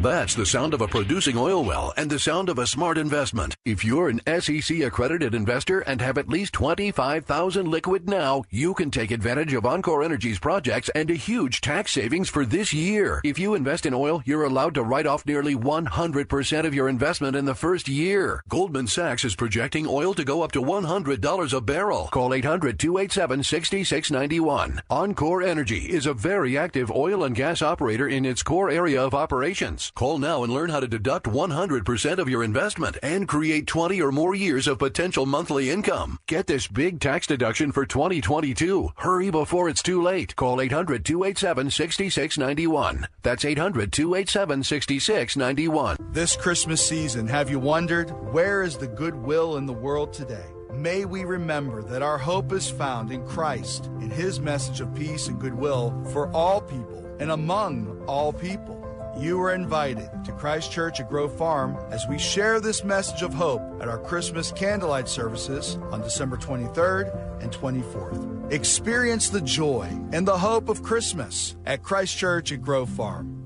That's 0.00 0.34
the 0.34 0.44
sound 0.44 0.74
of 0.74 0.80
a 0.80 0.88
producing 0.88 1.38
oil 1.38 1.64
well 1.64 1.94
and 1.96 2.10
the 2.10 2.18
sound 2.18 2.48
of 2.48 2.58
a 2.58 2.66
smart 2.66 2.98
investment. 2.98 3.54
If 3.64 3.84
you're 3.84 4.08
an 4.08 4.20
SEC 4.40 4.80
accredited 4.80 5.36
investor 5.36 5.78
and 5.80 6.00
have 6.00 6.18
at 6.18 6.28
least 6.28 6.52
25,000 6.54 7.68
liquid 7.68 8.08
now, 8.08 8.42
you 8.50 8.74
can 8.74 8.90
take 8.90 9.12
advantage 9.12 9.54
of 9.54 9.64
Encore 9.64 10.02
Energy's 10.02 10.40
projects 10.40 10.88
and 10.96 11.08
a 11.10 11.14
huge 11.14 11.60
tax 11.60 11.92
savings 11.92 12.28
for 12.28 12.44
this 12.44 12.72
year. 12.72 13.20
If 13.24 13.38
you 13.38 13.54
invest 13.54 13.86
in 13.86 13.94
oil, 13.94 14.20
you're 14.26 14.42
allowed 14.42 14.74
to 14.74 14.82
write 14.82 15.06
off 15.06 15.24
nearly 15.26 15.54
100% 15.54 16.66
of 16.66 16.74
your 16.74 16.88
investment 16.88 17.36
in 17.36 17.44
the 17.44 17.54
first 17.54 17.86
year. 17.88 18.42
Goldman 18.48 18.88
Sachs 18.88 19.24
is 19.24 19.36
projecting 19.36 19.86
oil 19.86 20.12
to 20.14 20.24
go 20.24 20.42
up 20.42 20.50
to 20.52 20.60
$100 20.60 21.52
a 21.52 21.60
barrel. 21.60 22.08
Call 22.10 22.30
800-287-6691. 22.30 24.80
Encore 24.90 25.42
Energy 25.42 25.86
is 25.86 26.06
a 26.06 26.14
very 26.14 26.58
active 26.58 26.90
oil 26.90 27.22
and 27.22 27.36
gas 27.36 27.62
operator 27.62 28.08
in 28.08 28.24
its 28.24 28.42
core 28.42 28.70
area 28.70 29.00
of 29.00 29.14
operations. 29.14 29.83
Call 29.94 30.18
now 30.18 30.42
and 30.44 30.52
learn 30.52 30.68
how 30.70 30.80
to 30.80 30.88
deduct 30.88 31.26
100% 31.26 32.18
of 32.18 32.28
your 32.28 32.42
investment 32.44 32.96
and 33.02 33.28
create 33.28 33.66
20 33.66 34.00
or 34.00 34.12
more 34.12 34.34
years 34.34 34.66
of 34.66 34.78
potential 34.78 35.26
monthly 35.26 35.70
income. 35.70 36.18
Get 36.26 36.46
this 36.46 36.68
big 36.68 37.00
tax 37.00 37.26
deduction 37.26 37.72
for 37.72 37.84
2022. 37.86 38.90
Hurry 38.96 39.30
before 39.30 39.68
it's 39.68 39.82
too 39.82 40.02
late. 40.02 40.34
Call 40.36 40.56
800-287-6691. 40.58 43.06
That's 43.22 43.44
800-287-6691. 43.44 46.12
This 46.12 46.36
Christmas 46.36 46.86
season, 46.86 47.26
have 47.26 47.50
you 47.50 47.58
wondered 47.58 48.10
where 48.32 48.62
is 48.62 48.76
the 48.76 48.86
goodwill 48.86 49.56
in 49.56 49.66
the 49.66 49.72
world 49.72 50.12
today? 50.12 50.44
May 50.72 51.04
we 51.04 51.24
remember 51.24 51.82
that 51.82 52.02
our 52.02 52.18
hope 52.18 52.52
is 52.52 52.68
found 52.68 53.12
in 53.12 53.24
Christ, 53.26 53.86
in 54.00 54.10
His 54.10 54.40
message 54.40 54.80
of 54.80 54.92
peace 54.94 55.28
and 55.28 55.40
goodwill 55.40 55.94
for 56.12 56.28
all 56.32 56.60
people 56.60 57.16
and 57.20 57.30
among 57.30 58.02
all 58.06 58.32
people. 58.32 58.80
You 59.16 59.40
are 59.42 59.54
invited 59.54 60.10
to 60.24 60.32
Christ 60.32 60.72
Church 60.72 60.98
at 60.98 61.08
Grove 61.08 61.36
Farm 61.38 61.78
as 61.90 62.04
we 62.08 62.18
share 62.18 62.58
this 62.58 62.82
message 62.82 63.22
of 63.22 63.32
hope 63.32 63.62
at 63.80 63.86
our 63.88 63.98
Christmas 63.98 64.50
candlelight 64.50 65.08
services 65.08 65.76
on 65.92 66.00
December 66.00 66.36
23rd 66.36 67.40
and 67.40 67.52
24th. 67.52 68.52
Experience 68.52 69.30
the 69.30 69.40
joy 69.40 69.86
and 70.12 70.26
the 70.26 70.36
hope 70.36 70.68
of 70.68 70.82
Christmas 70.82 71.54
at 71.64 71.84
Christ 71.84 72.16
Church 72.16 72.50
at 72.50 72.60
Grove 72.60 72.90
Farm. 72.90 73.43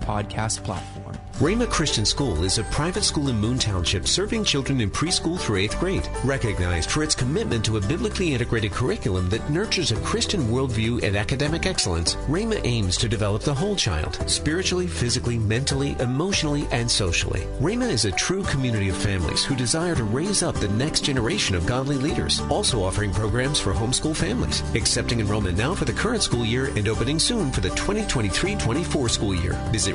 podcast 0.00 0.62
platform. 0.64 1.07
Rhema 1.38 1.70
Christian 1.70 2.04
School 2.04 2.42
is 2.42 2.58
a 2.58 2.64
private 2.64 3.04
school 3.04 3.28
in 3.28 3.38
Moon 3.38 3.60
Township 3.60 4.08
serving 4.08 4.42
children 4.42 4.80
in 4.80 4.90
preschool 4.90 5.38
through 5.38 5.58
eighth 5.58 5.78
grade, 5.78 6.08
recognized 6.24 6.90
for 6.90 7.04
its 7.04 7.14
commitment 7.14 7.64
to 7.64 7.76
a 7.76 7.80
biblically 7.80 8.34
integrated 8.34 8.72
curriculum 8.72 9.28
that 9.28 9.48
nurtures 9.48 9.92
a 9.92 10.00
Christian 10.00 10.48
worldview 10.48 11.00
and 11.04 11.14
academic 11.14 11.64
excellence. 11.64 12.16
Rhema 12.26 12.60
aims 12.64 12.96
to 12.96 13.08
develop 13.08 13.42
the 13.42 13.54
whole 13.54 13.76
child, 13.76 14.18
spiritually, 14.28 14.88
physically, 14.88 15.38
mentally, 15.38 15.94
emotionally, 16.00 16.66
and 16.72 16.90
socially. 16.90 17.46
Rhema 17.60 17.88
is 17.88 18.04
a 18.04 18.10
true 18.10 18.42
community 18.42 18.88
of 18.88 18.96
families 18.96 19.44
who 19.44 19.54
desire 19.54 19.94
to 19.94 20.02
raise 20.02 20.42
up 20.42 20.56
the 20.56 20.66
next 20.70 21.02
generation 21.02 21.54
of 21.54 21.66
godly 21.66 21.98
leaders, 21.98 22.40
also 22.50 22.82
offering 22.82 23.12
programs 23.12 23.60
for 23.60 23.72
homeschool 23.72 24.16
families, 24.16 24.64
accepting 24.74 25.20
enrollment 25.20 25.56
now 25.56 25.72
for 25.72 25.84
the 25.84 25.92
current 25.92 26.24
school 26.24 26.44
year 26.44 26.72
and 26.74 26.88
opening 26.88 27.20
soon 27.20 27.52
for 27.52 27.60
the 27.60 27.68
2023-24 27.70 29.08
school 29.08 29.36
year. 29.36 29.52
Visit 29.70 29.94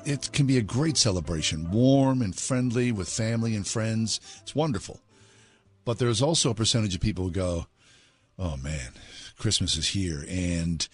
it 0.04 0.32
can 0.32 0.46
be 0.46 0.58
a 0.58 0.62
great 0.62 0.96
celebration, 0.96 1.70
warm 1.70 2.22
and 2.22 2.34
friendly 2.34 2.90
with 2.90 3.08
family 3.08 3.54
and 3.54 3.66
friends. 3.66 4.20
It's 4.42 4.54
wonderful. 4.54 5.00
But 5.84 5.98
there's 5.98 6.22
also 6.22 6.50
a 6.50 6.54
percentage 6.54 6.94
of 6.94 7.00
people 7.00 7.26
who 7.26 7.30
go, 7.30 7.66
oh 8.38 8.56
man, 8.56 8.92
Christmas 9.38 9.76
is 9.76 9.88
here. 9.88 10.24
And 10.28 10.86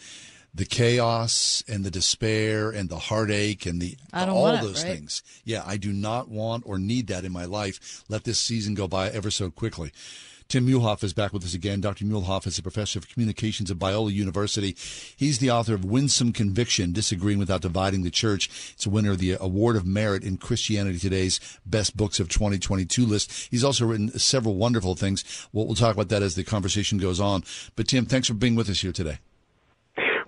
the 0.59 0.67
chaos 0.67 1.63
and 1.69 1.85
the 1.85 1.91
despair 1.91 2.71
and 2.71 2.89
the 2.89 2.99
heartache 2.99 3.65
and 3.65 3.81
the 3.81 3.97
all 4.29 4.43
want 4.43 4.57
it, 4.57 4.63
those 4.63 4.85
right? 4.85 4.93
things. 4.93 5.23
Yeah, 5.45 5.63
I 5.65 5.77
do 5.77 5.93
not 5.93 6.29
want 6.29 6.65
or 6.67 6.81
need 6.81 7.07
that 7.07 7.25
in 7.25 7.31
my 7.31 7.45
life. 7.45 8.03
Let 8.09 8.25
this 8.25 8.41
season 8.41 8.75
go 8.75 8.89
by 8.89 9.09
ever 9.09 9.31
so 9.31 9.51
quickly. 9.51 9.93
Tim 10.49 10.67
Muehlhoff 10.67 11.05
is 11.05 11.13
back 11.13 11.33
with 11.33 11.45
us 11.45 11.55
again. 11.55 11.81
Dr. 11.81 12.07
Muehlhoff 12.07 12.47
is 12.47 12.59
a 12.59 12.63
professor 12.63 12.99
of 12.99 13.09
communications 13.09 13.71
at 13.71 13.79
Biola 13.79 14.13
University. 14.13 14.75
He's 15.17 15.39
the 15.39 15.51
author 15.51 15.75
of 15.75 15.85
Winsome 15.85 16.33
Conviction, 16.33 16.93
Disagreeing 16.93 17.39
Without 17.39 17.61
Dividing 17.61 18.03
the 18.03 18.11
Church. 18.11 18.49
It's 18.73 18.87
a 18.87 18.91
winner 18.91 19.13
of 19.13 19.19
the 19.19 19.37
Award 19.39 19.77
of 19.77 19.87
Merit 19.87 20.25
in 20.25 20.39
Christianity 20.39 20.99
Today's 20.99 21.39
Best 21.67 21.97
Books 21.97 22.19
of 22.19 22.31
2022 22.31 23.05
list. 23.07 23.49
He's 23.51 23.63
also 23.63 23.87
written 23.87 24.19
several 24.19 24.57
wonderful 24.57 24.95
things. 24.95 25.23
We'll, 25.53 25.67
we'll 25.67 25.77
talk 25.77 25.95
about 25.95 26.09
that 26.09 26.23
as 26.23 26.35
the 26.35 26.45
conversation 26.45 26.99
goes 26.99 27.21
on. 27.21 27.45
But 27.77 27.87
Tim, 27.87 28.07
thanks 28.07 28.27
for 28.27 28.35
being 28.35 28.57
with 28.57 28.71
us 28.71 28.81
here 28.81 28.93
today. 28.93 29.19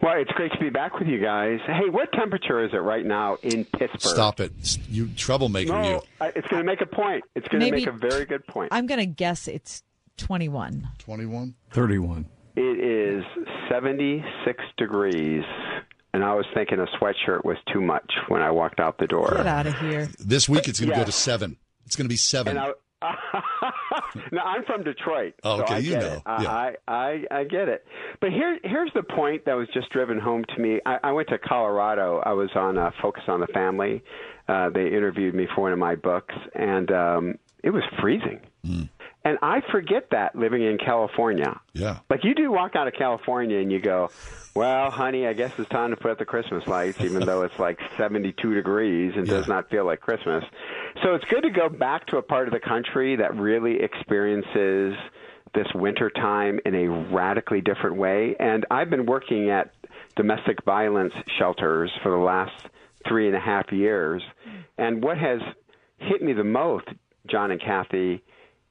Well, 0.02 0.14
it's 0.18 0.30
great 0.32 0.50
to 0.52 0.58
be 0.58 0.70
back 0.70 0.98
with 0.98 1.08
you 1.08 1.20
guys. 1.22 1.58
Hey, 1.66 1.90
what 1.90 2.10
temperature 2.12 2.64
is 2.64 2.72
it 2.72 2.78
right 2.78 3.04
now 3.04 3.36
in 3.42 3.64
Pittsburgh? 3.66 4.00
Stop 4.00 4.40
it. 4.40 4.52
You 4.88 5.08
troublemaker, 5.16 5.72
No, 5.72 5.82
you. 5.90 6.02
I- 6.20 6.28
it's 6.34 6.48
going 6.48 6.62
to 6.62 6.66
make 6.66 6.80
a 6.80 6.86
point. 6.86 7.22
It's 7.34 7.46
going 7.48 7.62
to 7.64 7.70
make 7.70 7.86
a 7.86 7.92
very 7.92 8.24
good 8.24 8.46
point. 8.46 8.70
I'm 8.72 8.86
going 8.86 9.00
to 9.00 9.06
guess 9.06 9.46
it's 9.46 9.82
21. 10.16 10.88
21? 10.98 11.54
31. 11.72 12.24
It 12.56 12.62
is 12.62 13.24
76 13.68 14.64
degrees, 14.76 15.44
and 16.14 16.24
I 16.24 16.34
was 16.34 16.46
thinking 16.54 16.78
a 16.80 16.86
sweatshirt 16.98 17.44
was 17.44 17.56
too 17.72 17.80
much 17.80 18.10
when 18.28 18.42
I 18.42 18.50
walked 18.50 18.80
out 18.80 18.98
the 18.98 19.06
door. 19.06 19.34
Get 19.36 19.46
out 19.46 19.66
of 19.66 19.78
here. 19.78 20.08
This 20.18 20.48
week 20.48 20.66
it's 20.68 20.80
going 20.80 20.90
to 20.90 20.96
Yeah. 20.96 21.02
go 21.02 21.06
to 21.06 21.12
seven. 21.12 21.56
It's 21.86 21.96
going 21.96 22.06
to 22.06 22.10
be 22.12 22.16
seven. 22.16 22.56
And 22.56 22.58
I, 22.58 22.72
no, 24.32 24.40
I'm 24.40 24.64
from 24.64 24.82
Detroit. 24.82 25.34
Oh, 25.42 25.58
so 25.58 25.62
okay, 25.64 25.74
I 25.74 25.78
you 25.78 25.96
know. 25.96 26.22
I, 26.26 26.42
Yeah. 26.42 26.50
I, 26.50 26.74
I 26.88 27.24
I 27.30 27.44
get 27.44 27.68
it. 27.68 27.86
But 28.20 28.30
here 28.30 28.58
here's 28.62 28.92
the 28.94 29.02
point 29.02 29.44
that 29.46 29.54
was 29.54 29.68
just 29.72 29.90
driven 29.90 30.18
home 30.18 30.44
to 30.54 30.60
me. 30.60 30.80
I, 30.84 30.98
I 31.04 31.12
went 31.12 31.28
to 31.28 31.38
Colorado. 31.38 32.22
I 32.24 32.32
was 32.32 32.50
on 32.54 32.76
uh, 32.78 32.90
Focus 33.00 33.22
on 33.28 33.40
the 33.40 33.46
Family. 33.48 34.02
Uh, 34.48 34.68
they 34.70 34.88
interviewed 34.88 35.34
me 35.34 35.46
for 35.54 35.62
one 35.62 35.72
of 35.72 35.78
my 35.78 35.94
books, 35.94 36.34
and 36.54 36.90
um, 36.90 37.34
it 37.62 37.70
was 37.70 37.82
freezing. 38.00 38.40
And 39.24 39.38
I 39.42 39.60
forget 39.70 40.10
that 40.10 40.34
living 40.34 40.62
in 40.62 40.78
California. 40.78 41.60
Yeah. 41.74 41.98
Like 42.08 42.24
you 42.24 42.34
do 42.34 42.50
walk 42.50 42.74
out 42.74 42.88
of 42.88 42.94
California 42.94 43.58
and 43.58 43.70
you 43.70 43.78
go, 43.78 44.10
well, 44.54 44.90
honey, 44.90 45.26
I 45.26 45.34
guess 45.34 45.52
it's 45.58 45.68
time 45.68 45.90
to 45.90 45.96
put 45.96 46.10
up 46.10 46.18
the 46.18 46.24
Christmas 46.24 46.66
lights, 46.66 47.00
even 47.02 47.24
though 47.26 47.42
it's 47.42 47.58
like 47.58 47.78
72 47.98 48.54
degrees 48.54 49.12
and 49.16 49.26
does 49.26 49.46
not 49.46 49.68
feel 49.68 49.84
like 49.84 50.00
Christmas. 50.00 50.44
So 51.02 51.14
it's 51.14 51.24
good 51.26 51.42
to 51.42 51.50
go 51.50 51.68
back 51.68 52.06
to 52.08 52.16
a 52.16 52.22
part 52.22 52.48
of 52.48 52.54
the 52.54 52.60
country 52.60 53.16
that 53.16 53.36
really 53.36 53.82
experiences 53.82 54.96
this 55.54 55.66
winter 55.74 56.10
time 56.10 56.60
in 56.64 56.74
a 56.74 56.88
radically 56.88 57.60
different 57.60 57.96
way. 57.96 58.36
And 58.38 58.64
I've 58.70 58.88
been 58.88 59.06
working 59.06 59.50
at 59.50 59.74
domestic 60.16 60.64
violence 60.64 61.12
shelters 61.38 61.90
for 62.02 62.10
the 62.10 62.18
last 62.24 62.66
three 63.06 63.26
and 63.26 63.36
a 63.36 63.40
half 63.40 63.70
years. 63.72 64.22
And 64.78 65.02
what 65.02 65.18
has 65.18 65.40
hit 65.98 66.22
me 66.22 66.32
the 66.32 66.44
most, 66.44 66.86
John 67.26 67.50
and 67.50 67.60
Kathy, 67.60 68.22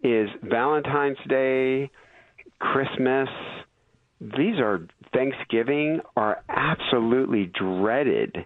is 0.04 0.30
Valentine's 0.44 1.18
Day, 1.28 1.92
Christmas, 2.60 3.30
these 4.22 4.60
are 4.60 4.88
Thanksgiving 5.14 6.02
are 6.16 6.44
absolutely 6.50 7.46
dreaded 7.46 8.46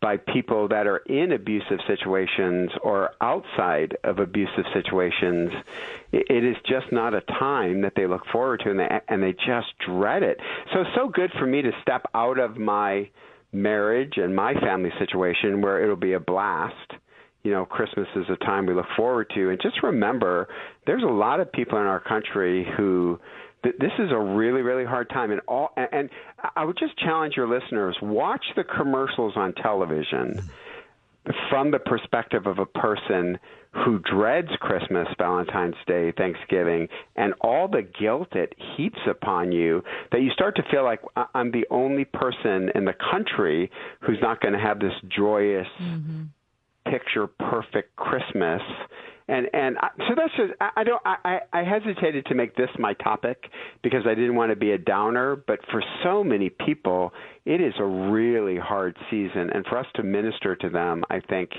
by 0.00 0.18
people 0.18 0.68
that 0.68 0.86
are 0.86 0.98
in 0.98 1.32
abusive 1.32 1.78
situations 1.86 2.70
or 2.82 3.12
outside 3.22 3.96
of 4.04 4.18
abusive 4.18 4.66
situations. 4.74 5.50
It 6.12 6.44
is 6.44 6.56
just 6.66 6.92
not 6.92 7.14
a 7.14 7.22
time 7.22 7.80
that 7.82 7.94
they 7.96 8.06
look 8.06 8.26
forward 8.30 8.60
to, 8.64 8.70
and 8.70 8.78
they 8.78 9.00
and 9.08 9.22
they 9.22 9.32
just 9.32 9.68
dread 9.84 10.22
it. 10.22 10.38
So 10.72 10.82
it's 10.82 10.90
so 10.94 11.08
good 11.08 11.30
for 11.38 11.46
me 11.46 11.62
to 11.62 11.72
step 11.80 12.02
out 12.14 12.38
of 12.38 12.58
my 12.58 13.08
marriage 13.50 14.18
and 14.18 14.36
my 14.36 14.52
family 14.60 14.90
situation 14.98 15.62
where 15.62 15.82
it'll 15.82 15.96
be 15.96 16.12
a 16.12 16.20
blast 16.20 16.92
you 17.44 17.52
know, 17.52 17.64
Christmas 17.66 18.08
is 18.16 18.24
a 18.30 18.36
time 18.44 18.66
we 18.66 18.74
look 18.74 18.86
forward 18.96 19.30
to. 19.34 19.50
And 19.50 19.60
just 19.60 19.82
remember, 19.82 20.48
there's 20.86 21.02
a 21.02 21.06
lot 21.06 21.40
of 21.40 21.52
people 21.52 21.78
in 21.78 21.84
our 21.84 22.00
country 22.00 22.66
who 22.76 23.20
th- 23.62 23.76
this 23.78 23.92
is 23.98 24.10
a 24.10 24.18
really, 24.18 24.62
really 24.62 24.84
hard 24.84 25.10
time. 25.10 25.30
And 25.30 25.40
all, 25.46 25.70
and, 25.76 25.88
and 25.92 26.10
I 26.56 26.64
would 26.64 26.78
just 26.78 26.98
challenge 26.98 27.34
your 27.36 27.46
listeners: 27.46 27.96
watch 28.02 28.44
the 28.56 28.64
commercials 28.64 29.34
on 29.36 29.52
television 29.54 30.48
from 31.50 31.70
the 31.70 31.78
perspective 31.78 32.46
of 32.46 32.58
a 32.58 32.66
person 32.66 33.38
who 33.72 33.98
dreads 33.98 34.48
Christmas, 34.60 35.08
Valentine's 35.18 35.74
Day, 35.86 36.12
Thanksgiving, 36.12 36.88
and 37.16 37.34
all 37.40 37.66
the 37.66 37.82
guilt 37.82 38.28
it 38.36 38.54
heaps 38.76 39.00
upon 39.08 39.50
you 39.50 39.82
that 40.12 40.20
you 40.20 40.30
start 40.30 40.56
to 40.56 40.62
feel 40.70 40.84
like 40.84 41.00
"I- 41.16 41.26
I'm 41.34 41.50
the 41.50 41.66
only 41.70 42.04
person 42.04 42.70
in 42.74 42.84
the 42.84 42.94
country 43.10 43.70
who's 44.00 44.18
not 44.22 44.40
going 44.40 44.54
to 44.54 44.60
have 44.60 44.78
this 44.78 44.94
joyous 45.08 45.66
mm-hmm. 45.80 46.22
Picture 46.90 47.26
perfect 47.26 47.96
Christmas. 47.96 48.60
And 49.26 49.46
and 49.54 49.78
I, 49.78 49.88
so 50.06 50.14
that's 50.14 50.34
just 50.36 50.52
I, 50.60 50.80
I 50.80 50.84
don't 50.84 51.02
I, 51.06 51.38
I 51.52 51.62
hesitated 51.62 52.26
to 52.26 52.34
make 52.34 52.56
this 52.56 52.68
my 52.78 52.92
topic 52.94 53.44
because 53.82 54.02
I 54.06 54.14
didn't 54.14 54.34
want 54.34 54.50
to 54.50 54.56
be 54.56 54.72
a 54.72 54.78
downer, 54.78 55.36
but 55.36 55.60
for 55.70 55.82
so 56.02 56.22
many 56.22 56.50
people 56.50 57.12
it 57.46 57.60
is 57.60 57.72
a 57.78 57.84
really 57.84 58.58
hard 58.58 58.96
season 59.10 59.50
and 59.54 59.64
for 59.66 59.78
us 59.78 59.86
to 59.94 60.02
minister 60.02 60.56
to 60.56 60.68
them, 60.68 61.04
I 61.08 61.20
think 61.20 61.50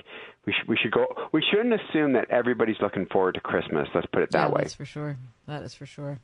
we 0.45 0.53
should 0.53 0.67
we 0.67 0.77
should 0.77 0.91
go 0.91 1.07
we 1.31 1.43
shouldn't 1.51 1.73
assume 1.73 2.13
that 2.13 2.29
everybody's 2.29 2.79
looking 2.81 3.07
forward 3.07 3.33
to 3.33 3.41
Christmas. 3.41 3.87
Let's 3.95 4.07
put 4.13 4.21
it 4.21 4.31
that 4.31 4.49
yeah, 4.49 4.53
way. 4.53 4.61
That's 4.61 4.75
for 4.75 4.85
sure. 4.85 5.17
That 5.47 5.63
is 5.63 5.73
for 5.73 5.87
sure. 5.87 6.19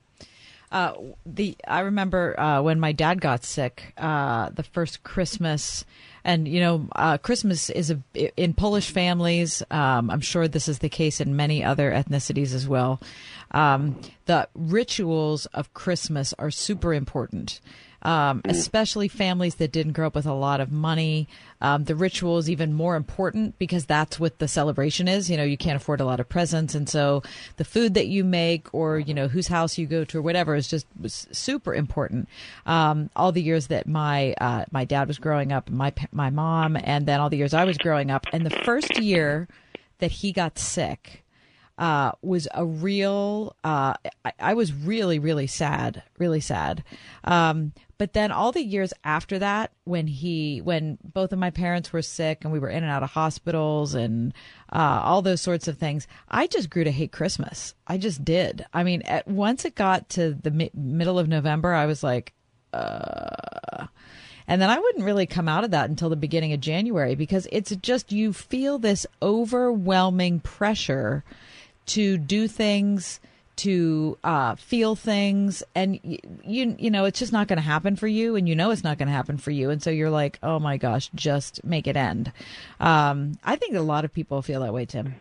Uh, 0.71 0.93
the 1.25 1.57
I 1.67 1.81
remember 1.81 2.39
uh, 2.39 2.61
when 2.61 2.79
my 2.79 2.93
dad 2.93 3.19
got 3.19 3.43
sick, 3.43 3.93
uh, 3.97 4.49
the 4.51 4.63
first 4.63 5.03
Christmas, 5.03 5.83
and 6.23 6.47
you 6.47 6.59
know, 6.59 6.87
uh, 6.95 7.17
Christmas 7.17 7.69
is 7.69 7.91
a 7.91 7.99
in 8.37 8.53
Polish 8.53 8.91
families. 8.91 9.63
Um, 9.71 10.09
I'm 10.09 10.21
sure 10.21 10.47
this 10.47 10.67
is 10.67 10.79
the 10.79 10.89
case 10.89 11.19
in 11.19 11.35
many 11.35 11.63
other 11.63 11.91
ethnicities 11.91 12.53
as 12.53 12.67
well. 12.67 13.01
Um, 13.51 13.99
the 14.25 14.47
rituals 14.55 15.45
of 15.47 15.73
Christmas 15.73 16.33
are 16.39 16.51
super 16.51 16.93
important. 16.93 17.59
Um, 18.03 18.41
especially 18.45 19.07
families 19.07 19.55
that 19.55 19.71
didn't 19.71 19.93
grow 19.93 20.07
up 20.07 20.15
with 20.15 20.25
a 20.25 20.33
lot 20.33 20.59
of 20.59 20.71
money. 20.71 21.27
Um, 21.61 21.83
the 21.83 21.95
ritual 21.95 22.39
is 22.39 22.49
even 22.49 22.73
more 22.73 22.95
important 22.95 23.59
because 23.59 23.85
that's 23.85 24.19
what 24.19 24.39
the 24.39 24.47
celebration 24.47 25.07
is. 25.07 25.29
You 25.29 25.37
know, 25.37 25.43
you 25.43 25.57
can't 25.57 25.75
afford 25.75 26.01
a 26.01 26.05
lot 26.05 26.19
of 26.19 26.27
presents. 26.27 26.73
And 26.73 26.89
so 26.89 27.21
the 27.57 27.63
food 27.63 27.93
that 27.93 28.07
you 28.07 28.23
make 28.23 28.73
or, 28.73 28.97
you 28.97 29.13
know, 29.13 29.27
whose 29.27 29.47
house 29.47 29.77
you 29.77 29.85
go 29.85 30.03
to 30.05 30.17
or 30.17 30.21
whatever 30.23 30.55
is 30.55 30.67
just 30.67 30.87
super 31.31 31.75
important. 31.75 32.27
Um, 32.65 33.11
all 33.15 33.31
the 33.31 33.43
years 33.43 33.67
that 33.67 33.87
my, 33.87 34.33
uh, 34.41 34.65
my 34.71 34.85
dad 34.85 35.07
was 35.07 35.19
growing 35.19 35.51
up, 35.51 35.69
my, 35.69 35.93
my 36.11 36.31
mom, 36.31 36.77
and 36.77 37.05
then 37.05 37.19
all 37.19 37.29
the 37.29 37.37
years 37.37 37.53
I 37.53 37.65
was 37.65 37.77
growing 37.77 38.09
up. 38.09 38.25
And 38.33 38.43
the 38.43 38.63
first 38.65 38.99
year 38.99 39.47
that 39.99 40.11
he 40.11 40.31
got 40.31 40.57
sick 40.57 41.20
uh, 41.77 42.11
was 42.21 42.47
a 42.53 42.65
real. 42.65 43.55
Uh, 43.63 43.93
I, 44.23 44.33
I, 44.39 44.53
was 44.53 44.73
really, 44.73 45.19
really 45.19 45.47
sad, 45.47 46.03
really 46.17 46.39
sad. 46.39 46.83
Um, 47.23 47.73
but 47.97 48.13
then 48.13 48.31
all 48.31 48.51
the 48.51 48.63
years 48.63 48.93
after 49.03 49.39
that, 49.39 49.71
when 49.83 50.07
he, 50.07 50.59
when 50.61 50.97
both 51.03 51.33
of 51.33 51.39
my 51.39 51.49
parents 51.49 51.93
were 51.93 52.01
sick 52.01 52.39
and 52.43 52.51
we 52.51 52.59
were 52.59 52.69
in 52.69 52.83
and 52.83 52.91
out 52.91 53.03
of 53.03 53.11
hospitals 53.11 53.93
and 53.93 54.33
uh, 54.71 55.01
all 55.03 55.21
those 55.21 55.41
sorts 55.41 55.67
of 55.67 55.77
things, 55.77 56.07
I 56.27 56.47
just 56.47 56.69
grew 56.69 56.83
to 56.83 56.91
hate 56.91 57.11
Christmas. 57.11 57.75
I 57.87 57.97
just 57.97 58.25
did. 58.25 58.65
I 58.73 58.83
mean, 58.83 59.03
at, 59.03 59.27
once 59.27 59.65
it 59.65 59.75
got 59.75 60.09
to 60.09 60.33
the 60.33 60.51
mi- 60.51 60.71
middle 60.73 61.19
of 61.19 61.27
November, 61.27 61.73
I 61.73 61.85
was 61.85 62.03
like, 62.03 62.33
uh, 62.73 63.85
and 64.47 64.61
then 64.61 64.69
I 64.69 64.79
wouldn't 64.79 65.05
really 65.05 65.25
come 65.25 65.47
out 65.47 65.63
of 65.63 65.71
that 65.71 65.89
until 65.89 66.09
the 66.09 66.15
beginning 66.15 66.53
of 66.53 66.59
January 66.59 67.15
because 67.15 67.47
it's 67.51 67.75
just 67.77 68.11
you 68.11 68.33
feel 68.33 68.79
this 68.79 69.05
overwhelming 69.21 70.39
pressure 70.39 71.23
to 71.91 72.17
do 72.17 72.47
things 72.47 73.19
to 73.57 74.17
uh, 74.23 74.55
feel 74.55 74.95
things 74.95 75.61
and 75.75 75.99
y- 76.03 76.19
you 76.43 76.75
you 76.79 76.89
know 76.89 77.05
it's 77.05 77.19
just 77.19 77.33
not 77.33 77.47
going 77.47 77.57
to 77.57 77.63
happen 77.63 77.95
for 77.95 78.07
you 78.07 78.35
and 78.35 78.47
you 78.47 78.55
know 78.55 78.71
it's 78.71 78.83
not 78.83 78.97
going 78.97 79.07
to 79.07 79.13
happen 79.13 79.37
for 79.37 79.51
you 79.51 79.69
and 79.69 79.83
so 79.83 79.89
you're 79.89 80.09
like 80.09 80.39
oh 80.41 80.57
my 80.57 80.77
gosh 80.77 81.09
just 81.13 81.63
make 81.63 81.85
it 81.85 81.95
end. 81.97 82.31
Um, 82.79 83.37
i 83.43 83.55
think 83.55 83.75
a 83.75 83.81
lot 83.81 84.05
of 84.05 84.13
people 84.13 84.41
feel 84.41 84.61
that 84.61 84.73
way 84.73 84.85
tim. 84.85 85.15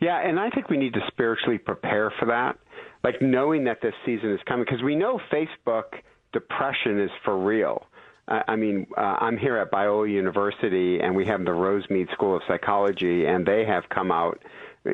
Yeah 0.00 0.18
and 0.18 0.38
i 0.40 0.50
think 0.50 0.68
we 0.68 0.76
need 0.76 0.92
to 0.94 1.00
spiritually 1.06 1.58
prepare 1.58 2.12
for 2.18 2.26
that 2.26 2.58
like 3.04 3.22
knowing 3.22 3.64
that 3.64 3.80
this 3.80 3.94
season 4.04 4.32
is 4.32 4.40
coming 4.46 4.64
because 4.68 4.82
we 4.82 4.96
know 4.96 5.20
facebook 5.32 6.00
depression 6.32 7.00
is 7.00 7.10
for 7.24 7.36
real. 7.36 7.86
I 8.28 8.54
mean, 8.54 8.86
uh, 8.96 9.16
I'm 9.20 9.36
here 9.36 9.56
at 9.56 9.72
Biola 9.72 10.08
University, 10.08 11.00
and 11.00 11.16
we 11.16 11.26
have 11.26 11.40
the 11.44 11.50
Rosemead 11.50 12.12
School 12.12 12.36
of 12.36 12.42
Psychology, 12.46 13.26
and 13.26 13.44
they 13.44 13.64
have 13.64 13.88
come 13.88 14.12
out 14.12 14.40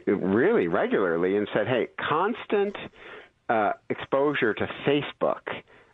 really 0.07 0.69
regularly 0.69 1.37
and 1.37 1.49
said, 1.55 1.67
hey, 1.67 1.89
constant 2.09 2.77
uh, 3.49 3.73
exposure 3.91 4.55
to 4.55 4.67
Facebook 4.87 5.43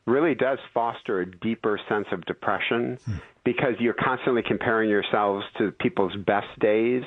really 0.06 0.34
does 0.34 0.58
foster 0.74 1.20
a 1.20 1.30
deeper 1.30 1.78
sense 1.88 2.06
of 2.10 2.24
depression 2.24 2.98
hmm. 3.04 3.12
because 3.44 3.74
you're 3.78 3.94
constantly 3.94 4.42
comparing 4.42 4.90
yourselves 4.90 5.44
to 5.58 5.70
people's 5.72 6.14
best 6.26 6.58
days. 6.58 7.02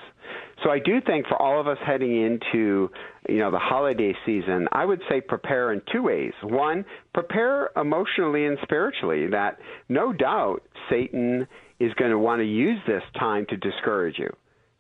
So 0.64 0.70
I 0.70 0.80
do 0.80 1.02
think 1.02 1.28
for 1.28 1.42
all 1.42 1.60
of 1.60 1.68
us 1.68 1.78
heading 1.86 2.22
into, 2.22 2.90
you 3.28 3.40
know, 3.40 3.52
the 3.52 3.60
holiday 3.60 4.14
season, 4.26 4.68
I 4.72 4.86
would 4.86 5.02
say 5.10 5.20
prepare 5.20 5.74
in 5.74 5.82
two 5.92 6.04
ways. 6.04 6.32
One, 6.42 6.86
prepare 7.14 7.70
emotionally 7.76 8.46
and 8.46 8.58
spiritually 8.64 9.28
that 9.28 9.60
no 9.90 10.14
doubt 10.14 10.62
Satan 10.90 11.48
is 11.80 11.94
going 11.96 12.12
to 12.12 12.20
want 12.20 12.40
to 12.40 12.46
use 12.46 12.80
this 12.88 13.04
time 13.20 13.46
to 13.50 13.58
discourage 13.58 14.18
you. 14.18 14.30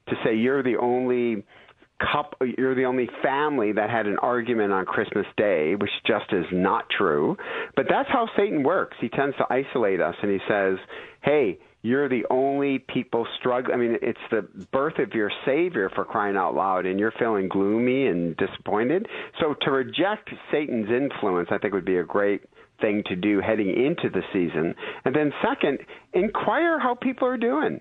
To 0.09 0.15
say 0.23 0.35
you're 0.35 0.63
the 0.63 0.77
only 0.77 1.43
couple, 1.99 2.47
you're 2.57 2.75
the 2.75 2.85
only 2.85 3.09
family 3.23 3.71
that 3.73 3.89
had 3.89 4.07
an 4.07 4.17
argument 4.19 4.73
on 4.73 4.85
Christmas 4.85 5.25
Day, 5.37 5.75
which 5.75 5.91
just 6.05 6.31
is 6.31 6.45
not 6.51 6.89
true. 6.89 7.37
But 7.75 7.85
that's 7.89 8.09
how 8.09 8.27
Satan 8.37 8.63
works. 8.63 8.97
He 8.99 9.09
tends 9.09 9.35
to 9.37 9.45
isolate 9.49 10.01
us, 10.01 10.15
and 10.21 10.31
he 10.31 10.39
says, 10.47 10.77
"Hey, 11.21 11.59
you're 11.85 12.09
the 12.09 12.25
only 12.31 12.79
people 12.79 13.27
struggling. 13.39 13.75
I 13.75 13.77
mean, 13.77 13.97
it's 14.01 14.17
the 14.31 14.41
birth 14.71 14.97
of 14.97 15.13
your 15.13 15.31
Savior 15.45 15.89
for 15.93 16.03
crying 16.03 16.35
out 16.35 16.55
loud, 16.55 16.87
and 16.87 16.99
you're 16.99 17.13
feeling 17.19 17.47
gloomy 17.47 18.07
and 18.07 18.35
disappointed. 18.37 19.07
So 19.39 19.53
to 19.61 19.71
reject 19.71 20.31
Satan's 20.51 20.89
influence, 20.89 21.49
I 21.51 21.59
think 21.59 21.75
would 21.75 21.85
be 21.85 21.97
a 21.97 22.03
great 22.03 22.41
thing 22.81 23.03
to 23.05 23.15
do 23.15 23.39
heading 23.39 23.69
into 23.69 24.09
the 24.09 24.23
season. 24.33 24.73
And 25.05 25.15
then 25.15 25.31
second, 25.47 25.77
inquire 26.13 26.79
how 26.79 26.95
people 26.95 27.27
are 27.27 27.37
doing. 27.37 27.79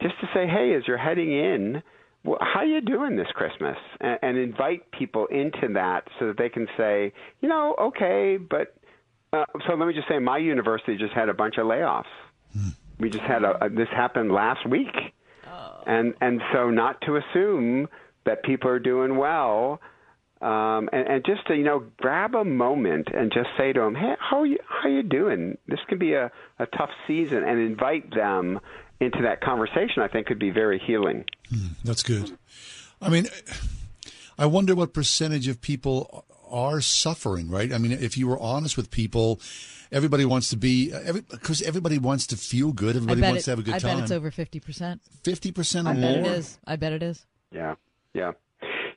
Just 0.00 0.14
to 0.20 0.28
say, 0.32 0.46
hey, 0.46 0.74
as 0.76 0.86
you're 0.86 0.96
heading 0.96 1.32
in, 1.32 1.82
how 2.24 2.60
are 2.60 2.66
you 2.66 2.80
doing 2.80 3.16
this 3.16 3.28
Christmas? 3.34 3.76
And, 4.00 4.18
and 4.22 4.38
invite 4.38 4.90
people 4.92 5.26
into 5.26 5.72
that 5.74 6.04
so 6.18 6.28
that 6.28 6.38
they 6.38 6.48
can 6.48 6.66
say, 6.76 7.12
you 7.40 7.48
know, 7.48 7.74
okay, 7.78 8.36
but 8.36 8.76
uh, 9.32 9.44
so 9.66 9.74
let 9.74 9.86
me 9.86 9.94
just 9.94 10.08
say, 10.08 10.18
my 10.18 10.38
university 10.38 10.96
just 10.96 11.12
had 11.12 11.28
a 11.28 11.34
bunch 11.34 11.56
of 11.58 11.66
layoffs. 11.66 12.04
Hmm. 12.52 12.70
We 12.98 13.10
just 13.10 13.24
had 13.24 13.44
a, 13.44 13.64
a 13.64 13.70
this 13.70 13.88
happened 13.90 14.32
last 14.32 14.68
week, 14.68 14.94
oh. 15.46 15.82
and 15.86 16.14
and 16.20 16.42
so 16.52 16.68
not 16.70 17.00
to 17.02 17.16
assume 17.16 17.88
that 18.26 18.42
people 18.42 18.68
are 18.68 18.78
doing 18.78 19.16
well, 19.16 19.80
um, 20.42 20.90
and, 20.92 21.08
and 21.08 21.24
just 21.24 21.46
to 21.46 21.54
you 21.54 21.64
know 21.64 21.84
grab 21.96 22.34
a 22.34 22.44
moment 22.44 23.08
and 23.14 23.32
just 23.32 23.48
say 23.56 23.72
to 23.72 23.80
them, 23.80 23.94
hey, 23.94 24.14
how 24.18 24.40
are 24.40 24.46
you 24.46 24.58
how 24.66 24.88
are 24.88 24.92
you 24.92 25.02
doing? 25.02 25.56
This 25.66 25.78
can 25.88 25.98
be 25.98 26.12
a, 26.12 26.30
a 26.58 26.66
tough 26.66 26.90
season, 27.06 27.44
and 27.44 27.58
invite 27.58 28.14
them 28.14 28.60
into 29.00 29.22
that 29.22 29.40
conversation, 29.40 30.02
I 30.02 30.08
think 30.08 30.26
could 30.26 30.38
be 30.38 30.50
very 30.50 30.78
healing. 30.78 31.24
Mm, 31.52 31.70
that's 31.84 32.02
good. 32.02 32.36
I 33.00 33.08
mean, 33.08 33.26
I 34.38 34.46
wonder 34.46 34.74
what 34.74 34.92
percentage 34.92 35.48
of 35.48 35.60
people 35.60 36.24
are 36.50 36.80
suffering, 36.80 37.48
right? 37.48 37.72
I 37.72 37.78
mean, 37.78 37.92
if 37.92 38.18
you 38.18 38.26
were 38.26 38.38
honest 38.38 38.76
with 38.76 38.90
people, 38.90 39.40
everybody 39.90 40.24
wants 40.24 40.50
to 40.50 40.56
be, 40.56 40.90
because 41.30 41.62
every, 41.62 41.68
everybody 41.68 41.98
wants 41.98 42.26
to 42.28 42.36
feel 42.36 42.72
good. 42.72 42.96
Everybody 42.96 43.22
wants 43.22 43.42
it, 43.42 43.44
to 43.44 43.50
have 43.52 43.58
a 43.58 43.62
good 43.62 43.74
I 43.74 43.78
time. 43.78 43.90
I 43.90 43.94
bet 43.94 44.02
it's 44.04 44.12
over 44.12 44.30
50%. 44.30 45.00
50% 45.22 45.84
or 45.84 45.88
I 45.88 45.92
more? 45.94 46.02
bet 46.02 46.16
it 46.18 46.26
is. 46.26 46.58
I 46.66 46.76
bet 46.76 46.92
it 46.92 47.02
is. 47.02 47.26
Yeah, 47.52 47.76
yeah. 48.12 48.32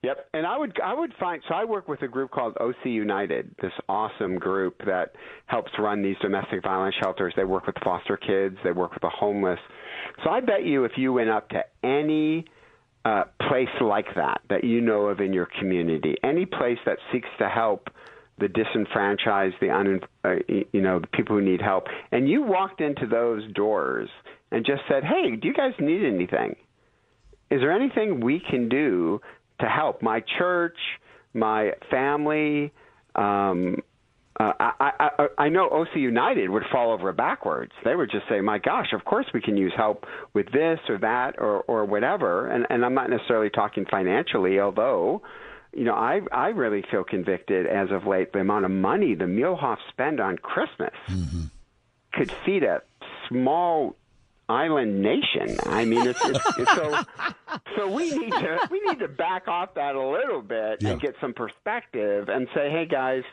Yep, 0.03 0.29
and 0.33 0.45
I 0.45 0.57
would 0.57 0.77
I 0.83 0.93
would 0.93 1.13
find 1.17 1.41
so 1.47 1.55
I 1.55 1.63
work 1.63 1.87
with 1.87 2.01
a 2.01 2.09
group 2.09 2.29
called 2.31 2.57
OC 2.59 2.85
United, 2.85 3.55
this 3.61 3.71
awesome 3.87 4.37
group 4.37 4.81
that 4.85 5.13
helps 5.45 5.71
run 5.79 6.03
these 6.03 6.17
domestic 6.21 6.61
violence 6.61 6.93
shelters. 7.01 7.33
They 7.37 7.45
work 7.45 7.65
with 7.67 7.77
foster 7.85 8.17
kids, 8.17 8.57
they 8.65 8.73
work 8.73 8.93
with 8.93 9.01
the 9.01 9.09
homeless. 9.09 9.59
So 10.23 10.29
I 10.29 10.41
bet 10.41 10.65
you 10.65 10.83
if 10.83 10.91
you 10.97 11.13
went 11.13 11.29
up 11.29 11.47
to 11.49 11.63
any 11.85 12.43
uh, 13.05 13.23
place 13.47 13.69
like 13.79 14.07
that 14.15 14.41
that 14.49 14.65
you 14.65 14.81
know 14.81 15.03
of 15.03 15.21
in 15.21 15.31
your 15.31 15.47
community, 15.57 16.15
any 16.21 16.45
place 16.45 16.79
that 16.85 16.97
seeks 17.13 17.29
to 17.39 17.47
help 17.47 17.87
the 18.39 18.49
disenfranchised, 18.49 19.55
the 19.61 19.69
un, 19.69 20.01
uh, 20.25 20.35
you 20.73 20.81
know, 20.81 20.99
the 20.99 21.07
people 21.07 21.37
who 21.37 21.41
need 21.41 21.61
help, 21.61 21.85
and 22.11 22.27
you 22.27 22.43
walked 22.43 22.81
into 22.81 23.07
those 23.07 23.49
doors 23.53 24.09
and 24.51 24.65
just 24.65 24.81
said, 24.89 25.05
"Hey, 25.05 25.37
do 25.37 25.47
you 25.47 25.53
guys 25.53 25.71
need 25.79 26.03
anything? 26.03 26.57
Is 27.49 27.61
there 27.61 27.71
anything 27.71 28.19
we 28.19 28.41
can 28.41 28.67
do 28.67 29.21
to 29.63 29.69
help 29.69 30.01
my 30.01 30.21
church, 30.37 30.77
my 31.33 31.71
family. 31.89 32.71
Um, 33.15 33.77
uh, 34.39 34.51
I, 34.59 34.91
I, 34.99 35.27
I 35.37 35.49
know 35.49 35.69
OC 35.69 35.95
United 35.95 36.49
would 36.49 36.63
fall 36.71 36.91
over 36.91 37.13
backwards. 37.13 37.71
They 37.85 37.95
would 37.95 38.09
just 38.11 38.27
say, 38.27 38.41
"My 38.41 38.57
gosh, 38.57 38.87
of 38.93 39.05
course 39.05 39.27
we 39.33 39.41
can 39.41 39.55
use 39.57 39.71
help 39.77 40.05
with 40.33 40.51
this 40.51 40.79
or 40.89 40.97
that 40.99 41.35
or 41.37 41.61
or 41.61 41.85
whatever." 41.85 42.47
And 42.47 42.65
and 42.69 42.83
I'm 42.83 42.95
not 42.95 43.09
necessarily 43.09 43.49
talking 43.49 43.85
financially, 43.89 44.59
although, 44.59 45.21
you 45.71 45.83
know, 45.83 45.93
I 45.93 46.21
I 46.31 46.47
really 46.47 46.83
feel 46.89 47.03
convicted 47.03 47.67
as 47.67 47.91
of 47.91 48.07
late. 48.07 48.33
The 48.33 48.39
amount 48.39 48.65
of 48.65 48.71
money 48.71 49.13
the 49.13 49.25
Muehlhoff 49.25 49.77
spend 49.89 50.19
on 50.19 50.37
Christmas 50.37 50.93
mm-hmm. 51.07 51.43
could 52.13 52.31
feed 52.43 52.63
a 52.63 52.81
small 53.29 53.95
island 54.53 55.01
nation. 55.01 55.57
I 55.65 55.85
mean, 55.85 56.07
it's, 56.07 56.23
it's, 56.23 56.57
it's 56.59 56.75
so 56.75 57.03
so 57.75 57.91
we 57.91 58.11
need 58.11 58.31
to 58.31 58.59
we 58.71 58.79
need 58.81 58.99
to 58.99 59.07
back 59.07 59.47
off 59.47 59.73
that 59.75 59.95
a 59.95 60.07
little 60.07 60.41
bit 60.41 60.81
yeah. 60.81 60.91
and 60.91 61.01
get 61.01 61.15
some 61.19 61.33
perspective 61.33 62.29
and 62.29 62.47
say, 62.53 62.69
hey 62.69 62.85
guys, 62.89 63.23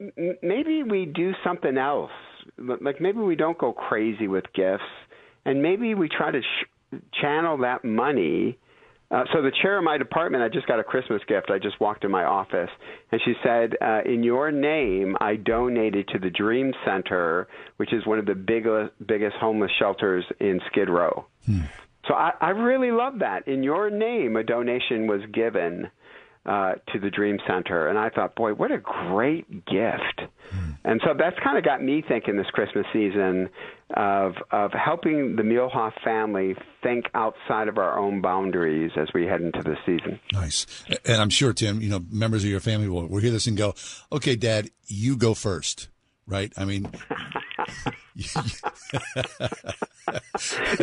m- 0.00 0.36
maybe 0.42 0.82
we 0.82 1.06
do 1.06 1.32
something 1.42 1.76
else. 1.76 2.12
Like 2.58 3.00
maybe 3.00 3.18
we 3.18 3.36
don't 3.36 3.58
go 3.58 3.72
crazy 3.72 4.28
with 4.28 4.44
gifts, 4.54 4.82
and 5.44 5.62
maybe 5.62 5.94
we 5.94 6.08
try 6.08 6.30
to 6.30 6.40
sh- 6.40 6.96
channel 7.20 7.58
that 7.58 7.84
money 7.84 8.58
uh, 9.10 9.24
so 9.32 9.42
the 9.42 9.52
chair 9.62 9.78
of 9.78 9.84
my 9.84 9.98
department, 9.98 10.42
I 10.42 10.48
just 10.48 10.66
got 10.66 10.80
a 10.80 10.84
Christmas 10.84 11.22
gift. 11.28 11.50
I 11.50 11.58
just 11.58 11.78
walked 11.80 12.04
in 12.04 12.10
my 12.10 12.24
office, 12.24 12.70
and 13.12 13.20
she 13.24 13.34
said, 13.44 13.76
uh, 13.80 14.00
"In 14.04 14.22
your 14.22 14.50
name, 14.50 15.16
I 15.20 15.36
donated 15.36 16.08
to 16.08 16.18
the 16.18 16.30
Dream 16.30 16.72
Center, 16.84 17.46
which 17.76 17.92
is 17.92 18.06
one 18.06 18.18
of 18.18 18.26
the 18.26 18.34
biggest 18.34 18.92
biggest 19.06 19.36
homeless 19.36 19.70
shelters 19.78 20.24
in 20.40 20.60
Skid 20.70 20.88
Row." 20.88 21.26
Hmm. 21.46 21.60
So 22.08 22.14
I, 22.14 22.32
I 22.40 22.50
really 22.50 22.90
love 22.90 23.20
that. 23.20 23.48
In 23.48 23.62
your 23.62 23.90
name, 23.90 24.36
a 24.36 24.42
donation 24.42 25.06
was 25.06 25.20
given 25.32 25.90
uh, 26.46 26.74
to 26.92 26.98
the 26.98 27.10
Dream 27.10 27.38
Center, 27.46 27.88
and 27.88 27.98
I 27.98 28.10
thought, 28.10 28.34
boy, 28.34 28.52
what 28.54 28.70
a 28.70 28.78
great 28.78 29.48
gift! 29.66 30.20
Mm. 30.54 30.78
And 30.84 31.00
so 31.04 31.14
that's 31.18 31.36
kind 31.42 31.56
of 31.56 31.64
got 31.64 31.82
me 31.82 32.02
thinking 32.06 32.36
this 32.36 32.46
Christmas 32.52 32.86
season 32.92 33.48
of 33.96 34.34
of 34.50 34.72
helping 34.72 35.36
the 35.36 35.42
Muehlhoff 35.42 35.92
family 36.02 36.54
think 36.82 37.06
outside 37.14 37.68
of 37.68 37.78
our 37.78 37.98
own 37.98 38.20
boundaries 38.20 38.90
as 38.96 39.08
we 39.14 39.26
head 39.26 39.40
into 39.40 39.62
the 39.62 39.76
season. 39.86 40.20
Nice, 40.32 40.66
and 41.04 41.20
I'm 41.20 41.30
sure 41.30 41.52
Tim, 41.52 41.80
you 41.80 41.88
know, 41.88 42.04
members 42.10 42.44
of 42.44 42.50
your 42.50 42.60
family 42.60 42.88
will, 42.88 43.06
will 43.06 43.20
hear 43.20 43.30
this 43.30 43.46
and 43.46 43.56
go, 43.56 43.74
"Okay, 44.12 44.36
Dad, 44.36 44.70
you 44.86 45.16
go 45.16 45.34
first. 45.34 45.88
Right? 46.26 46.52
I 46.56 46.64
mean. 46.64 46.90
yeah, 48.16 48.40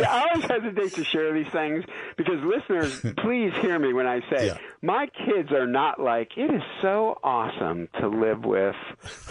I 0.08 0.28
always 0.34 0.44
hesitate 0.50 0.94
to 0.94 1.04
share 1.04 1.32
these 1.32 1.50
things 1.52 1.84
because 2.16 2.42
listeners, 2.42 3.00
please 3.18 3.52
hear 3.60 3.78
me 3.78 3.92
when 3.92 4.06
I 4.06 4.20
say 4.30 4.46
Yeah. 4.48 4.58
my 4.82 5.06
kids 5.26 5.50
are 5.52 5.66
not 5.66 6.00
like 6.00 6.36
it 6.36 6.52
is 6.52 6.62
so 6.80 7.18
awesome 7.22 7.88
to 8.00 8.08
live 8.08 8.44
with 8.44 8.76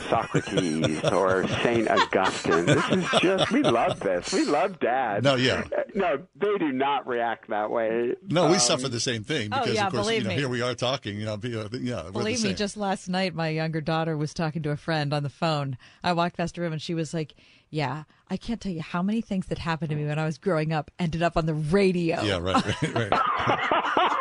Socrates 0.09 1.03
or 1.11 1.47
Saint 1.47 1.89
Augustine. 1.89 2.65
This 2.65 2.89
is 2.89 3.05
just 3.21 3.51
we 3.51 3.63
love 3.63 3.99
this. 3.99 4.31
We 4.33 4.45
love 4.45 4.79
Dad. 4.79 5.23
No, 5.23 5.35
yeah. 5.35 5.63
Uh, 5.77 5.81
No, 5.93 6.17
they 6.35 6.57
do 6.57 6.71
not 6.71 7.05
react 7.07 7.49
that 7.49 7.69
way. 7.69 8.15
No, 8.29 8.47
we 8.47 8.53
Um, 8.53 8.59
suffer 8.59 8.87
the 8.89 8.99
same 8.99 9.23
thing 9.23 9.49
Oh, 9.51 9.59
because, 9.59 9.75
yeah, 9.75 9.87
of 9.87 9.93
course, 9.93 10.09
you 10.11 10.21
know, 10.23 10.29
me. 10.29 10.35
here 10.35 10.49
we 10.49 10.61
are 10.61 10.73
talking. 10.75 11.19
You 11.19 11.25
know, 11.25 11.33
uh, 11.33 11.67
yeah, 11.73 12.09
Believe 12.11 12.43
me, 12.43 12.53
just 12.53 12.77
last 12.77 13.09
night, 13.09 13.35
my 13.35 13.49
younger 13.49 13.81
daughter 13.81 14.15
was 14.17 14.33
talking 14.33 14.61
to 14.63 14.71
a 14.71 14.77
friend 14.77 15.13
on 15.13 15.23
the 15.23 15.29
phone. 15.29 15.77
I 16.03 16.13
walked 16.13 16.37
past 16.37 16.55
her 16.55 16.63
room 16.63 16.73
and 16.73 16.81
she 16.81 16.93
was 16.93 17.13
like, 17.13 17.33
Yeah, 17.71 18.03
I 18.29 18.35
can't 18.35 18.59
tell 18.59 18.71
you 18.71 18.81
how 18.81 19.01
many 19.01 19.21
things 19.21 19.47
that 19.47 19.57
happened 19.57 19.89
to 19.91 19.95
me 19.95 20.05
when 20.05 20.19
I 20.19 20.25
was 20.25 20.37
growing 20.37 20.73
up 20.73 20.91
ended 20.99 21.23
up 21.23 21.37
on 21.37 21.45
the 21.45 21.53
radio. 21.53 22.21
Yeah, 22.21 22.37
right, 22.37 22.83
right, 22.83 23.11
right. 23.11 24.19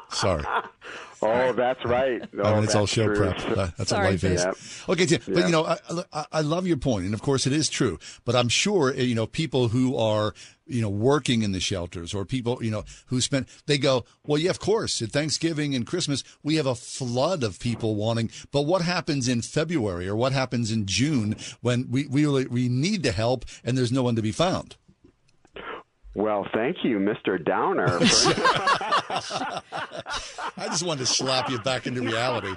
Sorry. 0.10 0.44
Oh, 1.22 1.52
that's 1.52 1.84
right. 1.84 2.22
I 2.22 2.28
Oh, 2.42 2.54
mean, 2.56 2.64
it's 2.64 2.74
all 2.74 2.86
show 2.86 3.06
true. 3.06 3.16
prep. 3.16 3.38
That- 3.56 3.74
That's 3.78 3.90
Sorry, 3.90 4.04
what 4.04 4.10
life 4.12 4.24
is. 4.24 4.44
Yep. 4.44 4.56
Okay, 4.90 5.06
Tim, 5.06 5.20
but 5.34 5.44
you 5.46 5.50
know, 5.52 5.64
I, 5.64 5.78
I, 6.12 6.26
I 6.32 6.40
love 6.42 6.66
your 6.66 6.76
point, 6.76 7.04
and 7.06 7.14
of 7.14 7.22
course, 7.22 7.46
it 7.46 7.52
is 7.52 7.68
true. 7.68 7.98
But 8.24 8.34
I'm 8.36 8.48
sure 8.48 8.90
eh, 8.94 9.02
you 9.02 9.14
know 9.14 9.26
people 9.26 9.68
who 9.68 9.96
are 9.96 10.34
you 10.66 10.80
know 10.82 10.88
working 10.90 11.42
in 11.42 11.52
the 11.52 11.60
shelters 11.60 12.14
or 12.14 12.24
people 12.24 12.62
you 12.64 12.70
know 12.70 12.84
who 13.06 13.20
spend 13.20 13.46
they 13.66 13.78
go, 13.78 14.04
well, 14.26 14.38
yeah, 14.38 14.50
of 14.50 14.60
course, 14.60 15.00
at 15.02 15.10
Thanksgiving 15.10 15.74
and 15.74 15.86
Christmas 15.86 16.22
we 16.42 16.56
have 16.56 16.66
a 16.66 16.74
flood 16.74 17.42
of 17.42 17.58
people 17.58 17.94
wanting. 17.96 18.30
But 18.52 18.62
what 18.62 18.82
happens 18.82 19.28
in 19.28 19.42
February 19.42 20.08
or 20.08 20.16
what 20.16 20.32
happens 20.32 20.70
in 20.70 20.86
June 20.86 21.36
when 21.60 21.90
we 21.90 22.06
we 22.06 22.24
really, 22.24 22.46
we 22.46 22.68
need 22.68 23.02
the 23.02 23.12
help 23.12 23.44
and 23.64 23.76
there's 23.78 23.92
no 23.92 24.02
one 24.02 24.16
to 24.16 24.22
be 24.22 24.32
found? 24.32 24.76
Well, 26.14 26.46
thank 26.54 26.78
you, 26.84 26.98
Mr. 26.98 27.44
Downer. 27.44 27.98
I 30.56 30.68
just 30.68 30.84
wanted 30.84 31.00
to 31.00 31.06
slap 31.06 31.50
you 31.50 31.58
back 31.58 31.86
into 31.86 32.02
reality. 32.02 32.54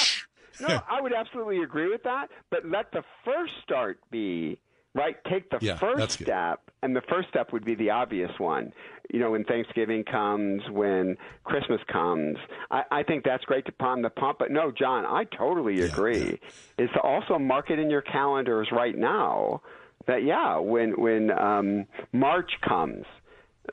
no, 0.60 0.80
I 0.88 1.00
would 1.00 1.12
absolutely 1.12 1.62
agree 1.62 1.88
with 1.90 2.02
that. 2.04 2.28
But 2.50 2.64
let 2.66 2.92
the 2.92 3.02
first 3.24 3.52
start 3.62 3.98
be 4.10 4.60
right. 4.94 5.16
Take 5.28 5.50
the 5.50 5.58
Yeah, 5.60 5.76
first 5.78 6.12
step, 6.12 6.70
and 6.82 6.94
the 6.94 7.02
first 7.08 7.28
step 7.28 7.52
would 7.52 7.64
be 7.64 7.74
the 7.74 7.90
obvious 7.90 8.30
one. 8.38 8.72
You 9.12 9.20
know, 9.20 9.32
when 9.32 9.44
Thanksgiving 9.44 10.04
comes, 10.04 10.62
when 10.70 11.16
Christmas 11.44 11.80
comes, 11.92 12.36
I, 12.70 12.82
I 12.90 13.02
think 13.02 13.24
that's 13.24 13.44
great 13.44 13.64
to 13.66 13.72
prime 13.72 14.02
the 14.02 14.10
pump. 14.10 14.38
But 14.38 14.50
no, 14.50 14.70
John, 14.72 15.04
I 15.04 15.24
totally 15.24 15.80
agree. 15.82 16.40
Is 16.78 16.90
to 16.94 17.00
also 17.00 17.38
mark 17.38 17.70
it 17.70 17.78
in 17.78 17.90
your 17.90 18.02
calendars 18.02 18.68
right 18.72 18.96
now. 18.96 19.60
That 20.06 20.24
yeah, 20.24 20.58
when 20.58 21.00
when 21.00 21.30
um, 21.30 21.86
March 22.12 22.52
comes, 22.66 23.04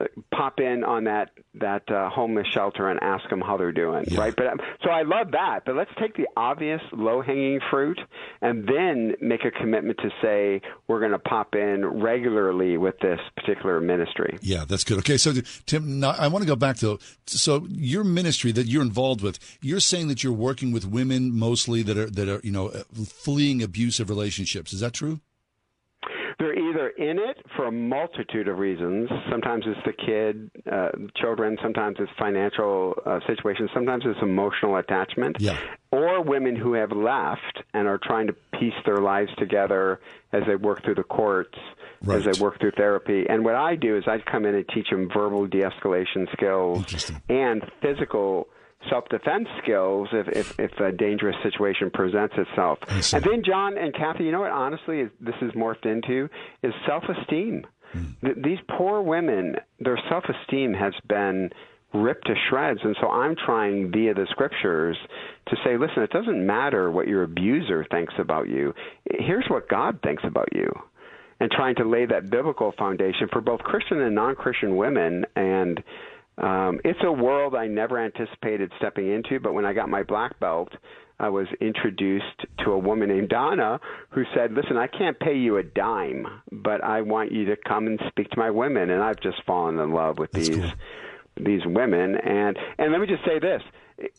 uh, 0.00 0.06
pop 0.32 0.58
in 0.58 0.82
on 0.82 1.04
that 1.04 1.30
that 1.54 1.88
uh, 1.88 2.10
homeless 2.10 2.48
shelter 2.48 2.88
and 2.88 2.98
ask 3.00 3.28
them 3.30 3.40
how 3.40 3.56
they're 3.56 3.70
doing, 3.70 4.04
right? 4.16 4.34
But 4.34 4.46
um, 4.48 4.58
so 4.82 4.90
I 4.90 5.02
love 5.02 5.30
that. 5.32 5.60
But 5.64 5.76
let's 5.76 5.90
take 6.00 6.16
the 6.16 6.26
obvious 6.36 6.80
low 6.92 7.22
hanging 7.22 7.60
fruit 7.70 8.00
and 8.40 8.66
then 8.66 9.14
make 9.20 9.44
a 9.44 9.52
commitment 9.52 9.98
to 9.98 10.10
say 10.20 10.60
we're 10.88 10.98
going 10.98 11.12
to 11.12 11.20
pop 11.20 11.54
in 11.54 11.86
regularly 11.86 12.76
with 12.76 12.98
this 12.98 13.20
particular 13.36 13.80
ministry. 13.80 14.36
Yeah, 14.42 14.64
that's 14.66 14.82
good. 14.82 14.98
Okay, 14.98 15.16
so 15.16 15.32
Tim, 15.66 16.00
now 16.00 16.16
I 16.18 16.26
want 16.26 16.42
to 16.42 16.48
go 16.48 16.56
back 16.56 16.78
to 16.78 16.98
so 17.26 17.64
your 17.70 18.02
ministry 18.02 18.50
that 18.50 18.66
you're 18.66 18.82
involved 18.82 19.22
with. 19.22 19.38
You're 19.62 19.78
saying 19.78 20.08
that 20.08 20.24
you're 20.24 20.32
working 20.32 20.72
with 20.72 20.84
women 20.84 21.32
mostly 21.32 21.82
that 21.82 21.96
are 21.96 22.10
that 22.10 22.28
are 22.28 22.40
you 22.42 22.50
know 22.50 22.70
fleeing 22.94 23.62
abusive 23.62 24.10
relationships. 24.10 24.72
Is 24.72 24.80
that 24.80 24.92
true? 24.92 25.20
They're 26.38 26.58
either 26.58 26.88
in 26.88 27.18
it 27.18 27.38
for 27.56 27.66
a 27.66 27.72
multitude 27.72 28.48
of 28.48 28.58
reasons. 28.58 29.08
Sometimes 29.30 29.64
it's 29.66 29.80
the 29.84 29.92
kid, 29.92 30.50
uh, 30.70 30.88
children. 31.16 31.56
Sometimes 31.62 31.96
it's 32.00 32.10
financial 32.18 32.94
uh, 33.06 33.20
situations. 33.26 33.70
Sometimes 33.72 34.04
it's 34.06 34.18
emotional 34.22 34.76
attachment. 34.76 35.36
Yeah. 35.38 35.58
Or 35.92 36.22
women 36.22 36.56
who 36.56 36.72
have 36.74 36.90
left 36.90 37.62
and 37.72 37.86
are 37.86 38.00
trying 38.02 38.26
to 38.26 38.32
piece 38.58 38.74
their 38.84 38.98
lives 38.98 39.30
together 39.38 40.00
as 40.32 40.42
they 40.46 40.56
work 40.56 40.82
through 40.84 40.96
the 40.96 41.04
courts, 41.04 41.56
as 42.10 42.24
they 42.24 42.40
work 42.40 42.58
through 42.60 42.72
therapy. 42.72 43.26
And 43.28 43.44
what 43.44 43.54
I 43.54 43.76
do 43.76 43.96
is 43.96 44.04
I 44.08 44.18
come 44.18 44.44
in 44.44 44.54
and 44.56 44.68
teach 44.74 44.90
them 44.90 45.08
verbal 45.12 45.46
de-escalation 45.46 46.30
skills 46.32 47.12
and 47.28 47.62
physical 47.80 48.48
self-defense 48.90 49.48
skills 49.62 50.08
if, 50.12 50.28
if, 50.28 50.60
if 50.60 50.80
a 50.80 50.92
dangerous 50.92 51.36
situation 51.42 51.90
presents 51.90 52.34
itself. 52.36 52.78
And 53.12 53.24
then, 53.24 53.42
John 53.44 53.78
and 53.78 53.94
Kathy, 53.94 54.24
you 54.24 54.32
know 54.32 54.40
what? 54.40 54.52
Honestly, 54.52 55.00
is, 55.00 55.10
this 55.20 55.34
is 55.42 55.52
morphed 55.52 55.86
into 55.86 56.28
is 56.62 56.72
self-esteem. 56.86 57.66
Hmm. 57.92 58.04
Th- 58.22 58.36
these 58.36 58.58
poor 58.76 59.02
women, 59.02 59.56
their 59.80 59.98
self-esteem 60.08 60.74
has 60.74 60.94
been 61.06 61.50
ripped 61.92 62.26
to 62.26 62.34
shreds, 62.48 62.80
and 62.82 62.96
so 63.00 63.08
I'm 63.08 63.36
trying 63.36 63.92
via 63.92 64.14
the 64.14 64.26
scriptures 64.30 64.96
to 65.46 65.56
say, 65.64 65.76
listen, 65.76 66.02
it 66.02 66.10
doesn't 66.10 66.44
matter 66.44 66.90
what 66.90 67.06
your 67.06 67.22
abuser 67.22 67.86
thinks 67.88 68.14
about 68.18 68.48
you. 68.48 68.74
Here's 69.08 69.46
what 69.48 69.68
God 69.68 70.00
thinks 70.02 70.24
about 70.24 70.48
you 70.52 70.72
and 71.40 71.50
trying 71.50 71.76
to 71.76 71.84
lay 71.84 72.06
that 72.06 72.30
biblical 72.30 72.72
foundation 72.78 73.28
for 73.30 73.40
both 73.40 73.60
Christian 73.60 74.00
and 74.00 74.14
non-Christian 74.14 74.76
women. 74.76 75.24
And 75.36 75.82
um, 76.38 76.80
it's 76.84 77.00
a 77.04 77.12
world 77.12 77.54
I 77.54 77.66
never 77.66 77.98
anticipated 77.98 78.72
stepping 78.78 79.12
into. 79.12 79.38
But 79.40 79.54
when 79.54 79.64
I 79.64 79.72
got 79.72 79.88
my 79.88 80.02
black 80.02 80.38
belt, 80.40 80.70
I 81.20 81.28
was 81.28 81.46
introduced 81.60 82.44
to 82.64 82.72
a 82.72 82.78
woman 82.78 83.08
named 83.08 83.28
Donna 83.28 83.78
who 84.10 84.24
said, 84.34 84.52
"Listen, 84.52 84.76
I 84.76 84.88
can't 84.88 85.18
pay 85.18 85.36
you 85.36 85.58
a 85.58 85.62
dime, 85.62 86.26
but 86.50 86.82
I 86.82 87.02
want 87.02 87.30
you 87.30 87.44
to 87.46 87.56
come 87.56 87.86
and 87.86 88.00
speak 88.08 88.30
to 88.30 88.38
my 88.38 88.50
women." 88.50 88.90
And 88.90 89.02
I've 89.02 89.20
just 89.20 89.42
fallen 89.44 89.78
in 89.78 89.92
love 89.92 90.18
with 90.18 90.32
these 90.32 90.64
these 91.36 91.64
women. 91.64 92.16
And 92.16 92.58
and 92.78 92.92
let 92.92 93.00
me 93.00 93.06
just 93.06 93.24
say 93.24 93.38
this. 93.38 93.62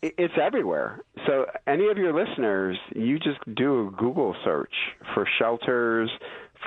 It's 0.01 0.33
everywhere. 0.41 1.01
So, 1.27 1.47
any 1.67 1.89
of 1.89 1.97
your 1.97 2.13
listeners, 2.13 2.77
you 2.95 3.19
just 3.19 3.39
do 3.55 3.87
a 3.87 3.91
Google 3.91 4.33
search 4.45 4.73
for 5.13 5.27
shelters, 5.37 6.09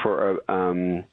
for 0.02 0.38
uh, 0.46 0.52
um, 0.52 1.04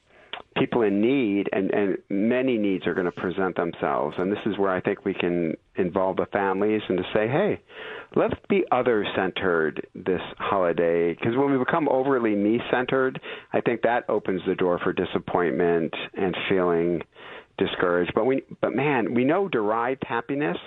people 0.58 0.82
in 0.82 1.00
need, 1.00 1.48
and, 1.52 1.70
and 1.70 1.98
many 2.08 2.58
needs 2.58 2.86
are 2.86 2.94
going 2.94 3.06
to 3.06 3.12
present 3.12 3.56
themselves. 3.56 4.16
And 4.18 4.30
this 4.30 4.38
is 4.46 4.58
where 4.58 4.70
I 4.70 4.80
think 4.80 5.04
we 5.04 5.14
can 5.14 5.54
involve 5.76 6.16
the 6.16 6.26
families 6.32 6.82
and 6.88 6.98
to 6.98 7.04
say, 7.14 7.28
hey, 7.28 7.60
let's 8.14 8.34
be 8.48 8.64
other 8.72 9.06
centered 9.14 9.86
this 9.94 10.20
holiday. 10.38 11.14
Because 11.14 11.36
when 11.36 11.52
we 11.52 11.58
become 11.58 11.88
overly 11.88 12.34
me 12.34 12.60
centered, 12.70 13.20
I 13.52 13.60
think 13.60 13.82
that 13.82 14.08
opens 14.08 14.42
the 14.46 14.54
door 14.54 14.80
for 14.82 14.92
disappointment 14.92 15.94
and 16.14 16.36
feeling 16.48 17.02
discouraged. 17.58 18.12
But 18.14 18.26
we, 18.26 18.42
but 18.60 18.74
man, 18.74 19.14
we 19.14 19.24
know 19.24 19.48
derived 19.48 20.02
happiness 20.06 20.58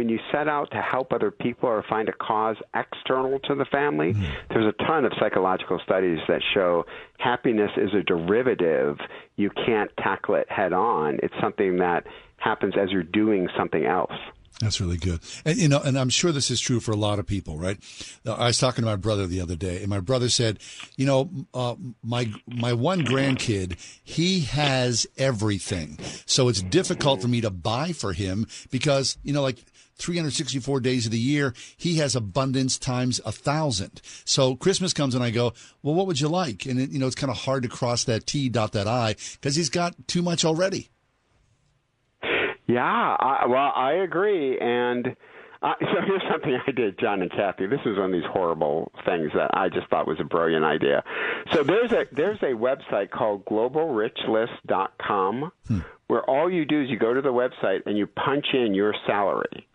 when 0.00 0.08
you 0.08 0.18
set 0.32 0.48
out 0.48 0.70
to 0.70 0.80
help 0.80 1.12
other 1.12 1.30
people 1.30 1.68
or 1.68 1.84
find 1.86 2.08
a 2.08 2.12
cause 2.14 2.56
external 2.74 3.38
to 3.40 3.54
the 3.54 3.66
family. 3.66 4.14
There's 4.48 4.64
a 4.64 4.84
ton 4.84 5.04
of 5.04 5.12
psychological 5.20 5.78
studies 5.84 6.20
that 6.26 6.40
show 6.54 6.86
happiness 7.18 7.70
is 7.76 7.90
a 7.92 8.02
derivative. 8.02 8.96
You 9.36 9.50
can't 9.50 9.90
tackle 9.98 10.36
it 10.36 10.50
head 10.50 10.72
on. 10.72 11.18
It's 11.22 11.34
something 11.38 11.76
that 11.80 12.06
happens 12.38 12.78
as 12.80 12.90
you're 12.90 13.02
doing 13.02 13.46
something 13.58 13.84
else. 13.84 14.14
That's 14.60 14.80
really 14.80 14.96
good. 14.96 15.20
And 15.44 15.58
you 15.58 15.68
know, 15.68 15.80
and 15.80 15.98
I'm 15.98 16.08
sure 16.08 16.32
this 16.32 16.50
is 16.50 16.60
true 16.60 16.80
for 16.80 16.92
a 16.92 16.96
lot 16.96 17.18
of 17.18 17.26
people, 17.26 17.58
right? 17.58 17.78
I 18.26 18.46
was 18.46 18.58
talking 18.58 18.82
to 18.82 18.90
my 18.90 18.96
brother 18.96 19.26
the 19.26 19.42
other 19.42 19.56
day, 19.56 19.80
and 19.80 19.88
my 19.88 20.00
brother 20.00 20.30
said, 20.30 20.60
"You 20.96 21.06
know, 21.06 21.30
uh, 21.52 21.76
my 22.02 22.32
my 22.46 22.72
one 22.72 23.02
grandkid, 23.02 23.78
he 24.02 24.40
has 24.40 25.06
everything, 25.18 25.98
so 26.24 26.48
it's 26.48 26.62
difficult 26.62 27.20
for 27.20 27.28
me 27.28 27.42
to 27.42 27.50
buy 27.50 27.92
for 27.92 28.14
him 28.14 28.46
because 28.70 29.18
you 29.22 29.34
know, 29.34 29.42
like." 29.42 29.58
364 30.00 30.80
days 30.80 31.06
of 31.06 31.12
the 31.12 31.18
year, 31.18 31.54
he 31.76 31.98
has 31.98 32.16
abundance 32.16 32.78
times 32.78 33.20
a 33.24 33.32
thousand. 33.32 34.00
So 34.24 34.56
Christmas 34.56 34.92
comes 34.92 35.14
and 35.14 35.22
I 35.22 35.30
go, 35.30 35.52
well, 35.82 35.94
what 35.94 36.06
would 36.06 36.20
you 36.20 36.28
like? 36.28 36.66
And 36.66 36.80
it, 36.80 36.90
you 36.90 36.98
know, 36.98 37.06
it's 37.06 37.14
kind 37.14 37.30
of 37.30 37.38
hard 37.38 37.62
to 37.62 37.68
cross 37.68 38.04
that 38.04 38.26
T, 38.26 38.48
dot 38.48 38.72
that 38.72 38.88
I, 38.88 39.14
because 39.34 39.56
he's 39.56 39.70
got 39.70 39.94
too 40.08 40.22
much 40.22 40.44
already. 40.44 40.90
Yeah, 42.66 43.16
I, 43.18 43.46
well, 43.48 43.72
I 43.74 43.94
agree. 43.94 44.58
And 44.58 45.16
uh, 45.62 45.74
so 45.80 46.00
here's 46.06 46.22
something 46.30 46.58
I 46.66 46.70
did, 46.70 46.98
John 46.98 47.22
and 47.22 47.30
Kathy. 47.30 47.66
This 47.66 47.80
is 47.84 47.96
one 47.96 48.06
of 48.06 48.12
these 48.12 48.28
horrible 48.30 48.90
things 49.04 49.30
that 49.34 49.50
I 49.54 49.68
just 49.68 49.88
thought 49.88 50.06
was 50.06 50.18
a 50.20 50.24
brilliant 50.24 50.64
idea. 50.64 51.02
So 51.52 51.62
there's 51.62 51.92
a 51.92 52.06
there's 52.12 52.42
a 52.42 52.54
website 52.54 53.10
called 53.10 53.44
globalrichlist.com 53.46 55.52
where 56.06 56.22
all 56.28 56.50
you 56.50 56.64
do 56.64 56.82
is 56.82 56.90
you 56.90 56.98
go 56.98 57.14
to 57.14 57.22
the 57.22 57.32
website 57.32 57.86
and 57.86 57.96
you 57.96 58.06
punch 58.06 58.46
in 58.52 58.74
your 58.74 58.94
salary. 59.06 59.68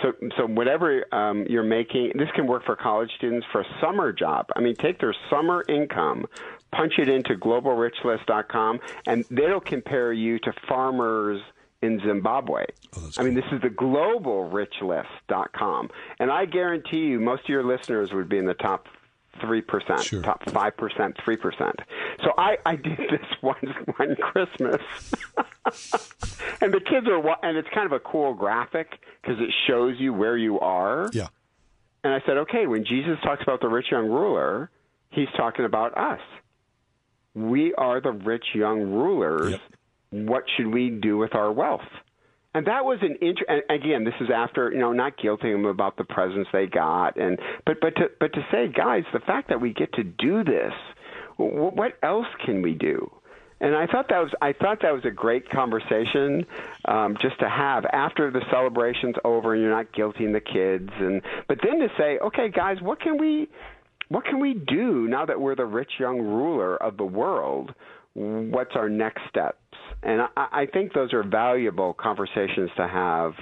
So, 0.00 0.12
so 0.36 0.46
whatever 0.46 1.04
um, 1.14 1.46
you're 1.48 1.62
making, 1.62 2.12
this 2.16 2.30
can 2.34 2.46
work 2.46 2.64
for 2.64 2.76
college 2.76 3.10
students 3.16 3.46
for 3.52 3.60
a 3.60 3.66
summer 3.80 4.12
job. 4.12 4.46
I 4.56 4.60
mean, 4.60 4.74
take 4.74 5.00
their 5.00 5.14
summer 5.28 5.64
income, 5.68 6.26
punch 6.72 6.94
it 6.98 7.08
into 7.08 7.34
globalrichlist.com, 7.34 8.80
and 9.06 9.24
they'll 9.30 9.60
compare 9.60 10.12
you 10.12 10.38
to 10.40 10.52
farmers 10.66 11.40
in 11.82 12.00
Zimbabwe. 12.00 12.64
I 13.18 13.22
mean, 13.22 13.34
this 13.34 13.44
is 13.52 13.60
the 13.60 13.68
globalrichlist.com, 13.68 15.90
and 16.18 16.30
I 16.30 16.46
guarantee 16.46 17.08
you, 17.08 17.20
most 17.20 17.42
of 17.42 17.48
your 17.48 17.64
listeners 17.64 18.12
would 18.12 18.28
be 18.28 18.38
in 18.38 18.46
the 18.46 18.54
top 18.54 18.86
3%, 19.40 20.22
top 20.22 20.44
5%, 20.44 21.16
3%. 21.16 21.72
So 22.22 22.32
I, 22.38 22.58
I 22.64 22.76
did 22.76 22.98
this 22.98 23.26
one, 23.40 23.74
one 23.96 24.14
Christmas. 24.16 24.80
and 26.62 26.72
the 26.72 26.80
kids 26.80 27.06
are, 27.08 27.20
wa- 27.20 27.36
and 27.42 27.56
it's 27.56 27.68
kind 27.74 27.86
of 27.86 27.92
a 27.92 28.00
cool 28.00 28.34
graphic 28.34 28.88
because 29.20 29.38
it 29.40 29.50
shows 29.66 29.96
you 29.98 30.12
where 30.14 30.36
you 30.36 30.58
are. 30.60 31.10
Yeah. 31.12 31.28
And 32.04 32.12
I 32.12 32.20
said, 32.26 32.36
okay, 32.38 32.66
when 32.66 32.84
Jesus 32.84 33.18
talks 33.22 33.42
about 33.42 33.60
the 33.60 33.68
rich 33.68 33.86
young 33.90 34.08
ruler, 34.08 34.70
he's 35.10 35.28
talking 35.36 35.64
about 35.64 35.96
us. 35.96 36.20
We 37.34 37.74
are 37.74 38.00
the 38.00 38.12
rich 38.12 38.44
young 38.54 38.80
rulers. 38.92 39.52
What 40.10 40.44
should 40.56 40.66
we 40.66 40.90
do 40.90 41.16
with 41.16 41.34
our 41.34 41.50
wealth? 41.52 41.80
And 42.54 42.66
that 42.66 42.84
was 42.84 42.98
an 43.00 43.16
inter- 43.22 43.46
and 43.48 43.62
again, 43.70 44.04
this 44.04 44.12
is 44.20 44.28
after 44.34 44.70
you 44.70 44.78
know 44.78 44.92
not 44.92 45.16
guilting 45.16 45.52
them 45.54 45.64
about 45.64 45.96
the 45.96 46.04
presents 46.04 46.50
they 46.52 46.66
got, 46.66 47.16
and 47.16 47.38
but 47.64 47.80
but 47.80 47.96
to 47.96 48.10
but 48.20 48.34
to 48.34 48.46
say, 48.52 48.68
guys, 48.68 49.04
the 49.14 49.20
fact 49.20 49.48
that 49.48 49.58
we 49.62 49.72
get 49.72 49.90
to 49.94 50.04
do 50.04 50.44
this, 50.44 50.74
what 51.38 51.92
else 52.02 52.26
can 52.44 52.60
we 52.60 52.74
do? 52.74 53.10
And 53.62 53.76
I 53.76 53.86
thought 53.86 54.08
that 54.08 54.18
was 54.18 54.32
I 54.42 54.52
thought 54.52 54.82
that 54.82 54.92
was 54.92 55.04
a 55.04 55.10
great 55.10 55.48
conversation 55.48 56.44
um, 56.84 57.16
just 57.22 57.38
to 57.38 57.48
have 57.48 57.86
after 57.92 58.28
the 58.30 58.42
celebration's 58.50 59.14
over 59.24 59.54
and 59.54 59.62
you're 59.62 59.70
not 59.70 59.92
guilting 59.92 60.32
the 60.32 60.40
kids, 60.40 60.90
and 60.98 61.22
but 61.46 61.58
then 61.62 61.78
to 61.78 61.88
say, 61.96 62.18
okay, 62.18 62.50
guys, 62.50 62.78
what 62.82 63.00
can 63.00 63.18
we 63.18 63.48
what 64.08 64.24
can 64.24 64.40
we 64.40 64.54
do 64.54 65.06
now 65.08 65.24
that 65.24 65.40
we're 65.40 65.54
the 65.54 65.64
rich 65.64 65.92
young 66.00 66.18
ruler 66.20 66.76
of 66.76 66.96
the 66.96 67.04
world? 67.04 67.72
What's 68.14 68.74
our 68.74 68.90
next 68.90 69.22
steps? 69.28 69.56
And 70.02 70.22
I, 70.36 70.48
I 70.52 70.66
think 70.66 70.92
those 70.92 71.12
are 71.12 71.22
valuable 71.22 71.94
conversations 71.94 72.70
to 72.76 72.88
have. 72.88 73.34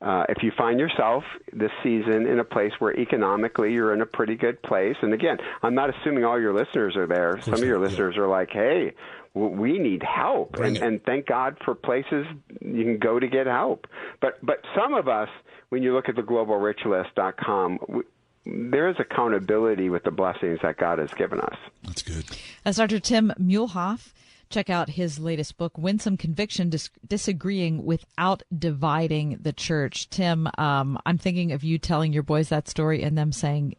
Uh, 0.00 0.22
if 0.28 0.44
you 0.44 0.52
find 0.56 0.78
yourself 0.78 1.24
this 1.52 1.72
season 1.82 2.24
in 2.28 2.38
a 2.38 2.44
place 2.44 2.70
where 2.78 2.96
economically 2.96 3.72
you're 3.72 3.92
in 3.92 4.00
a 4.00 4.06
pretty 4.06 4.36
good 4.36 4.62
place, 4.62 4.94
and 5.02 5.12
again, 5.12 5.36
I'm 5.60 5.74
not 5.74 5.90
assuming 5.90 6.24
all 6.24 6.40
your 6.40 6.54
listeners 6.54 6.94
are 6.94 7.08
there. 7.08 7.40
Some 7.42 7.54
of 7.54 7.64
your 7.64 7.80
listeners 7.84 8.16
are 8.16 8.28
like, 8.28 8.50
"Hey, 8.50 8.94
we 9.34 9.78
need 9.78 10.02
help," 10.02 10.56
and, 10.56 10.76
and 10.76 11.02
thank 11.04 11.26
God 11.26 11.56
for 11.64 11.74
places 11.74 12.26
you 12.60 12.84
can 12.84 12.98
go 12.98 13.18
to 13.18 13.26
get 13.26 13.46
help. 13.46 13.86
But 14.20 14.44
but 14.44 14.64
some 14.74 14.94
of 14.94 15.08
us, 15.08 15.28
when 15.68 15.82
you 15.82 15.94
look 15.94 16.08
at 16.08 16.16
the 16.16 16.22
globalrichlist.com, 16.22 17.78
w- 17.78 18.04
there 18.46 18.88
is 18.88 18.96
accountability 18.98 19.90
with 19.90 20.04
the 20.04 20.10
blessings 20.10 20.58
that 20.62 20.76
God 20.78 20.98
has 20.98 21.12
given 21.14 21.40
us. 21.40 21.56
That's 21.84 22.02
good. 22.02 22.24
As 22.64 22.76
Dr. 22.76 22.98
Tim 22.98 23.32
Muehlhoff, 23.38 24.12
check 24.50 24.70
out 24.70 24.90
his 24.90 25.18
latest 25.18 25.58
book, 25.58 25.76
Winsome 25.76 26.16
Conviction 26.16 26.70
Dis- 26.70 26.90
Disagreeing 27.06 27.84
Without 27.84 28.42
Dividing 28.56 29.38
the 29.42 29.52
Church. 29.52 30.08
Tim, 30.08 30.48
um, 30.56 30.98
I'm 31.04 31.18
thinking 31.18 31.52
of 31.52 31.62
you 31.62 31.78
telling 31.78 32.12
your 32.12 32.22
boys 32.22 32.48
that 32.48 32.68
story 32.68 33.02
and 33.02 33.16
them 33.18 33.32
saying, 33.32 33.74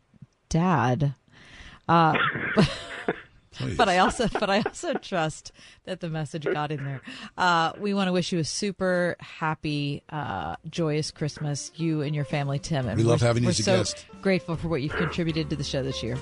Dad. 0.49 1.15
Uh, 1.87 2.15
but 3.77 3.89
I 3.89 3.99
also, 3.99 4.27
but 4.39 4.49
I 4.49 4.61
also 4.61 4.93
trust 4.93 5.51
that 5.85 5.99
the 5.99 6.09
message 6.09 6.45
got 6.45 6.71
in 6.71 6.83
there. 6.83 7.01
Uh, 7.37 7.73
we 7.79 7.93
want 7.93 8.07
to 8.07 8.13
wish 8.13 8.31
you 8.31 8.39
a 8.39 8.43
super 8.43 9.15
happy, 9.19 10.03
uh, 10.09 10.55
joyous 10.69 11.11
Christmas, 11.11 11.71
you 11.75 12.01
and 12.01 12.15
your 12.15 12.25
family, 12.25 12.59
Tim. 12.59 12.87
And 12.87 12.97
We 12.97 13.03
love 13.03 13.21
having 13.21 13.43
you 13.43 13.47
we're 13.47 13.51
as 13.51 13.59
a 13.59 13.63
so 13.63 13.77
guest. 13.77 14.05
Grateful 14.21 14.55
for 14.55 14.67
what 14.67 14.81
you've 14.81 14.95
contributed 14.95 15.49
to 15.49 15.55
the 15.55 15.63
show 15.63 15.83
this 15.83 16.03
year. 16.03 16.17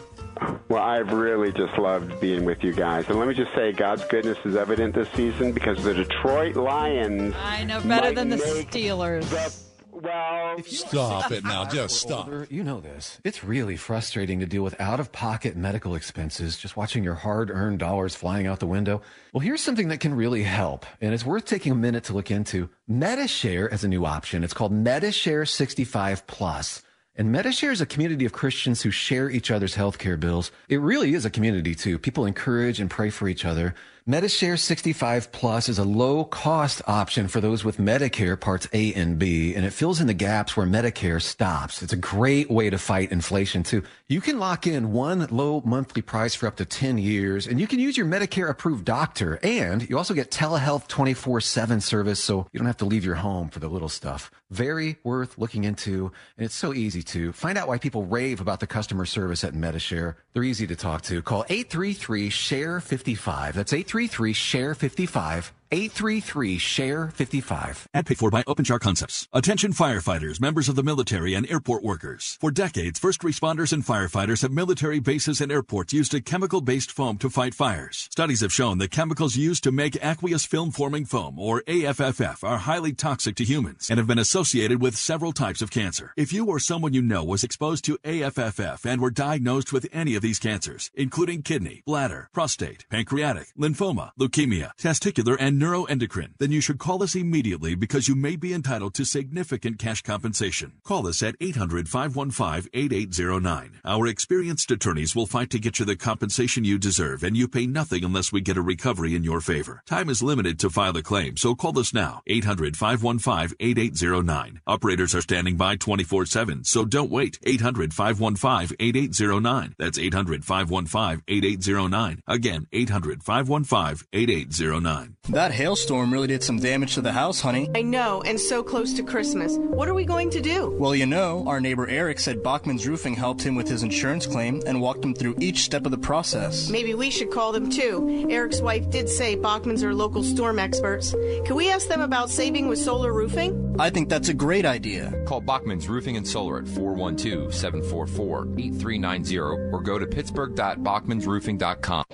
Well, 0.69 0.83
I've 0.83 1.11
really 1.11 1.51
just 1.51 1.77
loved 1.77 2.19
being 2.19 2.45
with 2.45 2.63
you 2.63 2.73
guys. 2.73 3.07
And 3.09 3.17
let 3.19 3.27
me 3.27 3.33
just 3.33 3.53
say, 3.53 3.71
God's 3.71 4.05
goodness 4.05 4.37
is 4.45 4.55
evident 4.55 4.95
this 4.95 5.09
season 5.11 5.51
because 5.53 5.83
the 5.83 5.93
Detroit 5.93 6.55
Lions. 6.55 7.33
I 7.41 7.63
know 7.63 7.81
better 7.81 8.13
than 8.13 8.29
the 8.29 8.37
make 8.37 8.69
Steelers. 8.69 9.66
Well, 10.01 10.61
Stop 10.63 11.31
it 11.31 11.43
now. 11.43 11.65
Just 11.65 11.99
stop. 11.99 12.27
Older, 12.27 12.47
you 12.51 12.63
know 12.63 12.79
this. 12.79 13.19
It's 13.23 13.43
really 13.43 13.75
frustrating 13.75 14.39
to 14.41 14.45
deal 14.45 14.61
with 14.61 14.79
out 14.79 14.99
of 14.99 15.11
pocket 15.11 15.55
medical 15.55 15.95
expenses, 15.95 16.57
just 16.57 16.77
watching 16.77 17.03
your 17.03 17.15
hard 17.15 17.49
earned 17.49 17.79
dollars 17.79 18.13
flying 18.13 18.45
out 18.45 18.59
the 18.59 18.67
window. 18.67 19.01
Well, 19.33 19.41
here's 19.41 19.61
something 19.61 19.87
that 19.87 19.99
can 19.99 20.13
really 20.13 20.43
help, 20.43 20.85
and 21.01 21.13
it's 21.15 21.25
worth 21.25 21.45
taking 21.45 21.71
a 21.71 21.75
minute 21.75 22.03
to 22.05 22.13
look 22.13 22.29
into. 22.29 22.69
Medi-Share 22.87 23.73
as 23.73 23.83
a 23.83 23.87
new 23.87 24.05
option. 24.05 24.43
It's 24.43 24.53
called 24.53 24.71
Medi-Share 24.71 25.45
65 25.45 26.27
Plus. 26.27 26.83
And 27.15 27.31
Medi-Share 27.31 27.71
is 27.71 27.81
a 27.81 27.87
community 27.87 28.25
of 28.25 28.31
Christians 28.33 28.83
who 28.83 28.91
share 28.91 29.27
each 29.31 29.49
other's 29.49 29.75
healthcare 29.75 30.19
bills. 30.19 30.51
It 30.69 30.79
really 30.79 31.15
is 31.15 31.25
a 31.25 31.31
community 31.31 31.73
too. 31.73 31.97
People 31.97 32.27
encourage 32.27 32.79
and 32.79 32.91
pray 32.91 33.09
for 33.09 33.27
each 33.27 33.43
other. 33.45 33.73
Medi-Share 34.09 34.55
65 34.55 35.33
Plus 35.33 35.67
is 35.67 35.79
a 35.79 35.83
low 35.83 36.23
cost 36.23 36.81
option 36.87 37.27
for 37.27 37.41
those 37.41 37.65
with 37.65 37.75
Medicare 37.75 38.39
parts 38.39 38.65
A 38.71 38.93
and 38.93 39.19
B, 39.19 39.53
and 39.53 39.65
it 39.65 39.73
fills 39.73 39.99
in 39.99 40.07
the 40.07 40.13
gaps 40.13 40.55
where 40.55 40.65
Medicare 40.65 41.21
stops. 41.21 41.83
It's 41.83 41.91
a 41.91 41.97
great 41.97 42.49
way 42.49 42.69
to 42.69 42.77
fight 42.77 43.11
inflation 43.11 43.63
too. 43.63 43.83
You 44.07 44.21
can 44.21 44.39
lock 44.39 44.65
in 44.65 44.93
one 44.93 45.27
low 45.29 45.61
monthly 45.65 46.01
price 46.01 46.35
for 46.35 46.47
up 46.47 46.55
to 46.55 46.63
10 46.63 46.97
years, 46.97 47.47
and 47.47 47.59
you 47.59 47.67
can 47.67 47.79
use 47.79 47.97
your 47.97 48.05
Medicare 48.05 48.49
approved 48.49 48.85
doctor, 48.85 49.41
and 49.43 49.89
you 49.89 49.97
also 49.97 50.13
get 50.13 50.31
telehealth 50.31 50.87
24 50.87 51.41
7 51.41 51.81
service, 51.81 52.23
so 52.23 52.47
you 52.53 52.59
don't 52.59 52.67
have 52.67 52.77
to 52.77 52.85
leave 52.85 53.03
your 53.03 53.15
home 53.15 53.49
for 53.49 53.59
the 53.59 53.67
little 53.67 53.89
stuff. 53.89 54.31
Very 54.49 54.97
worth 55.03 55.37
looking 55.37 55.65
into, 55.65 56.11
and 56.37 56.45
it's 56.45 56.55
so 56.55 56.73
easy 56.73 57.03
to 57.03 57.33
find 57.33 57.57
out 57.57 57.67
why 57.67 57.77
people 57.77 58.05
rave 58.05 58.39
about 58.39 58.61
the 58.61 58.67
customer 58.67 59.05
service 59.05 59.43
at 59.43 59.53
Medi-Share. 59.53 60.15
They're 60.33 60.43
easy 60.43 60.65
to 60.67 60.75
talk 60.75 61.01
to. 61.03 61.21
Call 61.21 61.43
833 61.49 62.29
SHARE 62.29 62.79
55. 62.79 63.55
That's 63.55 63.73
833 63.73 64.33
SHARE 64.33 64.73
55. 64.73 65.51
833 65.69 66.57
SHARE 66.57 67.09
55. 67.09 67.89
and 67.93 68.05
paid 68.05 68.17
for 68.17 68.29
by 68.29 68.43
OpenJar 68.43 68.79
Concepts. 68.79 69.27
Attention 69.33 69.73
firefighters, 69.73 70.39
members 70.39 70.69
of 70.69 70.77
the 70.77 70.83
military, 70.83 71.33
and 71.33 71.49
airport 71.51 71.83
workers. 71.83 72.37
For 72.39 72.51
decades, 72.51 72.99
first 72.99 73.19
responders 73.21 73.73
and 73.73 73.85
firefighters 73.85 74.45
at 74.45 74.51
military 74.51 74.99
bases 74.99 75.41
and 75.41 75.51
airports 75.51 75.91
used 75.91 76.13
a 76.13 76.21
chemical 76.21 76.61
based 76.61 76.89
foam 76.91 77.17
to 77.17 77.29
fight 77.29 77.53
fires. 77.53 78.07
Studies 78.11 78.39
have 78.39 78.53
shown 78.53 78.77
that 78.77 78.91
chemicals 78.91 79.35
used 79.35 79.63
to 79.65 79.73
make 79.73 79.97
aqueous 80.01 80.45
film 80.45 80.71
forming 80.71 81.03
foam, 81.03 81.37
or 81.37 81.61
AFFF, 81.67 82.45
are 82.45 82.59
highly 82.59 82.93
toxic 82.93 83.35
to 83.35 83.43
humans 83.43 83.89
and 83.89 83.97
have 83.97 84.07
been 84.07 84.19
associated 84.19 84.81
with 84.81 84.95
several 84.95 85.33
types 85.33 85.61
of 85.61 85.69
cancer. 85.69 86.13
If 86.15 86.31
you 86.31 86.45
or 86.45 86.59
someone 86.59 86.93
you 86.93 87.01
know 87.01 87.25
was 87.25 87.43
exposed 87.43 87.83
to 87.85 87.97
AFFF 88.05 88.85
and 88.85 89.01
were 89.01 89.11
diagnosed 89.11 89.73
with 89.73 89.89
any 89.91 90.15
of 90.15 90.21
these 90.21 90.39
cancers, 90.39 90.91
including 90.95 91.41
kidney, 91.41 91.83
bladder, 91.85 92.29
prostate, 92.31 92.85
pancreatic, 92.89 93.47
lymphoma, 93.57 94.11
leukemia, 94.17 94.71
testicular, 94.79 95.35
and 95.37 95.56
neuroendocrine, 95.61 96.33
then 96.37 96.51
you 96.51 96.61
should 96.61 96.79
call 96.79 97.03
us 97.03 97.15
immediately 97.15 97.75
because 97.75 98.07
you 98.07 98.15
may 98.15 98.35
be 98.35 98.53
entitled 98.53 98.93
to 98.93 99.05
significant 99.05 99.79
cash 99.79 100.01
compensation. 100.01 100.73
Call 100.83 101.07
us 101.07 101.21
at 101.21 101.35
800 101.41 101.89
515 101.89 102.69
8809. 102.73 103.79
Our 103.83 104.07
experienced 104.07 104.71
attorneys 104.71 105.15
will 105.15 105.25
fight 105.25 105.49
to 105.51 105.59
get 105.59 105.79
you 105.79 105.85
the 105.85 105.95
compensation 105.95 106.63
you 106.63 106.77
deserve, 106.77 107.23
and 107.23 107.35
you 107.35 107.47
pay 107.47 107.67
nothing 107.67 108.03
unless 108.03 108.31
we 108.31 108.41
get 108.41 108.57
a 108.57 108.61
recovery 108.61 109.15
in 109.15 109.23
your 109.23 109.41
favor. 109.41 109.83
Time 109.85 110.09
is 110.09 110.23
limited 110.23 110.59
to 110.59 110.69
file 110.69 110.95
a 110.97 111.03
claim, 111.03 111.37
so 111.37 111.55
call 111.55 111.77
us 111.79 111.93
now. 111.93 112.21
800 112.27 112.77
515 112.77 113.55
8809. 113.59 114.61
Operators 114.65 115.13
are 115.13 115.21
standing 115.21 115.57
by 115.57 115.75
24 115.75 116.25
7, 116.25 116.63
so 116.63 116.85
don't 116.85 117.11
wait. 117.11 117.39
800 117.43 117.93
515 117.93 118.77
8809. 118.79 119.75
That's 119.77 119.99
800 119.99 120.45
515 120.45 121.23
8809. 121.27 122.21
Again, 122.27 122.67
800 122.71 123.23
515 123.23 124.07
8809. 124.13 125.16
That 125.29 125.51
hailstorm 125.51 126.13
really 126.13 126.27
did 126.27 126.41
some 126.41 126.57
damage 126.57 126.93
to 126.95 127.01
the 127.01 127.11
house, 127.11 127.41
honey. 127.41 127.69
I 127.75 127.81
know, 127.81 128.21
and 128.21 128.39
so 128.39 128.63
close 128.63 128.93
to 128.93 129.03
Christmas. 129.03 129.57
What 129.57 129.89
are 129.89 129.93
we 129.93 130.05
going 130.05 130.29
to 130.29 130.39
do? 130.39 130.69
Well, 130.79 130.95
you 130.95 131.05
know, 131.05 131.43
our 131.47 131.59
neighbor 131.59 131.85
Eric 131.89 132.21
said 132.21 132.41
Bachman's 132.41 132.87
Roofing 132.87 133.13
helped 133.13 133.41
him 133.41 133.53
with 133.55 133.67
his 133.67 133.83
insurance 133.83 134.25
claim 134.25 134.61
and 134.65 134.79
walked 134.79 135.03
him 135.03 135.13
through 135.13 135.35
each 135.41 135.63
step 135.63 135.83
of 135.85 135.91
the 135.91 135.97
process. 135.97 136.69
Maybe 136.69 136.93
we 136.93 137.09
should 137.09 137.29
call 137.29 137.51
them 137.51 137.69
too. 137.69 138.27
Eric's 138.29 138.61
wife 138.61 138.89
did 138.89 139.09
say 139.09 139.35
Bachman's 139.35 139.83
are 139.83 139.93
local 139.93 140.23
storm 140.23 140.59
experts. 140.59 141.11
Can 141.45 141.55
we 141.55 141.69
ask 141.69 141.89
them 141.89 141.99
about 141.99 142.29
saving 142.29 142.69
with 142.69 142.79
solar 142.79 143.11
roofing? 143.11 143.75
I 143.79 143.89
think 143.89 144.07
that's 144.07 144.29
a 144.29 144.33
great 144.33 144.65
idea. 144.65 145.13
Call 145.25 145.41
Bachman's 145.41 145.89
Roofing 145.89 146.15
and 146.15 146.25
Solar 146.27 146.59
at 146.59 146.67
412 146.69 147.53
744 147.53 148.47
8390 148.57 149.39
or 149.39 149.81
go 149.81 149.99
to 149.99 150.07
pittsburgh.bachmansroofing.com. 150.07 152.05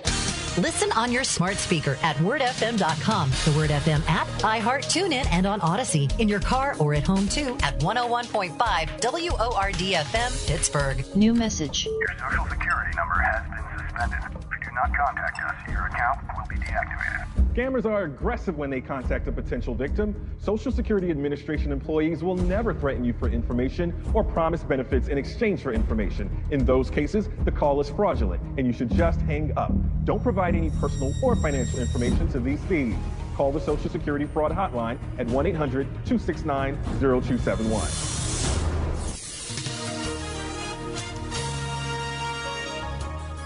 Listen 0.58 0.92
on 0.92 1.10
your 1.10 1.24
smart 1.24 1.56
speaker 1.56 1.98
at 2.04 2.14
wordfm.com, 2.18 3.30
the 3.44 3.58
Word 3.58 3.70
FM 3.70 4.02
app, 4.06 4.28
iHeart, 4.38 4.84
TuneIn, 4.84 5.26
and 5.32 5.46
on 5.46 5.60
Odyssey. 5.60 6.08
In 6.20 6.28
your 6.28 6.38
car 6.38 6.76
or 6.78 6.94
at 6.94 7.02
home 7.02 7.26
too 7.26 7.56
at 7.64 7.80
101.5 7.80 8.56
WORDFM 9.00 10.46
Pittsburgh. 10.46 11.04
New 11.16 11.34
message. 11.34 11.86
Your 11.86 12.14
social 12.20 12.46
security 12.46 12.96
number 12.96 13.14
has 13.14 13.42
been 13.50 13.88
suspended. 13.88 14.53
Do 14.74 14.80
not 14.80 14.98
contact 14.98 15.40
us, 15.44 15.72
your 15.72 15.86
account 15.86 16.18
will 16.34 16.48
be 16.48 16.56
deactivated. 16.56 17.54
Scammers 17.54 17.84
are 17.84 18.02
aggressive 18.02 18.58
when 18.58 18.70
they 18.70 18.80
contact 18.80 19.28
a 19.28 19.32
potential 19.32 19.72
victim. 19.72 20.16
Social 20.40 20.72
Security 20.72 21.12
Administration 21.12 21.70
employees 21.70 22.24
will 22.24 22.34
never 22.34 22.74
threaten 22.74 23.04
you 23.04 23.12
for 23.12 23.28
information 23.28 23.94
or 24.14 24.24
promise 24.24 24.64
benefits 24.64 25.06
in 25.06 25.16
exchange 25.16 25.62
for 25.62 25.72
information. 25.72 26.28
In 26.50 26.64
those 26.64 26.90
cases, 26.90 27.28
the 27.44 27.52
call 27.52 27.80
is 27.80 27.88
fraudulent 27.88 28.42
and 28.58 28.66
you 28.66 28.72
should 28.72 28.90
just 28.90 29.20
hang 29.20 29.56
up. 29.56 29.72
Don't 30.04 30.24
provide 30.24 30.56
any 30.56 30.70
personal 30.80 31.14
or 31.22 31.36
financial 31.36 31.78
information 31.78 32.26
to 32.30 32.40
these 32.40 32.60
thieves. 32.62 32.98
Call 33.36 33.52
the 33.52 33.60
Social 33.60 33.88
Security 33.88 34.26
Fraud 34.26 34.50
Hotline 34.50 34.98
at 35.20 35.28
1 35.28 35.46
800 35.46 35.86
269 36.04 36.74
0271. 36.98 38.23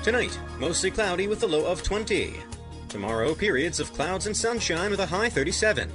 Tonight, 0.08 0.40
mostly 0.58 0.90
cloudy 0.90 1.28
with 1.28 1.42
a 1.42 1.46
low 1.46 1.66
of 1.66 1.82
20. 1.82 2.32
Tomorrow, 2.88 3.34
periods 3.34 3.78
of 3.78 3.92
clouds 3.92 4.26
and 4.26 4.34
sunshine 4.34 4.90
with 4.90 5.00
a 5.00 5.06
high 5.06 5.28
37. 5.28 5.92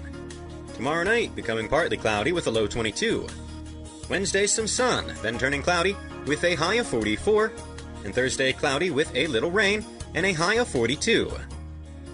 Tomorrow 0.76 1.06
night, 1.06 1.36
becoming 1.36 1.68
partly 1.68 1.98
cloudy 1.98 2.32
with 2.32 2.46
a 2.46 2.52
low 2.52 2.68
22. 2.68 3.26
Wednesday, 4.12 4.46
some 4.46 4.68
sun, 4.68 5.12
then 5.24 5.40
turning 5.40 5.64
cloudy 5.64 5.98
with 6.28 6.44
a 6.44 6.54
high 6.54 6.76
of 6.76 6.86
44. 6.86 7.52
And 8.06 8.14
Thursday, 8.14 8.54
cloudy 8.54 8.92
with 8.92 9.12
a 9.16 9.26
little 9.26 9.50
rain 9.50 9.84
and 10.14 10.28
a 10.28 10.34
high 10.34 10.58
of 10.58 10.68
42. 10.68 11.32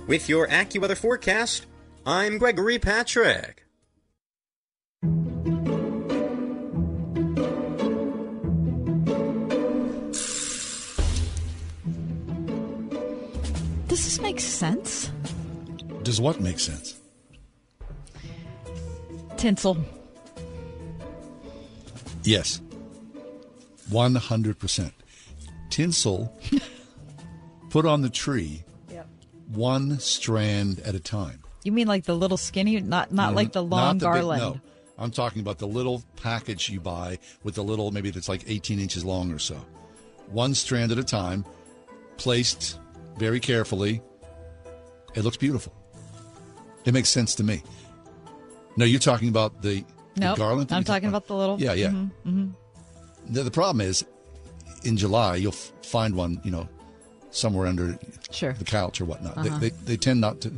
With 0.07 0.29
your 0.29 0.47
AccuWeather 0.47 0.95
forecast, 0.95 1.65
I'm 2.05 2.37
Gregory 2.37 2.79
Patrick. 2.79 3.58
Does 13.99 14.05
this 14.05 14.21
make 14.21 14.39
sense? 14.39 15.11
Does 16.03 16.21
what 16.21 16.39
make 16.39 16.57
sense? 16.57 17.01
Tinsel. 19.35 19.75
Yes. 22.23 22.61
100%. 23.91 24.91
Tinsel 25.69 26.33
put 27.69 27.85
on 27.85 28.01
the 28.01 28.09
tree 28.09 28.63
Yep. 28.89 29.05
one 29.49 29.99
strand 29.99 30.79
at 30.85 30.95
a 30.95 30.99
time. 31.01 31.43
You 31.65 31.73
mean 31.73 31.87
like 31.87 32.05
the 32.05 32.15
little 32.15 32.37
skinny, 32.37 32.79
not 32.79 33.11
not 33.11 33.31
No, 33.31 33.35
like 33.35 33.51
the 33.51 33.61
long 33.61 33.69
not 33.71 33.99
the 33.99 34.05
big- 34.05 34.21
garland? 34.21 34.41
no. 34.41 34.61
I'm 34.97 35.11
talking 35.11 35.41
about 35.41 35.57
the 35.57 35.67
little 35.67 36.03
package 36.15 36.69
you 36.69 36.79
buy 36.79 37.19
with 37.43 37.55
the 37.55 37.63
little, 37.65 37.91
maybe 37.91 38.11
that's 38.11 38.29
like 38.29 38.45
18 38.47 38.79
inches 38.79 39.03
long 39.03 39.29
or 39.33 39.39
so. 39.39 39.57
One 40.31 40.55
strand 40.55 40.93
at 40.93 40.97
a 40.97 41.03
time, 41.03 41.43
placed 42.15 42.78
very 43.19 43.39
carefully. 43.39 44.01
It 45.15 45.23
looks 45.23 45.37
beautiful. 45.37 45.73
It 46.85 46.93
makes 46.93 47.09
sense 47.09 47.35
to 47.35 47.43
me. 47.43 47.61
No, 48.77 48.85
you're 48.85 48.99
talking 48.99 49.27
about 49.29 49.61
the, 49.61 49.83
the 50.15 50.21
Nope. 50.21 50.37
garland? 50.37 50.71
I'm 50.71 50.83
talking 50.83 51.09
about 51.09 51.27
the 51.27 51.35
little. 51.35 51.59
Yeah, 51.59 51.73
yeah. 51.73 51.89
Mhm, 51.89 52.11
mhm. 52.25 52.53
The, 53.29 53.43
the 53.43 53.51
problem 53.51 53.81
is, 53.81 54.05
in 54.83 54.95
July, 54.97 55.35
you'll 55.35 55.51
f- 55.53 55.71
find 55.83 56.15
one, 56.15 56.39
you 56.43 56.51
know, 56.51 56.67
somewhere 57.31 57.67
under 57.67 57.99
Sure. 58.31 58.53
the 58.53 58.63
couch 58.65 59.01
or 59.01 59.05
whatnot. 59.05 59.37
Uh-huh. 59.37 59.57
They, 59.59 59.69
they, 59.69 59.75
they 59.85 59.97
tend 59.97 60.21
not 60.21 60.39
to, 60.41 60.53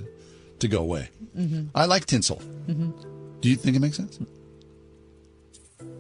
to 0.60 0.68
go 0.68 0.80
away. 0.82 1.10
Mhm. 1.36 1.70
I 1.74 1.86
like 1.86 2.06
tinsel. 2.06 2.42
Mhm. 2.68 2.94
Do 3.42 3.50
you 3.50 3.56
think 3.56 3.76
it 3.76 3.80
makes 3.80 3.98
sense? 3.98 4.20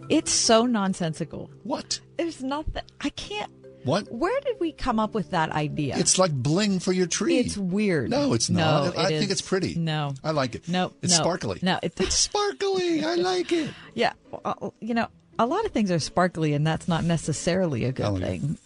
It's 0.10 0.32
so 0.32 0.66
nonsensical. 0.66 1.50
What? 1.64 2.00
There's 2.18 2.44
nothing. 2.44 2.84
I 3.00 3.10
can't. 3.12 3.52
What? 3.84 4.12
Where 4.12 4.40
did 4.42 4.58
we 4.60 4.72
come 4.72 5.00
up 5.00 5.14
with 5.14 5.32
that 5.32 5.52
idea? 5.52 5.98
It's 5.98 6.18
like 6.18 6.32
bling 6.32 6.80
for 6.80 6.92
your 6.92 7.08
tree. 7.08 7.38
It's 7.40 7.58
weird. 7.58 8.10
No, 8.10 8.34
it's 8.34 8.50
not. 8.50 8.96
No, 8.96 9.02
I 9.02 9.06
it 9.08 9.20
think 9.20 9.32
it's 9.32 9.42
pretty. 9.42 9.76
No. 9.76 10.14
I 10.24 10.32
like 10.32 10.56
it. 10.56 10.68
No, 10.68 10.94
It's 11.02 11.18
no. 11.18 11.24
sparkly. 11.24 11.60
No, 11.62 11.80
it, 11.82 11.94
it's 12.00 12.16
sparkly. 12.16 13.04
I 13.06 13.16
like 13.16 13.52
it. 13.52 13.72
Yeah, 13.94 14.14
well, 14.30 14.42
uh, 14.46 14.70
you 14.80 14.94
know, 14.94 15.08
a 15.40 15.46
lot 15.46 15.66
of 15.66 15.72
things 15.72 15.90
are 15.92 16.00
sparkly, 16.00 16.54
and 16.54 16.66
that's 16.66 16.88
not 16.88 17.04
necessarily 17.04 17.86
a 17.86 17.92
good 17.92 18.20
thing. 18.20 18.58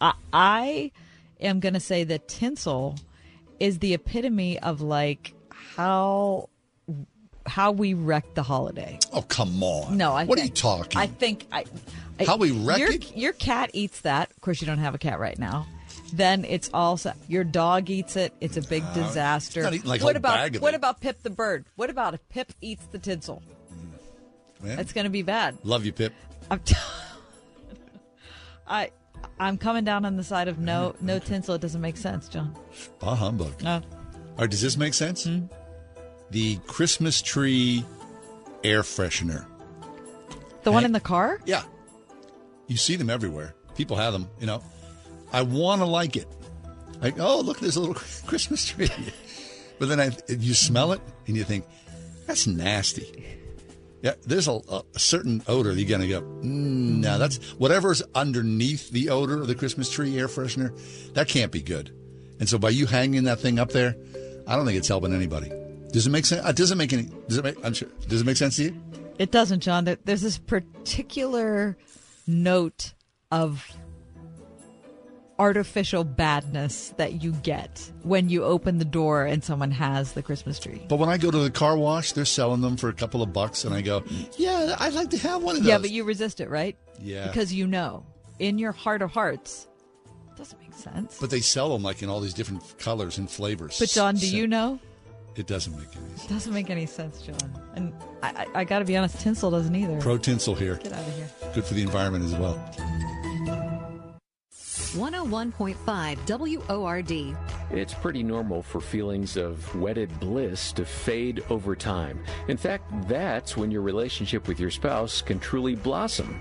I, 0.00 0.12
I 0.32 0.92
am 1.40 1.60
going 1.60 1.74
to 1.74 1.80
say 1.80 2.04
that 2.04 2.28
tinsel 2.28 2.96
is 3.58 3.80
the 3.80 3.94
epitome 3.94 4.58
of 4.60 4.80
like 4.80 5.34
how 5.50 6.48
how 7.46 7.72
we 7.72 7.94
wreck 7.94 8.34
the 8.34 8.42
holiday. 8.42 8.98
Oh 9.12 9.22
come 9.22 9.62
on! 9.62 9.96
No, 9.96 10.12
I 10.12 10.24
What 10.24 10.38
are 10.38 10.44
you 10.44 10.50
talking? 10.50 10.98
I 11.00 11.06
think 11.06 11.46
I. 11.50 11.64
I- 12.20 12.24
How 12.24 12.36
we 12.36 12.50
wreck 12.50 12.78
your, 12.78 12.92
it? 12.92 13.16
Your 13.16 13.32
cat 13.32 13.70
eats 13.72 14.02
that. 14.02 14.30
Of 14.30 14.40
course, 14.40 14.60
you 14.60 14.66
don't 14.66 14.78
have 14.78 14.94
a 14.94 14.98
cat 14.98 15.18
right 15.18 15.38
now. 15.38 15.66
Then 16.12 16.44
it's 16.44 16.70
also 16.74 17.12
your 17.28 17.44
dog 17.44 17.88
eats 17.88 18.16
it. 18.16 18.32
It's 18.40 18.56
a 18.56 18.62
big 18.62 18.82
uh, 18.82 18.94
disaster. 18.94 19.62
not 19.62 19.74
eating 19.74 19.88
like 19.88 20.02
what 20.02 20.16
about 20.16 20.60
what 20.60 20.74
it. 20.74 20.76
about 20.76 21.00
Pip 21.00 21.22
the 21.22 21.30
bird? 21.30 21.64
What 21.76 21.90
about 21.90 22.14
if 22.14 22.28
Pip 22.28 22.52
eats 22.60 22.84
the 22.86 22.98
tinsel? 22.98 23.42
Mm. 24.62 24.76
That's 24.76 24.92
going 24.92 25.04
to 25.04 25.10
be 25.10 25.22
bad. 25.22 25.58
Love 25.64 25.86
you, 25.86 25.92
Pip. 25.92 26.12
I'm 26.50 26.58
t- 26.60 26.74
I 28.66 28.90
I'm 29.38 29.56
coming 29.56 29.84
down 29.84 30.04
on 30.04 30.16
the 30.16 30.24
side 30.24 30.48
of 30.48 30.58
no 30.58 30.94
mm. 30.98 31.02
no 31.02 31.18
tinsel. 31.18 31.54
It 31.54 31.60
doesn't 31.60 31.80
make 31.80 31.96
sense, 31.96 32.28
John. 32.28 32.56
Bah 32.98 33.14
humbug. 33.14 33.62
No. 33.62 33.74
All 33.74 33.82
right, 34.38 34.50
does 34.50 34.62
this 34.62 34.76
make 34.76 34.94
sense? 34.94 35.24
Hmm? 35.24 35.46
The 36.30 36.56
Christmas 36.66 37.22
tree 37.22 37.84
air 38.64 38.82
freshener. 38.82 39.46
The 40.62 40.72
one 40.72 40.84
in 40.84 40.92
the 40.92 41.00
car? 41.00 41.40
Yeah. 41.44 41.62
You 42.70 42.76
see 42.76 42.94
them 42.94 43.10
everywhere. 43.10 43.54
People 43.74 43.96
have 43.96 44.12
them, 44.12 44.30
you 44.38 44.46
know. 44.46 44.62
I 45.32 45.42
want 45.42 45.80
to 45.80 45.86
like 45.86 46.14
it. 46.14 46.28
Like, 47.02 47.18
oh, 47.18 47.40
look, 47.40 47.58
there's 47.58 47.74
a 47.74 47.80
little 47.80 47.94
Christmas 48.26 48.64
tree. 48.64 48.88
but 49.80 49.88
then 49.88 49.98
I, 49.98 50.12
you 50.28 50.54
smell 50.54 50.92
it 50.92 51.00
and 51.26 51.36
you 51.36 51.42
think, 51.42 51.64
that's 52.26 52.46
nasty. 52.46 53.26
Yeah, 54.02 54.14
there's 54.24 54.46
a, 54.46 54.60
a 54.94 54.98
certain 54.98 55.42
odor 55.48 55.74
that 55.74 55.80
you're 55.80 55.88
going 55.88 56.08
to 56.08 56.08
go, 56.08 56.22
mm, 56.22 57.00
no, 57.00 57.18
that's 57.18 57.38
whatever's 57.54 58.02
underneath 58.14 58.90
the 58.90 59.10
odor 59.10 59.40
of 59.40 59.48
the 59.48 59.56
Christmas 59.56 59.90
tree 59.90 60.16
air 60.16 60.28
freshener, 60.28 60.72
that 61.14 61.26
can't 61.26 61.50
be 61.50 61.60
good. 61.60 61.90
And 62.38 62.48
so 62.48 62.56
by 62.56 62.70
you 62.70 62.86
hanging 62.86 63.24
that 63.24 63.40
thing 63.40 63.58
up 63.58 63.70
there, 63.72 63.96
I 64.46 64.54
don't 64.54 64.64
think 64.64 64.78
it's 64.78 64.88
helping 64.88 65.12
anybody. 65.12 65.50
Does 65.92 66.06
it 66.06 66.10
make 66.10 66.24
sense? 66.24 66.46
Uh, 66.46 66.52
it 66.56 66.76
make 66.76 66.92
any? 66.92 67.10
Does 67.28 67.36
it 67.36 67.44
make? 67.44 67.56
I'm 67.64 67.74
sure. 67.74 67.88
Does 68.08 68.20
it 68.20 68.24
make 68.24 68.36
sense 68.36 68.56
to 68.56 68.64
you? 68.64 68.80
It 69.18 69.32
doesn't, 69.32 69.60
John. 69.60 69.84
There's 70.04 70.22
this 70.22 70.38
particular 70.38 71.76
note 72.30 72.94
of 73.30 73.64
artificial 75.38 76.04
badness 76.04 76.92
that 76.98 77.22
you 77.22 77.32
get 77.32 77.90
when 78.02 78.28
you 78.28 78.44
open 78.44 78.76
the 78.78 78.84
door 78.84 79.24
and 79.24 79.42
someone 79.42 79.70
has 79.70 80.12
the 80.12 80.22
Christmas 80.22 80.58
tree. 80.58 80.84
But 80.88 80.98
when 80.98 81.08
I 81.08 81.16
go 81.16 81.30
to 81.30 81.38
the 81.38 81.50
car 81.50 81.76
wash, 81.78 82.12
they're 82.12 82.26
selling 82.26 82.60
them 82.60 82.76
for 82.76 82.88
a 82.90 82.92
couple 82.92 83.22
of 83.22 83.32
bucks, 83.32 83.64
and 83.64 83.74
I 83.74 83.80
go, 83.80 84.04
"Yeah, 84.36 84.76
I'd 84.78 84.92
like 84.92 85.10
to 85.10 85.18
have 85.18 85.42
one 85.42 85.56
of 85.56 85.62
those." 85.62 85.68
Yeah, 85.68 85.78
but 85.78 85.90
you 85.90 86.04
resist 86.04 86.40
it, 86.40 86.50
right? 86.50 86.76
Yeah. 87.00 87.26
Because 87.28 87.54
you 87.54 87.66
know, 87.66 88.04
in 88.38 88.58
your 88.58 88.72
heart 88.72 89.00
of 89.00 89.10
hearts, 89.12 89.66
it 90.30 90.36
doesn't 90.36 90.60
make 90.60 90.74
sense. 90.74 91.16
But 91.18 91.30
they 91.30 91.40
sell 91.40 91.70
them 91.72 91.82
like 91.82 92.02
in 92.02 92.10
all 92.10 92.20
these 92.20 92.34
different 92.34 92.62
colors 92.78 93.16
and 93.16 93.30
flavors. 93.30 93.78
But 93.78 93.88
John, 93.88 94.16
do 94.16 94.26
So- 94.26 94.36
you 94.36 94.46
know? 94.46 94.78
It 95.36 95.46
doesn't 95.46 95.76
make 95.76 95.88
any 95.96 96.08
sense. 96.08 96.24
It 96.24 96.28
doesn't 96.28 96.52
make 96.52 96.70
any 96.70 96.86
sense, 96.86 97.22
John. 97.22 97.58
And 97.74 97.92
I, 98.22 98.46
I, 98.54 98.60
I 98.60 98.64
got 98.64 98.80
to 98.80 98.84
be 98.84 98.96
honest, 98.96 99.20
tinsel 99.20 99.50
doesn't 99.50 99.74
either. 99.74 100.00
Pro 100.00 100.18
tinsel 100.18 100.54
here. 100.54 100.76
Get 100.76 100.92
out 100.92 101.06
of 101.06 101.14
here. 101.14 101.30
Good 101.54 101.64
for 101.64 101.74
the 101.74 101.82
environment 101.82 102.24
as 102.24 102.34
well. 102.34 102.58
101.5 104.90 106.66
WORD. 106.68 107.36
It's 107.70 107.94
pretty 107.94 108.24
normal 108.24 108.60
for 108.60 108.80
feelings 108.80 109.36
of 109.36 109.72
wedded 109.76 110.18
bliss 110.18 110.72
to 110.72 110.84
fade 110.84 111.44
over 111.48 111.76
time. 111.76 112.24
In 112.48 112.56
fact, 112.56 112.90
that's 113.08 113.56
when 113.56 113.70
your 113.70 113.82
relationship 113.82 114.48
with 114.48 114.58
your 114.58 114.72
spouse 114.72 115.22
can 115.22 115.38
truly 115.38 115.76
blossom. 115.76 116.40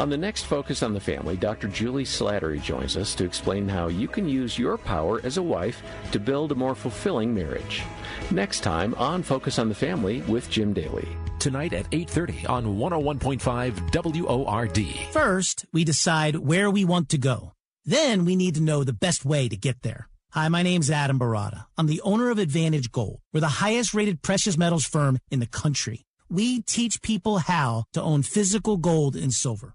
On 0.00 0.08
the 0.08 0.16
next 0.16 0.44
Focus 0.46 0.82
on 0.82 0.94
the 0.94 0.98
Family, 0.98 1.36
Dr. 1.36 1.68
Julie 1.68 2.06
Slattery 2.06 2.62
joins 2.62 2.96
us 2.96 3.14
to 3.16 3.24
explain 3.24 3.68
how 3.68 3.88
you 3.88 4.08
can 4.08 4.26
use 4.26 4.58
your 4.58 4.78
power 4.78 5.20
as 5.24 5.36
a 5.36 5.42
wife 5.42 5.82
to 6.12 6.18
build 6.18 6.52
a 6.52 6.54
more 6.54 6.74
fulfilling 6.74 7.34
marriage. 7.34 7.82
Next 8.30 8.60
time 8.60 8.94
on 8.94 9.22
Focus 9.22 9.58
on 9.58 9.68
the 9.68 9.74
Family 9.74 10.22
with 10.22 10.48
Jim 10.48 10.72
Daly. 10.72 11.06
Tonight 11.38 11.74
at 11.74 11.84
8:30 11.92 12.46
on 12.48 12.78
101.5 12.78 13.92
WORD. 13.92 14.78
First, 15.12 15.66
we 15.70 15.84
decide 15.84 16.36
where 16.36 16.70
we 16.70 16.82
want 16.82 17.10
to 17.10 17.18
go. 17.18 17.52
Then 17.84 18.24
we 18.24 18.36
need 18.36 18.54
to 18.54 18.62
know 18.62 18.84
the 18.84 18.94
best 18.94 19.26
way 19.26 19.50
to 19.50 19.56
get 19.56 19.82
there. 19.82 20.08
Hi, 20.30 20.48
my 20.48 20.62
name's 20.62 20.90
Adam 20.90 21.18
Baratta. 21.18 21.66
I'm 21.76 21.88
the 21.88 22.00
owner 22.00 22.30
of 22.30 22.38
Advantage 22.38 22.90
Gold. 22.90 23.20
We're 23.34 23.40
the 23.40 23.60
highest 23.64 23.92
rated 23.92 24.22
precious 24.22 24.56
metals 24.56 24.86
firm 24.86 25.18
in 25.30 25.40
the 25.40 25.46
country. 25.46 26.06
We 26.30 26.62
teach 26.62 27.02
people 27.02 27.36
how 27.40 27.84
to 27.92 28.00
own 28.00 28.22
physical 28.22 28.78
gold 28.78 29.14
and 29.14 29.30
silver. 29.30 29.74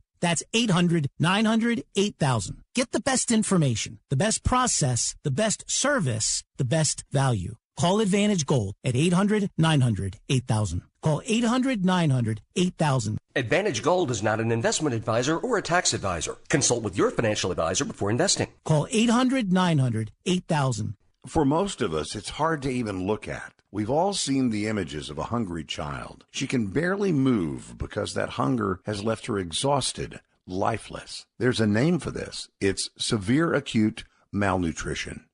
That's 0.21 0.43
800 0.53 1.09
900 1.19 1.83
8000. 1.95 2.63
Get 2.75 2.91
the 2.91 3.01
best 3.01 3.31
information, 3.31 3.99
the 4.09 4.15
best 4.15 4.43
process, 4.43 5.15
the 5.23 5.31
best 5.31 5.63
service, 5.67 6.43
the 6.57 6.65
best 6.65 7.03
value. 7.11 7.55
Call 7.77 7.99
Advantage 7.99 8.45
Gold 8.45 8.75
at 8.83 8.95
800 8.95 9.49
900 9.57 10.17
8000. 10.29 10.83
Call 11.01 11.21
800 11.25 11.83
900 11.83 12.41
8000. 12.55 13.17
Advantage 13.35 13.81
Gold 13.81 14.11
is 14.11 14.21
not 14.21 14.39
an 14.39 14.51
investment 14.51 14.93
advisor 14.93 15.37
or 15.37 15.57
a 15.57 15.61
tax 15.63 15.93
advisor. 15.93 16.37
Consult 16.49 16.83
with 16.83 16.95
your 16.95 17.09
financial 17.09 17.49
advisor 17.49 17.85
before 17.85 18.11
investing. 18.11 18.49
Call 18.65 18.87
800 18.91 19.51
900 19.51 20.11
8000. 20.25 20.93
For 21.25 21.45
most 21.45 21.81
of 21.81 21.93
us, 21.93 22.15
it's 22.15 22.29
hard 22.29 22.61
to 22.63 22.69
even 22.69 23.07
look 23.07 23.27
at. 23.27 23.53
We've 23.73 23.89
all 23.89 24.13
seen 24.13 24.49
the 24.49 24.67
images 24.67 25.09
of 25.09 25.17
a 25.17 25.23
hungry 25.23 25.63
child. 25.63 26.25
She 26.31 26.45
can 26.45 26.67
barely 26.67 27.13
move 27.13 27.77
because 27.77 28.13
that 28.13 28.31
hunger 28.31 28.81
has 28.85 29.01
left 29.01 29.27
her 29.27 29.37
exhausted, 29.37 30.19
lifeless. 30.45 31.25
There's 31.39 31.61
a 31.61 31.67
name 31.67 31.99
for 31.99 32.11
this. 32.11 32.49
It's 32.59 32.89
severe 32.97 33.53
acute 33.53 34.03
malnutrition. 34.29 35.25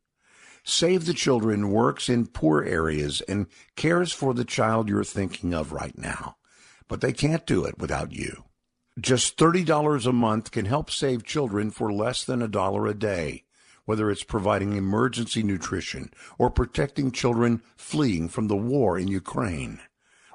Save 0.64 1.06
the 1.06 1.16
Children 1.16 1.72
works 1.72 2.10
in 2.10 2.28
poor 2.28 2.62
areas 2.62 3.22
and 3.22 3.48
cares 3.76 4.12
for 4.12 4.36
the 4.36 4.46
child 4.46 4.88
you're 4.88 5.04
thinking 5.04 5.56
of 5.56 5.72
right 5.72 5.98
now. 5.98 6.36
But 6.88 7.02
they 7.02 7.14
can't 7.14 7.46
do 7.48 7.66
it 7.66 7.80
without 7.80 8.12
you. 8.12 8.44
Just 9.00 9.38
$30 9.38 10.06
a 10.06 10.12
month 10.12 10.52
can 10.52 10.66
help 10.66 10.92
save 10.92 11.24
children 11.24 11.72
for 11.72 11.92
less 11.92 12.24
than 12.24 12.44
a 12.44 12.48
dollar 12.48 12.86
a 12.86 12.94
day, 12.94 13.46
whether 13.88 14.12
it's 14.12 14.24
providing 14.24 14.74
emergency 14.74 15.42
nutrition 15.42 16.12
or 16.38 16.50
protecting 16.50 17.10
children 17.10 17.62
fleeing 17.78 18.28
from 18.28 18.50
the 18.50 18.56
war 18.56 19.00
in 19.00 19.08
Ukraine 19.08 19.80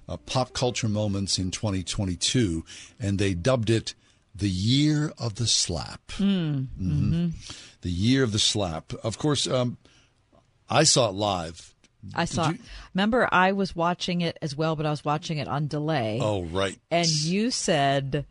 uh, 0.07 0.18
Pop 0.18 0.53
Culture 0.53 0.88
Moments 0.89 1.39
in 1.39 1.49
2022, 1.49 2.64
and 2.99 3.18
they 3.18 3.34
dubbed 3.34 3.72
it 3.72 3.95
the 4.35 4.49
Year 4.49 5.11
of 5.18 5.35
the 5.35 5.47
Slap. 5.47 6.01
Mm. 6.18 6.68
Mhm. 6.80 7.34
The 7.84 7.91
Year 7.91 8.23
of 8.23 8.31
the 8.31 8.39
Slap. 8.39 8.93
Of 9.03 9.18
course, 9.18 9.45
um, 9.45 9.77
I 10.69 10.84
saw 10.84 11.10
it 11.10 11.14
live. 11.14 11.73
I 12.15 12.26
saw. 12.26 12.51
Remember, 12.93 13.30
I 13.31 13.51
was 13.53 13.76
watching 13.76 14.22
it 14.22 14.38
as 14.41 14.55
well, 14.55 14.76
but 14.76 14.85
I 14.85 14.89
was 14.89 15.05
watching 15.05 15.38
it 15.38 15.47
on 15.47 15.68
delay. 15.68 16.19
Oh, 16.22 16.43
right. 16.43 16.77
And 16.91 17.07
you 17.07 17.51
said, 17.51 18.26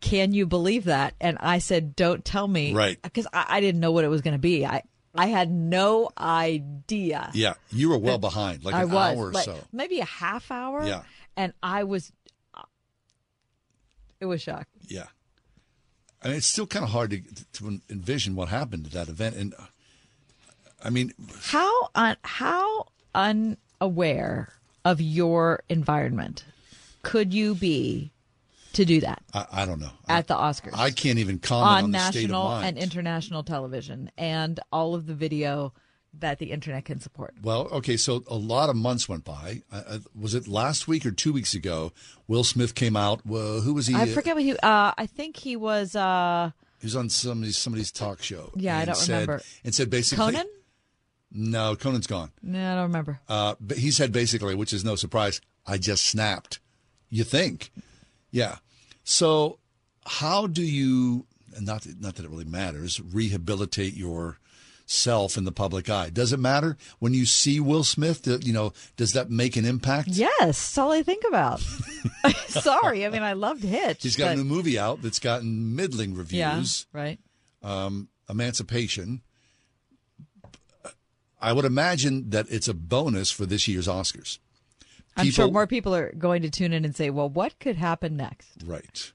"Can 0.00 0.32
you 0.32 0.46
believe 0.46 0.84
that?" 0.84 1.14
And 1.20 1.38
I 1.40 1.58
said, 1.58 1.96
"Don't 1.96 2.24
tell 2.24 2.46
me." 2.46 2.74
Right. 2.74 3.00
Because 3.00 3.26
I, 3.32 3.46
I 3.48 3.60
didn't 3.60 3.80
know 3.80 3.92
what 3.92 4.04
it 4.04 4.08
was 4.08 4.20
going 4.20 4.34
to 4.34 4.38
be. 4.38 4.66
I 4.66 4.82
I 5.14 5.26
had 5.26 5.50
no 5.50 6.10
idea. 6.18 7.30
Yeah, 7.34 7.54
you 7.70 7.90
were 7.90 7.98
well 7.98 8.18
behind, 8.18 8.64
like 8.64 8.74
I 8.74 8.82
an 8.82 8.90
was, 8.90 9.16
hour 9.16 9.28
or 9.28 9.32
like, 9.32 9.44
so. 9.44 9.56
maybe 9.72 10.00
a 10.00 10.04
half 10.04 10.50
hour. 10.50 10.84
Yeah. 10.86 11.02
And 11.36 11.52
I 11.62 11.84
was. 11.84 12.12
It 14.20 14.26
was 14.26 14.40
shocked. 14.40 14.70
Yeah. 14.88 15.06
I 16.24 16.28
mean, 16.28 16.36
it's 16.38 16.46
still 16.46 16.66
kind 16.66 16.84
of 16.84 16.90
hard 16.90 17.10
to, 17.10 17.20
to 17.60 17.80
envision 17.90 18.34
what 18.34 18.48
happened 18.48 18.86
at 18.86 18.92
that 18.92 19.08
event. 19.08 19.36
And 19.36 19.54
I 20.82 20.88
mean, 20.90 21.12
How 21.42 21.90
un, 21.94 22.16
how 22.22 22.86
unaware 23.14 24.54
of 24.84 25.00
your 25.00 25.62
environment 25.68 26.44
could 27.02 27.34
you 27.34 27.54
be 27.54 28.10
to 28.72 28.84
do 28.84 29.00
that 29.00 29.22
I, 29.32 29.46
I 29.52 29.66
don't 29.66 29.80
know. 29.80 29.92
at 30.08 30.26
the 30.26 30.34
Oscars? 30.34 30.76
I 30.76 30.90
can't 30.90 31.18
even 31.18 31.38
comment 31.38 31.68
on, 31.68 31.84
on 31.84 31.90
the 31.90 31.98
state 32.00 32.24
of 32.24 32.30
national 32.30 32.52
and 32.56 32.78
international 32.78 33.42
television 33.44 34.10
and 34.16 34.58
all 34.72 34.94
of 34.94 35.06
the 35.06 35.14
video 35.14 35.74
that 36.20 36.38
the 36.38 36.52
internet 36.52 36.84
can 36.84 37.00
support. 37.00 37.34
Well, 37.42 37.68
okay, 37.72 37.96
so 37.96 38.22
a 38.28 38.36
lot 38.36 38.70
of 38.70 38.76
months 38.76 39.08
went 39.08 39.24
by. 39.24 39.62
Uh, 39.72 39.82
uh, 39.86 39.98
was 40.18 40.34
it 40.34 40.46
last 40.48 40.86
week 40.88 41.04
or 41.04 41.10
two 41.10 41.32
weeks 41.32 41.54
ago? 41.54 41.92
Will 42.28 42.44
Smith 42.44 42.74
came 42.74 42.96
out. 42.96 43.24
Well, 43.26 43.60
who 43.60 43.74
was 43.74 43.86
he? 43.86 43.94
I 43.94 44.06
forget 44.06 44.34
what 44.34 44.44
he. 44.44 44.52
Uh, 44.52 44.92
I 44.96 45.06
think 45.06 45.36
he 45.36 45.56
was. 45.56 45.94
Uh, 45.96 46.50
He 46.80 46.86
was 46.86 46.96
on 46.96 47.08
somebody's 47.10 47.58
somebody's 47.58 47.90
talk 47.92 48.22
show. 48.22 48.52
Yeah, 48.56 48.78
I 48.78 48.84
don't 48.84 48.96
said, 48.96 49.12
remember. 49.12 49.42
And 49.64 49.74
said 49.74 49.90
basically, 49.90 50.24
Conan? 50.32 50.46
No, 51.36 51.74
Conan's 51.74 52.06
gone. 52.06 52.30
no, 52.42 52.72
I 52.72 52.74
don't 52.74 52.84
remember. 52.84 53.20
Uh, 53.28 53.54
but 53.60 53.78
he 53.78 53.90
said 53.90 54.12
basically, 54.12 54.54
which 54.54 54.72
is 54.72 54.84
no 54.84 54.94
surprise, 54.94 55.40
I 55.66 55.78
just 55.78 56.04
snapped. 56.04 56.60
You 57.10 57.24
think? 57.24 57.70
Yeah. 58.30 58.56
So, 59.02 59.58
how 60.06 60.46
do 60.46 60.62
you? 60.62 61.26
Not 61.60 61.86
not 62.00 62.16
that 62.16 62.24
it 62.24 62.30
really 62.30 62.44
matters. 62.44 63.00
Rehabilitate 63.00 63.94
yourself 64.86 65.36
in 65.36 65.44
the 65.44 65.52
public 65.52 65.88
eye. 65.88 66.10
Does 66.10 66.32
it 66.32 66.38
matter 66.38 66.76
when 66.98 67.14
you 67.14 67.26
see 67.26 67.60
Will 67.60 67.84
Smith? 67.84 68.26
You 68.26 68.52
know, 68.52 68.72
does 68.96 69.12
that 69.12 69.30
make 69.30 69.56
an 69.56 69.64
impact? 69.64 70.08
Yes, 70.08 70.38
that's 70.40 70.78
all 70.78 70.92
I 70.92 71.02
think 71.02 71.24
about. 71.26 71.60
Sorry, 72.48 73.04
I 73.04 73.10
mean 73.10 73.22
I 73.22 73.32
loved 73.32 73.62
Hitch. 73.62 74.02
He's 74.02 74.16
got 74.16 74.26
but- 74.26 74.32
a 74.32 74.36
new 74.36 74.44
movie 74.44 74.78
out 74.78 75.02
that's 75.02 75.18
gotten 75.18 75.74
middling 75.74 76.14
reviews. 76.14 76.86
Yeah, 76.94 77.00
right. 77.00 77.18
um, 77.62 78.08
Emancipation. 78.28 79.22
I 81.40 81.52
would 81.52 81.66
imagine 81.66 82.30
that 82.30 82.46
it's 82.48 82.68
a 82.68 82.74
bonus 82.74 83.30
for 83.30 83.44
this 83.44 83.68
year's 83.68 83.86
Oscars. 83.86 84.38
I'm 85.16 85.30
sure 85.30 85.50
more 85.50 85.66
people 85.66 85.94
are 85.94 86.10
going 86.12 86.40
to 86.42 86.50
tune 86.50 86.72
in 86.72 86.84
and 86.86 86.96
say, 86.96 87.10
"Well, 87.10 87.28
what 87.28 87.58
could 87.60 87.76
happen 87.76 88.16
next?" 88.16 88.62
Right. 88.64 89.12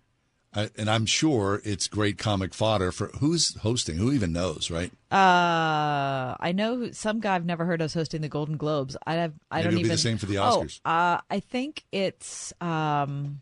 I, 0.54 0.70
and 0.78 0.90
I'm 0.90 1.06
sure 1.06 1.62
it's 1.64 1.88
great 1.88 2.18
comic 2.18 2.56
fodder 2.56 2.92
for 2.92 3.08
who's 3.20 3.56
hosting. 3.58 3.98
Who 3.98 4.12
even 4.12 4.34
knows, 4.34 4.72
right? 4.72 4.92
Uh, 5.12 6.36
I 6.40 6.54
know 6.56 6.92
some 6.92 7.20
guy 7.20 7.36
I've 7.36 7.46
never 7.46 7.66
heard 7.66 7.82
of 7.82 7.94
hosting 7.94 8.22
the 8.22 8.30
Golden 8.30 8.58
Globes. 8.58 8.98
I 9.06 9.14
have. 9.16 9.34
I 9.52 9.58
Maybe 9.58 9.64
don't 9.64 9.74
it'll 9.74 9.78
be 9.78 9.80
even. 9.82 9.92
the 9.92 9.98
same 9.98 10.18
for 10.18 10.26
the 10.26 10.40
Oh, 10.40 10.66
uh, 10.86 11.22
I 11.30 11.40
think 11.40 11.84
it's 11.92 12.52
um, 12.62 13.42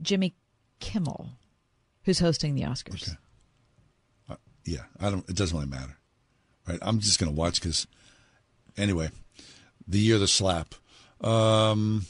Jimmy 0.00 0.34
Kimmel 0.78 1.30
who's 2.04 2.20
hosting 2.20 2.54
the 2.54 2.62
Oscars. 2.62 3.16
Yeah, 4.64 4.82
I 5.00 5.10
don't. 5.10 5.28
It 5.28 5.36
doesn't 5.36 5.56
really 5.56 5.68
matter, 5.70 5.96
right? 6.66 6.78
I'm 6.82 7.00
just 7.00 7.18
going 7.18 7.32
to 7.32 7.36
watch 7.38 7.60
because, 7.60 7.86
anyway, 8.76 9.10
the 9.86 9.98
year 9.98 10.16
of 10.16 10.20
the 10.20 10.28
slap. 10.28 10.74
Um, 11.22 12.04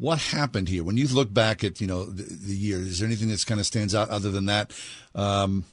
what 0.00 0.18
happened 0.18 0.68
here 0.68 0.82
when 0.82 0.96
you 0.96 1.06
look 1.06 1.32
back 1.32 1.62
at 1.62 1.80
you 1.80 1.86
know 1.86 2.04
the, 2.06 2.22
the 2.24 2.56
year? 2.56 2.78
Is 2.78 2.98
there 2.98 3.06
anything 3.06 3.28
that's 3.28 3.44
kind 3.44 3.60
of 3.60 3.66
stands 3.66 3.94
out 3.94 4.08
other 4.10 4.30
than 4.32 4.46
that? 4.46 4.72
Um, 5.14 5.64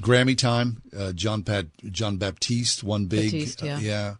Grammy 0.00 0.36
time. 0.36 0.82
Uh, 0.96 1.12
John 1.12 1.42
Pat 1.42 1.66
John 1.90 2.18
Batiste 2.18 2.84
one 2.84 3.06
big. 3.06 3.32
Batiste, 3.32 3.62
yeah. 3.62 3.76
Uh, 3.76 3.80
yeah. 3.80 4.14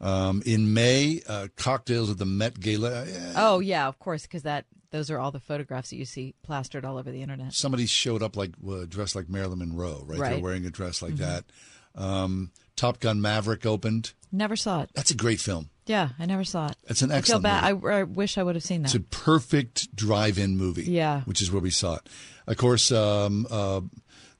Um, 0.00 0.42
in 0.44 0.74
May, 0.74 1.22
uh, 1.26 1.48
cocktails 1.56 2.10
at 2.10 2.18
the 2.18 2.26
Met 2.26 2.60
Gala. 2.60 3.06
Oh 3.36 3.58
yeah, 3.60 3.88
of 3.88 3.98
course, 3.98 4.22
because 4.22 4.42
that 4.42 4.66
those 4.90 5.10
are 5.10 5.18
all 5.18 5.30
the 5.32 5.40
photographs 5.40 5.90
that 5.90 5.96
you 5.96 6.04
see 6.04 6.34
plastered 6.42 6.84
all 6.84 6.98
over 6.98 7.10
the 7.10 7.22
internet. 7.22 7.52
somebody 7.54 7.86
showed 7.86 8.22
up 8.22 8.36
like 8.36 8.50
uh, 8.68 8.84
dressed 8.88 9.16
like 9.16 9.28
Marilyn 9.30 9.60
Monroe, 9.60 10.04
right? 10.06 10.20
They're 10.20 10.38
wearing 10.40 10.66
a 10.66 10.70
dress 10.70 11.00
like 11.02 11.14
Mhm. 11.14 11.18
that. 11.18 11.44
Um, 11.96 12.50
Top 12.76 13.00
Gun 13.00 13.20
Maverick 13.20 13.64
opened. 13.64 14.12
Never 14.30 14.56
saw 14.56 14.82
it. 14.82 14.90
That's 14.94 15.10
a 15.12 15.16
great 15.16 15.40
film. 15.40 15.70
Yeah, 15.86 16.10
I 16.18 16.26
never 16.26 16.44
saw 16.44 16.68
it. 16.68 16.76
It's 16.84 17.02
an 17.02 17.10
excellent. 17.12 17.44
I 17.46 17.70
feel 17.70 17.78
bad. 17.80 17.84
I, 17.94 17.98
I 17.98 18.02
wish 18.04 18.38
I 18.38 18.42
would 18.42 18.54
have 18.54 18.64
seen 18.64 18.82
that. 18.82 18.86
It's 18.86 18.94
a 18.94 19.00
perfect 19.00 19.94
drive-in 19.94 20.56
movie. 20.56 20.84
Yeah. 20.84 21.22
which 21.22 21.42
is 21.42 21.52
where 21.52 21.60
we 21.62 21.70
saw 21.70 21.96
it. 21.96 22.08
Of 22.46 22.56
course, 22.56 22.90
um, 22.92 23.46
uh, 23.50 23.80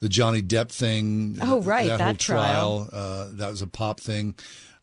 the 0.00 0.08
Johnny 0.08 0.42
Depp 0.42 0.70
thing. 0.70 1.38
Oh, 1.42 1.60
right, 1.62 1.86
that, 1.88 1.98
that 1.98 2.04
whole 2.04 2.14
trial. 2.14 2.88
Uh, 2.92 3.28
that 3.32 3.50
was 3.50 3.60
a 3.62 3.66
pop 3.66 4.00
thing. 4.00 4.34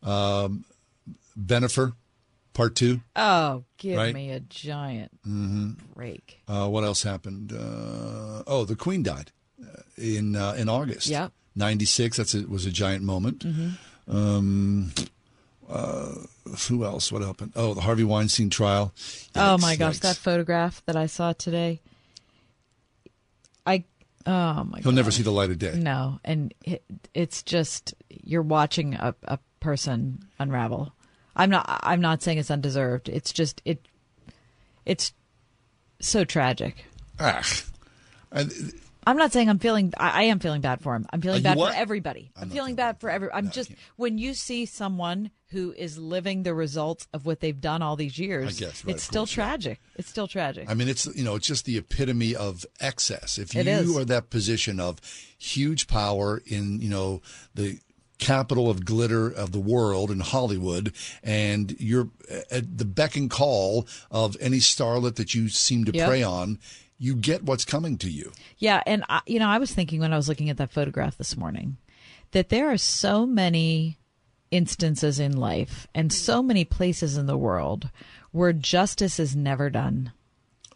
Um, 0.03 0.65
Bennifer, 1.39 1.93
part 2.53 2.75
two. 2.75 3.01
oh, 3.15 3.63
give 3.77 3.97
Right. 3.97 4.13
me 4.13 4.31
a 4.31 4.39
giant 4.39 5.11
hmm 5.23 5.71
break. 5.95 6.41
Uh, 6.47 6.67
what 6.67 6.83
else 6.83 7.03
happened? 7.03 7.53
Uh, 7.53 8.43
oh, 8.47 8.65
the 8.65 8.75
Queen 8.75 9.01
died 9.03 9.31
uh, 9.63 9.81
in 9.97 10.35
uh, 10.35 10.53
in 10.57 10.67
August. 10.69 11.07
Yep. 11.07 11.31
ninety 11.55 11.85
six. 11.85 12.17
That's 12.17 12.33
a, 12.33 12.41
was 12.47 12.65
a 12.65 12.71
giant 12.71 13.03
moment. 13.03 13.45
Mhm. 13.45 13.77
Um, 14.07 14.91
Uh, 15.71 16.25
who 16.67 16.83
else? 16.83 17.11
What 17.11 17.21
happened? 17.21 17.53
Oh, 17.55 17.73
the 17.73 17.81
Harvey 17.81 18.03
Weinstein 18.03 18.49
trial. 18.49 18.93
oh 19.35 19.57
my 19.57 19.75
gosh, 19.75 19.97
yikes. 19.97 20.01
that 20.01 20.17
photograph 20.17 20.83
that 20.85 20.95
I 20.95 21.05
saw 21.05 21.33
today. 21.33 21.79
I 23.65 23.85
oh 24.25 24.63
my 24.65 24.79
He'll 24.79 24.91
god. 24.91 24.95
never 24.95 25.11
see 25.11 25.23
the 25.23 25.31
light 25.31 25.49
of 25.49 25.59
day. 25.59 25.75
No, 25.77 26.19
and 26.25 26.53
it, 26.63 26.83
it's 27.13 27.41
just 27.43 27.93
you're 28.09 28.41
watching 28.41 28.95
a, 28.95 29.15
a 29.23 29.39
person 29.59 30.19
unravel. 30.39 30.93
I'm 31.35 31.49
not. 31.49 31.79
I'm 31.83 32.01
not 32.01 32.21
saying 32.21 32.37
it's 32.39 32.51
undeserved. 32.51 33.07
It's 33.07 33.31
just 33.31 33.61
it. 33.63 33.85
It's 34.85 35.13
so 36.01 36.25
tragic. 36.25 36.85
Ah, 37.19 37.43
I'm 39.05 39.17
not 39.17 39.31
saying 39.31 39.49
I'm 39.49 39.59
feeling. 39.59 39.93
I, 39.97 40.21
I 40.21 40.23
am 40.23 40.39
feeling 40.39 40.61
bad 40.61 40.81
for 40.81 40.95
him. 40.95 41.05
I'm 41.11 41.21
feeling 41.21 41.41
bad 41.41 41.57
for 41.57 41.71
everybody. 41.73 42.31
I'm, 42.39 42.49
feeling 42.49 42.75
bad 42.75 42.99
for 42.99 43.09
every. 43.09 43.29
I'm 43.33 43.49
just 43.49 43.71
when 43.95 44.17
you 44.17 44.33
see 44.33 44.65
someone 44.65 45.31
who 45.49 45.73
is 45.73 45.97
living 45.97 46.43
the 46.43 46.53
results 46.53 47.07
of 47.13 47.25
what 47.25 47.39
they've 47.39 47.59
done 47.59 47.81
all 47.81 47.95
these 47.95 48.17
years. 48.17 48.59
guess, 48.59 48.85
right, 48.85 48.95
it's 48.95 49.03
still 49.03 49.23
course, 49.23 49.35
yeah. 49.35 49.43
tragic. 49.43 49.81
It's 49.95 50.09
still 50.09 50.27
tragic. 50.27 50.69
I 50.69 50.75
mean, 50.75 50.87
it's 50.87 51.07
you 51.15 51.23
know, 51.23 51.35
it's 51.35 51.47
just 51.47 51.65
the 51.65 51.77
epitome 51.77 52.35
of 52.35 52.65
excess. 52.79 53.37
If 53.37 53.53
you 53.55 53.97
are 53.97 54.05
that 54.05 54.29
position 54.29 54.79
of 54.79 54.99
huge 55.37 55.87
power 55.87 56.41
in 56.45 56.79
you 56.79 56.89
know 56.89 57.21
the 57.55 57.79
capital 58.21 58.69
of 58.69 58.85
glitter 58.85 59.27
of 59.27 59.51
the 59.51 59.59
world 59.59 60.11
in 60.11 60.19
Hollywood, 60.21 60.93
and 61.23 61.75
you're 61.79 62.09
at 62.49 62.77
the 62.77 62.85
beck 62.85 63.17
and 63.17 63.29
call 63.29 63.87
of 64.09 64.37
any 64.39 64.57
starlet 64.57 65.15
that 65.15 65.33
you 65.33 65.49
seem 65.49 65.83
to 65.85 65.91
Yep. 65.91 66.07
prey 66.07 66.23
on, 66.23 66.59
you 67.01 67.15
get 67.15 67.43
what's 67.43 67.65
coming 67.65 67.97
to 67.97 68.09
you. 68.11 68.31
Yeah, 68.59 68.83
and 68.85 69.03
I, 69.09 69.21
you 69.25 69.39
know, 69.39 69.47
I 69.47 69.57
was 69.57 69.73
thinking 69.73 69.99
when 69.99 70.13
I 70.13 70.17
was 70.17 70.29
looking 70.29 70.51
at 70.51 70.57
that 70.57 70.71
photograph 70.71 71.17
this 71.17 71.35
morning 71.35 71.77
that 72.29 72.49
there 72.49 72.71
are 72.71 72.77
so 72.77 73.25
many 73.25 73.97
instances 74.51 75.19
in 75.19 75.35
life 75.35 75.87
and 75.95 76.13
so 76.13 76.43
many 76.43 76.63
places 76.63 77.17
in 77.17 77.25
the 77.25 77.37
world 77.37 77.89
where 78.31 78.53
justice 78.53 79.19
is 79.19 79.35
never 79.35 79.71
done. 79.71 80.11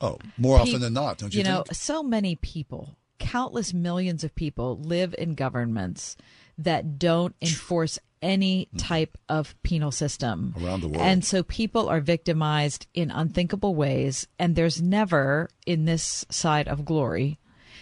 Oh, 0.02 0.18
more 0.36 0.58
often 0.58 0.82
than 0.82 0.94
not, 0.94 1.20
don't 1.20 1.32
you, 1.32 1.40
you, 1.40 1.44
know, 1.44 1.62
think? 1.62 1.76
so 1.76 2.02
many 2.02 2.36
people, 2.36 2.98
countless 3.20 3.72
millions 3.72 4.24
of 4.24 4.34
people 4.34 4.80
live 4.80 5.14
in 5.20 5.36
governments 5.36 6.18
that 6.58 6.98
don't 6.98 7.36
enforce 7.40 8.00
any 8.26 8.68
type 8.78 9.18
of 9.30 9.56
penal 9.64 9.92
system 9.92 10.54
Mm-hmm. 10.56 10.66
Around 10.66 10.82
the 10.82 10.88
world. 10.88 11.02
And 11.02 11.24
so 11.24 11.44
people 11.44 11.88
are 11.88 12.02
victimized 12.02 12.88
in 12.94 13.12
unthinkable 13.12 13.76
ways 13.76 14.28
and 14.40 14.56
there's 14.56 14.82
never 14.82 15.50
in 15.66 15.86
this 15.86 16.26
side 16.30 16.68
of 16.68 16.84
glory 16.84 17.38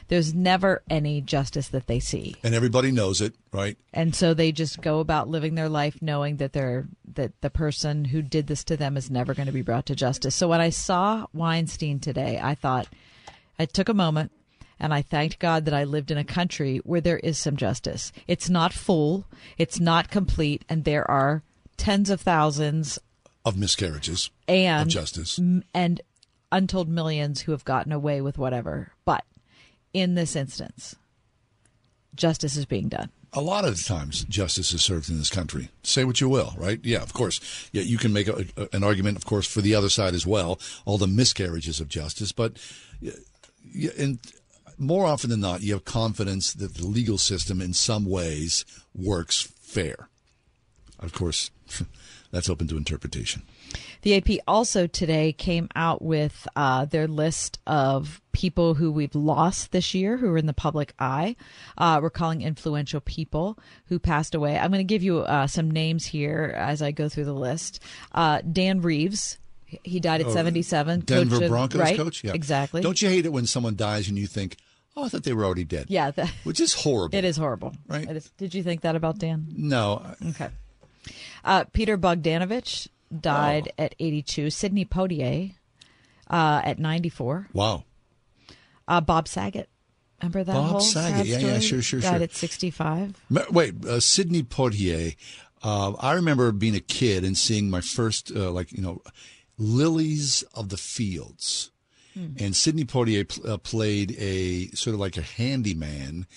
there's 0.09 0.33
never 0.33 0.83
any 0.89 1.21
justice 1.21 1.69
that 1.69 1.87
they 1.87 1.99
see. 1.99 2.35
And 2.43 2.53
everybody 2.53 2.91
knows 2.91 3.21
it, 3.21 3.35
right? 3.51 3.77
And 3.93 4.13
so 4.13 4.33
they 4.33 4.51
just 4.51 4.81
go 4.81 4.99
about 4.99 5.29
living 5.29 5.55
their 5.55 5.69
life 5.69 6.01
knowing 6.01 6.37
that 6.37 6.53
they're 6.53 6.87
that 7.13 7.39
the 7.41 7.49
person 7.49 8.05
who 8.05 8.21
did 8.21 8.47
this 8.47 8.63
to 8.65 8.77
them 8.77 8.97
is 8.97 9.09
never 9.09 9.33
going 9.33 9.45
to 9.45 9.53
be 9.53 9.61
brought 9.61 9.85
to 9.87 9.95
justice. 9.95 10.35
So 10.35 10.47
when 10.47 10.61
I 10.61 10.69
saw 10.69 11.25
Weinstein 11.33 11.99
today, 11.99 12.39
I 12.41 12.53
thought 12.53 12.87
I 13.57 13.65
took 13.65 13.87
a 13.87 13.93
moment 13.93 14.31
and 14.79 14.93
I 14.93 15.01
thanked 15.01 15.39
God 15.39 15.65
that 15.65 15.73
I 15.73 15.83
lived 15.83 16.11
in 16.11 16.17
a 16.17 16.23
country 16.23 16.77
where 16.83 17.01
there 17.01 17.19
is 17.19 17.37
some 17.37 17.55
justice. 17.57 18.11
It's 18.27 18.49
not 18.49 18.73
full, 18.73 19.25
it's 19.57 19.79
not 19.79 20.09
complete, 20.11 20.65
and 20.69 20.83
there 20.83 21.09
are 21.09 21.43
tens 21.77 22.09
of 22.09 22.21
thousands 22.21 22.99
Of 23.45 23.57
miscarriages 23.57 24.29
and 24.47 24.83
of 24.87 24.93
justice. 24.93 25.39
and 25.73 26.01
untold 26.51 26.87
millions 26.89 27.41
who 27.41 27.51
have 27.51 27.65
gotten 27.65 27.91
away 27.91 28.21
with 28.21 28.37
whatever. 28.37 28.91
But 29.05 29.23
in 29.93 30.15
this 30.15 30.35
instance, 30.35 30.95
justice 32.15 32.55
is 32.55 32.65
being 32.65 32.89
done. 32.89 33.09
A 33.35 33.41
lot 33.41 33.65
of 33.65 33.83
times, 33.83 34.23
justice 34.25 34.71
is 34.73 34.83
served 34.83 35.09
in 35.09 35.17
this 35.17 35.31
country. 35.31 35.69
Say 35.81 36.03
what 36.03 36.21
you 36.21 36.29
will, 36.29 36.53
right? 36.55 36.79
Yeah, 36.83 37.01
of 37.01 37.13
course. 37.13 37.39
Yeah, 37.71 37.81
you 37.81 37.97
can 37.97 38.13
make 38.13 38.27
a, 38.27 38.45
a- 38.55 38.67
an 38.73 38.83
argument, 38.83 39.17
of 39.17 39.25
course, 39.25 39.47
for 39.47 39.61
the 39.61 39.73
other 39.73 39.89
side 39.89 40.13
as 40.13 40.27
well, 40.27 40.59
all 40.85 40.99
the 40.99 41.07
miscarriages 41.07 41.79
of 41.79 41.87
justice. 41.87 42.31
But, 42.31 42.57
yeah, 43.01 43.89
and 43.97 44.19
more 44.77 45.05
often 45.05 45.29
than 45.29 45.39
not, 45.39 45.61
you 45.61 45.73
have 45.73 45.85
confidence 45.85 46.53
that 46.53 46.75
the 46.75 46.85
legal 46.85 47.17
system, 47.17 47.61
in 47.61 47.73
some 47.73 48.05
ways, 48.05 48.65
works 48.95 49.41
fair. 49.61 50.09
Of 50.99 51.13
course, 51.13 51.51
that's 52.31 52.49
open 52.49 52.67
to 52.69 52.77
interpretation. 52.77 53.43
The 54.03 54.15
AP 54.17 54.43
also 54.47 54.85
today 54.85 55.31
came 55.33 55.69
out 55.75 56.01
with 56.01 56.47
uh, 56.55 56.85
their 56.85 57.07
list 57.07 57.59
of 57.65 58.21
people 58.33 58.73
who 58.75 58.91
we've 58.91 59.15
lost 59.15 59.71
this 59.71 59.93
year 59.93 60.17
who 60.17 60.29
are 60.29 60.37
in 60.37 60.45
the 60.45 60.53
public 60.53 60.93
eye. 60.99 61.35
Uh, 61.77 61.99
we're 62.01 62.09
calling 62.09 62.41
influential 62.41 62.99
people 63.01 63.57
who 63.87 63.99
passed 63.99 64.35
away. 64.35 64.57
I'm 64.57 64.71
going 64.71 64.79
to 64.85 64.93
give 64.93 65.03
you 65.03 65.19
uh, 65.19 65.47
some 65.47 65.71
names 65.71 66.05
here 66.05 66.53
as 66.57 66.81
I 66.81 66.91
go 66.91 67.07
through 67.09 67.25
the 67.25 67.33
list. 67.33 67.79
Uh, 68.11 68.41
Dan 68.41 68.81
Reeves. 68.81 69.37
He 69.83 69.99
died 69.99 70.21
at 70.21 70.27
Oh, 70.27 70.33
77. 70.33 70.99
Denver 70.99 71.35
coach 71.37 71.43
of- 71.45 71.49
Broncos 71.49 71.81
right? 71.81 71.97
coach? 71.97 72.23
Yeah. 72.23 72.33
Exactly. 72.33 72.81
Don't 72.81 73.01
you 73.01 73.09
hate 73.09 73.25
it 73.25 73.33
when 73.33 73.47
someone 73.47 73.75
dies 73.75 74.07
and 74.07 74.19
you 74.19 74.27
think, 74.27 74.57
oh, 74.95 75.05
I 75.05 75.09
thought 75.09 75.23
they 75.23 75.33
were 75.33 75.45
already 75.45 75.63
dead? 75.65 75.85
Yeah. 75.89 76.11
That, 76.11 76.29
Which 76.43 76.59
is 76.59 76.73
horrible. 76.73 77.17
it 77.17 77.25
is 77.25 77.37
horrible. 77.37 77.73
Right. 77.87 78.09
Is. 78.09 78.29
Did 78.37 78.53
you 78.53 78.63
think 78.63 78.81
that 78.81 78.95
about 78.95 79.17
Dan? 79.19 79.47
No. 79.55 80.05
Okay. 80.29 80.49
Uh, 81.43 81.65
Peter 81.73 81.97
Bogdanovich 81.97 82.87
died 83.19 83.69
Oh. 83.77 83.83
at 83.83 83.95
82. 83.99 84.49
Sidney 84.49 84.85
Poitier 84.85 85.53
uh, 86.29 86.61
at 86.63 86.79
94. 86.79 87.47
Wow. 87.53 87.83
Uh, 88.87 89.01
Bob 89.01 89.27
Saget. 89.27 89.69
Remember 90.21 90.43
that 90.45 90.53
Bob 90.53 90.69
whole 90.69 90.79
Saget. 90.79 91.25
Yeah, 91.25 91.39
yeah, 91.39 91.47
story? 91.59 91.61
sure, 91.61 91.81
sure, 91.81 91.99
Died 91.99 92.13
sure. 92.15 92.23
at 92.23 92.33
65. 92.33 93.21
Wait, 93.51 93.85
uh, 93.85 93.99
Sidney 93.99 94.43
Poitier. 94.43 95.15
Uh, 95.61 95.93
I 95.99 96.13
remember 96.13 96.51
being 96.53 96.75
a 96.75 96.79
kid 96.81 97.23
and 97.25 97.37
seeing 97.37 97.69
my 97.69 97.81
first, 97.81 98.31
uh, 98.33 98.49
like, 98.51 98.71
you 98.71 98.81
know, 98.81 99.01
Lilies 99.57 100.43
of 100.53 100.69
the 100.69 100.77
Fields. 100.77 101.71
Hmm. 102.13 102.33
And 102.37 102.55
Sidney 102.55 102.85
Poitier 102.85 103.27
pl- 103.27 103.51
uh, 103.51 103.57
played 103.57 104.15
a 104.19 104.67
sort 104.71 104.93
of 104.93 104.99
like 104.99 105.17
a 105.17 105.21
handyman. 105.21 106.27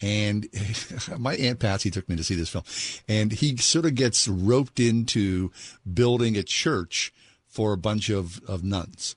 And 0.00 0.46
my 1.18 1.34
Aunt 1.36 1.58
Patsy 1.58 1.90
took 1.90 2.08
me 2.08 2.16
to 2.16 2.24
see 2.24 2.34
this 2.34 2.48
film. 2.48 2.64
And 3.08 3.32
he 3.32 3.56
sort 3.56 3.86
of 3.86 3.94
gets 3.94 4.28
roped 4.28 4.80
into 4.80 5.50
building 5.92 6.36
a 6.36 6.42
church 6.42 7.12
for 7.48 7.72
a 7.72 7.76
bunch 7.78 8.08
of, 8.10 8.40
of 8.46 8.62
nuns. 8.64 9.16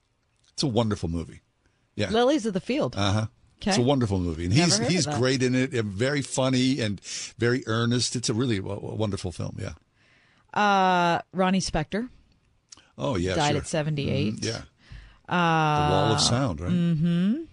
It's 0.53 0.63
a 0.63 0.67
wonderful 0.67 1.09
movie. 1.09 1.41
Yeah. 1.95 2.09
Lilies 2.09 2.45
of 2.45 2.53
the 2.53 2.59
Field. 2.61 2.95
Uh 2.97 3.11
huh. 3.11 3.25
Okay. 3.61 3.71
It's 3.71 3.77
a 3.77 3.81
wonderful 3.81 4.19
movie, 4.19 4.45
and 4.45 4.55
Never 4.55 4.85
he's 4.85 5.05
he's 5.05 5.05
great 5.17 5.43
in 5.43 5.53
it, 5.53 5.73
and 5.73 5.83
very 5.89 6.21
funny 6.21 6.79
and 6.79 7.01
very 7.37 7.61
earnest. 7.67 8.15
It's 8.15 8.29
a 8.29 8.33
really 8.33 8.61
w- 8.61 8.79
wonderful 8.95 9.33
film. 9.33 9.57
Yeah. 9.59 9.73
Uh, 10.53 11.21
Ronnie 11.33 11.59
Spector 11.59 12.07
Oh 12.97 13.17
yeah. 13.17 13.35
died 13.35 13.51
sure. 13.51 13.57
at 13.61 13.67
78. 13.67 14.35
Mhm, 14.35 14.45
yeah. 14.45 14.61
Uh, 15.29 15.87
The 15.87 15.93
Wall 15.93 16.11
of 16.13 16.21
Sound, 16.21 16.61
right? 16.61 16.71
Mm-hmm. 16.71 17.43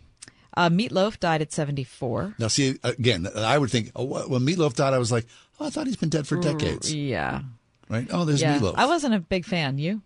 Uh, 0.56 0.70
Meatloaf 0.70 1.20
died 1.20 1.42
at 1.42 1.52
74. 1.52 2.34
Now, 2.38 2.48
see 2.48 2.78
again, 2.82 3.28
I 3.36 3.58
would 3.58 3.70
think 3.70 3.92
oh, 3.94 4.04
when 4.04 4.40
Meatloaf 4.42 4.74
died, 4.74 4.94
I 4.94 4.98
was 4.98 5.12
like, 5.12 5.26
oh, 5.60 5.66
I 5.66 5.70
thought 5.70 5.86
he's 5.86 5.96
been 5.96 6.08
dead 6.08 6.26
for 6.26 6.40
decades. 6.40 6.92
Yeah. 6.94 7.42
Right? 7.90 8.08
Oh, 8.10 8.24
there's 8.24 8.40
yeah. 8.40 8.58
Meatloaf. 8.58 8.74
I 8.76 8.86
wasn't 8.86 9.14
a 9.14 9.20
big 9.20 9.44
fan. 9.44 9.78
You? 9.78 10.00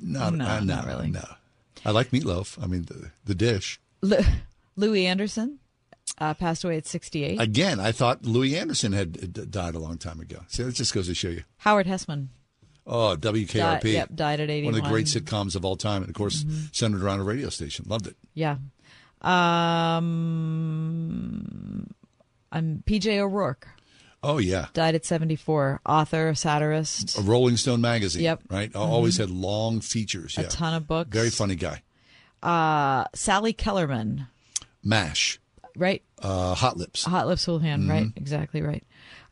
no, 0.00 0.30
no, 0.30 0.44
uh, 0.44 0.60
no, 0.60 0.74
not 0.76 0.86
really. 0.86 1.10
No, 1.10 1.24
I 1.84 1.90
like 1.90 2.10
Meatloaf. 2.10 2.62
I 2.62 2.66
mean, 2.66 2.82
the, 2.82 3.10
the 3.24 3.34
dish. 3.34 3.78
Lu- 4.00 4.18
Louie 4.76 5.06
Anderson 5.06 5.58
uh, 6.18 6.34
passed 6.34 6.64
away 6.64 6.76
at 6.76 6.86
68. 6.86 7.40
Again, 7.40 7.80
I 7.80 7.92
thought 7.92 8.24
Louie 8.24 8.56
Anderson 8.56 8.92
had 8.92 9.18
uh, 9.38 9.44
died 9.48 9.74
a 9.74 9.78
long 9.78 9.98
time 9.98 10.20
ago. 10.20 10.40
See, 10.48 10.62
that 10.62 10.74
just 10.74 10.94
goes 10.94 11.08
to 11.08 11.14
show 11.14 11.28
you. 11.28 11.44
Howard 11.58 11.86
Hesseman. 11.86 12.28
Oh, 12.86 13.16
WKRP. 13.18 13.52
Died- 13.58 13.84
yep, 13.84 14.08
died 14.14 14.40
at 14.40 14.48
One 14.64 14.74
of 14.74 14.82
the 14.82 14.88
great 14.88 15.06
sitcoms 15.06 15.56
of 15.56 15.64
all 15.64 15.76
time, 15.76 16.02
and 16.02 16.10
of 16.10 16.14
course, 16.14 16.44
centered 16.72 17.02
around 17.02 17.20
a 17.20 17.22
radio 17.24 17.48
station. 17.48 17.86
Loved 17.88 18.06
it. 18.06 18.16
Yeah. 18.34 18.56
Um, 20.54 21.94
I'm 22.52 22.82
PJ 22.86 23.18
O'Rourke. 23.18 23.68
Oh 24.22 24.38
yeah. 24.38 24.66
Died 24.72 24.94
at 24.94 25.04
74. 25.04 25.80
Author, 25.86 26.34
satirist. 26.34 27.18
a 27.18 27.22
Rolling 27.22 27.56
Stone 27.56 27.80
magazine. 27.80 28.22
Yep. 28.22 28.42
Right. 28.50 28.74
Always 28.74 29.16
Mhm. 29.16 29.20
had 29.20 29.30
long 29.30 29.80
features. 29.80 30.36
A 30.38 30.42
Yeah. 30.42 30.48
ton 30.48 30.74
of 30.74 30.86
books. 30.86 31.10
Very 31.10 31.30
funny 31.30 31.56
guy. 31.56 31.82
Uh, 32.42 33.04
Sally 33.14 33.52
Kellerman. 33.52 34.26
Mash. 34.82 35.38
Right. 35.76 36.02
Uh, 36.22 36.54
Hot 36.54 36.76
Lips. 36.76 37.04
Hot 37.04 37.26
Lips 37.26 37.44
Houlihan. 37.46 37.88
Right. 37.88 38.04
Mhm. 38.06 38.16
Exactly 38.16 38.62
right. 38.62 38.84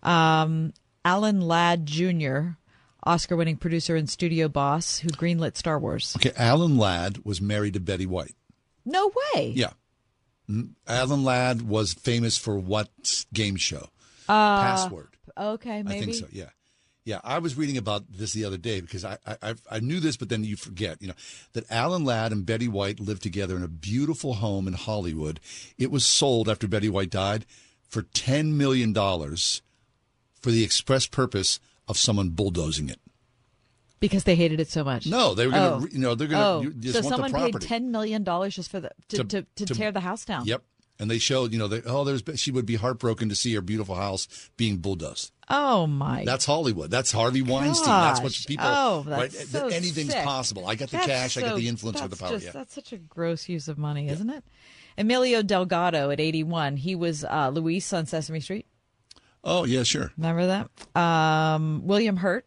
Um, 0.03 0.73
Alan 1.05 1.41
Ladd 1.41 1.87
Jr., 1.87 2.57
Oscar 3.05 3.37
winning 3.37 3.57
producer 3.57 3.97
and 3.97 4.09
studio 4.09 4.49
boss 4.49 4.99
who 4.99 5.09
greenlit 5.09 5.57
Star 5.57 5.79
Wars. 5.79 6.15
Okay. 6.17 6.33
Alan 6.37 6.77
Ladd 6.79 7.25
was 7.25 7.41
married 7.41 7.75
to 7.75 7.81
Betty 7.81 8.07
White. 8.07 8.35
No 8.85 9.13
way. 9.35 9.53
Yeah. 9.57 9.73
Mhm. 10.49 10.71
Alan 10.87 11.25
Ladd 11.25 11.63
was 11.63 11.93
famous 11.95 12.37
for 12.39 12.59
what 12.59 12.89
game 13.33 13.57
show? 13.57 13.89
Uh, 14.29 14.63
Password. 14.63 15.09
Okay, 15.37 15.83
maybe. 15.83 15.99
I 15.99 16.05
think 16.05 16.15
so. 16.17 16.27
Yeah. 16.31 16.51
Yeah, 17.05 17.21
I 17.25 17.41
was 17.41 17.57
reading 17.57 17.77
about 17.79 18.05
this 18.13 18.33
the 18.33 18.45
other 18.45 18.57
day 18.57 18.81
because 18.81 19.05
I, 19.05 19.19
I 19.27 19.37
I- 19.43 19.55
I 19.73 19.81
knew 19.81 19.99
this, 19.99 20.17
but 20.17 20.29
then 20.29 20.45
you 20.45 20.55
forget, 20.55 21.03
you 21.03 21.09
know, 21.09 21.15
that 21.53 21.69
Alan 21.69 22.05
Ladd 22.05 22.31
and 22.31 22.47
Betty 22.47 22.69
White 22.69 23.01
lived 23.01 23.23
together 23.25 23.57
in 23.57 23.65
a 23.65 23.69
beautiful 23.69 24.35
home 24.35 24.69
in 24.69 24.75
Hollywood. 24.75 25.41
It 25.79 25.91
was 25.91 26.05
sold 26.07 26.49
after 26.49 26.69
Betty 26.69 26.89
White 26.89 27.11
died 27.11 27.45
for 27.89 28.03
ten 28.03 28.57
million 28.57 28.93
dollars, 28.93 29.63
for 30.41 30.53
the 30.53 30.63
express 30.63 31.07
purpose 31.07 31.59
of 31.93 31.99
someone 31.99 32.31
bulldozing 32.31 32.89
it. 32.89 32.99
because 34.01 34.25
they 34.25 34.35
hated 34.35 34.59
it 34.59 34.69
so 34.69 34.83
much. 34.83 35.07
No, 35.07 35.33
they 35.37 35.47
were 35.47 35.53
going 35.53 35.83
to, 35.83 35.87
Oh. 35.87 35.91
you 35.93 35.99
know, 36.01 36.15
they're 36.17 36.27
going 36.27 36.65
to 36.65 36.69
Oh, 36.71 36.73
just 36.81 37.03
so 37.05 37.09
someone 37.09 37.33
paid 37.33 37.61
ten 37.61 37.93
million 37.93 38.25
dollars 38.25 38.57
just 38.57 38.69
for 38.71 38.81
the 38.81 38.91
to, 39.11 39.17
To- 39.19 39.25
to, 39.25 39.47
to, 39.55 39.67
to- 39.67 39.75
tear 39.75 39.93
the 39.93 40.01
house 40.01 40.25
down. 40.25 40.45
Yep. 40.47 40.63
And 40.99 41.11
they 41.11 41.19
showed, 41.19 41.53
you 41.53 41.59
know, 41.59 41.69
they, 41.69 41.83
oh, 41.87 42.03
there's 42.05 42.23
she 42.41 42.51
would 42.53 42.67
be 42.67 42.75
heartbroken 42.77 43.29
to 43.29 43.35
see 43.37 43.55
her 43.55 43.61
beautiful 43.61 43.95
house 43.95 44.29
being 44.57 44.77
bulldozed. 44.79 45.33
Oh 45.49 45.87
my! 45.87 46.25
That's 46.25 46.45
Hollywood. 46.47 46.91
That's 46.91 47.11
Harvey 47.13 47.43
Weinstein. 47.43 47.87
That's 47.89 48.21
what 48.21 48.33
people. 48.47 48.67
Oh, 48.69 49.05
right? 49.09 49.31
that's 49.31 49.49
so 49.51 49.67
Anything's 49.69 50.13
sick. 50.13 50.25
possible. 50.25 50.67
I 50.67 50.75
got 50.77 50.91
the 50.91 50.97
That's 50.99 51.07
cash. 51.07 51.37
I 51.39 51.41
got 51.43 51.57
the 51.57 51.67
influence 51.69 52.01
or 52.03 52.09
the 52.09 52.17
power. 52.17 52.31
just- 52.31 52.47
yeah. 52.47 52.53
That's 52.53 52.75
such 52.75 52.93
a 52.93 52.99
gross 52.99 53.49
use 53.49 53.69
of 53.69 53.79
money, 53.79 54.09
isn't 54.09 54.31
it? 54.31 54.45
Emilio 54.99 55.43
Delgado 55.43 56.11
at 56.11 56.21
81. 56.21 56.77
He 56.77 56.95
was 56.95 57.25
uh, 57.25 57.51
Luis 57.53 57.93
on 57.93 58.07
Sesame 58.07 58.41
Street. 58.41 58.67
Oh 59.45 59.65
yeah, 59.65 59.83
sure. 59.83 60.13
Remember 60.17 60.47
that? 60.47 61.01
Um, 61.01 61.87
William 61.87 62.17
Hurt. 62.17 62.47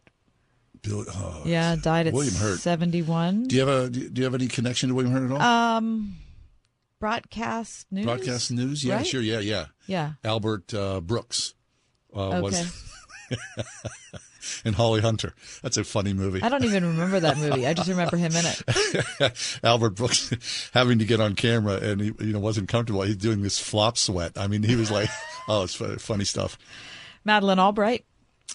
Bill, 0.82 1.04
oh, 1.08 1.42
Yeah, 1.44 1.76
died 1.76 2.06
at 2.06 2.14
William 2.14 2.34
Hurt. 2.34 2.58
71. 2.58 3.44
Do 3.44 3.56
you 3.56 3.66
have 3.66 3.68
a 3.68 3.90
do 3.90 4.10
you 4.14 4.24
have 4.24 4.34
any 4.34 4.48
connection 4.48 4.88
to 4.88 4.94
William 4.94 5.12
Hurt 5.12 5.30
at 5.30 5.32
all? 5.32 5.42
Um, 5.42 6.16
broadcast 7.00 7.86
news. 7.90 8.06
Broadcast 8.06 8.50
news? 8.52 8.84
Yeah, 8.84 8.96
right? 8.96 9.06
sure. 9.06 9.20
Yeah, 9.20 9.40
yeah. 9.40 9.66
Yeah. 9.86 10.12
Albert 10.24 10.72
uh, 10.74 11.00
Brooks 11.00 11.54
uh, 12.14 12.40
was 12.42 12.84
Okay. 13.32 13.62
and 14.64 14.74
Holly 14.74 15.00
Hunter. 15.00 15.34
That's 15.62 15.76
a 15.76 15.84
funny 15.84 16.12
movie. 16.12 16.42
I 16.42 16.48
don't 16.48 16.64
even 16.64 16.84
remember 16.84 17.20
that 17.20 17.38
movie. 17.38 17.66
I 17.66 17.74
just 17.74 17.88
remember 17.88 18.16
him 18.16 18.32
in 18.34 18.44
it. 18.46 19.60
Albert 19.64 19.90
Brooks 19.90 20.70
having 20.72 20.98
to 20.98 21.04
get 21.04 21.20
on 21.20 21.34
camera 21.34 21.74
and 21.76 22.00
he 22.00 22.12
you 22.20 22.32
know 22.32 22.40
wasn't 22.40 22.68
comfortable. 22.68 23.02
He's 23.02 23.16
doing 23.16 23.42
this 23.42 23.58
flop 23.58 23.98
sweat. 23.98 24.32
I 24.36 24.46
mean, 24.46 24.62
he 24.62 24.76
was 24.76 24.90
like, 24.90 25.08
oh, 25.48 25.64
it's 25.64 25.74
funny 26.02 26.24
stuff. 26.24 26.58
Madeleine 27.24 27.58
Albright. 27.58 28.04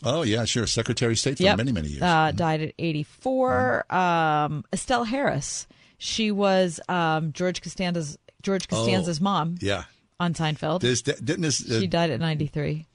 Oh 0.04 0.24
yeah, 0.24 0.46
sure. 0.46 0.66
Secretary 0.68 1.14
of 1.14 1.20
State 1.20 1.38
for 1.38 1.44
Yep. 1.44 1.58
many 1.58 1.72
many 1.72 1.90
years. 1.90 2.02
Uh, 2.02 2.32
died 2.34 2.62
at 2.62 2.74
84. 2.80 3.94
Um, 3.94 4.66
Estelle 4.74 5.04
Harris. 5.04 5.68
She 5.98 6.32
was 6.32 6.80
um, 6.90 7.32
George 7.34 7.62
Costanza's 7.62 8.18
George 8.42 8.68
Costanza's 8.68 9.20
Oh, 9.20 9.24
mom 9.24 9.56
Yeah. 9.60 9.84
on 10.20 10.34
Seinfeld. 10.34 10.82
This, 10.82 11.02
didn't 11.04 11.46
uh, 11.46 11.52
she 11.52 11.86
died 11.88 12.10
at 12.10 12.20
93. 12.20 12.88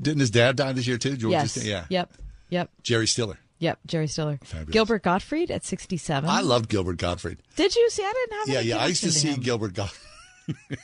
didn't 0.00 0.20
his 0.20 0.30
dad 0.30 0.56
die 0.56 0.72
this 0.72 0.86
year 0.86 0.96
too? 0.96 1.16
George 1.16 1.32
yes. 1.32 1.42
Costanza? 1.54 1.68
Yeah. 1.68 1.84
Yep. 1.90 2.12
Yep. 2.50 2.70
Jerry 2.82 3.06
Stiller. 3.06 3.38
Yep. 3.60 3.78
Jerry 3.86 4.06
Stiller. 4.06 4.38
Fabulous. 4.44 4.72
Gilbert 4.72 5.02
Gottfried 5.02 5.50
at 5.50 5.64
67. 5.64 6.28
I 6.30 6.40
loved 6.42 6.68
Gilbert 6.68 6.96
Gottfried. 6.98 7.38
Did 7.56 7.74
you 7.74 7.90
see? 7.90 8.02
I 8.04 8.12
didn't 8.12 8.38
have. 8.38 8.48
Yeah, 8.48 8.60
yeah. 8.76 8.82
I 8.82 8.86
used 8.86 9.00
to 9.02 9.08
connection 9.08 9.28
see 9.30 9.34
him. 9.34 9.40
Gilbert 9.40 9.74
Gottfried. 9.74 10.04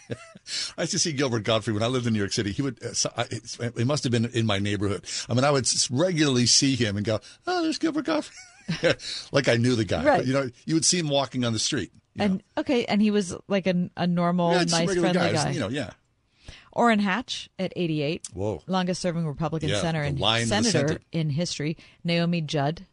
I 0.77 0.83
used 0.83 0.93
to 0.93 0.99
see 0.99 1.13
Gilbert 1.13 1.45
Gottfried 1.45 1.75
when 1.75 1.83
I 1.83 1.87
lived 1.87 2.07
in 2.07 2.13
New 2.13 2.19
York 2.19 2.33
City. 2.33 2.53
He 2.53 2.63
would, 2.63 2.83
uh, 2.83 2.93
so 2.93 3.11
I, 3.17 3.23
it's- 3.23 3.59
it 3.61 3.87
must 3.87 4.05
have 4.05 4.11
been 4.13 4.27
in 4.27 4.45
my 4.47 4.59
neighborhood. 4.59 5.05
I 5.29 5.35
mean, 5.35 5.45
I 5.45 5.51
would 5.51 5.67
regularly 5.91 6.47
see 6.47 6.75
him 6.77 6.97
and 6.97 7.07
go, 7.07 7.21
"Oh, 7.47 7.63
there's 7.63 7.79
Gilbert 7.79 8.05
Gottfried," 8.05 8.97
like 9.33 9.49
I 9.49 9.55
knew 9.57 9.75
the 9.75 9.85
guy. 9.85 10.05
Right. 10.05 10.17
But, 10.19 10.27
you 10.27 10.33
know, 10.35 10.51
you 10.67 10.75
would 10.75 10.85
see 10.85 10.99
him 10.99 11.09
walking 11.09 11.45
on 11.45 11.53
the 11.55 11.59
street. 11.59 11.93
And 12.19 12.43
okay, 12.59 12.85
and 12.85 13.01
he 13.03 13.11
was 13.11 13.35
like 13.49 13.67
a, 13.67 13.91
a 13.97 14.07
normal, 14.07 14.53
Yeah, 14.53 14.59
nice, 14.65 14.85
friendly 14.85 15.03
guy. 15.13 15.33
guy. 15.33 15.51
You 15.51 15.61
know, 15.61 15.69
yeah. 15.69 15.91
Orrin 16.75 16.99
Hatch 16.99 17.49
at 17.59 17.73
88. 17.77 18.29
Whoa. 18.35 18.63
Longest 18.67 19.01
serving 19.01 19.27
Republican 19.27 19.69
Yeah, 19.71 19.81
senator 19.81 20.05
and 20.05 20.19
lion 20.19 20.45
of 20.53 20.65
the 20.65 20.71
senator 20.71 20.99
in 21.13 21.31
history. 21.31 21.77
Naomi 22.03 22.41
Judd. 22.41 22.85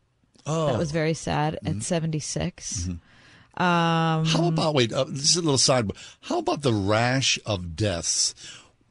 Oh. 0.45 0.67
That 0.67 0.77
was 0.77 0.91
very 0.91 1.13
sad 1.13 1.57
Mm-hmm. 1.63 1.77
at 1.79 1.83
76. 1.83 2.87
Um, 2.89 2.97
How 4.25 4.47
about 4.47 4.73
wait? 4.75 4.93
Uh, 4.93 5.03
this 5.03 5.29
is 5.31 5.35
a 5.35 5.41
little 5.41 5.57
side. 5.57 5.91
How 6.21 6.39
about 6.39 6.61
the 6.61 6.73
rash 6.73 7.37
of 7.45 7.75
deaths, 7.75 8.33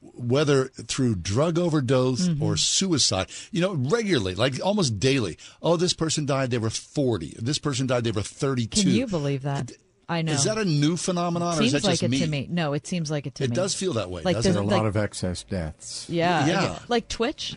whether 0.00 0.66
through 0.66 1.16
drug 1.16 1.58
overdose 1.58 2.28
Mm-hmm. 2.28 2.42
or 2.42 2.56
suicide? 2.56 3.28
You 3.50 3.62
know, 3.62 3.74
regularly, 3.74 4.34
like 4.34 4.60
almost 4.64 5.00
daily. 5.00 5.38
Oh, 5.62 5.76
this 5.76 5.94
person 5.94 6.26
died. 6.26 6.50
They 6.50 6.58
were 6.58 6.70
forty. 6.70 7.34
This 7.40 7.58
person 7.58 7.86
died. 7.86 8.04
They 8.04 8.10
were 8.12 8.22
thirty-two. 8.22 8.82
Can 8.82 8.90
you 8.90 9.06
believe 9.06 9.42
that? 9.42 9.72
I 10.10 10.22
know. 10.22 10.32
Is 10.32 10.44
that 10.44 10.58
a 10.58 10.64
new 10.64 10.96
phenomenon, 10.96 11.48
or 11.58 11.62
is 11.62 11.70
seems 11.70 11.72
that 11.82 11.84
like 11.88 11.92
just 12.00 12.02
it 12.02 12.10
me? 12.10 12.18
to 12.20 12.26
me. 12.26 12.46
No, 12.50 12.72
it 12.74 12.86
seems 12.86 13.10
like 13.10 13.26
it 13.26 13.34
to 13.36 13.44
It 13.44 13.50
me. 13.50 13.54
It 13.54 13.56
does 13.56 13.74
feel 13.74 13.92
that 13.94 14.10
way, 14.10 14.22
Like 14.22 14.36
doesn't 14.36 14.52
the- 14.52 14.60
a 14.60 14.62
lot 14.62 14.78
like- 14.78 14.86
of 14.88 14.96
excess 14.96 15.42
deaths. 15.44 16.06
Yeah, 16.08 16.46
Yeah. 16.46 16.62
yeah. 16.62 16.78
Like 16.88 17.08
Twitch. 17.08 17.54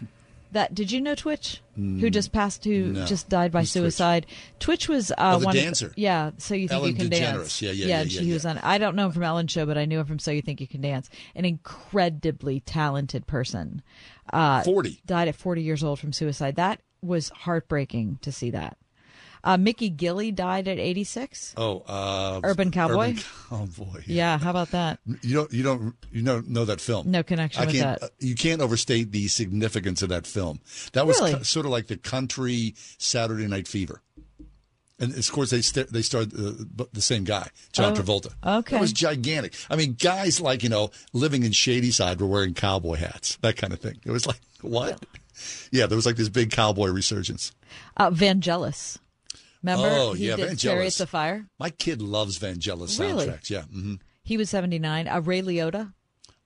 That 0.52 0.76
did 0.76 0.92
you 0.92 1.02
know 1.02 1.16
Twitch? 1.16 1.62
who 1.76 1.82
Mm, 1.82 2.12
just 2.12 2.32
passed? 2.32 2.64
Who 2.66 2.94
no. 2.94 3.06
just 3.08 3.28
died 3.28 3.52
by 3.52 3.62
Who's 3.62 3.72
suicide? 3.72 4.28
Twitch, 4.60 4.88
was 4.88 5.10
uh, 5.10 5.16
Oh, 5.18 5.40
the 5.40 5.46
one 5.48 5.58
of- 5.58 5.64
dancer. 5.64 5.92
yeah. 5.96 6.30
So 6.38 6.54
you 6.54 6.68
think 6.68 6.80
Ellen 6.84 6.90
you 6.92 6.96
can 6.96 7.10
DeGeneres. 7.10 7.20
dance? 7.20 7.62
Yeah, 7.64 7.72
yeah, 7.72 7.86
yeah, 7.88 8.00
and 8.02 8.12
yeah, 8.14 8.22
she 8.22 8.32
was 8.34 8.46
on. 8.46 8.60
I 8.60 8.78
don't 8.78 8.96
know 8.96 9.08
him 9.08 9.14
from 9.14 9.24
Ellen 9.24 9.48
Show, 9.48 9.66
but 9.66 9.80
I 9.80 9.86
knew 9.86 10.00
him 10.00 10.06
from 10.06 10.20
So 10.20 10.30
You 10.30 10.44
Think 10.44 10.62
You 10.62 10.68
Can 10.68 10.82
Dance. 10.82 11.10
An 11.34 11.44
incredibly 11.46 12.60
talented 12.60 13.26
person. 13.26 13.82
Uh, 14.32 14.62
40. 14.62 15.02
died 15.08 15.28
at 15.28 15.36
forty 15.36 15.64
years 15.64 15.84
old 15.84 16.00
from 16.00 16.14
suicide. 16.14 16.56
That 16.56 16.82
was 17.02 17.30
heartbreaking 17.30 18.20
to 18.22 18.32
see 18.32 18.52
that. 18.52 18.78
Uh, 19.45 19.57
Mickey 19.57 19.90
Gilley 19.91 20.34
died 20.34 20.68
at 20.70 20.80
eighty 20.80 21.03
six. 21.03 21.53
Oh, 21.57 21.84
uh, 21.88 22.40
Urban 22.44 22.72
Cowboy? 22.72 23.10
Urban 23.10 23.24
Cowboy. 23.49 24.02
Yeah, 24.06 24.38
how 24.38 24.49
about 24.52 24.72
that? 24.72 24.99
You 25.22 25.34
don't. 25.36 25.52
You 25.52 25.64
don't. 25.64 25.95
You 26.14 26.22
don't 26.24 26.48
know 26.49 26.64
that 26.65 26.80
film. 26.80 27.11
No 27.11 27.24
connection 27.24 27.61
I 27.61 27.65
with 27.65 27.76
can't, 27.76 27.99
that. 27.99 28.06
uh, 28.06 28.10
You 28.20 28.36
can't 28.36 28.61
overstate 28.61 29.11
the 29.11 29.28
significance 29.28 30.02
of 30.02 30.10
that 30.10 30.26
film. 30.26 30.61
That 30.94 31.06
was 31.06 31.20
Really? 31.20 31.34
co- 31.34 31.44
sort 31.44 31.65
of 31.65 31.74
like 31.74 31.88
the 31.88 31.98
country 31.98 32.76
Saturday 32.98 33.48
Night 33.48 33.68
Fever. 33.68 34.02
And 34.99 35.14
of 35.18 35.32
course, 35.32 35.49
they 35.49 35.61
st- 35.61 35.91
they 35.91 36.03
starred 36.03 36.34
uh, 36.34 36.52
b- 36.74 36.86
the 36.94 37.02
same 37.02 37.26
guy, 37.26 37.49
John 37.74 37.91
Oh, 37.91 37.95
Travolta. 38.02 38.32
okay. 38.60 38.78
It 38.78 38.80
was 38.80 38.94
gigantic. 38.94 39.53
I 39.70 39.76
mean, 39.76 39.98
guys 39.99 40.40
like 40.40 40.64
you 40.64 40.70
know 40.70 40.91
living 41.11 41.44
in 41.44 41.52
Shadyside 41.52 42.22
were 42.22 42.28
wearing 42.28 42.53
cowboy 42.53 42.95
hats, 42.95 43.38
that 43.41 43.57
kind 43.57 43.74
of 43.74 43.80
thing. 43.80 43.99
It 44.06 44.11
was 44.11 44.26
like 44.26 44.40
what? 44.61 45.03
Yeah, 45.72 45.88
there 45.88 45.98
was 45.98 46.06
like 46.06 46.15
this 46.15 46.30
big 46.30 46.52
cowboy 46.52 46.90
resurgence. 46.90 47.52
Uh, 47.98 48.11
Vangelis. 48.11 48.99
Remember? 49.64 49.88
oh 49.90 50.14
he 50.14 50.27
yeah, 50.27 50.35
did 50.35 50.49
Vangelis. 50.49 50.60
Chariots 50.60 50.99
of 50.99 51.10
Fire. 51.10 51.48
My 51.57 51.69
kid 51.69 52.02
loves 52.02 52.38
Vangelis 52.38 52.99
Really? 52.99 53.27
soundtracks. 53.27 53.49
Yeah, 53.49 53.61
hmm 53.64 53.95
He 54.23 54.38
was 54.38 54.49
79. 54.49 55.07
Uh, 55.07 55.22
Ray 55.22 55.41
Liotta 55.41 55.94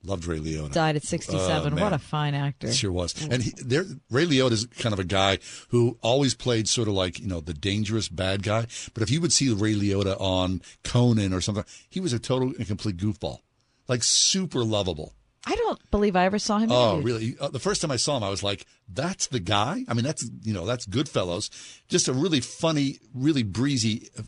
loved 0.04 0.26
Ray 0.26 0.38
Liotta. 0.38 0.72
died 0.72 0.94
at 0.94 1.02
67. 1.02 1.76
Oh, 1.76 1.82
what 1.82 1.92
a 1.92 1.98
fine 1.98 2.32
actor. 2.34 2.72
Sure 2.72 2.92
was. 2.92 3.20
And 3.30 3.42
he, 3.42 3.52
there, 3.56 3.84
Ray 4.10 4.26
Liotta 4.26 4.52
is 4.52 4.66
kind 4.78 4.92
of 4.92 5.00
a 5.00 5.04
guy 5.04 5.38
who 5.70 5.98
always 6.02 6.34
played 6.34 6.68
sort 6.68 6.86
of 6.86 6.94
like, 6.94 7.18
you 7.18 7.26
know, 7.26 7.40
the 7.40 7.52
dangerous 7.52 8.08
bad 8.08 8.44
guy. 8.44 8.66
But 8.94 9.02
if 9.02 9.10
you 9.10 9.20
would 9.20 9.32
see 9.32 9.52
Ray 9.52 9.74
Liotta 9.74 10.18
on 10.20 10.62
Conan 10.84 11.32
or 11.34 11.40
something, 11.40 11.64
he 11.90 11.98
was 11.98 12.12
a 12.12 12.18
total 12.20 12.54
and 12.56 12.66
complete 12.66 12.96
goofball. 12.96 13.40
Like 13.88 14.04
super 14.04 14.62
lovable. 14.62 15.14
I 15.50 15.54
don't 15.56 15.90
believe 15.90 16.14
I 16.14 16.26
ever 16.26 16.38
saw 16.38 16.58
him. 16.58 16.70
Oh, 16.70 16.96
interviewed. 16.98 17.04
really? 17.06 17.36
Uh, 17.40 17.48
the 17.48 17.58
first 17.58 17.80
time 17.80 17.90
I 17.90 17.96
saw 17.96 18.18
him, 18.18 18.22
I 18.22 18.28
was 18.28 18.42
like, 18.42 18.66
that's 18.92 19.28
the 19.28 19.40
guy? 19.40 19.82
I 19.88 19.94
mean, 19.94 20.04
that's, 20.04 20.28
you 20.42 20.52
know, 20.52 20.66
that's 20.66 20.84
Goodfellas. 20.86 21.48
Just 21.88 22.06
a 22.08 22.12
really 22.12 22.40
funny, 22.40 22.98
really 23.14 23.42
breezy, 23.42 24.08
uh, 24.18 24.22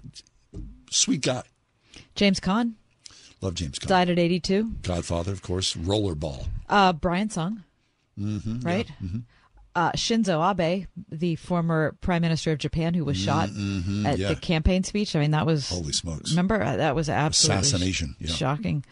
sweet 0.90 1.20
guy. 1.22 1.42
James 2.14 2.40
Caan 2.40 2.74
Love 3.42 3.54
James 3.54 3.78
Caan. 3.78 3.88
died 3.88 4.08
at 4.10 4.18
82. 4.18 4.70
Godfather, 4.82 5.32
of 5.32 5.42
course. 5.42 5.74
Rollerball. 5.74 6.46
Uh, 6.68 6.92
Brian's 6.94 7.34
Song, 7.34 7.64
Mm-hmm. 8.18 8.60
right? 8.60 8.88
Mhm. 9.02 9.22
Uh, 9.74 9.92
Shinzo 9.92 10.40
Abe, 10.50 10.86
the 11.10 11.36
former 11.36 11.96
prime 12.00 12.22
minister 12.22 12.50
of 12.52 12.58
Japan, 12.58 12.92
who 12.94 13.04
was 13.04 13.16
shot 13.16 13.48
mhm, 13.50 14.04
at 14.06 14.18
yeah. 14.18 14.28
the 14.28 14.36
campaign 14.36 14.82
speech. 14.84 15.14
I 15.14 15.20
mean, 15.20 15.30
that 15.30 15.46
was 15.46 15.68
Holy 15.68 15.92
smokes. 15.92 16.30
Remember 16.32 16.58
that 16.58 16.94
was 16.94 17.08
absolutely 17.08 17.60
Assassination, 17.60 18.16
yeah. 18.18 18.32
shocking. 18.32 18.84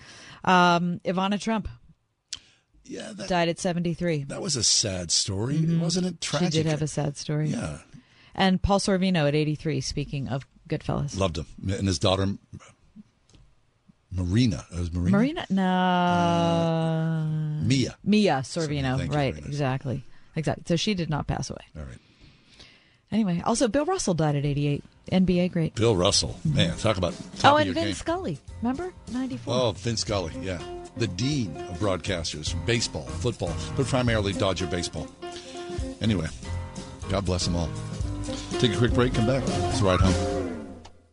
Um, 0.45 1.01
Ivana 1.05 1.41
Trump, 1.41 1.69
yeah, 2.89 3.13
that, 3.15 3.29
died 3.29 3.49
at 3.49 3.59
73. 3.59 4.25
That 4.25 4.41
was 4.41 4.57
a 4.57 4.63
sad 4.63 5.11
story, 5.11 5.57
Mhm. 5.59 5.81
wasn't 5.81 6.07
it? 6.07 6.21
Tragic. 6.21 6.53
She 6.53 6.59
did 6.63 6.67
have 6.67 6.83
a 6.83 6.89
sad 6.89 7.17
story. 7.17 7.51
Yeah. 7.51 7.79
And 8.35 8.63
Paul 8.63 8.79
Sorvino 8.81 9.27
at 9.29 9.35
83. 9.35 9.81
Speaking 9.81 10.29
of 10.29 10.47
Goodfellas, 10.69 11.19
Loved 11.19 11.39
him. 11.39 11.47
And 11.69 11.87
his 11.87 11.99
daughter, 11.99 12.27
Marina. 14.11 14.65
It 14.73 14.79
was 14.79 14.93
Marina? 14.93 15.17
Marina, 15.17 15.47
no, 15.51 17.63
Mia. 17.67 17.97
Mira 18.05 18.41
Sorvino, 18.43 19.13
right? 19.15 19.37
Exactly, 19.37 20.05
exactly. 20.37 20.65
So 20.67 20.77
she 20.77 20.95
did 20.95 21.11
not 21.11 21.27
pass 21.27 21.51
away. 21.51 21.65
All 21.77 21.83
right. 21.83 21.99
Anyway, 23.11 23.43
also 23.45 23.69
Bill 23.69 23.87
Russell 23.87 24.15
died 24.15 24.37
at 24.37 24.45
88. 24.45 24.85
NBA 25.11 25.51
great. 25.51 25.75
Bill 25.75 25.97
Russell. 25.97 26.39
Man, 26.45 26.77
talk 26.77 26.99
about 26.99 27.15
oh, 27.43 27.57
and 27.57 27.73
Vince 27.73 27.87
game. 27.87 27.95
Scully. 27.95 28.39
Remember 28.61 28.93
94. 29.11 29.55
Oh, 29.55 29.73
Vince 29.73 30.03
Scully, 30.03 30.33
yeah. 30.43 30.61
The 30.99 31.07
dean 31.07 31.57
of 31.57 31.79
broadcasters, 31.79 32.55
baseball, 32.67 33.05
football, 33.05 33.55
but 33.77 33.87
primarily 33.87 34.33
Dodger 34.33 34.67
baseball. 34.67 35.07
Anyway, 36.01 36.27
God 37.09 37.25
bless 37.25 37.45
them 37.47 37.55
all. 37.55 37.69
Take 38.59 38.75
a 38.75 38.77
quick 38.77 38.93
break, 38.93 39.15
come 39.15 39.27
back. 39.27 39.45
It's 39.47 39.81
right 39.81 40.01
home. 40.01 40.38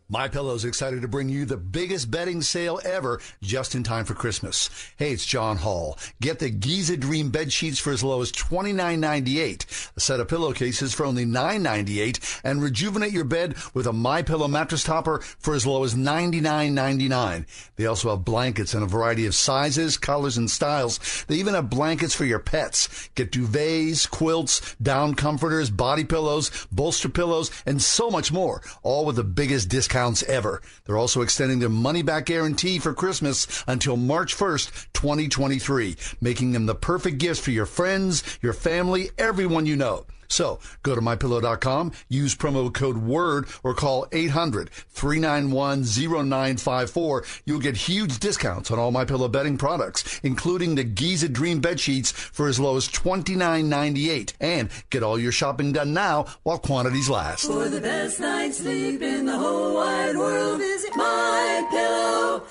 My 0.08 0.28
Pillow's 0.28 0.66
excited 0.66 1.02
to 1.02 1.08
bring 1.08 1.30
you 1.30 1.46
the 1.46 1.58
biggest 1.58 2.12
bedding 2.12 2.44
sale 2.44 2.80
ever 2.86 3.20
just 3.42 3.74
in 3.74 3.82
time 3.82 4.06
for 4.06 4.14
Christmas. 4.14 4.70
Hey, 4.98 5.12
it's 5.12 5.26
John 5.26 5.58
Hall. 5.58 5.98
Get 6.22 6.38
the 6.38 6.52
Giza 6.52 6.96
Dream 6.96 7.32
bed 7.32 7.52
sheets 7.52 7.80
for 7.80 7.92
as 7.92 8.04
low 8.04 8.22
as 8.22 8.32
$29.98, 8.32 9.92
a 9.98 10.00
set 10.00 10.20
of 10.20 10.28
pillowcases 10.28 10.94
for 10.94 11.08
only 11.08 11.26
$9.98, 11.26 12.42
and 12.44 12.62
rejuvenate 12.62 13.14
your 13.14 13.24
bed 13.24 13.56
with 13.74 13.88
a 13.88 13.94
My 13.94 14.22
Pillow 14.22 14.48
mattress 14.48 14.84
topper 14.84 15.22
for 15.40 15.56
as 15.56 15.66
low 15.66 15.84
as 15.84 15.96
$99.99. 15.96 17.46
They 17.76 17.88
also 17.88 18.12
have 18.12 18.24
blankets 18.24 18.76
in 18.76 18.84
a 18.84 18.88
variety 18.88 19.26
of 19.26 19.34
sizes, 19.34 19.98
colors, 19.98 20.38
and 20.38 20.52
styles. 20.52 21.26
They 21.28 21.38
even 21.38 21.56
have 21.56 21.72
blankets 21.72 22.14
for 22.14 22.26
your 22.26 22.38
pets. 22.38 23.10
Get 23.16 23.32
duvets, 23.32 24.08
quilts, 24.08 24.76
down 24.76 25.16
comforters, 25.16 25.72
body 25.72 26.04
pillows, 26.04 26.68
bolster 26.72 27.10
pillows, 27.10 27.50
and 27.66 27.82
so 27.82 28.12
much 28.12 28.32
more, 28.32 28.62
all 28.84 29.04
with 29.04 29.16
the 29.16 29.24
biggest 29.24 29.68
discount 29.68 29.95
ever. 30.24 30.62
They're 30.84 30.98
also 30.98 31.22
extending 31.22 31.60
their 31.60 31.70
money 31.70 32.02
back 32.02 32.26
guarantee 32.26 32.80
for 32.80 32.94
Christmas 32.94 33.64
until 33.68 33.96
March 33.96 34.36
1st, 34.36 34.88
2023, 34.94 35.96
making 36.20 36.52
them 36.52 36.66
the 36.66 36.76
perfect 36.76 37.18
gifts 37.18 37.40
for 37.40 37.52
your 37.52 37.66
friends, 37.66 38.24
your 38.42 38.54
family, 38.54 39.10
everyone 39.18 39.66
you 39.66 39.76
know. 39.76 40.06
So 40.28 40.60
go 40.84 40.96
to 40.96 41.02
mypillow.com, 41.02 41.92
use 42.10 42.36
promo 42.36 42.74
code 42.74 42.98
WORD 42.98 43.48
or 43.64 43.74
call 43.74 44.08
800 44.12 44.70
391 44.70 45.84
0954. 45.84 47.24
You'll 47.46 47.60
get 47.60 47.78
huge 47.78 48.20
discounts 48.20 48.72
on 48.72 48.80
all 48.80 48.92
MyPillow 48.92 49.32
bedding 49.32 49.58
products, 49.58 50.20
including 50.24 50.76
the 50.76 50.84
Giza 50.84 51.30
Dream 51.30 51.60
bed 51.60 51.80
sheets 51.80 52.12
for 52.12 52.48
as 52.48 52.60
low 52.60 52.76
as 52.78 52.88
$29.98. 52.90 54.34
And 54.40 54.70
get 54.90 55.04
all 55.04 55.20
your 55.20 55.32
shopping 55.32 55.72
done 55.72 55.94
now 55.94 56.26
while 56.44 56.60
quantities 56.60 57.10
last. 57.10 57.46
For 57.46 57.70
the 57.70 57.82
best 57.82 58.20
night's 58.20 58.58
sleep 58.58 59.02
in 59.02 59.26
the 59.26 59.38
whole 59.38 59.76
wide 59.76 60.16
world, 60.16 60.60
visit 60.60 60.92
mypillow.com. 60.94 62.46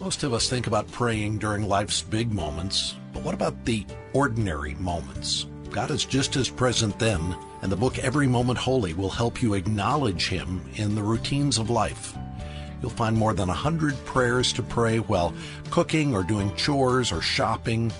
Most 0.00 0.22
of 0.22 0.32
us 0.32 0.48
think 0.48 0.66
about 0.66 0.90
praying 0.92 1.38
during 1.38 1.68
life's 1.68 2.02
big 2.02 2.32
moments, 2.32 2.94
but 3.18 3.24
what 3.24 3.34
about 3.34 3.64
the 3.64 3.84
ordinary 4.12 4.74
moments? 4.76 5.46
God 5.70 5.90
is 5.90 6.04
just 6.04 6.36
as 6.36 6.48
present 6.48 6.96
then, 7.00 7.36
and 7.62 7.72
the 7.72 7.76
book 7.76 7.98
Every 7.98 8.28
Moment 8.28 8.60
Holy 8.60 8.94
will 8.94 9.10
help 9.10 9.42
you 9.42 9.54
acknowledge 9.54 10.28
Him 10.28 10.62
in 10.76 10.94
the 10.94 11.02
routines 11.02 11.58
of 11.58 11.68
life. 11.68 12.16
You'll 12.80 12.92
find 12.92 13.16
more 13.16 13.34
than 13.34 13.48
a 13.48 13.54
hundred 13.54 13.96
prayers 14.04 14.52
to 14.52 14.62
pray 14.62 14.98
while 15.00 15.34
cooking 15.70 16.14
or 16.14 16.22
doing 16.22 16.54
chores 16.54 17.10
or 17.10 17.20
shopping. 17.20 17.90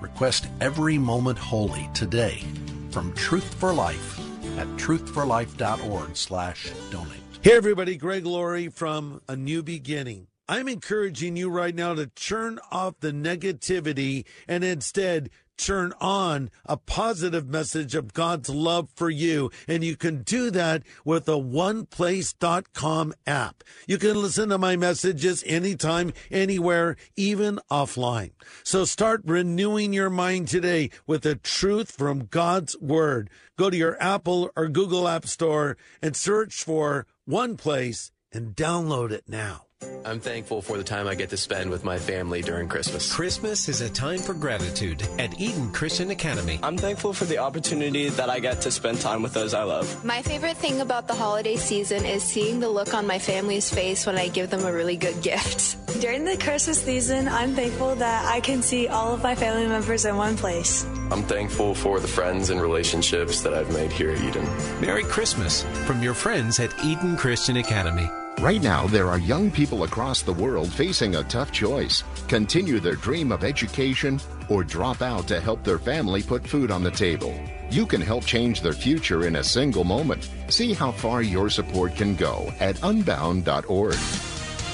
Request 0.00 0.46
Every 0.60 0.96
Moment 0.96 1.38
Holy 1.38 1.90
today 1.92 2.44
from 2.92 3.12
Truth 3.14 3.52
for 3.54 3.72
Life 3.72 4.20
at 4.58 4.68
truthforlife.org 4.76 6.16
slash 6.16 6.70
donate. 6.92 7.18
Hey 7.42 7.56
everybody, 7.56 7.96
Greg 7.96 8.24
Laurie 8.24 8.68
from 8.68 9.22
A 9.28 9.34
New 9.34 9.64
Beginning. 9.64 10.28
I'm 10.48 10.68
encouraging 10.68 11.36
you 11.36 11.50
right 11.50 11.74
now 11.74 11.94
to 11.94 12.06
turn 12.06 12.60
off 12.70 13.00
the 13.00 13.10
negativity 13.10 14.24
and 14.46 14.62
instead 14.62 15.30
turn 15.56 15.92
on 16.00 16.50
a 16.64 16.76
positive 16.76 17.48
message 17.48 17.94
of 17.94 18.12
God's 18.12 18.48
love 18.48 18.88
for 18.94 19.10
you. 19.10 19.50
And 19.66 19.82
you 19.82 19.96
can 19.96 20.22
do 20.22 20.50
that 20.50 20.82
with 21.04 21.28
a 21.28 21.32
oneplace.com 21.32 23.14
app. 23.26 23.64
You 23.86 23.98
can 23.98 24.20
listen 24.20 24.50
to 24.50 24.58
my 24.58 24.76
messages 24.76 25.42
anytime, 25.46 26.12
anywhere, 26.30 26.96
even 27.16 27.58
offline. 27.70 28.32
So 28.62 28.84
start 28.84 29.22
renewing 29.24 29.92
your 29.92 30.10
mind 30.10 30.48
today 30.48 30.90
with 31.06 31.22
the 31.22 31.36
truth 31.36 31.90
from 31.90 32.26
God's 32.26 32.78
word. 32.78 33.30
Go 33.56 33.70
to 33.70 33.76
your 33.76 34.00
Apple 34.00 34.50
or 34.54 34.68
Google 34.68 35.08
App 35.08 35.26
Store 35.26 35.76
and 36.02 36.14
search 36.14 36.62
for 36.62 37.06
One 37.24 37.56
Place 37.56 38.12
and 38.32 38.54
download 38.54 39.10
it 39.10 39.24
now. 39.28 39.65
I'm 40.06 40.20
thankful 40.20 40.62
for 40.62 40.78
the 40.78 40.84
time 40.84 41.08
I 41.08 41.14
get 41.16 41.30
to 41.30 41.36
spend 41.36 41.68
with 41.68 41.84
my 41.84 41.98
family 41.98 42.40
during 42.40 42.68
Christmas. 42.68 43.12
Christmas 43.12 43.68
is 43.68 43.80
a 43.80 43.90
time 43.90 44.18
for 44.18 44.34
gratitude 44.34 45.02
at 45.18 45.38
Eden 45.40 45.72
Christian 45.72 46.10
Academy. 46.10 46.60
I'm 46.62 46.78
thankful 46.78 47.12
for 47.12 47.24
the 47.24 47.38
opportunity 47.38 48.08
that 48.10 48.30
I 48.30 48.38
get 48.38 48.60
to 48.62 48.70
spend 48.70 49.00
time 49.00 49.22
with 49.22 49.34
those 49.34 49.52
I 49.52 49.64
love. 49.64 50.04
My 50.04 50.22
favorite 50.22 50.56
thing 50.56 50.80
about 50.80 51.08
the 51.08 51.14
holiday 51.14 51.56
season 51.56 52.04
is 52.06 52.22
seeing 52.22 52.60
the 52.60 52.68
look 52.68 52.94
on 52.94 53.06
my 53.06 53.18
family's 53.18 53.68
face 53.68 54.06
when 54.06 54.16
I 54.16 54.28
give 54.28 54.48
them 54.48 54.64
a 54.64 54.72
really 54.72 54.96
good 54.96 55.20
gift. 55.22 55.76
During 56.00 56.24
the 56.24 56.36
Christmas 56.36 56.82
season, 56.82 57.26
I'm 57.28 57.54
thankful 57.54 57.96
that 57.96 58.24
I 58.26 58.40
can 58.40 58.62
see 58.62 58.86
all 58.88 59.12
of 59.12 59.22
my 59.22 59.34
family 59.34 59.66
members 59.66 60.04
in 60.04 60.16
one 60.16 60.36
place. 60.36 60.84
I'm 61.10 61.24
thankful 61.24 61.74
for 61.74 62.00
the 62.00 62.08
friends 62.08 62.50
and 62.50 62.60
relationships 62.62 63.42
that 63.42 63.52
I've 63.52 63.72
made 63.72 63.92
here 63.92 64.12
at 64.12 64.22
Eden. 64.22 64.44
Merry 64.80 65.04
Christmas 65.04 65.64
from 65.84 66.02
your 66.02 66.14
friends 66.14 66.60
at 66.60 66.72
Eden 66.84 67.16
Christian 67.16 67.56
Academy. 67.56 68.08
Right 68.40 68.62
now, 68.62 68.86
there 68.88 69.08
are 69.08 69.18
young 69.18 69.50
people 69.50 69.84
across 69.84 70.20
the 70.20 70.32
world 70.32 70.70
facing 70.70 71.16
a 71.16 71.24
tough 71.24 71.50
choice 71.52 72.04
continue 72.28 72.80
their 72.80 72.96
dream 72.96 73.32
of 73.32 73.44
education 73.44 74.20
or 74.50 74.62
drop 74.62 75.00
out 75.00 75.26
to 75.28 75.40
help 75.40 75.64
their 75.64 75.78
family 75.78 76.22
put 76.22 76.46
food 76.46 76.70
on 76.70 76.82
the 76.82 76.90
table. 76.90 77.34
You 77.70 77.86
can 77.86 78.00
help 78.00 78.24
change 78.24 78.60
their 78.60 78.74
future 78.74 79.26
in 79.26 79.36
a 79.36 79.44
single 79.44 79.84
moment. 79.84 80.28
See 80.48 80.74
how 80.74 80.92
far 80.92 81.22
your 81.22 81.48
support 81.48 81.96
can 81.96 82.14
go 82.14 82.52
at 82.60 82.82
unbound.org. 82.82 83.96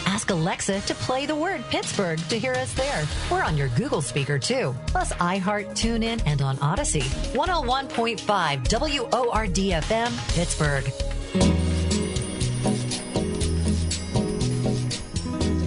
Ask 0.07 0.31
Alexa 0.31 0.81
to 0.81 0.95
play 0.95 1.27
the 1.27 1.37
word 1.37 1.63
Pittsburgh 1.71 2.19
to 2.29 2.39
hear 2.39 2.55
us 2.55 2.75
there. 2.75 3.07
We're 3.31 3.45
on 3.45 3.57
your 3.57 3.69
Google 3.69 4.03
speaker 4.03 4.39
too, 4.39 4.75
plus 4.89 5.13
iHeart, 5.15 5.71
TuneIn, 5.71 6.21
and 6.27 6.43
on 6.43 6.59
Odyssey. 6.59 7.01
101.5 7.01 8.19
WORDFM, 8.65 10.35
Pittsburgh. 10.35 11.82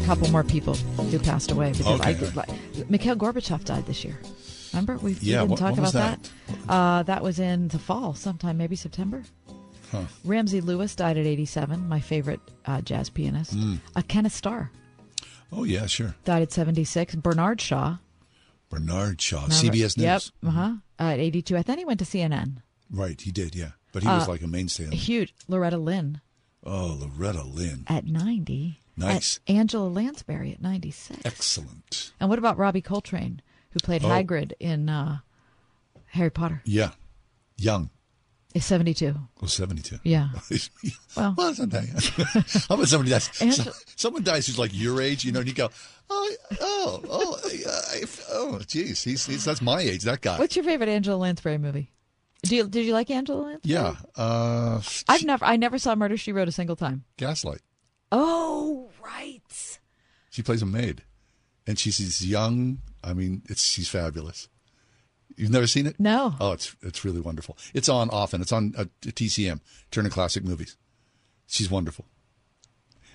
Couple 0.05 0.29
more 0.29 0.43
people 0.43 0.75
who 0.75 1.19
passed 1.19 1.51
away 1.51 1.71
because 1.71 1.99
Okay, 1.99 2.15
I, 2.39 2.85
Mikhail 2.89 3.15
Gorbachev 3.15 3.63
died 3.65 3.85
this 3.87 4.03
year. 4.03 4.17
Remember 4.73 4.97
we, 4.97 5.13
we 5.13 5.17
Yeah, 5.21 5.39
didn't 5.39 5.51
what- 5.51 5.59
talk 5.59 5.77
about 5.77 5.93
that. 5.93 6.29
Uh, 6.67 7.03
that 7.03 7.23
was 7.23 7.39
in 7.39 7.69
the 7.69 7.79
fall, 7.79 8.13
sometime 8.13 8.57
maybe 8.57 8.75
September. 8.75 9.23
Huh. 9.91 10.03
Ramsey 10.23 10.61
Lewis 10.61 10.95
died 10.95 11.17
at 11.17 11.25
87. 11.25 11.87
My 11.87 11.99
favorite 11.99 12.39
uh, 12.65 12.81
jazz 12.81 13.09
pianist. 13.09 13.55
Mm. 13.55 13.79
Uh, 13.95 14.01
Kenneth 14.07 14.33
Starr 14.33 14.71
Oh, 15.51 15.63
yeah, 15.63 15.85
sure. 15.85 16.15
died 16.25 16.41
at 16.41 16.51
76. 16.51 17.15
Bernard 17.15 17.61
Shaw. 17.61 17.97
Bernard 18.69 19.21
Shaw, 19.21 19.43
Remember- 19.43 19.55
CBS 19.77 19.97
News. 19.97 20.03
Yep. 20.03 20.21
Uh 20.45 20.49
huh. 20.51 20.73
Uh, 20.99 21.03
at 21.03 21.19
82. 21.19 21.55
I 21.57 21.61
thought 21.61 21.77
he 21.77 21.85
went 21.85 21.99
to 21.99 22.05
CNN. 22.05 22.57
Right, 22.91 23.19
he 23.19 23.31
did, 23.31 23.55
yeah. 23.55 23.71
But 23.93 24.03
he 24.03 24.09
was 24.09 24.27
Uh, 24.27 24.31
like 24.31 24.41
a 24.41 24.47
mainstay. 24.47 24.93
Huge. 24.95 25.33
Loretta 25.47 25.77
Lynn 25.77 26.19
Oh, 26.63 26.97
Loretta 26.99 27.43
Lynn. 27.43 27.85
at 27.87 28.05
90. 28.07 28.79
Nice. 28.97 29.39
Angela 29.47 29.87
Lansbury 29.87 30.51
at 30.53 30.61
96. 30.61 31.19
Excellent. 31.25 32.11
And 32.19 32.29
what 32.29 32.39
about 32.39 32.57
Robbie 32.57 32.81
Coltrane, 32.81 33.41
who 33.71 33.79
played 33.79 34.03
Oh. 34.03 34.07
Hagrid 34.09 34.53
in 34.59 34.87
uh, 34.89 35.17
Harry 36.07 36.29
Potter? 36.29 36.61
Yeah. 36.65 36.91
Young. 37.57 37.89
Is 38.53 38.63
72. 38.65 39.13
Oh, 39.43 39.45
72. 39.47 39.99
Yeah. 40.03 40.29
well, 41.17 41.35
well 41.37 41.53
that. 41.57 42.65
How 42.69 42.75
about 42.75 42.87
somebody 42.87 43.09
dies? 43.09 43.29
Angela- 43.41 43.73
someone 43.97 44.23
dies 44.23 44.47
who's 44.47 44.57
like 44.57 44.71
your 44.73 45.01
age, 45.01 45.25
you 45.25 45.33
know, 45.33 45.39
and 45.39 45.47
you 45.49 45.53
go, 45.53 45.69
oh, 46.09 46.31
oh, 46.61 47.01
oh, 47.09 47.39
oh, 48.31 48.59
geez, 48.65 49.03
he's, 49.03 49.25
he's 49.25 49.43
that's 49.43 49.61
my 49.61 49.81
age, 49.81 50.03
that 50.03 50.21
guy. 50.21 50.39
What's 50.39 50.55
your 50.55 50.63
favorite 50.63 50.87
Angela 50.87 51.17
Lansbury 51.17 51.57
movie? 51.57 51.91
Do 52.43 52.55
you, 52.55 52.69
did 52.69 52.85
you 52.85 52.93
like 52.93 53.09
Angela 53.11 53.41
Lansbury? 53.41 53.73
Yeah. 53.73 53.95
Uh, 54.15 54.81
I've 55.09 55.23
never 55.25 55.43
I 55.43 55.57
never 55.57 55.77
saw 55.77 55.93
Murder 55.95 56.15
She 56.15 56.31
Wrote 56.31 56.47
a 56.47 56.51
single 56.53 56.77
time. 56.77 57.03
Gaslight. 57.17 57.59
Oh, 58.11 58.89
right. 59.03 59.79
She 60.29 60.41
plays 60.41 60.61
a 60.61 60.65
maid, 60.65 61.03
and 61.65 61.77
she's 61.79 61.97
this 61.97 62.23
young. 62.23 62.79
I 63.03 63.13
mean, 63.13 63.41
it's 63.49 63.63
she's 63.65 63.89
fabulous. 63.89 64.49
You've 65.37 65.51
never 65.51 65.67
seen 65.67 65.85
it? 65.87 65.99
No. 65.99 66.35
Oh, 66.39 66.51
it's 66.53 66.75
it's 66.81 67.03
really 67.03 67.19
wonderful. 67.21 67.57
It's 67.73 67.89
on 67.89 68.09
often. 68.09 68.41
It's 68.41 68.51
on 68.51 68.73
uh, 68.77 68.85
TCM, 69.01 69.59
Turner 69.91 70.09
Classic 70.09 70.43
Movies. 70.43 70.77
She's 71.47 71.69
wonderful. 71.69 72.05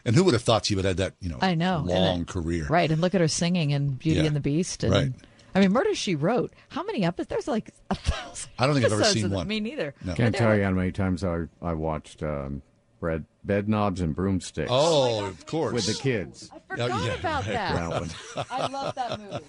And 0.04 0.16
who 0.16 0.24
would 0.24 0.34
have 0.34 0.42
thought 0.42 0.64
she 0.64 0.74
would 0.74 0.84
have 0.86 0.98
had 0.98 1.12
that, 1.12 1.14
you 1.20 1.28
know, 1.28 1.36
I 1.42 1.54
know. 1.54 1.84
Long 1.86 1.88
then- 1.88 2.24
career? 2.24 2.66
Right, 2.70 2.90
and 2.90 3.02
look 3.02 3.14
at 3.14 3.20
her 3.20 3.28
singing 3.28 3.70
in 3.70 3.94
Beauty 3.96 4.20
Yeah. 4.20 4.26
and 4.28 4.36
the 4.36 4.40
Beast. 4.40 4.82
And, 4.82 4.92
Right. 4.92 5.12
I 5.54 5.60
mean, 5.60 5.72
Murder 5.72 5.94
She 5.94 6.14
Wrote. 6.14 6.54
How 6.70 6.82
many 6.84 7.04
episodes? 7.04 7.28
There's 7.28 7.48
like 7.48 7.70
a 7.90 7.94
thousand. 7.94 8.50
I 8.58 8.66
don't 8.66 8.74
think 8.74 8.86
I've 8.86 8.92
ever 8.92 9.04
seen 9.04 9.28
that. 9.28 9.34
one. 9.34 9.46
Me 9.48 9.60
neither. 9.60 9.94
No. 10.04 10.14
Can't 10.14 10.34
tell 10.34 10.56
you 10.56 10.62
how 10.64 10.70
many 10.70 10.90
times 10.92 11.22
I 11.22 11.42
I 11.60 11.74
watched 11.74 12.22
um, 12.22 12.62
bread, 13.00 13.24
bed 13.42 13.68
knobs 13.68 14.00
and 14.00 14.14
broomsticks. 14.14 14.70
Oh, 14.72 15.24
of 15.24 15.46
course. 15.46 15.72
with 15.72 15.86
the 15.86 15.94
kids. 15.94 16.50
I 16.52 16.58
forgot 16.76 17.18
about 17.18 17.44
that. 17.46 17.74
That 17.74 17.90
one. 18.00 18.10
I 18.50 18.66
love 18.68 18.94
that 18.94 19.20
movie. 19.20 19.44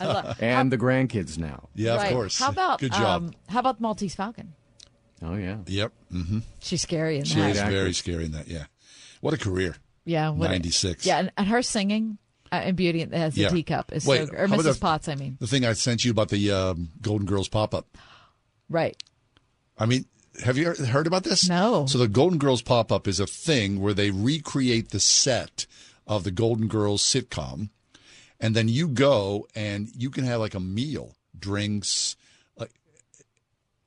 I 0.00 0.04
love, 0.06 0.36
and 0.42 0.72
the 0.72 0.78
grandkids 0.78 1.36
now. 1.36 1.68
Yeah, 1.74 1.96
right. 1.96 2.06
Of 2.06 2.12
course. 2.12 2.38
How 2.38 2.50
about 2.50 2.82
Um, 2.94 3.32
how 3.48 3.58
about 3.60 3.80
Maltese 3.80 4.14
Falcon? 4.14 4.54
Oh 5.22 5.34
yeah. 5.34 5.58
Yep. 5.66 5.92
Mm-hmm. 6.12 6.38
She's 6.60 6.80
scary 6.82 7.18
in 7.18 7.24
She 7.24 7.38
that. 7.40 7.50
is 7.50 7.60
very 7.60 7.92
scary 7.92 8.24
in 8.26 8.32
that. 8.32 8.48
Yeah. 8.48 8.64
What 9.20 9.34
a 9.34 9.38
career. 9.38 9.76
Yeah, 10.06 10.32
ninety 10.32 10.70
six. 10.70 11.04
Yeah, 11.06 11.18
and, 11.18 11.32
and 11.36 11.46
her 11.48 11.62
singing 11.62 12.18
uh, 12.52 12.62
in 12.66 12.74
Beauty 12.76 13.02
as 13.10 13.36
Yeah. 13.36 13.48
a 13.48 13.50
teacup 13.50 13.92
is 13.92 14.06
Wait, 14.06 14.28
so 14.28 14.34
or 14.34 14.46
Mrs. 14.48 14.62
the- 14.74 14.78
Potts. 14.80 15.08
I 15.08 15.14
mean, 15.14 15.36
The 15.40 15.46
thing 15.46 15.64
I 15.64 15.72
sent 15.72 16.04
you 16.04 16.10
about 16.10 16.28
the 16.28 16.50
um, 16.52 16.90
Golden 17.00 17.26
Girls 17.26 17.48
pop 17.48 17.74
up. 17.74 17.86
right? 18.68 18.96
I 19.78 19.86
mean, 19.86 20.04
Have 20.42 20.58
you 20.58 20.72
heard 20.74 21.06
about 21.06 21.24
this? 21.24 21.48
No. 21.48 21.86
So 21.86 21.98
the 21.98 22.08
Golden 22.08 22.38
Girls 22.38 22.62
pop 22.62 22.90
up 22.90 23.06
is 23.06 23.20
a 23.20 23.26
thing 23.26 23.80
where 23.80 23.94
they 23.94 24.10
recreate 24.10 24.90
the 24.90 25.00
set 25.00 25.66
of 26.06 26.24
the 26.24 26.30
Golden 26.30 26.66
Girls 26.66 27.02
sitcom, 27.02 27.70
and 28.40 28.54
then 28.56 28.68
you 28.68 28.88
go 28.88 29.46
and 29.54 29.88
you 29.96 30.10
can 30.10 30.24
have 30.24 30.40
like 30.40 30.54
a 30.54 30.60
meal, 30.60 31.14
drinks, 31.38 32.16
like 32.56 32.72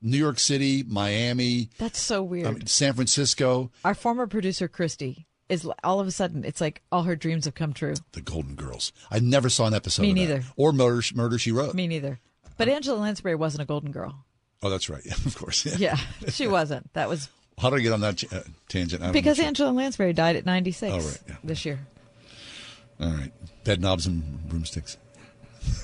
New 0.00 0.16
York 0.18 0.38
City, 0.38 0.82
Miami, 0.86 1.68
That's 1.78 2.00
so 2.00 2.22
weird. 2.22 2.46
I 2.46 2.50
mean, 2.52 2.66
San 2.66 2.94
Francisco. 2.94 3.70
Our 3.84 3.94
former 3.94 4.26
producer 4.26 4.68
Christy 4.68 5.26
is 5.48 5.68
all 5.84 6.00
of 6.00 6.06
a 6.06 6.10
sudden 6.10 6.44
it's 6.44 6.60
like 6.60 6.82
all 6.90 7.02
her 7.04 7.16
dreams 7.16 7.44
have 7.44 7.54
come 7.54 7.72
true. 7.72 7.94
The 8.12 8.20
Golden 8.20 8.54
Girls. 8.54 8.92
I 9.10 9.18
never 9.18 9.48
saw 9.48 9.66
an 9.66 9.74
episode. 9.74 10.02
Me 10.02 10.10
of 10.10 10.16
that. 10.16 10.20
neither. 10.20 10.42
Or 10.56 10.72
Murder, 10.72 11.02
Murder 11.14 11.38
She 11.38 11.52
Wrote. 11.52 11.74
Me 11.74 11.86
neither. 11.86 12.20
But 12.56 12.68
Angela 12.68 12.98
Lansbury 12.98 13.36
wasn't 13.36 13.62
a 13.62 13.66
golden 13.66 13.92
girl. 13.92 14.24
Oh, 14.62 14.70
that's 14.70 14.88
right. 14.88 15.02
Yeah, 15.06 15.14
of 15.24 15.36
course. 15.36 15.64
Yeah. 15.66 15.76
Yeah, 15.78 15.96
she 16.30 16.46
wasn't. 16.46 16.92
That 16.94 17.08
was 17.08 17.28
How 17.58 17.70
did 17.70 17.80
I 17.80 17.82
get 17.82 17.92
on 17.92 18.00
that 18.00 18.32
uh, 18.32 18.40
tangent? 18.68 19.02
I'm 19.02 19.12
because 19.12 19.38
not 19.38 19.42
sure. 19.42 19.48
Angela 19.48 19.70
Lansbury 19.72 20.12
died 20.12 20.36
at 20.36 20.46
96 20.46 20.92
Oh, 20.92 20.96
right, 20.98 21.18
yeah. 21.28 21.34
this 21.42 21.64
year. 21.64 21.80
All 23.00 23.10
right. 23.10 23.32
Bed 23.64 23.80
knobs 23.80 24.06
and 24.06 24.48
broomsticks. 24.48 24.96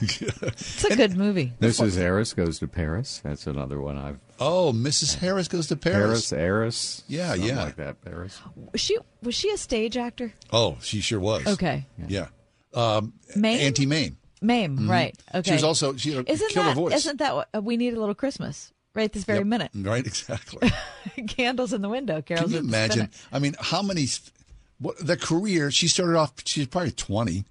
It's 0.01 0.85
a 0.85 0.97
good 0.97 1.17
movie. 1.17 1.53
Mrs. 1.61 1.97
Harris 1.97 2.33
goes 2.33 2.59
to 2.61 2.69
Paris. 2.69 3.21
That's 3.25 3.47
another 3.47 3.81
one 3.81 3.99
I've. 3.99 4.19
Oh, 4.41 4.73
Mrs. 4.73 5.17
Harris 5.17 5.49
goes 5.49 5.67
to 5.69 5.77
Paris. 5.77 6.31
Paris, 6.31 6.31
Harris. 6.31 7.05
Yeah, 7.09 7.35
yeah. 7.35 7.63
like 7.63 7.77
that. 7.77 8.03
Paris. 8.03 8.41
Was 8.73 8.81
she 8.81 8.99
was 9.23 9.35
she 9.35 9.51
a 9.51 9.57
stage 9.57 9.97
actor? 9.97 10.33
Oh, 10.53 10.79
she 10.81 11.01
sure 11.01 11.21
was. 11.21 11.47
Okay. 11.47 11.87
Yeah. 12.09 12.29
Um, 12.73 13.13
Mame? 13.37 13.61
Auntie 13.61 13.87
Mame. 13.87 14.17
Mame, 14.45 14.79
Mhm. 14.79 14.89
right? 14.89 15.17
Okay. 15.35 15.51
She 15.51 15.55
was 15.55 15.65
also 15.65 15.97
she 15.97 16.13
had 16.13 16.27
a 16.29 16.33
isn't 16.33 16.51
killer 16.53 16.67
that, 16.67 16.77
voice. 16.77 16.95
Isn't 16.95 17.19
that 17.19 17.35
what 17.35 17.49
uh, 17.55 17.61
we 17.61 17.77
need 17.77 17.95
a 17.95 17.99
little 18.01 18.15
Christmas 18.15 18.73
right 18.95 19.13
this 19.13 19.25
very 19.25 19.39
Yep. 19.41 19.47
minute? 19.47 19.71
Right, 19.75 20.07
exactly. 20.07 20.71
Candles 21.29 21.73
in 21.73 21.83
the 21.83 21.89
window. 21.89 22.23
Carols 22.23 22.45
Can 22.45 22.53
you 22.53 22.59
imagine? 22.69 23.11
I 23.33 23.39
mean, 23.39 23.55
how 23.59 23.83
many? 23.83 24.07
What 24.79 24.97
the 25.05 25.17
career? 25.17 25.71
She 25.71 25.89
started 25.89 26.17
off. 26.17 26.33
She 26.45 26.61
was 26.61 26.69
probably 26.69 26.91
twenty, 26.93 27.45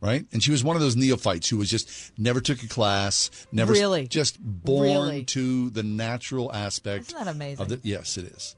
right? 0.00 0.26
And 0.32 0.42
she 0.42 0.50
was 0.50 0.62
one 0.64 0.76
of 0.76 0.82
those 0.82 0.96
neophytes 0.96 1.48
who 1.48 1.56
was 1.56 1.70
just 1.70 1.88
never 2.18 2.40
took 2.40 2.62
a 2.62 2.68
class, 2.68 3.30
never 3.52 3.72
Really? 3.72 4.06
just 4.08 4.38
born 4.40 4.82
Really? 5.08 5.24
to 5.24 5.70
the 5.70 5.82
natural 5.82 6.52
aspect. 6.52 7.08
Isn't 7.08 7.24
that 7.24 7.30
amazing? 7.34 7.68
The, 7.68 7.80
yes, 7.82 8.18
it 8.18 8.24
is. 8.26 8.56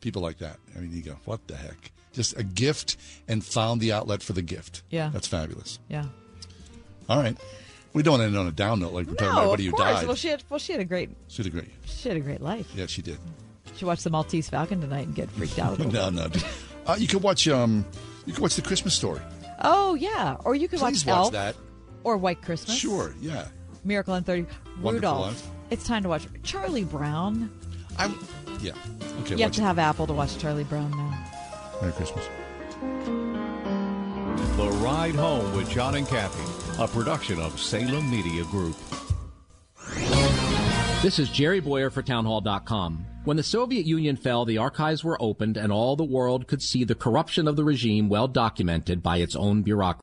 People 0.00 0.22
like 0.22 0.38
that. 0.38 0.56
I 0.74 0.80
mean, 0.80 0.92
you 0.92 1.02
go, 1.02 1.16
what 1.26 1.46
the 1.46 1.54
heck? 1.56 1.92
Just 2.12 2.36
a 2.36 2.42
gift 2.42 2.96
and 3.28 3.44
found 3.44 3.80
the 3.80 3.92
outlet 3.92 4.22
for 4.22 4.32
the 4.32 4.42
gift. 4.42 4.82
Yeah. 4.90 5.10
that's 5.12 5.28
fabulous. 5.28 5.78
Yeah. 5.88 6.06
All 7.12 7.18
right, 7.22 7.36
we 7.92 8.02
don't 8.02 8.20
end 8.22 8.36
on 8.36 8.46
a 8.46 8.50
down 8.50 8.80
note 8.80 8.92
like 8.94 9.06
we're 9.06 9.14
talking 9.14 9.28
about 9.28 9.44
No, 9.44 9.52
everybody 9.52 9.66
of 9.66 9.70
who 9.72 9.76
course. 9.76 9.94
died. 10.00 10.06
Well, 10.06 10.16
she 10.16 10.28
had 10.28 10.42
well 10.48 10.58
she 10.58 10.72
had 10.72 10.80
a 10.80 10.84
great 10.84 11.10
she 11.28 11.42
did 11.42 11.52
great. 11.52 11.68
she 11.84 12.08
had 12.08 12.16
a 12.16 12.20
great 12.20 12.40
life. 12.40 12.66
Yeah, 12.74 12.86
she 12.86 13.02
did. 13.02 13.18
She 13.76 13.84
watched 13.84 14.04
the 14.04 14.10
Maltese 14.10 14.48
Falcon 14.48 14.80
tonight 14.80 15.06
and 15.06 15.14
get 15.14 15.30
freaked 15.30 15.58
out. 15.58 15.78
A 15.78 15.82
little 15.82 15.92
no, 15.92 16.08
no. 16.10 16.28
Uh, 16.86 16.96
you 16.98 17.06
could 17.06 17.22
watch. 17.22 17.46
Um, 17.48 17.84
you 18.26 18.32
could 18.32 18.42
watch 18.42 18.56
the 18.56 18.62
Christmas 18.62 18.94
Story. 18.94 19.20
Oh 19.60 19.94
yeah, 19.94 20.36
or 20.44 20.54
you 20.54 20.68
could 20.68 20.78
Please 20.80 21.04
watch 21.04 21.14
watch 21.16 21.24
Elf 21.24 21.32
that. 21.32 21.56
or 22.04 22.16
White 22.16 22.40
Christmas. 22.42 22.76
Sure. 22.76 23.14
Yeah. 23.20 23.46
Miracle 23.84 24.14
on 24.14 24.24
Thirty. 24.24 24.46
Wonderful 24.80 24.92
Rudolph. 24.92 25.26
Life. 25.26 25.46
It's 25.70 25.86
time 25.86 26.02
to 26.04 26.08
watch 26.08 26.26
Charlie 26.42 26.84
Brown. 26.84 27.50
I'm. 27.98 28.14
Yeah. 28.60 28.72
Okay. 29.22 29.36
you 29.36 29.42
have 29.42 29.50
watch 29.50 29.56
to 29.56 29.62
it. 29.62 29.64
have 29.64 29.78
Apple 29.78 30.06
to 30.06 30.12
watch 30.12 30.38
Charlie 30.38 30.64
Brown 30.64 30.90
now. 30.92 31.24
Merry 31.80 31.92
Christmas. 31.92 32.24
The 34.56 34.68
Ride 34.82 35.14
Home 35.14 35.54
with 35.56 35.68
John 35.70 35.94
and 35.94 36.06
Kathy, 36.06 36.44
a 36.82 36.88
production 36.88 37.38
of 37.38 37.60
Salem 37.60 38.10
Media 38.10 38.42
Group. 38.46 38.76
This 41.00 41.20
is 41.20 41.28
Jerry 41.28 41.60
Boyer 41.60 41.90
for 41.90 42.02
Townhall.com. 42.02 43.06
When 43.22 43.36
the 43.36 43.42
Soviet 43.44 43.86
Union 43.86 44.16
fell, 44.16 44.44
the 44.44 44.58
archives 44.58 45.04
were 45.04 45.16
opened 45.22 45.56
and 45.56 45.70
all 45.70 45.94
the 45.94 46.02
world 46.02 46.48
could 46.48 46.60
see 46.60 46.82
the 46.82 46.96
corruption 46.96 47.46
of 47.46 47.54
the 47.54 47.62
regime 47.62 48.08
well 48.08 48.26
documented 48.26 49.00
by 49.00 49.18
its 49.18 49.36
own 49.36 49.62
bureaucracy. 49.62 50.02